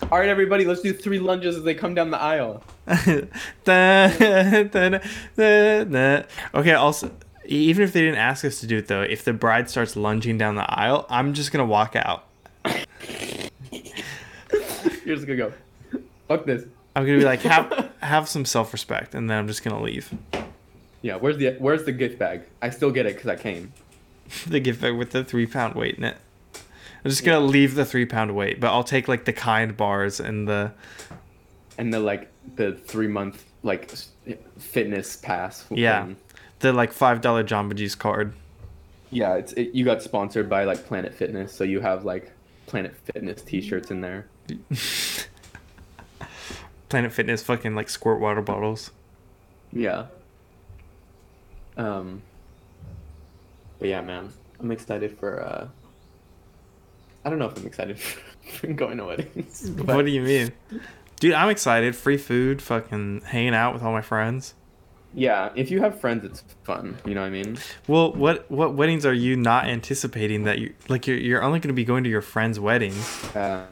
all 0.03 0.20
right, 0.20 0.30
everybody, 0.30 0.64
let's 0.64 0.80
do 0.80 0.93
three 0.93 1.20
lunges 1.20 1.57
as 1.57 1.64
they 1.64 1.74
come 1.74 1.93
down 1.93 2.12
the 2.12 2.18
aisle. 2.18 2.64
Okay, 6.55 6.74
also, 6.74 7.12
even 7.43 7.84
if 7.84 7.91
they 7.91 7.99
didn't 7.99 8.20
ask 8.20 8.45
us 8.45 8.62
to 8.62 8.68
do 8.68 8.78
it 8.78 8.88
though, 8.88 9.01
if 9.01 9.26
the 9.26 9.34
bride 9.34 9.70
starts 9.70 9.97
lunging 9.97 10.38
down 10.38 10.55
the 10.55 10.80
aisle, 10.80 11.05
I'm 11.09 11.34
just 11.34 11.51
gonna 11.51 11.66
walk 11.66 11.97
out. 11.97 12.24
You're 12.64 12.86
just 15.18 15.28
gonna 15.28 15.36
go. 15.36 15.51
Fuck 16.30 16.45
this. 16.45 16.64
I'm 16.96 17.06
gonna 17.06 17.20
be 17.20 17.26
like, 17.26 17.42
have 17.42 17.92
have 18.02 18.28
some 18.28 18.46
self 18.46 18.74
respect, 18.74 19.16
and 19.16 19.30
then 19.30 19.38
I'm 19.38 19.48
just 19.48 19.64
gonna 19.64 19.82
leave. 19.82 20.14
Yeah, 21.02 21.16
where's 21.16 21.38
the 21.38 21.56
where's 21.60 21.84
the 21.86 21.92
gift 21.92 22.20
bag? 22.20 22.44
I 22.62 22.70
still 22.70 22.92
get 22.92 23.06
it 23.06 23.16
because 23.16 23.30
I 23.30 23.36
came. 23.36 23.74
the 24.48 24.60
gift 24.60 24.82
bag 24.82 24.96
with 24.96 25.12
the 25.12 25.24
three 25.24 25.48
pound 25.48 25.76
weight 25.76 25.96
in 25.96 26.04
it. 26.04 26.18
I'm 27.04 27.10
just 27.10 27.24
gonna 27.24 27.39
leave 27.39 27.76
the 27.76 27.86
three 27.86 28.06
pound 28.06 28.36
weight, 28.36 28.60
but 28.60 28.72
I'll 28.72 28.84
take 28.84 29.08
like 29.08 29.26
the 29.26 29.34
kind 29.34 29.76
bars 29.76 30.20
and 30.20 30.48
the 30.48 30.74
And 31.78 31.94
the 31.94 32.00
like 32.00 32.30
the 32.56 32.74
three 32.74 33.08
month 33.08 33.46
like 33.64 33.92
fitness 34.60 35.16
pass. 35.16 35.66
Yeah. 35.70 36.06
thing. 36.06 36.18
the 36.60 36.74
like 36.74 36.92
five 36.92 37.22
dollar 37.22 37.44
Jamba 37.44 37.76
Juice 37.76 37.96
card. 37.96 38.34
Yeah, 39.10 39.36
it's 39.36 39.54
it, 39.54 39.74
you 39.74 39.84
got 39.84 40.02
sponsored 40.02 40.50
by 40.50 40.66
like 40.66 40.86
Planet 40.86 41.14
Fitness, 41.14 41.54
so 41.54 41.64
you 41.64 41.80
have 41.82 42.06
like 42.06 42.32
Planet 42.68 42.96
Fitness 42.96 43.42
T-shirts 43.42 43.92
in 43.92 44.02
there. 44.02 44.28
Planet 46.92 47.12
Fitness 47.14 47.42
fucking 47.42 47.74
like 47.74 47.89
squirt 47.89 48.20
water 48.20 48.42
bottles. 48.42 48.92
Yeah. 49.74 50.06
Um. 51.78 52.22
But 53.80 53.88
yeah, 53.89 54.02
man, 54.02 54.32
I'm 54.60 54.72
excited 54.72 55.18
for. 55.18 55.42
uh 55.42 55.68
I 57.24 57.30
don't 57.30 57.39
know 57.39 57.46
if 57.48 57.58
I'm 57.58 57.66
excited 57.66 57.98
for 58.60 58.68
going 58.68 58.98
to 58.98 59.06
weddings. 59.06 59.70
but- 59.76 59.96
what 59.96 60.06
do 60.06 60.12
you 60.12 60.22
mean? 60.22 60.52
Dude, 61.20 61.34
I'm 61.34 61.50
excited. 61.50 61.96
Free 61.96 62.18
food, 62.18 62.62
fucking 62.62 63.22
hanging 63.26 63.54
out 63.54 63.74
with 63.74 63.84
all 63.84 63.92
my 63.92 64.02
friends. 64.02 64.56
Yeah, 65.14 65.50
if 65.56 65.70
you 65.70 65.82
have 65.82 66.00
friends, 66.00 66.24
it's 66.26 66.44
fun. 66.64 66.98
You 67.06 67.14
know 67.14 67.22
what 67.22 67.28
I 67.28 67.30
mean? 67.32 67.58
Well, 67.88 68.14
what 68.14 68.50
what 68.50 68.74
weddings 68.76 69.06
are 69.06 69.14
you 69.14 69.36
not 69.36 69.66
anticipating 69.66 70.44
that 70.46 70.60
you 70.60 70.74
like 70.89 71.06
you're 71.06 71.18
you're 71.18 71.44
only 71.44 71.60
gonna 71.60 71.74
be 71.74 71.84
going 71.84 72.04
to 72.06 72.10
your 72.10 72.22
friends' 72.22 72.60
weddings? 72.60 73.24
Uh, 73.36 73.66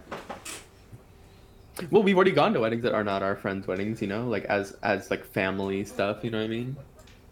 well, 1.92 2.04
we've 2.04 2.16
already 2.16 2.32
gone 2.32 2.54
to 2.54 2.60
weddings 2.60 2.84
that 2.84 2.94
are 2.94 3.04
not 3.04 3.24
our 3.24 3.36
friends' 3.36 3.68
weddings. 3.68 4.02
You 4.02 4.08
know, 4.08 4.28
like 4.28 4.46
as 4.46 4.76
as 4.84 5.10
like 5.12 5.26
family 5.26 5.84
stuff. 5.84 6.24
You 6.24 6.32
know 6.32 6.40
what 6.40 6.46
I 6.46 6.48
mean? 6.48 6.78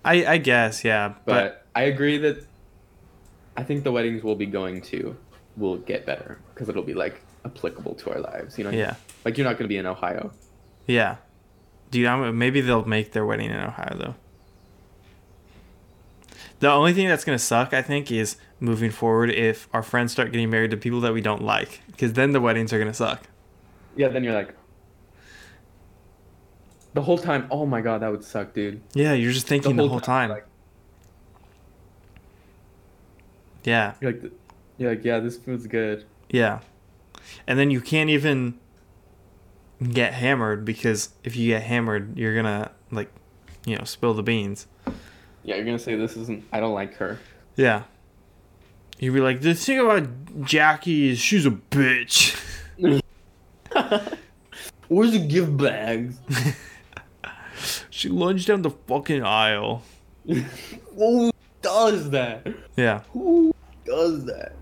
I 0.05 0.25
I 0.25 0.37
guess, 0.37 0.83
yeah. 0.83 1.09
But, 1.25 1.25
But, 1.25 1.65
I 1.75 1.83
agree 1.83 2.17
that 2.19 2.45
I 3.55 3.63
think 3.63 3.83
the 3.83 3.91
weddings 3.91 4.23
we'll 4.23 4.35
be 4.35 4.45
going 4.45 4.81
to 4.83 5.17
will 5.57 5.77
get 5.77 6.05
better 6.05 6.39
because 6.53 6.69
it'll 6.69 6.83
be 6.83 6.93
like 6.93 7.21
applicable 7.45 7.95
to 7.95 8.11
our 8.11 8.19
lives. 8.19 8.57
You 8.57 8.63
know? 8.63 8.69
what 8.69 8.75
I 8.75 8.77
mean? 8.77 8.87
yeah. 8.87 8.95
Like 9.25 9.37
you're 9.37 9.47
not 9.47 9.57
gonna 9.57 9.67
be 9.67 9.77
in 9.77 9.85
Ohio. 9.85 10.31
Yeah. 10.85 11.17
Dude, 11.89 12.05
I'm, 12.05 12.37
maybe 12.37 12.61
they'll 12.61 12.85
make 12.85 13.13
their 13.13 13.25
wedding 13.25 13.49
in 13.49 13.59
Ohio 13.59 13.97
though. 13.97 14.15
The 16.59 16.69
only 16.69 16.93
thing 16.93 17.07
that's 17.07 17.23
gonna 17.23 17.39
suck, 17.39 17.73
I 17.73 17.81
think, 17.81 18.11
is 18.11 18.37
moving 18.59 18.91
forward 18.91 19.29
if 19.29 19.67
our 19.73 19.83
friends 19.83 20.11
start 20.11 20.31
getting 20.31 20.49
married 20.49 20.71
to 20.71 20.77
people 20.77 21.01
that 21.01 21.13
we 21.13 21.21
don't 21.21 21.43
like, 21.43 21.81
because 21.87 22.13
then 22.13 22.31
the 22.31 22.41
weddings 22.41 22.73
are 22.73 22.79
gonna 22.79 22.93
suck. 22.93 23.23
Yeah. 23.97 24.09
Then 24.09 24.23
you're 24.23 24.33
like. 24.33 24.55
The 26.93 27.01
whole 27.03 27.17
time, 27.17 27.47
oh 27.51 27.65
my 27.67 27.81
god, 27.81 28.01
that 28.01 28.09
would 28.09 28.23
suck, 28.23 28.53
dude. 28.53 28.81
Yeah, 28.93 29.13
you're 29.13 29.31
just 29.31 29.45
thinking 29.45 29.75
the 29.75 29.87
whole, 29.87 29.99
time. 29.99 30.31
Like, 30.31 30.47
yeah, 33.63 33.93
you're 34.01 34.13
like, 34.13 34.31
you're 34.79 34.89
like, 34.91 35.05
yeah, 35.05 35.19
this 35.19 35.37
food's 35.37 35.67
good. 35.67 36.05
yeah, 36.29 36.61
and 37.45 37.59
then 37.59 37.69
you 37.69 37.81
can't 37.81 38.09
even 38.09 38.57
get 39.91 40.13
hammered 40.13 40.65
because 40.65 41.09
if 41.23 41.35
you 41.35 41.49
get 41.49 41.63
hammered, 41.63 42.17
you're 42.17 42.35
gonna 42.35 42.71
like, 42.89 43.11
you 43.65 43.77
know, 43.77 43.83
spill 43.83 44.15
the 44.15 44.23
beans. 44.23 44.65
Yeah, 45.43 45.55
you're 45.55 45.65
gonna 45.65 45.77
say 45.77 45.95
this 45.95 46.17
isn't. 46.17 46.45
I 46.51 46.59
don't 46.59 46.73
like 46.73 46.95
her. 46.95 47.19
Yeah. 47.55 47.83
You'd 48.99 49.13
be 49.13 49.19
like, 49.19 49.41
the 49.41 49.53
thing 49.53 49.79
about 49.79 50.07
Jackie 50.43 51.09
is 51.09 51.19
she's 51.19 51.45
a 51.45 51.51
bitch. 51.51 52.35
Where's 54.87 55.11
the 55.11 55.19
gift 55.19 55.57
bags? 55.57 56.17
She 57.89 58.09
lunged 58.09 58.47
down 58.47 58.61
the 58.61 58.69
fucking 58.69 59.23
aisle. 59.23 59.81
Who 60.95 61.31
does 61.63 62.11
that? 62.11 62.45
Yeah. 62.75 63.01
Who 63.13 63.51
does 63.83 64.25
that? 64.25 64.53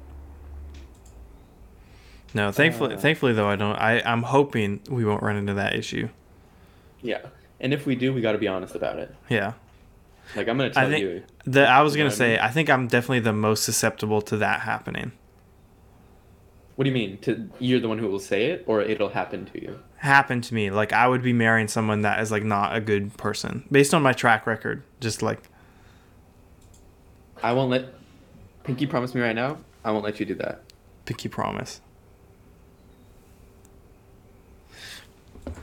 No, 2.33 2.51
thankfully, 2.53 2.95
Uh. 2.95 2.97
thankfully 2.97 3.33
though, 3.33 3.47
I 3.49 3.57
don't. 3.57 3.75
I 3.75 4.01
I'm 4.05 4.23
hoping 4.23 4.79
we 4.89 5.03
won't 5.03 5.21
run 5.21 5.35
into 5.35 5.53
that 5.55 5.75
issue. 5.75 6.07
Yeah, 7.01 7.19
and 7.59 7.73
if 7.73 7.85
we 7.85 7.95
do, 7.95 8.13
we 8.13 8.21
got 8.21 8.31
to 8.31 8.37
be 8.37 8.47
honest 8.47 8.75
about 8.75 8.99
it. 8.99 9.13
Yeah. 9.29 9.53
Like 10.35 10.47
I'm 10.47 10.57
gonna 10.57 10.69
I 10.69 10.81
tell 10.81 10.89
think 10.89 11.01
you. 11.03 11.23
the 11.45 11.67
I 11.67 11.81
was 11.81 11.95
gonna 11.95 12.05
what 12.05 12.13
I 12.13 12.17
say 12.17 12.29
mean? 12.31 12.39
I 12.39 12.49
think 12.49 12.69
I'm 12.69 12.87
definitely 12.87 13.19
the 13.19 13.33
most 13.33 13.63
susceptible 13.63 14.21
to 14.23 14.37
that 14.37 14.61
happening. 14.61 15.11
What 16.75 16.83
do 16.83 16.89
you 16.89 16.93
mean? 16.93 17.17
To 17.19 17.49
you're 17.59 17.79
the 17.79 17.87
one 17.87 17.99
who 17.99 18.07
will 18.07 18.19
say 18.19 18.47
it, 18.47 18.63
or 18.67 18.81
it'll 18.81 19.09
happen 19.09 19.45
to 19.45 19.61
you? 19.61 19.79
Happen 19.97 20.41
to 20.41 20.53
me, 20.53 20.71
like 20.71 20.91
I 20.91 21.07
would 21.07 21.21
be 21.23 21.31
marrying 21.33 21.67
someone 21.69 22.01
that 22.01 22.19
is 22.19 22.31
like 22.31 22.43
not 22.43 22.75
a 22.75 22.81
good 22.81 23.15
person 23.17 23.65
based 23.71 23.93
on 23.93 24.01
my 24.03 24.11
track 24.13 24.45
record. 24.45 24.83
Just 24.99 25.21
like 25.21 25.41
I 27.41 27.53
won't 27.53 27.69
let. 27.69 27.93
Pinky 28.63 28.87
promise 28.87 29.13
me 29.15 29.21
right 29.21 29.35
now. 29.35 29.57
I 29.83 29.91
won't 29.91 30.03
let 30.03 30.19
you 30.19 30.25
do 30.25 30.35
that. 30.35 30.63
pinky 31.05 31.29
promise. 31.29 31.81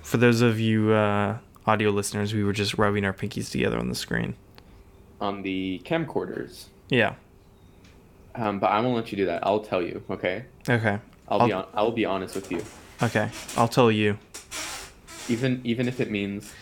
For 0.02 0.16
those 0.16 0.40
of 0.40 0.60
you 0.60 0.92
uh, 0.92 1.38
audio 1.66 1.90
listeners, 1.90 2.32
we 2.32 2.44
were 2.44 2.52
just 2.52 2.78
rubbing 2.78 3.04
our 3.04 3.12
pinkies 3.12 3.50
together 3.50 3.78
on 3.78 3.88
the 3.88 3.94
screen. 3.94 4.36
On 5.20 5.42
the 5.42 5.82
camcorders. 5.84 6.66
Yeah. 6.88 7.14
Um, 8.34 8.58
but 8.58 8.68
I 8.68 8.80
won't 8.80 8.96
let 8.96 9.12
you 9.12 9.16
do 9.16 9.26
that. 9.26 9.46
I'll 9.46 9.60
tell 9.60 9.82
you. 9.82 10.02
Okay. 10.10 10.44
Okay. 10.68 10.98
I'll, 11.28 11.46
be 11.46 11.52
I'll- 11.52 11.60
on. 11.62 11.68
I'll 11.74 11.90
be 11.92 12.04
honest 12.04 12.34
with 12.34 12.50
you. 12.50 12.62
Okay. 13.02 13.30
I'll 13.56 13.68
tell 13.68 13.90
you. 13.90 14.18
Even 15.28 15.60
even 15.64 15.86
if 15.88 16.00
it 16.00 16.10
means 16.10 16.52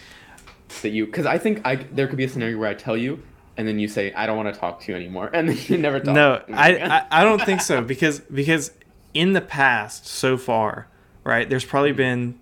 that 0.82 0.90
you, 0.90 1.06
because 1.06 1.26
I 1.26 1.38
think 1.38 1.60
I 1.64 1.76
there 1.76 2.06
could 2.06 2.16
be 2.18 2.24
a 2.24 2.28
scenario 2.28 2.58
where 2.58 2.68
I 2.68 2.74
tell 2.74 2.96
you, 2.96 3.22
and 3.56 3.66
then 3.66 3.78
you 3.78 3.88
say 3.88 4.12
I 4.12 4.26
don't 4.26 4.36
want 4.36 4.52
to 4.52 4.58
talk 4.60 4.80
to 4.82 4.92
you 4.92 4.96
anymore, 4.96 5.30
and 5.34 5.48
then 5.48 5.58
you 5.66 5.78
never 5.78 5.98
talk. 6.00 6.14
No, 6.14 6.42
I. 6.52 6.76
I 7.10 7.20
I 7.20 7.24
don't 7.24 7.42
think 7.42 7.60
so 7.62 7.82
because 7.82 8.20
because 8.20 8.72
in 9.14 9.32
the 9.32 9.40
past 9.40 10.06
so 10.06 10.36
far, 10.36 10.88
right? 11.24 11.48
There's 11.48 11.64
probably 11.64 11.92
been 11.92 12.38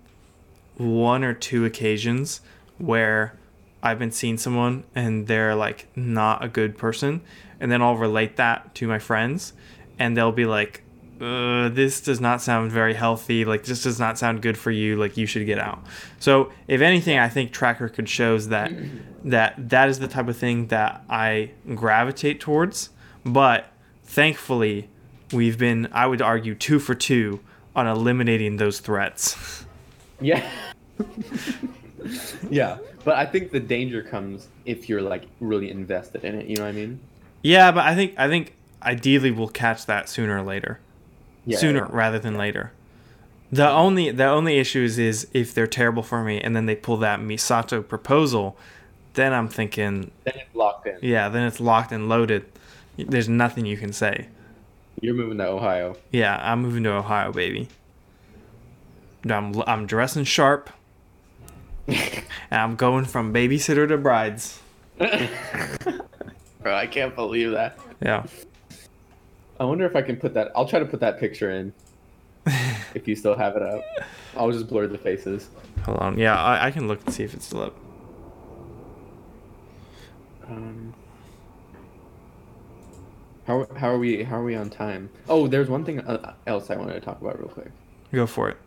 one 0.77 1.23
or 1.23 1.33
two 1.33 1.65
occasions 1.65 2.41
where 2.77 3.33
I've 3.81 3.99
been 3.99 4.11
seeing 4.11 4.37
someone 4.37 4.83
and 4.95 5.27
they're 5.27 5.55
like 5.55 5.87
not 5.95 6.43
a 6.43 6.47
good 6.47 6.77
person, 6.77 7.21
and 7.59 7.71
then 7.71 7.81
I'll 7.81 7.97
relate 7.97 8.37
that 8.37 8.75
to 8.75 8.87
my 8.87 8.99
friends, 8.99 9.53
and 9.97 10.15
they'll 10.15 10.31
be 10.31 10.45
like, 10.45 10.83
uh, 11.21 11.69
"This 11.69 12.01
does 12.01 12.21
not 12.21 12.41
sound 12.41 12.71
very 12.71 12.93
healthy. 12.93 13.45
Like 13.45 13.63
this 13.63 13.83
does 13.83 13.99
not 13.99 14.17
sound 14.17 14.41
good 14.41 14.57
for 14.57 14.71
you. 14.71 14.95
Like 14.95 15.17
you 15.17 15.25
should 15.25 15.45
get 15.45 15.59
out." 15.59 15.83
So 16.19 16.51
if 16.67 16.81
anything, 16.81 17.17
I 17.17 17.29
think 17.29 17.51
track 17.51 17.79
record 17.79 18.07
shows 18.09 18.49
that 18.49 18.71
that 19.25 19.69
that 19.69 19.89
is 19.89 19.99
the 19.99 20.07
type 20.07 20.27
of 20.27 20.37
thing 20.37 20.67
that 20.67 21.03
I 21.09 21.51
gravitate 21.75 22.39
towards. 22.39 22.89
But 23.25 23.71
thankfully, 24.03 24.89
we've 25.33 25.57
been, 25.57 25.89
I 25.91 26.07
would 26.07 26.21
argue, 26.21 26.55
two 26.55 26.79
for 26.79 26.95
two 26.95 27.41
on 27.75 27.87
eliminating 27.87 28.57
those 28.57 28.79
threats. 28.79 29.65
Yeah. 30.19 30.49
yeah, 32.49 32.77
but 33.03 33.15
I 33.15 33.25
think 33.25 33.51
the 33.51 33.59
danger 33.59 34.03
comes 34.03 34.47
if 34.65 34.89
you're 34.89 35.01
like 35.01 35.23
really 35.39 35.69
invested 35.71 36.23
in 36.23 36.35
it. 36.35 36.47
You 36.47 36.57
know 36.57 36.63
what 36.63 36.69
I 36.69 36.73
mean? 36.73 36.99
Yeah, 37.43 37.71
but 37.71 37.85
I 37.85 37.95
think 37.95 38.13
I 38.17 38.27
think 38.27 38.53
ideally 38.81 39.31
we'll 39.31 39.47
catch 39.49 39.85
that 39.85 40.09
sooner 40.09 40.37
or 40.37 40.41
later. 40.43 40.79
Yeah. 41.45 41.57
sooner 41.57 41.85
rather 41.85 42.19
than 42.19 42.37
later. 42.37 42.71
The 43.51 43.67
only 43.67 44.11
the 44.11 44.25
only 44.25 44.59
issue 44.59 44.83
is, 44.83 44.99
is 44.99 45.27
if 45.33 45.53
they're 45.53 45.65
terrible 45.67 46.03
for 46.03 46.23
me 46.23 46.39
and 46.39 46.55
then 46.55 46.65
they 46.67 46.75
pull 46.75 46.97
that 46.97 47.19
Misato 47.19 47.85
proposal, 47.87 48.55
then 49.15 49.33
I'm 49.33 49.47
thinking, 49.47 50.11
Then 50.25 50.33
it's 50.35 50.53
locked 50.55 50.85
in. 50.87 50.99
yeah, 51.01 51.27
then 51.29 51.47
it's 51.47 51.59
locked 51.59 51.91
and 51.91 52.07
loaded. 52.07 52.45
There's 52.97 53.27
nothing 53.29 53.65
you 53.65 53.77
can 53.77 53.91
say. 53.93 54.27
You're 55.01 55.15
moving 55.15 55.37
to 55.39 55.47
Ohio. 55.47 55.95
Yeah, 56.11 56.37
I'm 56.43 56.61
moving 56.61 56.83
to 56.83 56.91
Ohio, 56.91 57.31
baby. 57.31 57.69
I'm 59.27 59.55
I'm 59.65 59.85
dressing 59.87 60.25
sharp, 60.25 60.69
and 61.87 62.23
I'm 62.51 62.75
going 62.75 63.05
from 63.05 63.33
babysitter 63.33 63.87
to 63.87 63.97
brides. 63.97 64.59
Bro, 66.61 66.75
I 66.75 66.87
can't 66.87 67.15
believe 67.15 67.51
that. 67.51 67.79
Yeah. 68.01 68.25
I 69.59 69.63
wonder 69.63 69.85
if 69.85 69.95
I 69.95 70.01
can 70.01 70.17
put 70.17 70.33
that. 70.33 70.51
I'll 70.55 70.67
try 70.67 70.79
to 70.79 70.85
put 70.85 70.99
that 70.99 71.19
picture 71.19 71.51
in. 71.51 71.73
if 72.93 73.07
you 73.07 73.15
still 73.15 73.35
have 73.35 73.55
it 73.55 73.61
up, 73.61 73.83
I'll 74.35 74.51
just 74.51 74.67
blur 74.67 74.87
the 74.87 74.97
faces. 74.97 75.49
Hold 75.83 75.99
on. 75.99 76.17
Yeah, 76.17 76.41
I, 76.41 76.67
I 76.67 76.71
can 76.71 76.87
look 76.87 77.05
and 77.05 77.13
see 77.13 77.23
if 77.23 77.33
it's 77.33 77.45
still 77.45 77.61
up. 77.61 77.75
Um, 80.47 80.93
how 83.45 83.67
how 83.75 83.89
are 83.89 83.97
we? 83.99 84.23
How 84.23 84.37
are 84.37 84.43
we 84.43 84.55
on 84.55 84.69
time? 84.69 85.09
Oh, 85.27 85.47
there's 85.47 85.69
one 85.69 85.85
thing 85.85 85.99
uh, 86.01 86.33
else 86.47 86.69
I 86.69 86.75
wanted 86.75 86.93
to 86.93 87.01
talk 87.01 87.21
about 87.21 87.39
real 87.39 87.49
quick. 87.49 87.71
Go 88.11 88.25
for 88.25 88.49
it. 88.49 88.57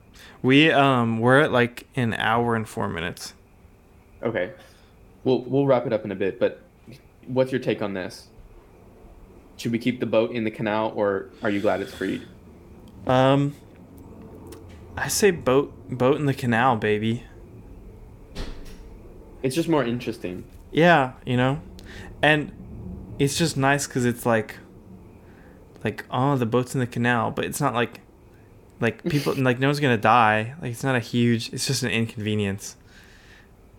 We 0.42 0.70
um 0.70 1.18
we're 1.18 1.40
at 1.40 1.52
like 1.52 1.86
an 1.96 2.14
hour 2.14 2.54
and 2.54 2.68
four 2.68 2.88
minutes. 2.88 3.34
Okay, 4.22 4.52
we'll 5.24 5.42
we'll 5.42 5.66
wrap 5.66 5.86
it 5.86 5.92
up 5.92 6.04
in 6.04 6.12
a 6.12 6.14
bit. 6.14 6.38
But 6.38 6.61
what's 7.26 7.52
your 7.52 7.60
take 7.60 7.82
on 7.82 7.94
this? 7.94 8.28
Should 9.56 9.72
we 9.72 9.78
keep 9.78 10.00
the 10.00 10.06
boat 10.06 10.32
in 10.32 10.44
the 10.44 10.50
canal, 10.50 10.92
or 10.94 11.30
are 11.42 11.50
you 11.50 11.60
glad 11.60 11.80
it's 11.80 11.94
freed? 11.94 12.26
Um, 13.06 13.54
I 14.96 15.08
say 15.08 15.30
boat 15.30 15.72
boat 15.88 16.16
in 16.16 16.26
the 16.26 16.34
canal, 16.34 16.76
baby. 16.76 17.24
It's 19.42 19.54
just 19.54 19.68
more 19.68 19.84
interesting. 19.84 20.44
Yeah, 20.70 21.12
you 21.26 21.36
know, 21.36 21.60
and 22.22 22.52
it's 23.18 23.36
just 23.36 23.56
nice 23.56 23.86
because 23.86 24.04
it's 24.04 24.24
like, 24.24 24.56
like 25.84 26.04
oh 26.10 26.36
the 26.36 26.46
boat's 26.46 26.74
in 26.74 26.80
the 26.80 26.86
canal, 26.86 27.30
but 27.30 27.44
it's 27.44 27.60
not 27.60 27.74
like, 27.74 28.00
like 28.80 29.04
people 29.08 29.34
like 29.36 29.58
no 29.58 29.68
one's 29.68 29.80
gonna 29.80 29.96
die. 29.96 30.54
Like 30.60 30.72
it's 30.72 30.84
not 30.84 30.96
a 30.96 31.00
huge. 31.00 31.52
It's 31.52 31.66
just 31.66 31.82
an 31.82 31.90
inconvenience. 31.90 32.76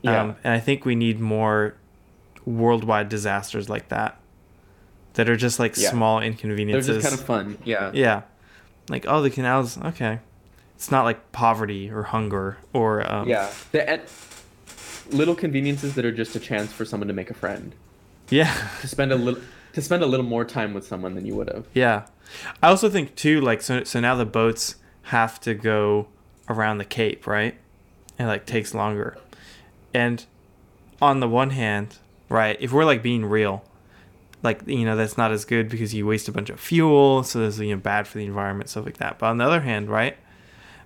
Yeah. 0.01 0.21
Um, 0.21 0.35
and 0.43 0.53
I 0.53 0.59
think 0.59 0.85
we 0.85 0.95
need 0.95 1.19
more 1.19 1.75
worldwide 2.45 3.09
disasters 3.09 3.69
like 3.69 3.89
that, 3.89 4.19
that 5.13 5.29
are 5.29 5.35
just 5.35 5.59
like 5.59 5.77
Yeah. 5.77 5.89
small 5.91 6.19
They're 6.19 6.27
just 6.81 7.01
kind 7.01 7.13
of 7.13 7.25
fun. 7.25 7.57
Yeah. 7.63 7.91
Yeah. 7.93 8.21
Like, 8.89 9.05
oh, 9.07 9.21
the 9.21 9.29
canal's 9.29 9.77
okay. 9.77 10.19
It's 10.75 10.91
not 10.91 11.05
like 11.05 11.31
poverty 11.31 11.89
or 11.89 12.03
hunger 12.03 12.57
or 12.73 13.09
um, 13.09 13.27
Yeah. 13.29 13.49
The 13.71 13.89
and 13.89 14.01
little 15.09 15.35
conveniences 15.35 15.95
that 15.95 16.05
are 16.05 16.11
just 16.11 16.35
a 16.35 16.39
chance 16.39 16.71
for 16.71 16.85
someone 16.85 17.07
to 17.07 17.13
make 17.13 17.29
a 17.29 17.33
friend, 17.33 17.73
yeah, 18.29 18.53
to 18.81 18.87
spend 18.87 19.11
a 19.11 19.15
little 19.15 19.41
to 19.73 19.81
spend 19.81 20.01
a 20.03 20.05
little 20.05 20.25
more 20.25 20.45
time 20.45 20.73
with 20.73 20.85
someone 20.87 21.13
than 21.15 21.25
you 21.25 21.35
would 21.35 21.49
have. 21.49 21.65
yeah. 21.73 22.03
I 22.61 22.69
also 22.69 22.89
think 22.89 23.15
too, 23.15 23.41
like, 23.41 23.61
so 23.61 23.83
so 23.83 23.99
now 23.99 24.15
the 24.15 24.25
boats 24.25 24.75
have 25.03 25.39
to 25.41 25.53
go 25.53 26.07
around 26.49 26.77
the 26.77 26.85
Cape, 26.85 27.27
right? 27.27 27.55
It 28.17 28.25
like 28.25 28.45
takes 28.45 28.73
longer. 28.73 29.17
And 29.93 30.25
on 31.01 31.19
the 31.19 31.27
one 31.27 31.49
hand, 31.51 31.97
right, 32.33 32.57
if 32.59 32.73
we're 32.73 32.83
like 32.83 33.03
being 33.03 33.25
real, 33.25 33.63
like 34.41 34.67
you 34.67 34.83
know 34.83 34.95
that's 34.95 35.17
not 35.17 35.31
as 35.31 35.45
good 35.45 35.69
because 35.69 35.93
you 35.93 36.05
waste 36.05 36.27
a 36.27 36.31
bunch 36.31 36.49
of 36.49 36.59
fuel, 36.59 37.23
so 37.23 37.39
that's 37.39 37.59
you 37.59 37.75
know 37.75 37.81
bad 37.81 38.07
for 38.07 38.17
the 38.17 38.25
environment, 38.25 38.69
stuff 38.69 38.85
like 38.85 38.97
that. 38.97 39.19
But 39.19 39.27
on 39.27 39.37
the 39.37 39.45
other 39.45 39.61
hand, 39.61 39.89
right, 39.89 40.17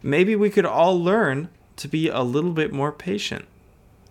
maybe 0.03 0.35
we 0.35 0.49
could 0.49 0.65
all 0.65 1.01
learn 1.01 1.49
to 1.77 1.87
be 1.87 2.09
a 2.09 2.21
little 2.21 2.51
bit 2.51 2.73
more 2.73 2.91
patient 2.91 3.45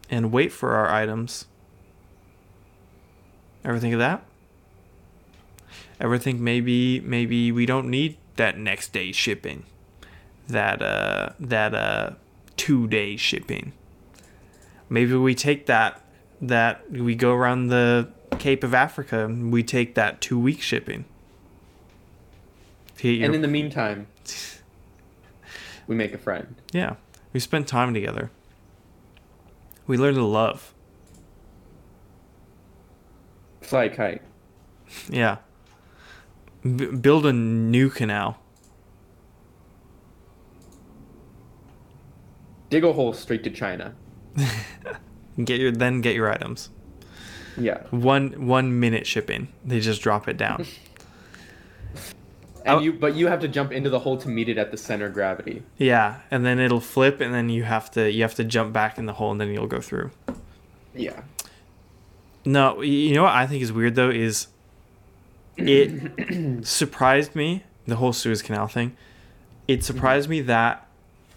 and 0.08 0.32
wait 0.32 0.50
for 0.50 0.74
our 0.74 0.88
items. 0.88 1.46
Ever 3.64 3.78
think 3.78 3.92
of 3.92 4.00
that? 4.00 4.24
Ever 6.00 6.16
think 6.16 6.40
maybe 6.40 7.00
maybe 7.00 7.52
we 7.52 7.66
don't 7.66 7.88
need 7.88 8.16
that 8.36 8.58
next 8.58 8.94
day 8.94 9.12
shipping, 9.12 9.64
that 10.48 10.80
uh 10.80 11.30
that 11.38 11.74
uh 11.74 12.10
two 12.56 12.86
day 12.86 13.16
shipping. 13.16 13.74
Maybe 14.88 15.14
we 15.16 15.34
take 15.34 15.66
that 15.66 16.00
that 16.40 16.90
we 16.90 17.14
go 17.14 17.32
around 17.32 17.68
the 17.68 18.08
Cape 18.38 18.62
of 18.64 18.74
Africa 18.74 19.24
and 19.24 19.52
we 19.52 19.62
take 19.62 19.94
that 19.94 20.20
two 20.20 20.38
week 20.38 20.60
shipping. 20.60 21.04
Your- 23.00 23.24
And 23.26 23.34
in 23.34 23.42
the 23.42 23.48
meantime, 23.48 24.06
we 25.86 25.94
make 25.94 26.12
a 26.12 26.18
friend. 26.18 26.56
yeah, 26.72 26.96
we 27.32 27.40
spend 27.40 27.66
time 27.68 27.94
together. 27.94 28.30
We 29.86 29.96
learn 29.96 30.14
to 30.14 30.24
love. 30.24 30.74
Fly 33.60 33.84
a 33.84 33.88
kite. 33.94 34.22
Yeah. 35.08 35.36
B- 36.62 36.86
build 36.86 37.26
a 37.26 37.32
new 37.32 37.90
canal. 37.90 38.38
Dig 42.70 42.82
a 42.84 42.92
hole 42.92 43.12
straight 43.12 43.44
to 43.44 43.50
China. 43.50 43.94
Get 45.42 45.60
your 45.60 45.70
then 45.72 46.00
get 46.00 46.14
your 46.14 46.30
items. 46.30 46.70
Yeah. 47.58 47.82
One 47.90 48.46
one 48.46 48.78
minute 48.80 49.06
shipping. 49.06 49.48
They 49.64 49.80
just 49.80 50.02
drop 50.02 50.28
it 50.28 50.36
down. 50.36 50.66
And 52.66 52.78
Oh. 52.78 52.80
you 52.80 52.92
but 52.94 53.14
you 53.14 53.28
have 53.28 53.38
to 53.42 53.48
jump 53.48 53.70
into 53.70 53.88
the 53.90 54.00
hole 54.00 54.16
to 54.18 54.28
meet 54.28 54.48
it 54.48 54.58
at 54.58 54.72
the 54.72 54.76
center 54.76 55.06
of 55.06 55.14
gravity. 55.14 55.62
yeah, 55.78 56.22
and 56.32 56.44
then 56.44 56.58
it'll 56.58 56.80
flip, 56.80 57.20
and 57.20 57.32
then 57.32 57.48
you 57.48 57.62
have 57.62 57.92
to 57.92 58.10
you 58.10 58.22
have 58.22 58.34
to 58.34 58.42
jump 58.44 58.72
back 58.72 58.98
in 58.98 59.06
the 59.06 59.12
hole, 59.12 59.30
and 59.30 59.40
then 59.40 59.52
you'll 59.52 59.68
go 59.68 59.80
through. 59.80 60.10
Yeah. 60.92 61.22
No, 62.44 62.80
you 62.82 63.14
know 63.14 63.22
what 63.22 63.34
I 63.34 63.46
think 63.46 63.62
is 63.62 63.72
weird 63.72 63.94
though 63.94 64.10
is 64.10 64.48
it 65.56 66.66
surprised 66.66 67.36
me 67.36 67.62
the 67.86 67.96
whole 67.96 68.12
Suez 68.12 68.42
Canal 68.42 68.66
thing. 68.66 68.96
It 69.68 69.84
surprised 69.84 70.24
mm-hmm. 70.24 70.30
me 70.30 70.40
that 70.42 70.88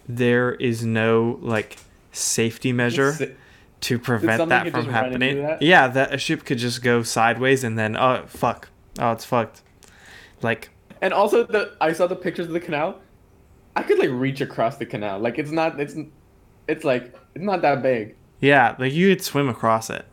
there 0.07 0.53
is 0.55 0.83
no 0.83 1.37
like 1.43 1.77
safety 2.11 2.73
measure 2.73 3.13
Si- 3.13 3.35
to 3.81 3.97
prevent 3.99 4.49
that 4.49 4.63
from 4.71 4.85
just 4.85 4.87
run 4.87 4.87
into 4.87 4.91
happening. 4.91 5.41
that? 5.43 5.61
Yeah, 5.61 5.87
that 5.87 6.13
a 6.13 6.17
ship 6.17 6.43
could 6.45 6.57
just 6.57 6.81
go 6.83 7.01
sideways 7.03 7.63
and 7.63 7.77
then 7.77 7.95
oh 7.97 8.23
fuck, 8.27 8.69
oh 8.99 9.11
it's 9.11 9.25
fucked. 9.25 9.61
Like 10.41 10.69
And 11.01 11.13
also 11.13 11.43
the 11.45 11.75
I 11.81 11.93
saw 11.93 12.07
the 12.07 12.15
pictures 12.15 12.47
of 12.47 12.53
the 12.53 12.59
canal. 12.59 12.99
I 13.75 13.83
could 13.83 13.99
like 13.99 14.09
reach 14.11 14.41
across 14.41 14.77
the 14.77 14.85
canal. 14.85 15.19
Like 15.19 15.37
it's 15.39 15.51
not 15.51 15.79
it's 15.79 15.95
it's 16.67 16.83
like 16.83 17.15
it's 17.35 17.43
not 17.45 17.61
that 17.61 17.81
big. 17.81 18.15
yeah, 18.41 18.75
like 18.79 18.93
you 18.93 19.09
could 19.15 19.23
swim 19.23 19.47
across 19.49 19.89
it. 19.89 20.05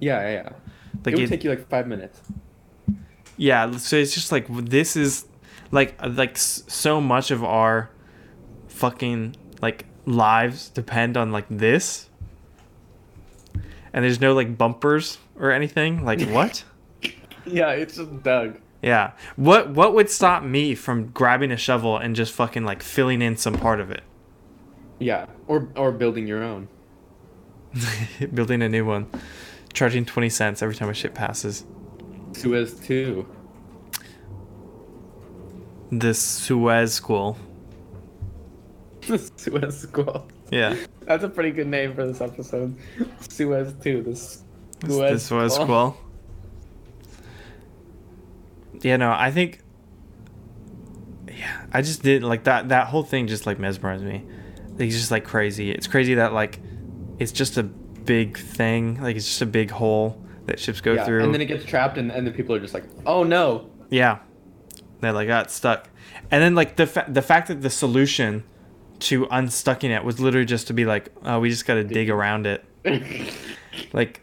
Yeah, 0.00 0.20
yeah, 0.22 0.30
yeah. 0.32 0.48
Like 1.04 1.14
it 1.14 1.16
would 1.16 1.24
it- 1.24 1.28
take 1.28 1.44
you 1.44 1.50
like 1.50 1.68
five 1.68 1.86
minutes. 1.86 2.20
Yeah, 3.36 3.76
so 3.78 3.96
it's 3.96 4.14
just 4.14 4.30
like 4.32 4.46
this 4.48 4.96
is 4.96 5.26
like 5.70 5.94
like 6.04 6.36
so 6.36 7.00
much 7.00 7.30
of 7.30 7.42
our 7.44 7.90
fucking 8.68 9.36
like 9.62 9.86
lives 10.06 10.68
depend 10.70 11.16
on 11.16 11.32
like 11.32 11.46
this. 11.48 12.08
And 13.94 14.04
there's 14.04 14.20
no 14.20 14.34
like 14.34 14.58
bumpers 14.58 15.16
or 15.38 15.50
anything. 15.52 16.04
Like 16.04 16.20
what? 16.28 16.64
Yeah, 17.46 17.70
it's 17.70 17.96
just 17.96 18.22
dug. 18.22 18.58
yeah. 18.82 19.12
What 19.36 19.70
what 19.70 19.94
would 19.94 20.10
stop 20.10 20.42
me 20.42 20.74
from 20.74 21.06
grabbing 21.08 21.50
a 21.52 21.56
shovel 21.56 21.96
and 21.96 22.14
just 22.14 22.32
fucking 22.34 22.64
like 22.64 22.82
filling 22.82 23.22
in 23.22 23.36
some 23.38 23.54
part 23.54 23.80
of 23.80 23.90
it? 23.90 24.02
Yeah, 24.98 25.26
or 25.46 25.68
or 25.76 25.92
building 25.92 26.26
your 26.26 26.42
own. 26.42 26.68
Building 28.34 28.62
a 28.62 28.68
new 28.68 28.84
one. 28.84 29.08
Charging 29.72 30.04
20 30.04 30.28
cents 30.28 30.62
every 30.62 30.76
time 30.76 30.88
a 30.88 30.94
ship 30.94 31.14
passes. 31.14 31.64
Suez 32.32 32.74
two. 32.78 33.26
The 35.90 36.10
Suezquel. 36.10 37.36
The 39.02 39.18
Suezquel. 39.18 40.30
Yeah. 40.50 40.76
That's 41.02 41.24
a 41.24 41.28
pretty 41.28 41.50
good 41.50 41.66
name 41.66 41.94
for 41.94 42.06
this 42.06 42.20
episode. 42.20 42.76
Suez 43.28 43.74
two. 43.82 44.02
This 44.02 44.42
the 44.80 44.88
Suezquel. 44.88 45.96
Yeah, 48.82 48.96
no, 48.96 49.10
I 49.12 49.30
think. 49.30 49.60
Yeah, 51.28 51.66
I 51.72 51.82
just 51.82 52.02
did 52.02 52.22
like 52.22 52.44
that. 52.44 52.68
That 52.68 52.88
whole 52.88 53.02
thing 53.02 53.26
just 53.26 53.46
like 53.46 53.58
mesmerized 53.58 54.04
me. 54.04 54.24
It's 54.78 54.94
just 54.96 55.10
like 55.10 55.24
crazy. 55.24 55.70
It's 55.70 55.86
crazy 55.86 56.14
that 56.14 56.32
like, 56.32 56.60
it's 57.18 57.32
just 57.32 57.56
a 57.56 57.62
big 57.62 58.38
thing. 58.38 59.00
Like 59.00 59.16
it's 59.16 59.26
just 59.26 59.42
a 59.42 59.46
big 59.46 59.70
hole 59.70 60.22
that 60.46 60.60
ships 60.60 60.80
go 60.80 60.92
Yeah, 60.94 61.04
through. 61.04 61.24
and 61.24 61.32
then 61.34 61.40
it 61.40 61.46
gets 61.46 61.64
trapped, 61.64 61.96
and, 61.98 62.10
and 62.10 62.26
the 62.26 62.30
people 62.30 62.54
are 62.54 62.60
just 62.60 62.74
like, 62.74 62.84
"Oh 63.06 63.24
no!" 63.24 63.70
Yeah, 63.90 64.18
they 65.00 65.10
like 65.10 65.26
ah, 65.28 65.42
got 65.42 65.50
stuck, 65.50 65.88
and 66.30 66.42
then 66.42 66.54
like 66.54 66.76
the 66.76 66.86
fa- 66.86 67.06
the 67.08 67.22
fact 67.22 67.48
that 67.48 67.62
the 67.62 67.70
solution 67.70 68.44
to 69.00 69.26
unstucking 69.26 69.90
it 69.90 70.04
was 70.04 70.20
literally 70.20 70.46
just 70.46 70.68
to 70.68 70.72
be 70.72 70.84
like, 70.84 71.10
oh, 71.24 71.40
we 71.40 71.50
just 71.50 71.66
got 71.66 71.74
to 71.74 71.84
dig 71.84 72.10
around 72.10 72.46
it. 72.46 72.64
Like, 73.92 74.20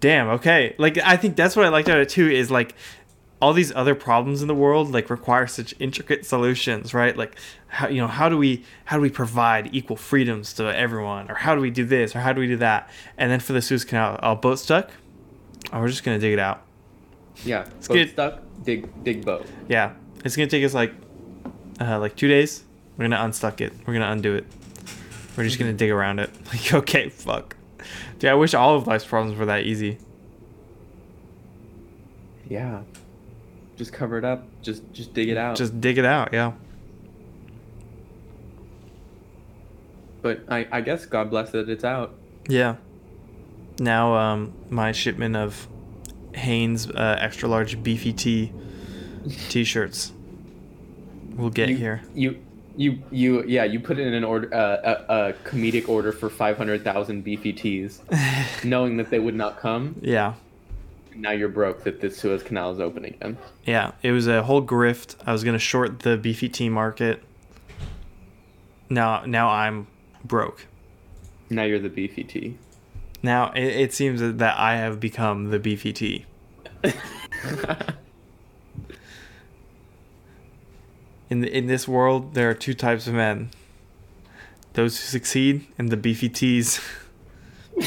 damn, 0.00 0.28
okay. 0.28 0.74
Like 0.78 0.98
I 0.98 1.16
think 1.16 1.34
that's 1.34 1.56
what 1.56 1.64
I 1.64 1.70
liked 1.70 1.88
about 1.88 2.00
it 2.00 2.10
too 2.10 2.28
is 2.28 2.50
like 2.50 2.74
all 3.40 3.52
these 3.54 3.72
other 3.74 3.94
problems 3.94 4.42
in 4.42 4.48
the 4.48 4.54
world 4.54 4.92
like 4.92 5.08
require 5.08 5.46
such 5.46 5.74
intricate 5.78 6.26
solutions, 6.26 6.92
right? 6.92 7.16
Like 7.16 7.36
how 7.68 7.88
you 7.88 8.02
know 8.02 8.06
how 8.06 8.28
do 8.28 8.36
we 8.36 8.64
how 8.84 8.96
do 8.96 9.02
we 9.02 9.08
provide 9.08 9.70
equal 9.74 9.96
freedoms 9.96 10.52
to 10.54 10.64
everyone, 10.76 11.30
or 11.30 11.34
how 11.36 11.54
do 11.54 11.60
we 11.62 11.70
do 11.70 11.86
this, 11.86 12.14
or 12.14 12.20
how 12.20 12.34
do 12.34 12.40
we 12.40 12.46
do 12.46 12.56
that? 12.58 12.90
And 13.16 13.30
then 13.30 13.40
for 13.40 13.54
the 13.54 13.62
Suez 13.62 13.84
Canal, 13.84 14.18
a 14.22 14.36
boat 14.36 14.58
stuck. 14.58 14.90
Oh, 15.72 15.80
we're 15.80 15.88
just 15.88 16.04
gonna 16.04 16.18
dig 16.18 16.34
it 16.34 16.38
out. 16.38 16.62
Yeah. 17.44 17.60
Let's 17.76 17.88
boat 17.88 17.94
get- 17.94 18.10
stuck. 18.10 18.42
Dig 18.62 19.04
dig 19.04 19.24
boat. 19.24 19.46
Yeah, 19.68 19.92
it's 20.24 20.36
gonna 20.36 20.48
take 20.48 20.64
us 20.64 20.74
like 20.74 20.92
uh, 21.80 21.98
like 21.98 22.14
two 22.16 22.28
days. 22.28 22.62
We're 22.96 23.04
gonna 23.04 23.22
unstuck 23.22 23.60
it. 23.60 23.72
We're 23.86 23.94
gonna 23.94 24.10
undo 24.10 24.34
it. 24.34 24.46
We're 25.36 25.44
just 25.44 25.58
gonna 25.58 25.72
dig 25.72 25.90
around 25.90 26.18
it. 26.18 26.30
Like 26.46 26.72
okay, 26.72 27.08
fuck. 27.08 27.56
Dude, 28.18 28.30
I 28.30 28.34
wish 28.34 28.54
all 28.54 28.76
of 28.76 28.86
life's 28.86 29.04
problems 29.04 29.38
were 29.38 29.46
that 29.46 29.64
easy. 29.64 29.98
Yeah. 32.48 32.82
Just 33.76 33.92
cover 33.92 34.16
it 34.16 34.24
up. 34.24 34.44
Just 34.62 34.90
just 34.92 35.12
dig 35.12 35.28
it 35.28 35.36
out. 35.36 35.56
Just 35.56 35.80
dig 35.80 35.98
it 35.98 36.04
out. 36.04 36.32
Yeah. 36.32 36.52
But 40.22 40.40
I 40.48 40.66
I 40.72 40.80
guess 40.80 41.04
God 41.04 41.30
bless 41.30 41.50
that 41.50 41.68
it's 41.68 41.84
out. 41.84 42.14
Yeah. 42.48 42.76
Now, 43.78 44.14
um, 44.14 44.54
my 44.70 44.92
shipment 44.92 45.36
of 45.36 45.68
Hanes 46.34 46.88
uh, 46.88 47.18
extra 47.20 47.48
large 47.48 47.82
beefy 47.82 48.12
tee 48.12 48.52
t-shirts 49.48 50.12
will 51.36 51.50
get 51.50 51.68
you, 51.68 51.76
here. 51.76 52.02
You 52.14 52.42
you 52.76 53.02
you 53.10 53.42
yeah 53.44 53.64
you 53.64 53.80
put 53.80 53.98
it 53.98 54.06
in 54.06 54.14
an 54.14 54.24
order 54.24 54.52
uh, 54.54 55.04
a, 55.08 55.14
a 55.14 55.32
comedic 55.44 55.88
order 55.88 56.12
for 56.12 56.28
five 56.28 56.56
hundred 56.56 56.84
thousand 56.84 57.22
beefy 57.22 57.90
knowing 58.64 58.96
that 58.98 59.10
they 59.10 59.18
would 59.18 59.34
not 59.34 59.58
come. 59.58 59.96
Yeah. 60.00 60.34
Now 61.14 61.30
you're 61.30 61.48
broke 61.48 61.84
that 61.84 62.00
the 62.00 62.10
Suez 62.10 62.42
Canal 62.42 62.72
is 62.72 62.80
open 62.80 63.06
again. 63.06 63.38
Yeah. 63.64 63.92
It 64.02 64.12
was 64.12 64.26
a 64.26 64.42
whole 64.42 64.62
grift. 64.62 65.16
I 65.26 65.32
was 65.32 65.44
gonna 65.44 65.58
short 65.58 66.00
the 66.00 66.16
beefy 66.16 66.68
market. 66.68 67.22
Now, 68.88 69.24
now 69.24 69.48
I'm 69.48 69.86
broke. 70.24 70.66
Now 71.50 71.64
you're 71.64 71.78
the 71.78 71.88
beefy. 71.88 72.58
Now 73.22 73.52
it, 73.52 73.64
it 73.64 73.94
seems 73.94 74.20
that 74.20 74.58
I 74.58 74.76
have 74.76 75.00
become 75.00 75.50
the 75.50 75.58
beefy. 75.58 76.26
In 81.28 81.40
the, 81.40 81.54
in 81.56 81.66
this 81.66 81.88
world, 81.88 82.34
there 82.34 82.48
are 82.50 82.54
two 82.54 82.74
types 82.74 83.06
of 83.06 83.14
men: 83.14 83.50
those 84.74 84.98
who 84.98 85.06
succeed 85.06 85.66
and 85.78 85.90
the 85.90 85.96
beefy 85.96 86.28
tees. 86.28 86.80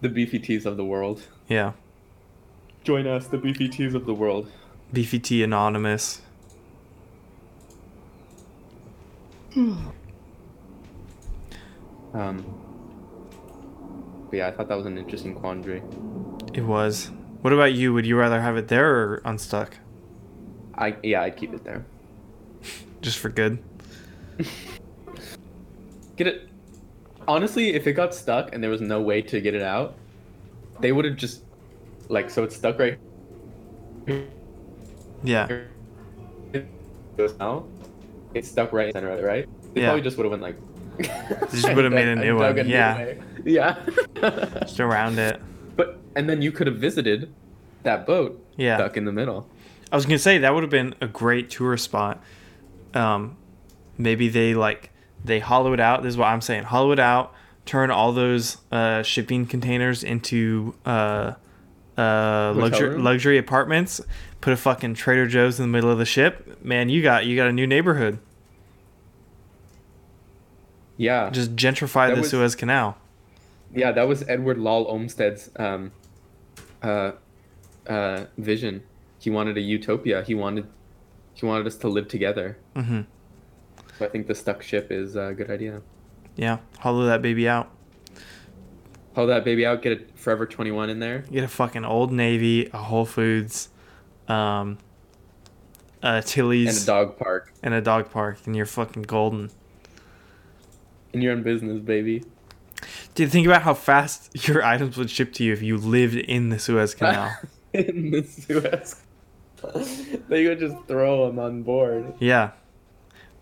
the 0.00 0.08
beefy 0.08 0.38
tees 0.38 0.66
of 0.66 0.76
the 0.76 0.84
world. 0.84 1.22
yeah, 1.48 1.72
Join 2.84 3.06
us, 3.06 3.26
the 3.26 3.38
beefy 3.38 3.68
tees 3.68 3.94
of 3.94 4.06
the 4.06 4.14
world. 4.14 4.50
beefy 4.92 5.18
tee 5.18 5.42
anonymous. 5.42 6.20
Um. 12.14 12.44
But 14.30 14.36
yeah, 14.38 14.48
I 14.48 14.50
thought 14.50 14.68
that 14.68 14.76
was 14.76 14.86
an 14.86 14.98
interesting 14.98 15.34
quandary. 15.34 15.82
It 16.52 16.62
was. 16.64 17.10
What 17.42 17.52
about 17.52 17.74
you? 17.74 17.92
Would 17.94 18.06
you 18.06 18.16
rather 18.16 18.40
have 18.40 18.56
it 18.56 18.68
there 18.68 18.90
or 18.96 19.22
unstuck? 19.24 19.76
I 20.78 20.96
yeah, 21.02 21.22
I'd 21.22 21.36
keep 21.36 21.52
it 21.54 21.64
there. 21.64 21.84
Just 23.00 23.18
for 23.18 23.28
good. 23.28 23.58
Get 26.16 26.26
it. 26.26 26.48
Honestly, 27.28 27.74
if 27.74 27.86
it 27.86 27.92
got 27.94 28.14
stuck 28.14 28.54
and 28.54 28.62
there 28.62 28.70
was 28.70 28.80
no 28.80 29.00
way 29.00 29.20
to 29.22 29.40
get 29.40 29.54
it 29.54 29.62
out, 29.62 29.96
they 30.80 30.92
would 30.92 31.04
have 31.04 31.16
just 31.16 31.42
like 32.08 32.30
so 32.30 32.44
it's 32.44 32.54
stuck 32.56 32.78
right 32.78 32.98
Yeah. 35.24 35.48
Now 37.38 37.64
it's 38.34 38.48
stuck 38.48 38.72
right 38.72 38.88
in 38.88 38.92
the 38.92 38.98
center 39.00 39.10
of 39.10 39.18
it, 39.18 39.24
right? 39.24 39.48
They 39.74 39.80
Yeah. 39.80 39.88
probably 39.88 40.02
just 40.02 40.16
would 40.18 40.24
have 40.24 40.30
went 40.30 40.42
like. 40.42 40.56
just 41.50 41.74
would've 41.74 41.92
made 41.92 42.08
a 42.08 42.16
new 42.24 42.36
one, 42.36 42.58
a 42.58 42.62
yeah. 42.64 42.96
way. 42.96 43.18
Yeah. 43.44 43.76
Just 44.60 44.80
around 44.80 45.18
it. 45.18 45.40
but 45.76 45.98
and 46.14 46.28
then 46.28 46.40
you 46.42 46.52
could 46.52 46.66
have 46.66 46.76
visited 46.76 47.32
that 47.82 48.06
boat 48.06 48.42
Yeah. 48.56 48.76
stuck 48.76 48.96
in 48.96 49.04
the 49.04 49.12
middle. 49.12 49.48
I 49.92 49.96
was 49.96 50.04
gonna 50.04 50.18
say 50.18 50.38
that 50.38 50.52
would 50.54 50.62
have 50.62 50.70
been 50.70 50.94
a 51.00 51.06
great 51.06 51.50
tour 51.50 51.76
spot. 51.76 52.22
Um, 52.94 53.36
maybe 53.98 54.28
they 54.28 54.54
like 54.54 54.90
they 55.24 55.38
hollow 55.40 55.72
it 55.72 55.80
out. 55.80 56.02
This 56.02 56.10
is 56.10 56.16
what 56.16 56.26
I'm 56.26 56.40
saying: 56.40 56.64
hollow 56.64 56.92
it 56.92 56.98
out, 56.98 57.32
turn 57.64 57.90
all 57.90 58.12
those 58.12 58.58
uh, 58.72 59.02
shipping 59.02 59.46
containers 59.46 60.02
into 60.02 60.74
uh, 60.84 61.34
uh, 61.96 62.52
luxury 62.56 62.98
luxury 62.98 63.38
apartments. 63.38 64.00
Put 64.40 64.52
a 64.52 64.56
fucking 64.56 64.94
Trader 64.94 65.26
Joe's 65.26 65.58
in 65.58 65.64
the 65.64 65.68
middle 65.72 65.90
of 65.90 65.98
the 65.98 66.04
ship. 66.04 66.62
Man, 66.64 66.88
you 66.88 67.02
got 67.02 67.26
you 67.26 67.36
got 67.36 67.46
a 67.48 67.52
new 67.52 67.66
neighborhood. 67.66 68.18
Yeah. 70.96 71.30
Just 71.30 71.56
gentrify 71.56 72.08
That 72.08 72.16
the 72.16 72.20
was- 72.22 72.30
Suez 72.30 72.54
Canal. 72.54 72.96
Yeah, 73.74 73.92
that 73.92 74.08
was 74.08 74.26
Edward 74.28 74.58
Law 74.58 74.84
Olmsted's 74.86 75.50
um, 75.56 75.92
uh, 76.82 77.12
uh, 77.86 78.24
vision. 78.38 78.82
He 79.26 79.30
wanted 79.30 79.56
a 79.58 79.60
utopia. 79.60 80.22
He 80.22 80.36
wanted 80.36 80.68
he 81.34 81.44
wanted 81.46 81.66
us 81.66 81.74
to 81.78 81.88
live 81.88 82.06
together. 82.06 82.58
hmm 82.76 83.00
So 83.98 84.04
I 84.04 84.08
think 84.08 84.28
the 84.28 84.36
stuck 84.36 84.62
ship 84.62 84.92
is 84.92 85.16
a 85.16 85.34
good 85.36 85.50
idea. 85.50 85.82
Yeah, 86.36 86.58
hollow 86.78 87.06
that 87.06 87.22
baby 87.22 87.48
out. 87.48 87.68
Hold 89.16 89.30
that 89.30 89.44
baby 89.44 89.66
out. 89.66 89.82
Get 89.82 89.92
a 90.00 90.04
Forever 90.16 90.46
Twenty 90.46 90.70
One 90.70 90.90
in 90.90 91.00
there. 91.00 91.24
Get 91.32 91.42
a 91.42 91.48
fucking 91.48 91.84
Old 91.84 92.12
Navy, 92.12 92.70
a 92.72 92.76
Whole 92.78 93.04
Foods, 93.04 93.68
um, 94.28 94.78
a 96.04 96.22
Tilly's, 96.22 96.68
And 96.68 96.84
a 96.84 96.86
dog 96.86 97.18
park. 97.18 97.52
and 97.64 97.74
a 97.74 97.80
dog 97.80 98.12
park, 98.12 98.38
and 98.46 98.54
you're 98.54 98.64
fucking 98.64 99.02
golden. 99.02 99.50
And 101.12 101.20
you're 101.20 101.32
in 101.32 101.42
business, 101.42 101.80
baby. 101.80 102.22
Dude, 103.16 103.32
think 103.32 103.44
about 103.48 103.62
how 103.62 103.74
fast 103.74 104.46
your 104.46 104.62
items 104.62 104.96
would 104.96 105.10
ship 105.10 105.32
to 105.32 105.42
you 105.42 105.52
if 105.52 105.62
you 105.62 105.78
lived 105.78 106.14
in 106.14 106.50
the 106.50 106.60
Suez 106.60 106.94
Canal. 106.94 107.36
in 107.72 108.12
the 108.12 108.22
Suez. 108.22 109.02
they 110.28 110.46
would 110.46 110.58
just 110.58 110.76
throw 110.86 111.26
them 111.26 111.38
on 111.38 111.62
board. 111.62 112.14
yeah. 112.20 112.50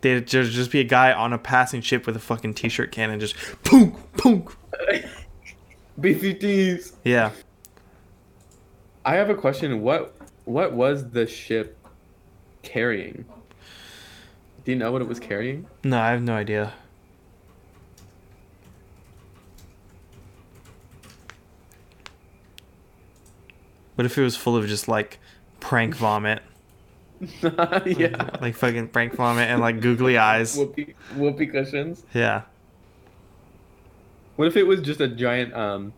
They'd 0.01 0.27
just, 0.27 0.53
just 0.53 0.71
be 0.71 0.81
a 0.81 0.85
guy 0.85 1.15
on 1.15 1.33
a 1.33 1.39
passing 1.39 1.81
ship 1.81 2.07
with 2.07 2.15
a 2.15 2.21
fucking 2.21 2.53
t-shirt 2.53 2.93
cannon 2.93 3.21
just 3.21 3.35
punk, 3.65 3.97
punk. 4.19 4.51
BCTs. 5.99 6.93
Yeah. 7.05 7.31
I 9.03 9.15
have 9.15 9.31
a 9.31 9.35
question. 9.35 9.81
What 9.81 10.15
what 10.45 10.73
was 10.75 11.11
the 11.11 11.27
ship 11.27 11.79
carrying? 12.63 13.25
Do 14.65 14.73
you 14.73 14.77
know 14.77 14.93
what 14.93 15.01
it 15.01 15.09
was 15.09 15.21
carrying? 15.21 15.67
No, 15.85 15.99
I 15.99 16.11
have 16.11 16.23
no 16.23 16.35
idea. 16.35 16.75
What 23.95 24.05
if 24.05 24.19
it 24.19 24.23
was 24.23 24.37
full 24.37 24.57
of 24.57 24.67
just 24.67 24.89
like 24.89 25.19
prank 25.65 25.95
vomit? 25.97 26.43
yeah. 27.43 28.31
Like 28.41 28.55
fucking 28.55 28.89
prank 28.89 29.15
vomit 29.15 29.49
and 29.49 29.61
like 29.61 29.81
googly 29.81 30.19
eyes. 30.31 30.57
Whoopee, 30.57 30.95
whoopee 31.17 31.47
cushions. 31.47 32.05
Yeah. 32.13 32.43
What 34.37 34.49
if 34.49 34.57
it 34.57 34.65
was 34.65 34.81
just 34.83 35.01
a 35.01 35.09
giant 35.09 35.55
um 35.55 35.93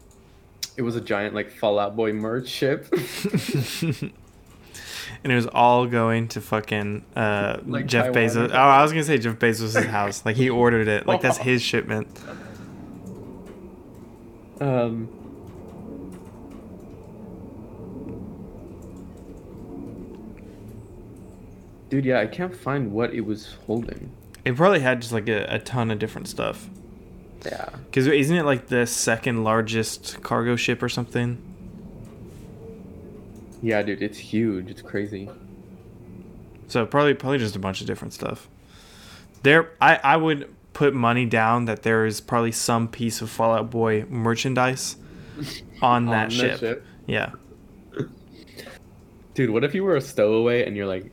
it 0.77 0.83
was 0.83 0.95
a 0.95 1.01
giant 1.01 1.35
like 1.35 1.51
Fall 1.51 1.79
Out 1.79 1.97
Boy 1.97 2.13
merch 2.13 2.49
ship? 2.49 2.87
and 2.93 4.13
it 5.33 5.35
was 5.35 5.47
all 5.47 5.87
going 5.87 6.29
to 6.29 6.41
fucking 6.41 7.05
uh, 7.17 7.59
Like 7.67 7.87
Jeff 7.87 8.13
Taiwan 8.13 8.29
Bezos. 8.29 8.51
Oh, 8.53 8.57
I 8.57 8.83
was 8.83 8.93
gonna 8.93 9.03
say 9.05 9.17
Jeff 9.19 9.37
Bezos' 9.37 9.85
house. 9.87 10.25
Like 10.25 10.37
he 10.37 10.51
ordered 10.51 10.87
it. 10.87 11.07
Like 11.07 11.23
that's 11.23 11.39
his 11.39 11.63
shipment. 11.63 12.09
um 14.61 15.09
Dude, 21.89 22.05
yeah, 22.05 22.21
I 22.21 22.27
can't 22.27 22.55
find 22.55 22.93
what 22.93 23.15
it 23.15 23.21
was 23.21 23.57
holding. 23.67 24.11
It 24.45 24.57
probably 24.57 24.81
had 24.81 25.01
just 25.01 25.13
like 25.13 25.29
a, 25.29 25.45
a 25.55 25.59
ton 25.59 25.91
of 25.91 25.99
different 25.99 26.29
stuff. 26.29 26.69
Yeah. 27.45 27.69
Because 27.87 28.07
isn't 28.07 28.37
it 28.37 28.45
like 28.45 28.67
the 28.67 28.87
second 28.87 29.45
largest 29.45 30.23
cargo 30.23 30.57
ship 30.57 30.83
or 30.83 30.89
something? 30.89 31.39
Yeah, 33.63 33.83
dude, 33.83 34.03
it's 34.03 34.19
huge. 34.19 34.71
It's 34.71 34.83
crazy. 34.83 35.31
So 36.69 36.85
probably 36.87 37.15
probably 37.15 37.39
just 37.39 37.57
a 37.57 37.59
bunch 37.59 37.81
of 37.81 37.87
different 37.87 38.13
stuff. 38.13 38.49
There, 39.43 39.71
I 39.81 39.97
I 40.03 40.17
would 40.17 40.53
put 40.73 40.93
money 40.93 41.25
down 41.25 41.65
that 41.67 41.83
there 41.83 42.05
is 42.05 42.21
probably 42.21 42.53
some 42.53 42.89
piece 42.89 43.23
of 43.23 43.31
Fall 43.31 43.55
Out 43.55 43.71
Boy 43.71 44.05
merchandise 44.09 44.97
on 45.83 46.07
that 46.07 46.25
On 46.25 46.29
the 46.29 46.59
ship. 46.59 46.85
Yeah. 47.07 47.33
Dude, 49.35 49.51
what 49.51 49.65
if 49.65 49.75
you 49.75 49.85
were 49.85 49.97
a 49.97 50.01
stowaway 50.01 50.65
and 50.67 50.77
you're 50.77 50.87
like, 50.87 51.13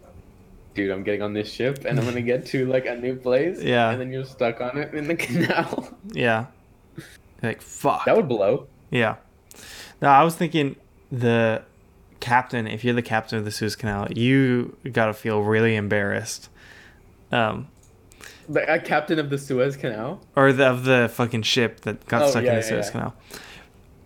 dude, 0.74 0.92
I'm 0.92 1.04
getting 1.04 1.22
on 1.22 1.34
this 1.34 1.52
ship 1.52 1.86
and 1.86 2.00
I'm 2.00 2.06
gonna 2.06 2.22
get 2.22 2.46
to 2.48 2.66
like 2.66 2.86
a 2.86 2.96
new 2.96 3.16
place. 3.16 3.60
Yeah. 3.64 3.92
And 3.92 4.02
then 4.02 4.12
you're 4.12 4.26
stuck 4.26 4.62
on 4.62 4.78
it 4.78 4.94
in 4.94 5.08
the 5.08 5.16
canal. 5.26 5.90
Yeah. 6.12 6.48
Like 7.42 7.62
fuck. 7.62 8.06
that 8.06 8.16
would 8.16 8.28
blow. 8.28 8.68
Yeah. 8.90 9.16
No, 10.02 10.10
I 10.10 10.24
was 10.24 10.36
thinking 10.36 10.76
the 11.12 11.64
captain, 12.20 12.68
if 12.68 12.84
you're 12.84 12.94
the 12.94 13.02
captain 13.02 13.38
of 13.38 13.46
the 13.46 13.52
Suez 13.52 13.76
Canal, 13.76 14.12
you 14.12 14.76
gotta 14.92 15.14
feel 15.14 15.42
really 15.42 15.76
embarrassed. 15.76 16.50
Um, 17.32 17.68
The 18.48 18.72
a 18.74 18.80
captain 18.80 19.20
of 19.20 19.30
the 19.30 19.38
Suez 19.38 19.76
Canal. 19.76 20.22
or 20.36 20.54
the, 20.54 20.66
of 20.68 20.86
the 20.86 21.10
fucking 21.14 21.42
ship 21.44 21.82
that 21.82 22.06
got 22.08 22.24
Oh, 22.24 22.30
stuck 22.30 22.44
yeah, 22.44 22.50
in 22.52 22.56
the 22.58 22.62
yeah, 22.62 22.68
Suez 22.70 22.86
yeah. 22.88 22.92
Canal. 22.92 23.16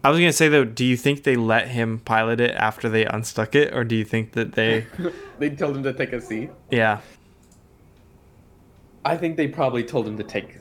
I 0.07 0.09
was 0.09 0.19
gonna 0.19 0.31
say 0.31 0.47
though, 0.47 0.63
do 0.63 0.85
you 0.85 0.95
think 0.95 1.23
they 1.23 1.35
let 1.35 1.67
him 1.67 1.99
pilot 1.99 2.39
it 2.39 2.51
after 2.55 2.88
they 2.88 3.03
unstuck 3.05 3.55
it, 3.55 3.73
or 3.73 3.84
do 3.84 3.93
you 3.95 4.05
think 4.05 4.31
that 4.34 4.53
they, 4.53 4.85
they 5.39 5.49
told 5.49 5.75
him 5.75 5.84
to 5.84 5.91
take 5.91 6.13
a 6.13 6.21
seat. 6.21 6.49
yeah? 6.71 7.01
I 9.03 9.17
think 9.17 9.35
they 9.38 9.47
probably 9.47 9.84
told 9.84 10.07
him 10.07 10.17
to 10.17 10.23
take. 10.23 10.57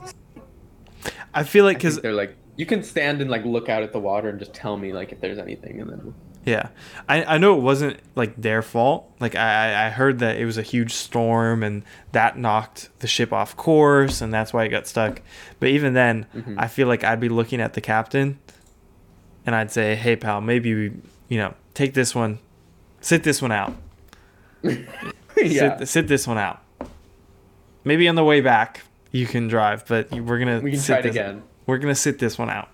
I 1.35 1.43
feel 1.45 1.65
like 1.65 1.79
Because 1.79 2.01
they're 2.01 2.13
like, 2.13 2.37
you 2.57 2.67
can 2.67 2.83
stand 2.83 3.21
and 3.21 3.31
like 3.31 3.45
look 3.45 3.69
out 3.69 3.83
at 3.83 3.93
the 3.93 3.99
water 4.01 4.29
and 4.29 4.39
just 4.39 4.55
tell 4.55 4.77
me 4.77 4.93
like 4.93 5.13
if 5.13 5.21
there's 5.21 5.39
anything, 5.39 5.81
and 5.81 5.91
then 5.91 6.15
yeah, 6.45 6.69
I 7.09 7.25
I 7.37 7.39
know 7.39 7.57
it 7.57 7.63
wasn't 7.63 7.99
like 8.15 8.35
their 8.41 8.63
fault. 8.63 9.11
Like 9.21 9.35
I 9.35 9.73
I- 9.73 9.87
I 9.87 9.91
heard 9.91 10.19
that 10.21 10.37
it 10.37 10.45
was 10.45 10.59
a 10.59 10.63
huge 10.63 10.93
storm 10.93 11.63
and 11.63 11.83
that 12.13 12.39
knocked 12.39 12.89
the 13.01 13.07
ship 13.07 13.33
off 13.33 13.57
course 13.57 14.21
and 14.21 14.33
that's 14.33 14.53
why 14.53 14.65
it 14.65 14.69
got 14.71 14.87
stuck. 14.87 15.23
But 15.61 15.69
even 15.71 15.95
then, 15.95 16.27
Mm-hmm. 16.35 16.59
I 16.59 16.69
feel 16.69 16.89
like 16.89 17.05
I'd 17.05 17.21
be 17.21 17.29
looking 17.29 17.61
at 17.61 17.75
the 17.75 17.81
captain, 17.81 18.39
and 19.47 19.55
I'd 19.55 19.71
say, 19.71 19.95
"Hey 19.95 20.17
pal, 20.17 20.41
maybe 20.41 20.75
we, 20.75 20.93
you 21.29 21.39
know, 21.39 21.55
take 21.75 21.95
this 21.95 22.15
one, 22.15 22.39
sit 23.01 23.23
this 23.23 23.41
one 23.41 23.53
out." 23.53 23.75
yeah, 24.63 25.79
sit, 25.79 25.89
sit 25.89 26.09
this 26.09 26.27
one 26.27 26.39
out. 26.39 26.61
Maybe 27.85 28.09
on 28.09 28.17
the 28.17 28.25
way 28.25 28.41
back 28.41 28.83
you 29.13 29.27
can 29.27 29.49
drive, 29.49 29.87
but 29.87 30.11
we're 30.11 30.39
gonna 30.39 30.61
we 30.61 30.73
can 30.73 30.81
sit 30.81 30.87
try 30.93 30.99
it 30.99 31.03
this- 31.03 31.11
again. 31.13 31.43
We're 31.67 31.79
gonna 31.79 31.95
sit 31.95 32.19
this 32.19 32.37
one 32.39 32.51
out. 32.51 32.69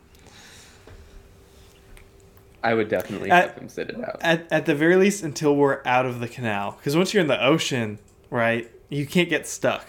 I 2.64 2.74
would 2.74 2.88
definitely 2.88 3.30
At- 3.30 3.50
have 3.54 3.58
him 3.58 3.68
sit 3.68 3.90
it 3.90 3.96
out. 4.02 4.18
At 4.20 4.46
at 4.52 4.66
the 4.66 4.74
very 4.74 4.96
least, 4.96 5.22
until 5.24 5.56
we're 5.56 5.80
out 5.84 6.06
of 6.06 6.20
the 6.20 6.28
canal, 6.28 6.72
because 6.78 6.96
once 6.96 7.12
you're 7.12 7.20
in 7.20 7.26
the 7.26 7.44
ocean, 7.44 7.98
right, 8.30 8.70
you 8.88 9.06
can't 9.06 9.28
get 9.28 9.46
stuck. 9.46 9.86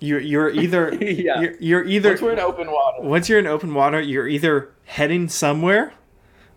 You're 0.00 0.20
you're 0.20 0.50
either 0.50 0.94
Yeah. 1.00 1.40
you're, 1.40 1.54
you're 1.60 1.84
either 1.84 2.08
Once 2.10 2.22
we're 2.22 2.32
in 2.32 2.38
open 2.40 2.70
water. 2.70 3.02
once 3.02 3.28
you're 3.28 3.38
in 3.38 3.46
open 3.46 3.74
water, 3.74 4.00
you're 4.00 4.26
either 4.28 4.72
heading 4.86 5.28
somewhere, 5.28 5.92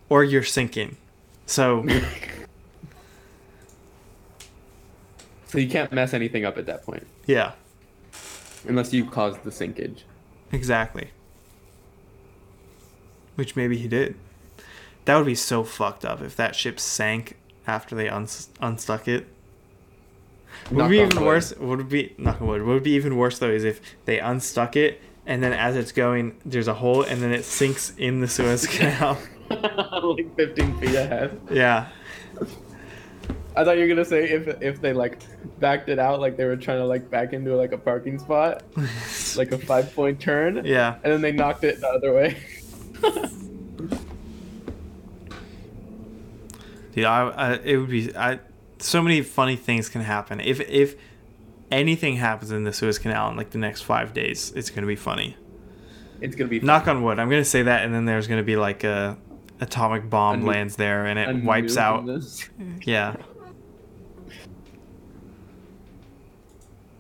or 0.10 0.24
you're 0.24 0.44
sinking. 0.44 0.98
So 1.46 1.86
So 5.48 5.58
you 5.60 5.70
can't 5.70 5.92
mess 5.92 6.14
anything 6.14 6.46
up 6.46 6.58
at 6.58 6.66
that 6.66 6.84
point, 6.84 7.06
yeah, 7.28 7.52
unless 8.68 8.92
you 8.92 9.06
cause 9.06 9.38
the 9.44 9.52
sinkage. 9.52 10.00
exactly. 10.52 11.10
Which 13.36 13.56
maybe 13.56 13.78
he 13.78 13.88
did. 13.88 14.16
That 15.06 15.18
would 15.18 15.26
be 15.26 15.36
so 15.36 15.64
fucked 15.64 16.06
up 16.06 16.22
if 16.22 16.36
that 16.38 16.56
ship 16.56 16.80
sank 16.80 17.38
after 17.68 17.96
they 17.96 18.08
uns- 18.10 18.50
unstuck 18.62 19.08
it. 19.08 19.28
Would 20.72 20.90
be 20.90 21.00
even 21.00 21.24
worse. 21.24 21.56
Would 21.56 21.90
be 21.90 22.16
knock 22.18 22.42
on 22.42 22.48
wood? 22.48 22.64
Would 22.64 22.84
be 22.84 22.92
even 22.92 23.18
worse 23.18 23.40
though 23.40 23.50
is 23.50 23.64
if 23.64 23.82
they 24.06 24.20
unstuck 24.20 24.76
it 24.76 25.02
and 25.26 25.42
then 25.42 25.54
as 25.54 25.76
it's 25.76 25.92
going, 25.92 26.36
there's 26.46 26.68
a 26.68 26.74
hole 26.74 27.04
and 27.04 27.22
then 27.22 27.32
it 27.32 27.46
sinks 27.46 27.94
in 27.98 28.20
the 28.20 28.28
Suez 28.28 28.68
Canal. 28.68 29.18
like 29.50 30.36
15 30.36 30.80
feet 30.80 30.96
ahead. 30.96 31.40
yeah, 31.52 31.90
I 33.56 33.64
thought 33.64 33.78
you 33.78 33.84
were 33.84 33.88
gonna 33.88 34.04
say 34.04 34.30
if 34.30 34.48
if 34.62 34.82
they 34.82 34.94
like 34.94 35.20
backed 35.60 35.88
it 35.90 36.00
out, 36.00 36.20
like 36.20 36.38
they 36.38 36.46
were 36.46 36.56
trying 36.56 36.80
to 36.80 36.86
like 36.86 37.10
back 37.10 37.34
into 37.34 37.56
like 37.56 37.72
a 37.72 37.78
parking 37.78 38.18
spot, 38.18 38.64
like 39.36 39.52
a 39.52 39.58
five 39.58 39.94
point 39.94 40.20
turn, 40.20 40.66
yeah. 40.66 40.96
and 41.04 41.14
then 41.14 41.22
they 41.22 41.32
knocked 41.32 41.64
it 41.64 41.80
the 41.80 41.88
other 41.88 42.14
way. 42.14 42.36
Dude, 46.94 47.06
I, 47.06 47.30
I 47.30 47.54
it 47.64 47.78
would 47.78 47.90
be 47.90 48.16
I. 48.16 48.40
So 48.84 49.02
many 49.02 49.22
funny 49.22 49.56
things 49.56 49.88
can 49.90 50.02
happen 50.02 50.40
if 50.42 50.60
if 50.70 50.96
anything 51.72 52.18
happens 52.18 52.52
in 52.52 52.66
the 52.66 52.74
Suez 52.74 53.00
Canal 53.00 53.30
in 53.32 53.38
like 53.38 53.52
the 53.52 53.58
next 53.58 53.82
five 53.82 54.14
days. 54.14 54.52
It's 54.56 54.70
gonna 54.70 54.88
be 54.88 54.96
funny. 54.98 55.38
it's 56.22 56.36
gonna 56.36 56.50
be 56.50 56.60
Knock 56.60 56.88
on 56.88 57.02
wood. 57.02 57.18
I'm 57.18 57.30
gonna 57.30 57.46
say 57.46 57.64
that, 57.64 57.86
and 57.86 57.94
then 57.94 58.06
there's 58.06 58.28
gonna 58.28 58.44
be 58.44 58.56
like 58.58 58.84
a 58.84 59.18
atomic 59.62 60.10
bomb 60.10 60.46
lands 60.46 60.76
there 60.76 61.06
and 61.06 61.18
it 61.18 61.44
wipes 61.46 61.78
out. 61.78 62.04
Yeah. 62.86 63.16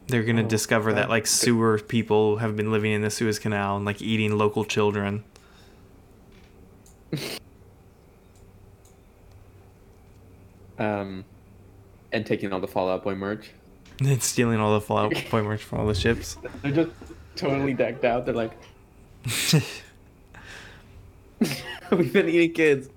They're 0.07 0.23
gonna 0.23 0.43
Oh, 0.43 0.47
discover 0.47 0.93
that 0.93 1.09
like 1.09 1.27
sewer 1.27 1.79
people 1.79 2.37
have 2.37 2.55
been 2.55 2.71
living 2.71 2.91
in 2.93 3.01
the 3.01 3.09
Suez 3.09 3.39
Canal 3.39 3.75
and 3.77 3.85
like 3.85 4.01
eating 4.01 4.37
local 4.37 4.63
children. 4.63 5.23
Um, 10.79 11.23
and 12.13 12.25
taking 12.25 12.53
all 12.53 12.59
the 12.59 12.67
Fall 12.67 12.89
Out 12.89 13.03
Boy 13.03 13.15
merch. 13.15 13.51
And 13.99 14.23
stealing 14.29 14.59
all 14.59 14.73
the 14.73 14.81
Fallout 14.81 15.13
Boy 15.31 15.41
merch 15.41 15.63
from 15.63 15.79
all 15.79 15.87
the 15.87 15.95
ships. 15.95 16.37
They're 16.61 16.71
just 16.71 16.91
totally 17.35 17.73
decked 17.73 18.05
out. 18.05 18.25
They're 18.25 18.33
like, 18.33 18.51
we've 21.91 22.13
been 22.13 22.29
eating 22.29 22.53
kids. 22.53 22.89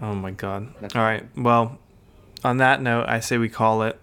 oh 0.00 0.14
my 0.14 0.30
god. 0.30 0.74
That's 0.80 0.94
All 0.94 1.02
right. 1.02 1.26
Well, 1.36 1.78
on 2.42 2.58
that 2.58 2.82
note, 2.82 3.06
I 3.08 3.20
say 3.20 3.38
we 3.38 3.48
call 3.48 3.82
it. 3.82 3.98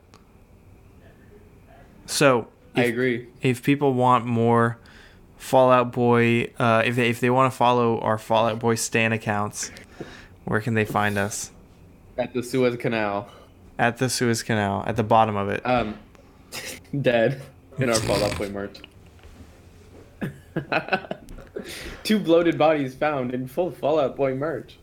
So, 2.08 2.48
I 2.76 2.84
agree. 2.84 3.28
if 3.42 3.64
people 3.64 3.94
want 3.94 4.26
more 4.26 4.78
Fall 5.42 5.72
Out 5.72 5.92
Boy, 5.92 6.54
uh, 6.60 6.84
if 6.86 6.96
they, 6.96 7.10
if 7.10 7.20
they 7.20 7.32
want 7.32 7.52
to 7.52 7.58
follow 7.58 8.00
our 8.00 8.20
Fall 8.20 8.46
Out 8.48 8.60
Boy 8.60 8.76
Stan 8.76 9.12
accounts, 9.12 9.72
where 10.46 10.62
can 10.62 10.76
they 10.76 10.86
find 10.86 11.18
us? 11.18 11.52
At 12.16 12.34
the 12.34 12.44
Suez 12.44 12.78
Canal, 12.78 13.28
At 13.80 13.98
the 13.98 14.08
Suez 14.08 14.44
Canal, 14.44 14.84
at 14.86 14.96
the 14.96 15.04
bottom 15.04 15.36
of 15.36 15.50
it. 15.50 15.66
um, 15.66 15.98
dead 17.02 17.42
in 17.80 17.90
our 17.90 17.96
Fall 17.96 18.24
Out 18.24 18.38
Boy 18.38 18.50
merch. 18.50 18.78
Two 22.04 22.20
bloated 22.20 22.58
bodies 22.60 22.94
found 22.94 23.34
in 23.34 23.48
full 23.48 23.72
Fall 23.72 24.00
Out 24.00 24.16
Boy 24.16 24.36
merch. 24.36 24.78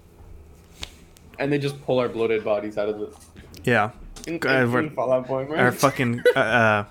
And 1.39 1.53
they 1.53 1.59
just 1.59 1.81
pull 1.85 2.01
our 2.01 2.09
bloated 2.09 2.43
bodies 2.45 2.77
out 2.77 2.89
of 2.89 2.99
the 2.99 3.17
Yeah. 3.63 3.93
in, 4.27 4.39
God, 4.39 4.75
in 4.77 4.91
Fall 4.91 5.13
Out 5.13 5.29
Boy 5.29 5.47
merch. 5.47 5.59
Our 5.61 5.71
fucking 5.73 6.21
uh, 6.35 6.39
uh 6.41 6.85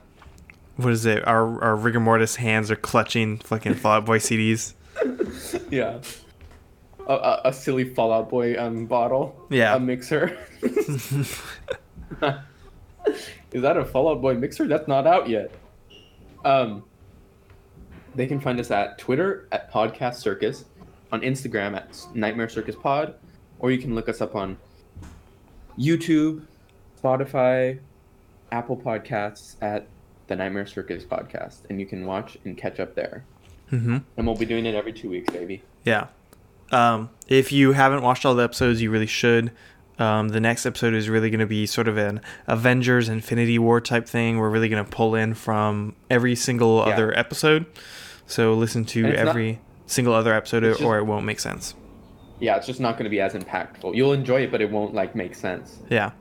what 0.77 0.93
is 0.93 1.05
it? 1.05 1.27
Our 1.27 1.63
our 1.63 1.75
rigor 1.75 1.99
mortis 1.99 2.37
hands 2.37 2.71
are 2.71 2.75
clutching 2.75 3.37
fucking 3.39 3.75
Fall 3.75 3.93
Out 3.93 4.05
Boy 4.05 4.19
CDs. 4.19 4.73
yeah. 5.71 5.99
A, 7.07 7.13
a, 7.13 7.41
a 7.45 7.53
silly 7.53 7.93
Fall 7.93 8.13
Out 8.13 8.29
Boy 8.29 8.61
um 8.61 8.85
bottle. 8.85 9.47
Yeah. 9.49 9.75
A 9.75 9.79
mixer. 9.79 10.37
Is 10.61 11.41
that 13.61 13.77
a 13.77 13.85
Fall 13.85 14.09
Out 14.09 14.21
Boy 14.21 14.35
mixer? 14.35 14.67
That's 14.67 14.87
not 14.87 15.07
out 15.07 15.29
yet. 15.29 15.51
Um, 16.45 16.83
they 18.15 18.27
can 18.27 18.39
find 18.39 18.59
us 18.59 18.71
at 18.71 18.97
Twitter 18.97 19.47
at 19.51 19.71
Podcast 19.71 20.15
Circus, 20.15 20.65
on 21.11 21.21
Instagram 21.21 21.75
at 21.75 22.15
Nightmare 22.15 22.49
Circus 22.49 22.75
Pod, 22.75 23.15
or 23.59 23.71
you 23.71 23.77
can 23.77 23.95
look 23.95 24.09
us 24.09 24.21
up 24.21 24.35
on 24.35 24.57
YouTube, 25.77 26.45
Spotify, 27.01 27.79
Apple 28.51 28.77
Podcasts 28.77 29.55
at 29.61 29.87
the 30.27 30.35
Nightmare 30.35 30.65
Circus 30.65 31.03
Podcast, 31.03 31.57
and 31.69 31.79
you 31.79 31.85
can 31.85 32.05
watch 32.05 32.37
and 32.45 32.57
catch 32.57 32.79
up 32.79 32.95
there. 32.95 33.23
Mhm. 33.71 34.03
And 34.15 34.27
we'll 34.27 34.35
be 34.35 34.45
doing 34.45 34.65
it 34.65 34.75
every 34.75 34.93
two 34.93 35.09
weeks, 35.09 35.31
baby. 35.33 35.61
Yeah. 35.83 36.07
Um, 36.71 37.09
if 37.27 37.51
you 37.51 37.73
haven't 37.73 38.01
watched 38.01 38.25
all 38.25 38.35
the 38.35 38.43
episodes, 38.43 38.81
you 38.81 38.91
really 38.91 39.05
should. 39.07 39.51
Um, 39.99 40.29
the 40.29 40.39
next 40.39 40.65
episode 40.65 40.93
is 40.93 41.09
really 41.09 41.29
going 41.29 41.39
to 41.39 41.47
be 41.47 41.65
sort 41.65 41.87
of 41.87 41.97
an 41.97 42.21
Avengers 42.45 43.09
Infinity 43.09 43.57
War 43.57 43.81
type 43.81 44.05
thing. 44.07 44.37
We're 44.37 44.49
really 44.49 44.69
going 44.69 44.83
to 44.83 44.89
pull 44.89 45.15
in 45.15 45.33
from 45.33 45.95
every 46.09 46.35
single 46.35 46.77
Yeah. 46.85 46.93
other 46.93 47.17
episode. 47.17 47.65
So 48.25 48.53
listen 48.53 48.85
to 48.85 49.07
it's 49.07 49.17
not- 49.17 49.27
every 49.29 49.59
single 49.85 50.13
other 50.13 50.33
episode 50.33 50.63
It's 50.63 50.79
or 50.81 50.95
just- 50.97 51.03
it 51.03 51.05
won't 51.07 51.25
make 51.25 51.39
sense. 51.39 51.73
Yeah, 52.39 52.55
it's 52.57 52.67
just 52.67 52.79
not 52.79 52.93
going 52.93 53.05
to 53.05 53.09
be 53.09 53.19
as 53.19 53.33
impactful. 53.33 53.95
You'll 53.95 54.13
enjoy 54.13 54.41
it, 54.41 54.51
but 54.51 54.61
it 54.61 54.69
won't 54.69 54.93
like 54.93 55.15
make 55.15 55.33
sense. 55.33 55.79
Yeah. 55.89 56.11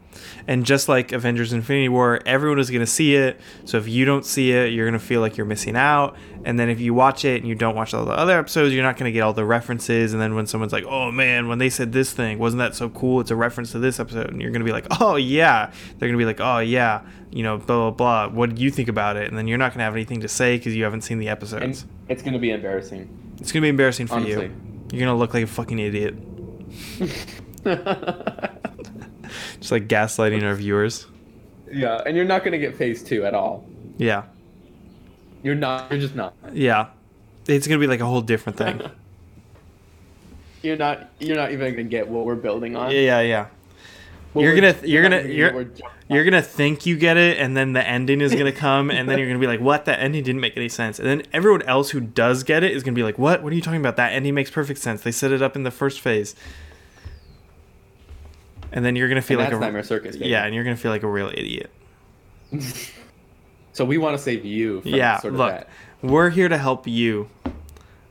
And 0.46 0.64
just 0.64 0.88
like 0.88 1.12
Avengers 1.12 1.52
Infinity 1.52 1.90
War, 1.90 2.20
everyone 2.24 2.58
is 2.58 2.70
going 2.70 2.80
to 2.80 2.86
see 2.86 3.16
it. 3.16 3.38
So 3.66 3.76
if 3.76 3.86
you 3.86 4.06
don't 4.06 4.24
see 4.24 4.50
it, 4.52 4.72
you're 4.72 4.86
going 4.88 4.98
to 4.98 5.04
feel 5.04 5.20
like 5.20 5.36
you're 5.36 5.44
missing 5.44 5.76
out. 5.76 6.16
And 6.42 6.58
then 6.58 6.70
if 6.70 6.80
you 6.80 6.94
watch 6.94 7.26
it 7.26 7.42
and 7.42 7.46
you 7.46 7.54
don't 7.54 7.74
watch 7.74 7.92
all 7.92 8.06
the 8.06 8.12
other 8.12 8.38
episodes, 8.38 8.72
you're 8.72 8.82
not 8.82 8.96
going 8.96 9.10
to 9.10 9.12
get 9.12 9.20
all 9.20 9.34
the 9.34 9.44
references. 9.44 10.14
And 10.14 10.22
then 10.22 10.34
when 10.34 10.46
someone's 10.46 10.72
like, 10.72 10.84
oh 10.84 11.10
man, 11.10 11.48
when 11.48 11.58
they 11.58 11.68
said 11.68 11.92
this 11.92 12.14
thing, 12.14 12.38
wasn't 12.38 12.60
that 12.60 12.74
so 12.74 12.88
cool? 12.88 13.20
It's 13.20 13.30
a 13.30 13.36
reference 13.36 13.72
to 13.72 13.78
this 13.78 14.00
episode. 14.00 14.30
And 14.30 14.40
you're 14.40 14.52
going 14.52 14.60
to 14.60 14.66
be 14.66 14.72
like, 14.72 14.86
oh 15.02 15.16
yeah. 15.16 15.70
They're 15.98 16.08
going 16.08 16.18
to 16.18 16.18
be 16.18 16.24
like, 16.24 16.40
oh 16.40 16.60
yeah, 16.60 17.02
you 17.30 17.42
know, 17.42 17.58
blah, 17.58 17.90
blah, 17.90 18.26
blah. 18.26 18.34
What 18.34 18.48
did 18.48 18.58
you 18.58 18.70
think 18.70 18.88
about 18.88 19.18
it? 19.18 19.28
And 19.28 19.36
then 19.36 19.46
you're 19.48 19.58
not 19.58 19.72
going 19.72 19.80
to 19.80 19.84
have 19.84 19.94
anything 19.94 20.22
to 20.22 20.28
say 20.28 20.56
because 20.56 20.74
you 20.74 20.84
haven't 20.84 21.02
seen 21.02 21.18
the 21.18 21.28
episodes. 21.28 21.82
And 21.82 21.90
it's 22.08 22.22
going 22.22 22.32
to 22.32 22.38
be 22.38 22.52
embarrassing. 22.52 23.34
it's 23.38 23.52
going 23.52 23.60
to 23.60 23.66
be 23.66 23.68
embarrassing 23.68 24.06
for 24.06 24.14
Honestly. 24.14 24.44
you. 24.46 24.75
You're 24.92 25.00
to 25.16 25.18
look 25.18 25.34
like 25.34 25.44
a 25.44 25.46
fucking 25.46 25.78
idiot. 25.78 26.14
Just 29.60 29.72
like 29.72 29.88
gaslighting 29.88 30.42
our 30.44 30.54
viewers. 30.54 31.06
yeah, 31.72 32.00
and 32.06 32.16
you're 32.16 32.24
not 32.24 32.44
to 32.52 32.58
get 32.58 32.76
phase 32.76 33.02
two 33.02 33.24
at 33.26 33.34
all. 33.34 33.66
Yeah. 33.98 34.24
You're 35.42 35.54
not. 35.54 35.90
You're 35.90 36.00
just 36.00 36.14
not. 36.14 36.34
Yeah. 36.52 36.88
it's 37.46 37.66
gonna 37.66 37.78
be 37.80 37.86
like 37.86 38.00
a 38.00 38.06
whole 38.06 38.20
different 38.20 38.58
thing. 38.58 38.80
You're 40.62 40.76
not. 40.76 41.10
You're 41.20 41.36
not 41.36 41.52
even 41.52 41.72
gonna 41.72 41.84
get 41.84 42.08
what 42.08 42.24
we're 42.24 42.34
building 42.34 42.74
on. 42.76 42.90
yeah, 42.90 42.98
yeah, 42.98 43.20
yeah. 43.20 43.46
What 44.36 44.42
You're 44.42 44.54
gonna- 44.54 44.76
you're 44.84 45.02
gonna- 45.02 45.22
you're- 45.22 45.66
You're 46.08 46.24
gonna 46.24 46.40
think 46.42 46.86
you 46.86 46.96
get 46.96 47.16
it, 47.16 47.38
and 47.38 47.56
then 47.56 47.72
the 47.72 47.84
ending 47.84 48.20
is 48.20 48.32
gonna 48.32 48.52
come, 48.66 48.90
and 48.92 49.08
then 49.08 49.18
you're 49.18 49.26
gonna 49.26 49.40
be 49.40 49.48
like, 49.48 49.58
"What? 49.60 49.86
That 49.86 49.98
ending 49.98 50.22
didn't 50.22 50.40
make 50.40 50.56
any 50.56 50.68
sense." 50.68 51.00
And 51.00 51.08
then 51.08 51.22
everyone 51.32 51.62
else 51.62 51.90
who 51.90 51.98
does 52.00 52.44
get 52.44 52.62
it 52.62 52.70
is 52.72 52.84
gonna 52.84 52.94
be 52.94 53.02
like, 53.02 53.18
"What? 53.18 53.42
What 53.42 53.52
are 53.52 53.56
you 53.56 53.62
talking 53.62 53.80
about? 53.80 53.96
That 53.96 54.12
ending 54.12 54.32
makes 54.34 54.48
perfect 54.50 54.78
sense. 54.78 55.00
They 55.00 55.10
set 55.10 55.32
it 55.32 55.42
up 55.42 55.56
in 55.56 55.64
the 55.64 55.72
first 55.72 56.00
phase." 56.00 56.36
And 58.72 58.84
then 58.84 58.94
you're 58.94 59.08
gonna 59.08 59.22
feel 59.22 59.40
And 59.40 59.48
like 59.50 59.56
a 59.56 59.60
Nightmare 59.60 59.82
Circus. 59.82 60.16
baby. 60.16 60.30
yeah, 60.30 60.44
and 60.44 60.54
you're 60.54 60.62
gonna 60.64 60.76
feel 60.76 60.90
like 60.92 61.02
a 61.02 61.08
real 61.08 61.28
idiot. 61.34 61.70
So 63.72 63.84
we 63.84 63.98
want 63.98 64.16
to 64.16 64.22
save 64.22 64.44
you. 64.44 64.80
From 64.82 64.90
yeah, 64.94 65.18
Sort 65.18 65.34
of 65.34 65.38
look, 65.40 65.50
That. 65.52 65.68
we're 66.02 66.30
here 66.30 66.48
to 66.48 66.58
help 66.58 66.86
you. 66.86 67.28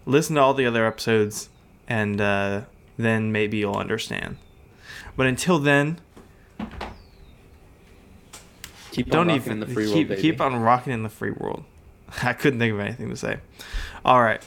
Listen 0.06 0.36
to 0.36 0.42
all 0.42 0.54
the 0.54 0.66
other 0.66 0.86
episodes, 0.86 1.50
and 1.88 2.20
uh, 2.22 2.62
then 2.98 3.32
maybe 3.32 3.58
you'll 3.58 3.76
understand. 3.78 4.38
But 5.16 5.28
until 5.28 5.60
then, 5.60 6.00
Keep 8.92 9.08
on 9.08 9.12
don't 9.12 9.28
rocking 9.28 9.42
even 9.42 9.52
in 9.54 9.60
the 9.60 9.68
free 9.68 9.86
keep 9.86 9.96
world, 9.96 10.08
baby. 10.08 10.22
keep 10.22 10.42
on 10.42 10.56
rocking 10.56 10.94
in 10.94 11.04
the 11.04 11.10
free 11.10 11.32
world. 11.32 11.66
I 12.24 12.34
couldn't 12.34 12.60
think 12.60 12.74
of 12.74 12.80
anything 12.80 13.10
to 13.10 13.18
say. 13.18 13.40
All 14.06 14.22
right, 14.22 14.42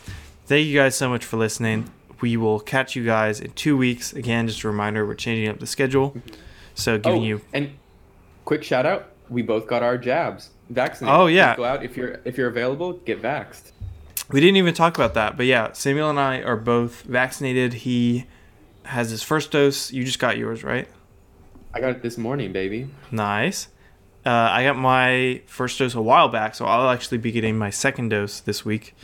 thank 0.47 0.66
you 0.66 0.78
guys 0.78 0.97
so 0.97 1.09
much 1.10 1.24
for 1.24 1.36
listening. 1.36 1.90
We 2.20 2.36
will 2.36 2.59
catch 2.59 2.97
you 2.97 3.05
guys 3.05 3.40
in 3.40 3.52
two 3.52 3.76
weeks. 3.76 4.12
Again, 4.12 4.48
just 4.48 4.64
a 4.64 4.68
reminder, 4.68 5.06
we're 5.06 5.14
changing 5.14 5.48
up 5.48 5.60
the 5.60 5.66
schedule, 5.66 6.10
mm-hmm. 6.10 6.35
so 6.74 6.98
giving 6.98 7.22
oh, 7.22 7.24
you 7.24 7.40
and 7.52 7.72
quick 8.44 8.64
shout 8.64 8.86
out. 8.86 9.12
We 9.28 9.43
both 9.43 9.66
got 9.66 9.82
our 9.82 9.98
jabs. 9.98 10.51
Vaccinated. 10.70 11.18
Oh, 11.18 11.26
yeah. 11.26 11.55
Please 11.55 11.56
Go 11.59 11.64
out 11.64 11.85
if 11.85 11.97
you're 11.97 12.20
if 12.24 12.39
you're 12.39 12.48
available. 12.48 12.94
Get 12.94 13.20
vaxxed. 13.20 13.72
We 14.30 14.40
didn't 14.40 14.56
even 14.56 14.74
talk 14.74 14.97
about 14.97 15.14
that, 15.14 15.36
but 15.36 15.47
yeah, 15.47 15.72
Samuel 15.72 16.10
and 16.10 16.20
I 16.20 16.43
are 16.43 16.56
both 16.56 17.02
vaccinated. 17.02 17.72
He 17.72 18.26
has 18.85 19.10
his 19.10 19.22
first 19.22 19.51
dose. 19.51 19.90
You 19.90 20.05
just 20.05 20.18
got 20.18 20.36
yours, 20.36 20.62
right? 20.62 20.89
I 21.73 21.81
got 21.81 21.90
it 21.90 22.03
this 22.03 22.19
morning, 22.19 22.53
baby. 22.53 22.89
Nice. 23.11 23.69
Uh, 24.27 24.31
I 24.31 24.65
got 24.65 24.77
my 24.77 25.43
first 25.47 25.78
dose 25.78 25.95
a 25.95 26.03
while 26.03 26.28
back, 26.28 26.55
so 26.55 26.65
I'll 26.65 26.90
actually 26.90 27.19
be 27.19 27.32
getting 27.32 27.57
my 27.57 27.70
second 27.70 28.11
dose 28.11 28.40
this 28.40 28.65
week. 28.65 28.95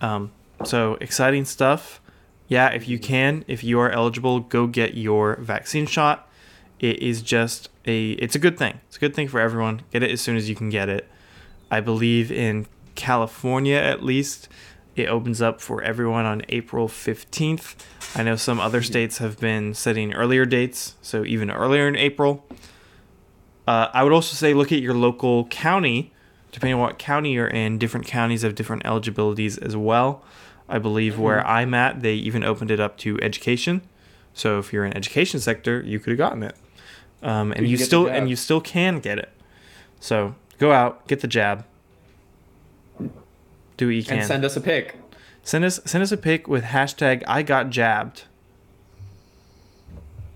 Um, 0.00 0.32
so 0.64 0.98
exciting 1.00 1.44
stuff. 1.44 2.00
Yeah, 2.48 2.68
if 2.68 2.88
you 2.88 2.98
can, 2.98 3.44
if 3.46 3.64
you 3.64 3.80
are 3.80 3.90
eligible, 3.90 4.40
go 4.40 4.66
get 4.66 4.94
your 4.94 5.36
vaccine 5.36 5.86
shot. 5.86 6.28
It 6.78 7.02
is 7.02 7.22
just 7.22 7.70
a, 7.86 8.10
it's 8.12 8.34
a 8.34 8.38
good 8.38 8.58
thing. 8.58 8.80
It's 8.88 8.96
a 8.96 9.00
good 9.00 9.14
thing 9.14 9.28
for 9.28 9.40
everyone. 9.40 9.82
Get 9.90 10.02
it 10.02 10.10
as 10.10 10.20
soon 10.20 10.36
as 10.36 10.48
you 10.48 10.54
can 10.54 10.70
get 10.70 10.88
it. 10.88 11.08
I 11.70 11.80
believe 11.80 12.30
in 12.30 12.66
California 12.94 13.76
at 13.76 14.02
least, 14.02 14.48
it 14.96 15.08
opens 15.08 15.42
up 15.42 15.60
for 15.60 15.82
everyone 15.82 16.24
on 16.24 16.42
April 16.48 16.88
15th. 16.88 17.74
I 18.14 18.22
know 18.22 18.36
some 18.36 18.58
other 18.58 18.82
states 18.82 19.18
have 19.18 19.38
been 19.38 19.74
setting 19.74 20.14
earlier 20.14 20.46
dates, 20.46 20.94
so 21.02 21.24
even 21.24 21.50
earlier 21.50 21.86
in 21.86 21.96
April. 21.96 22.44
Uh, 23.66 23.88
I 23.92 24.02
would 24.04 24.12
also 24.12 24.34
say 24.34 24.54
look 24.54 24.72
at 24.72 24.80
your 24.80 24.94
local 24.94 25.46
county, 25.46 26.12
depending 26.50 26.74
on 26.74 26.80
what 26.80 26.98
county 26.98 27.32
you're 27.32 27.48
in. 27.48 27.78
Different 27.78 28.06
counties 28.06 28.42
have 28.42 28.54
different 28.54 28.86
eligibilities 28.86 29.58
as 29.58 29.76
well. 29.76 30.24
I 30.68 30.78
believe 30.78 31.18
where 31.18 31.46
I'm 31.46 31.74
at, 31.74 32.02
they 32.02 32.14
even 32.14 32.42
opened 32.42 32.70
it 32.70 32.80
up 32.80 32.96
to 32.98 33.20
education. 33.20 33.82
So 34.34 34.58
if 34.58 34.72
you're 34.72 34.84
in 34.84 34.96
education 34.96 35.40
sector, 35.40 35.80
you 35.82 35.98
could 35.98 36.10
have 36.10 36.18
gotten 36.18 36.42
it, 36.42 36.56
um, 37.22 37.52
and 37.52 37.62
You 37.62 37.72
you 37.72 37.76
can 37.76 37.78
get 37.78 37.78
the 37.78 37.86
still 37.86 38.06
and 38.08 38.28
you 38.28 38.36
still 38.36 38.60
can 38.60 39.00
get 39.00 39.18
it. 39.18 39.30
So 40.00 40.34
go 40.58 40.72
out, 40.72 41.06
get 41.06 41.20
the 41.20 41.28
jab, 41.28 41.64
do 43.76 43.86
what 43.86 43.94
you 43.94 44.04
can. 44.04 44.18
And 44.18 44.26
send 44.26 44.44
us 44.44 44.56
a 44.56 44.60
pic. 44.60 44.96
Send 45.42 45.64
us 45.64 45.80
send 45.84 46.02
us 46.02 46.12
a 46.12 46.16
pic 46.16 46.48
with 46.48 46.64
hashtag 46.64 47.22
I 47.26 47.42
got 47.42 47.70
jabbed. 47.70 48.24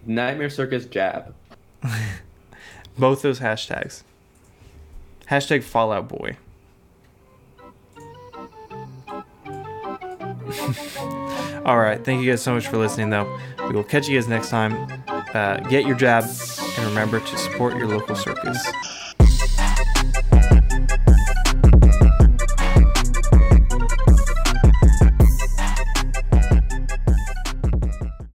Nightmare 0.07 0.51
Circus 0.51 0.87
jab. 0.87 1.35
Both 2.99 3.23
those 3.23 3.41
hashtags. 3.41 4.03
Hashtag 5.29 5.63
Fall 5.63 5.93
Out 5.93 6.09
Boy. 6.09 6.37
All 11.65 11.79
right. 11.79 12.05
Thank 12.05 12.23
you 12.23 12.31
guys 12.31 12.43
so 12.43 12.55
much 12.55 12.67
for 12.67 12.77
listening, 12.79 13.11
though. 13.11 13.39
We 13.69 13.75
will 13.75 13.85
catch 13.85 14.09
you 14.09 14.19
guys 14.19 14.27
next 14.29 14.51
time. 14.51 15.03
Uh, 15.09 15.59
get 15.69 15.87
your 15.87 15.97
jab 15.97 16.25
and 16.25 16.87
remember 16.87 17.21
to 17.21 17.39
support 17.39 17.77
your 17.77 17.87
local 17.87 18.17
circus. 18.17 18.59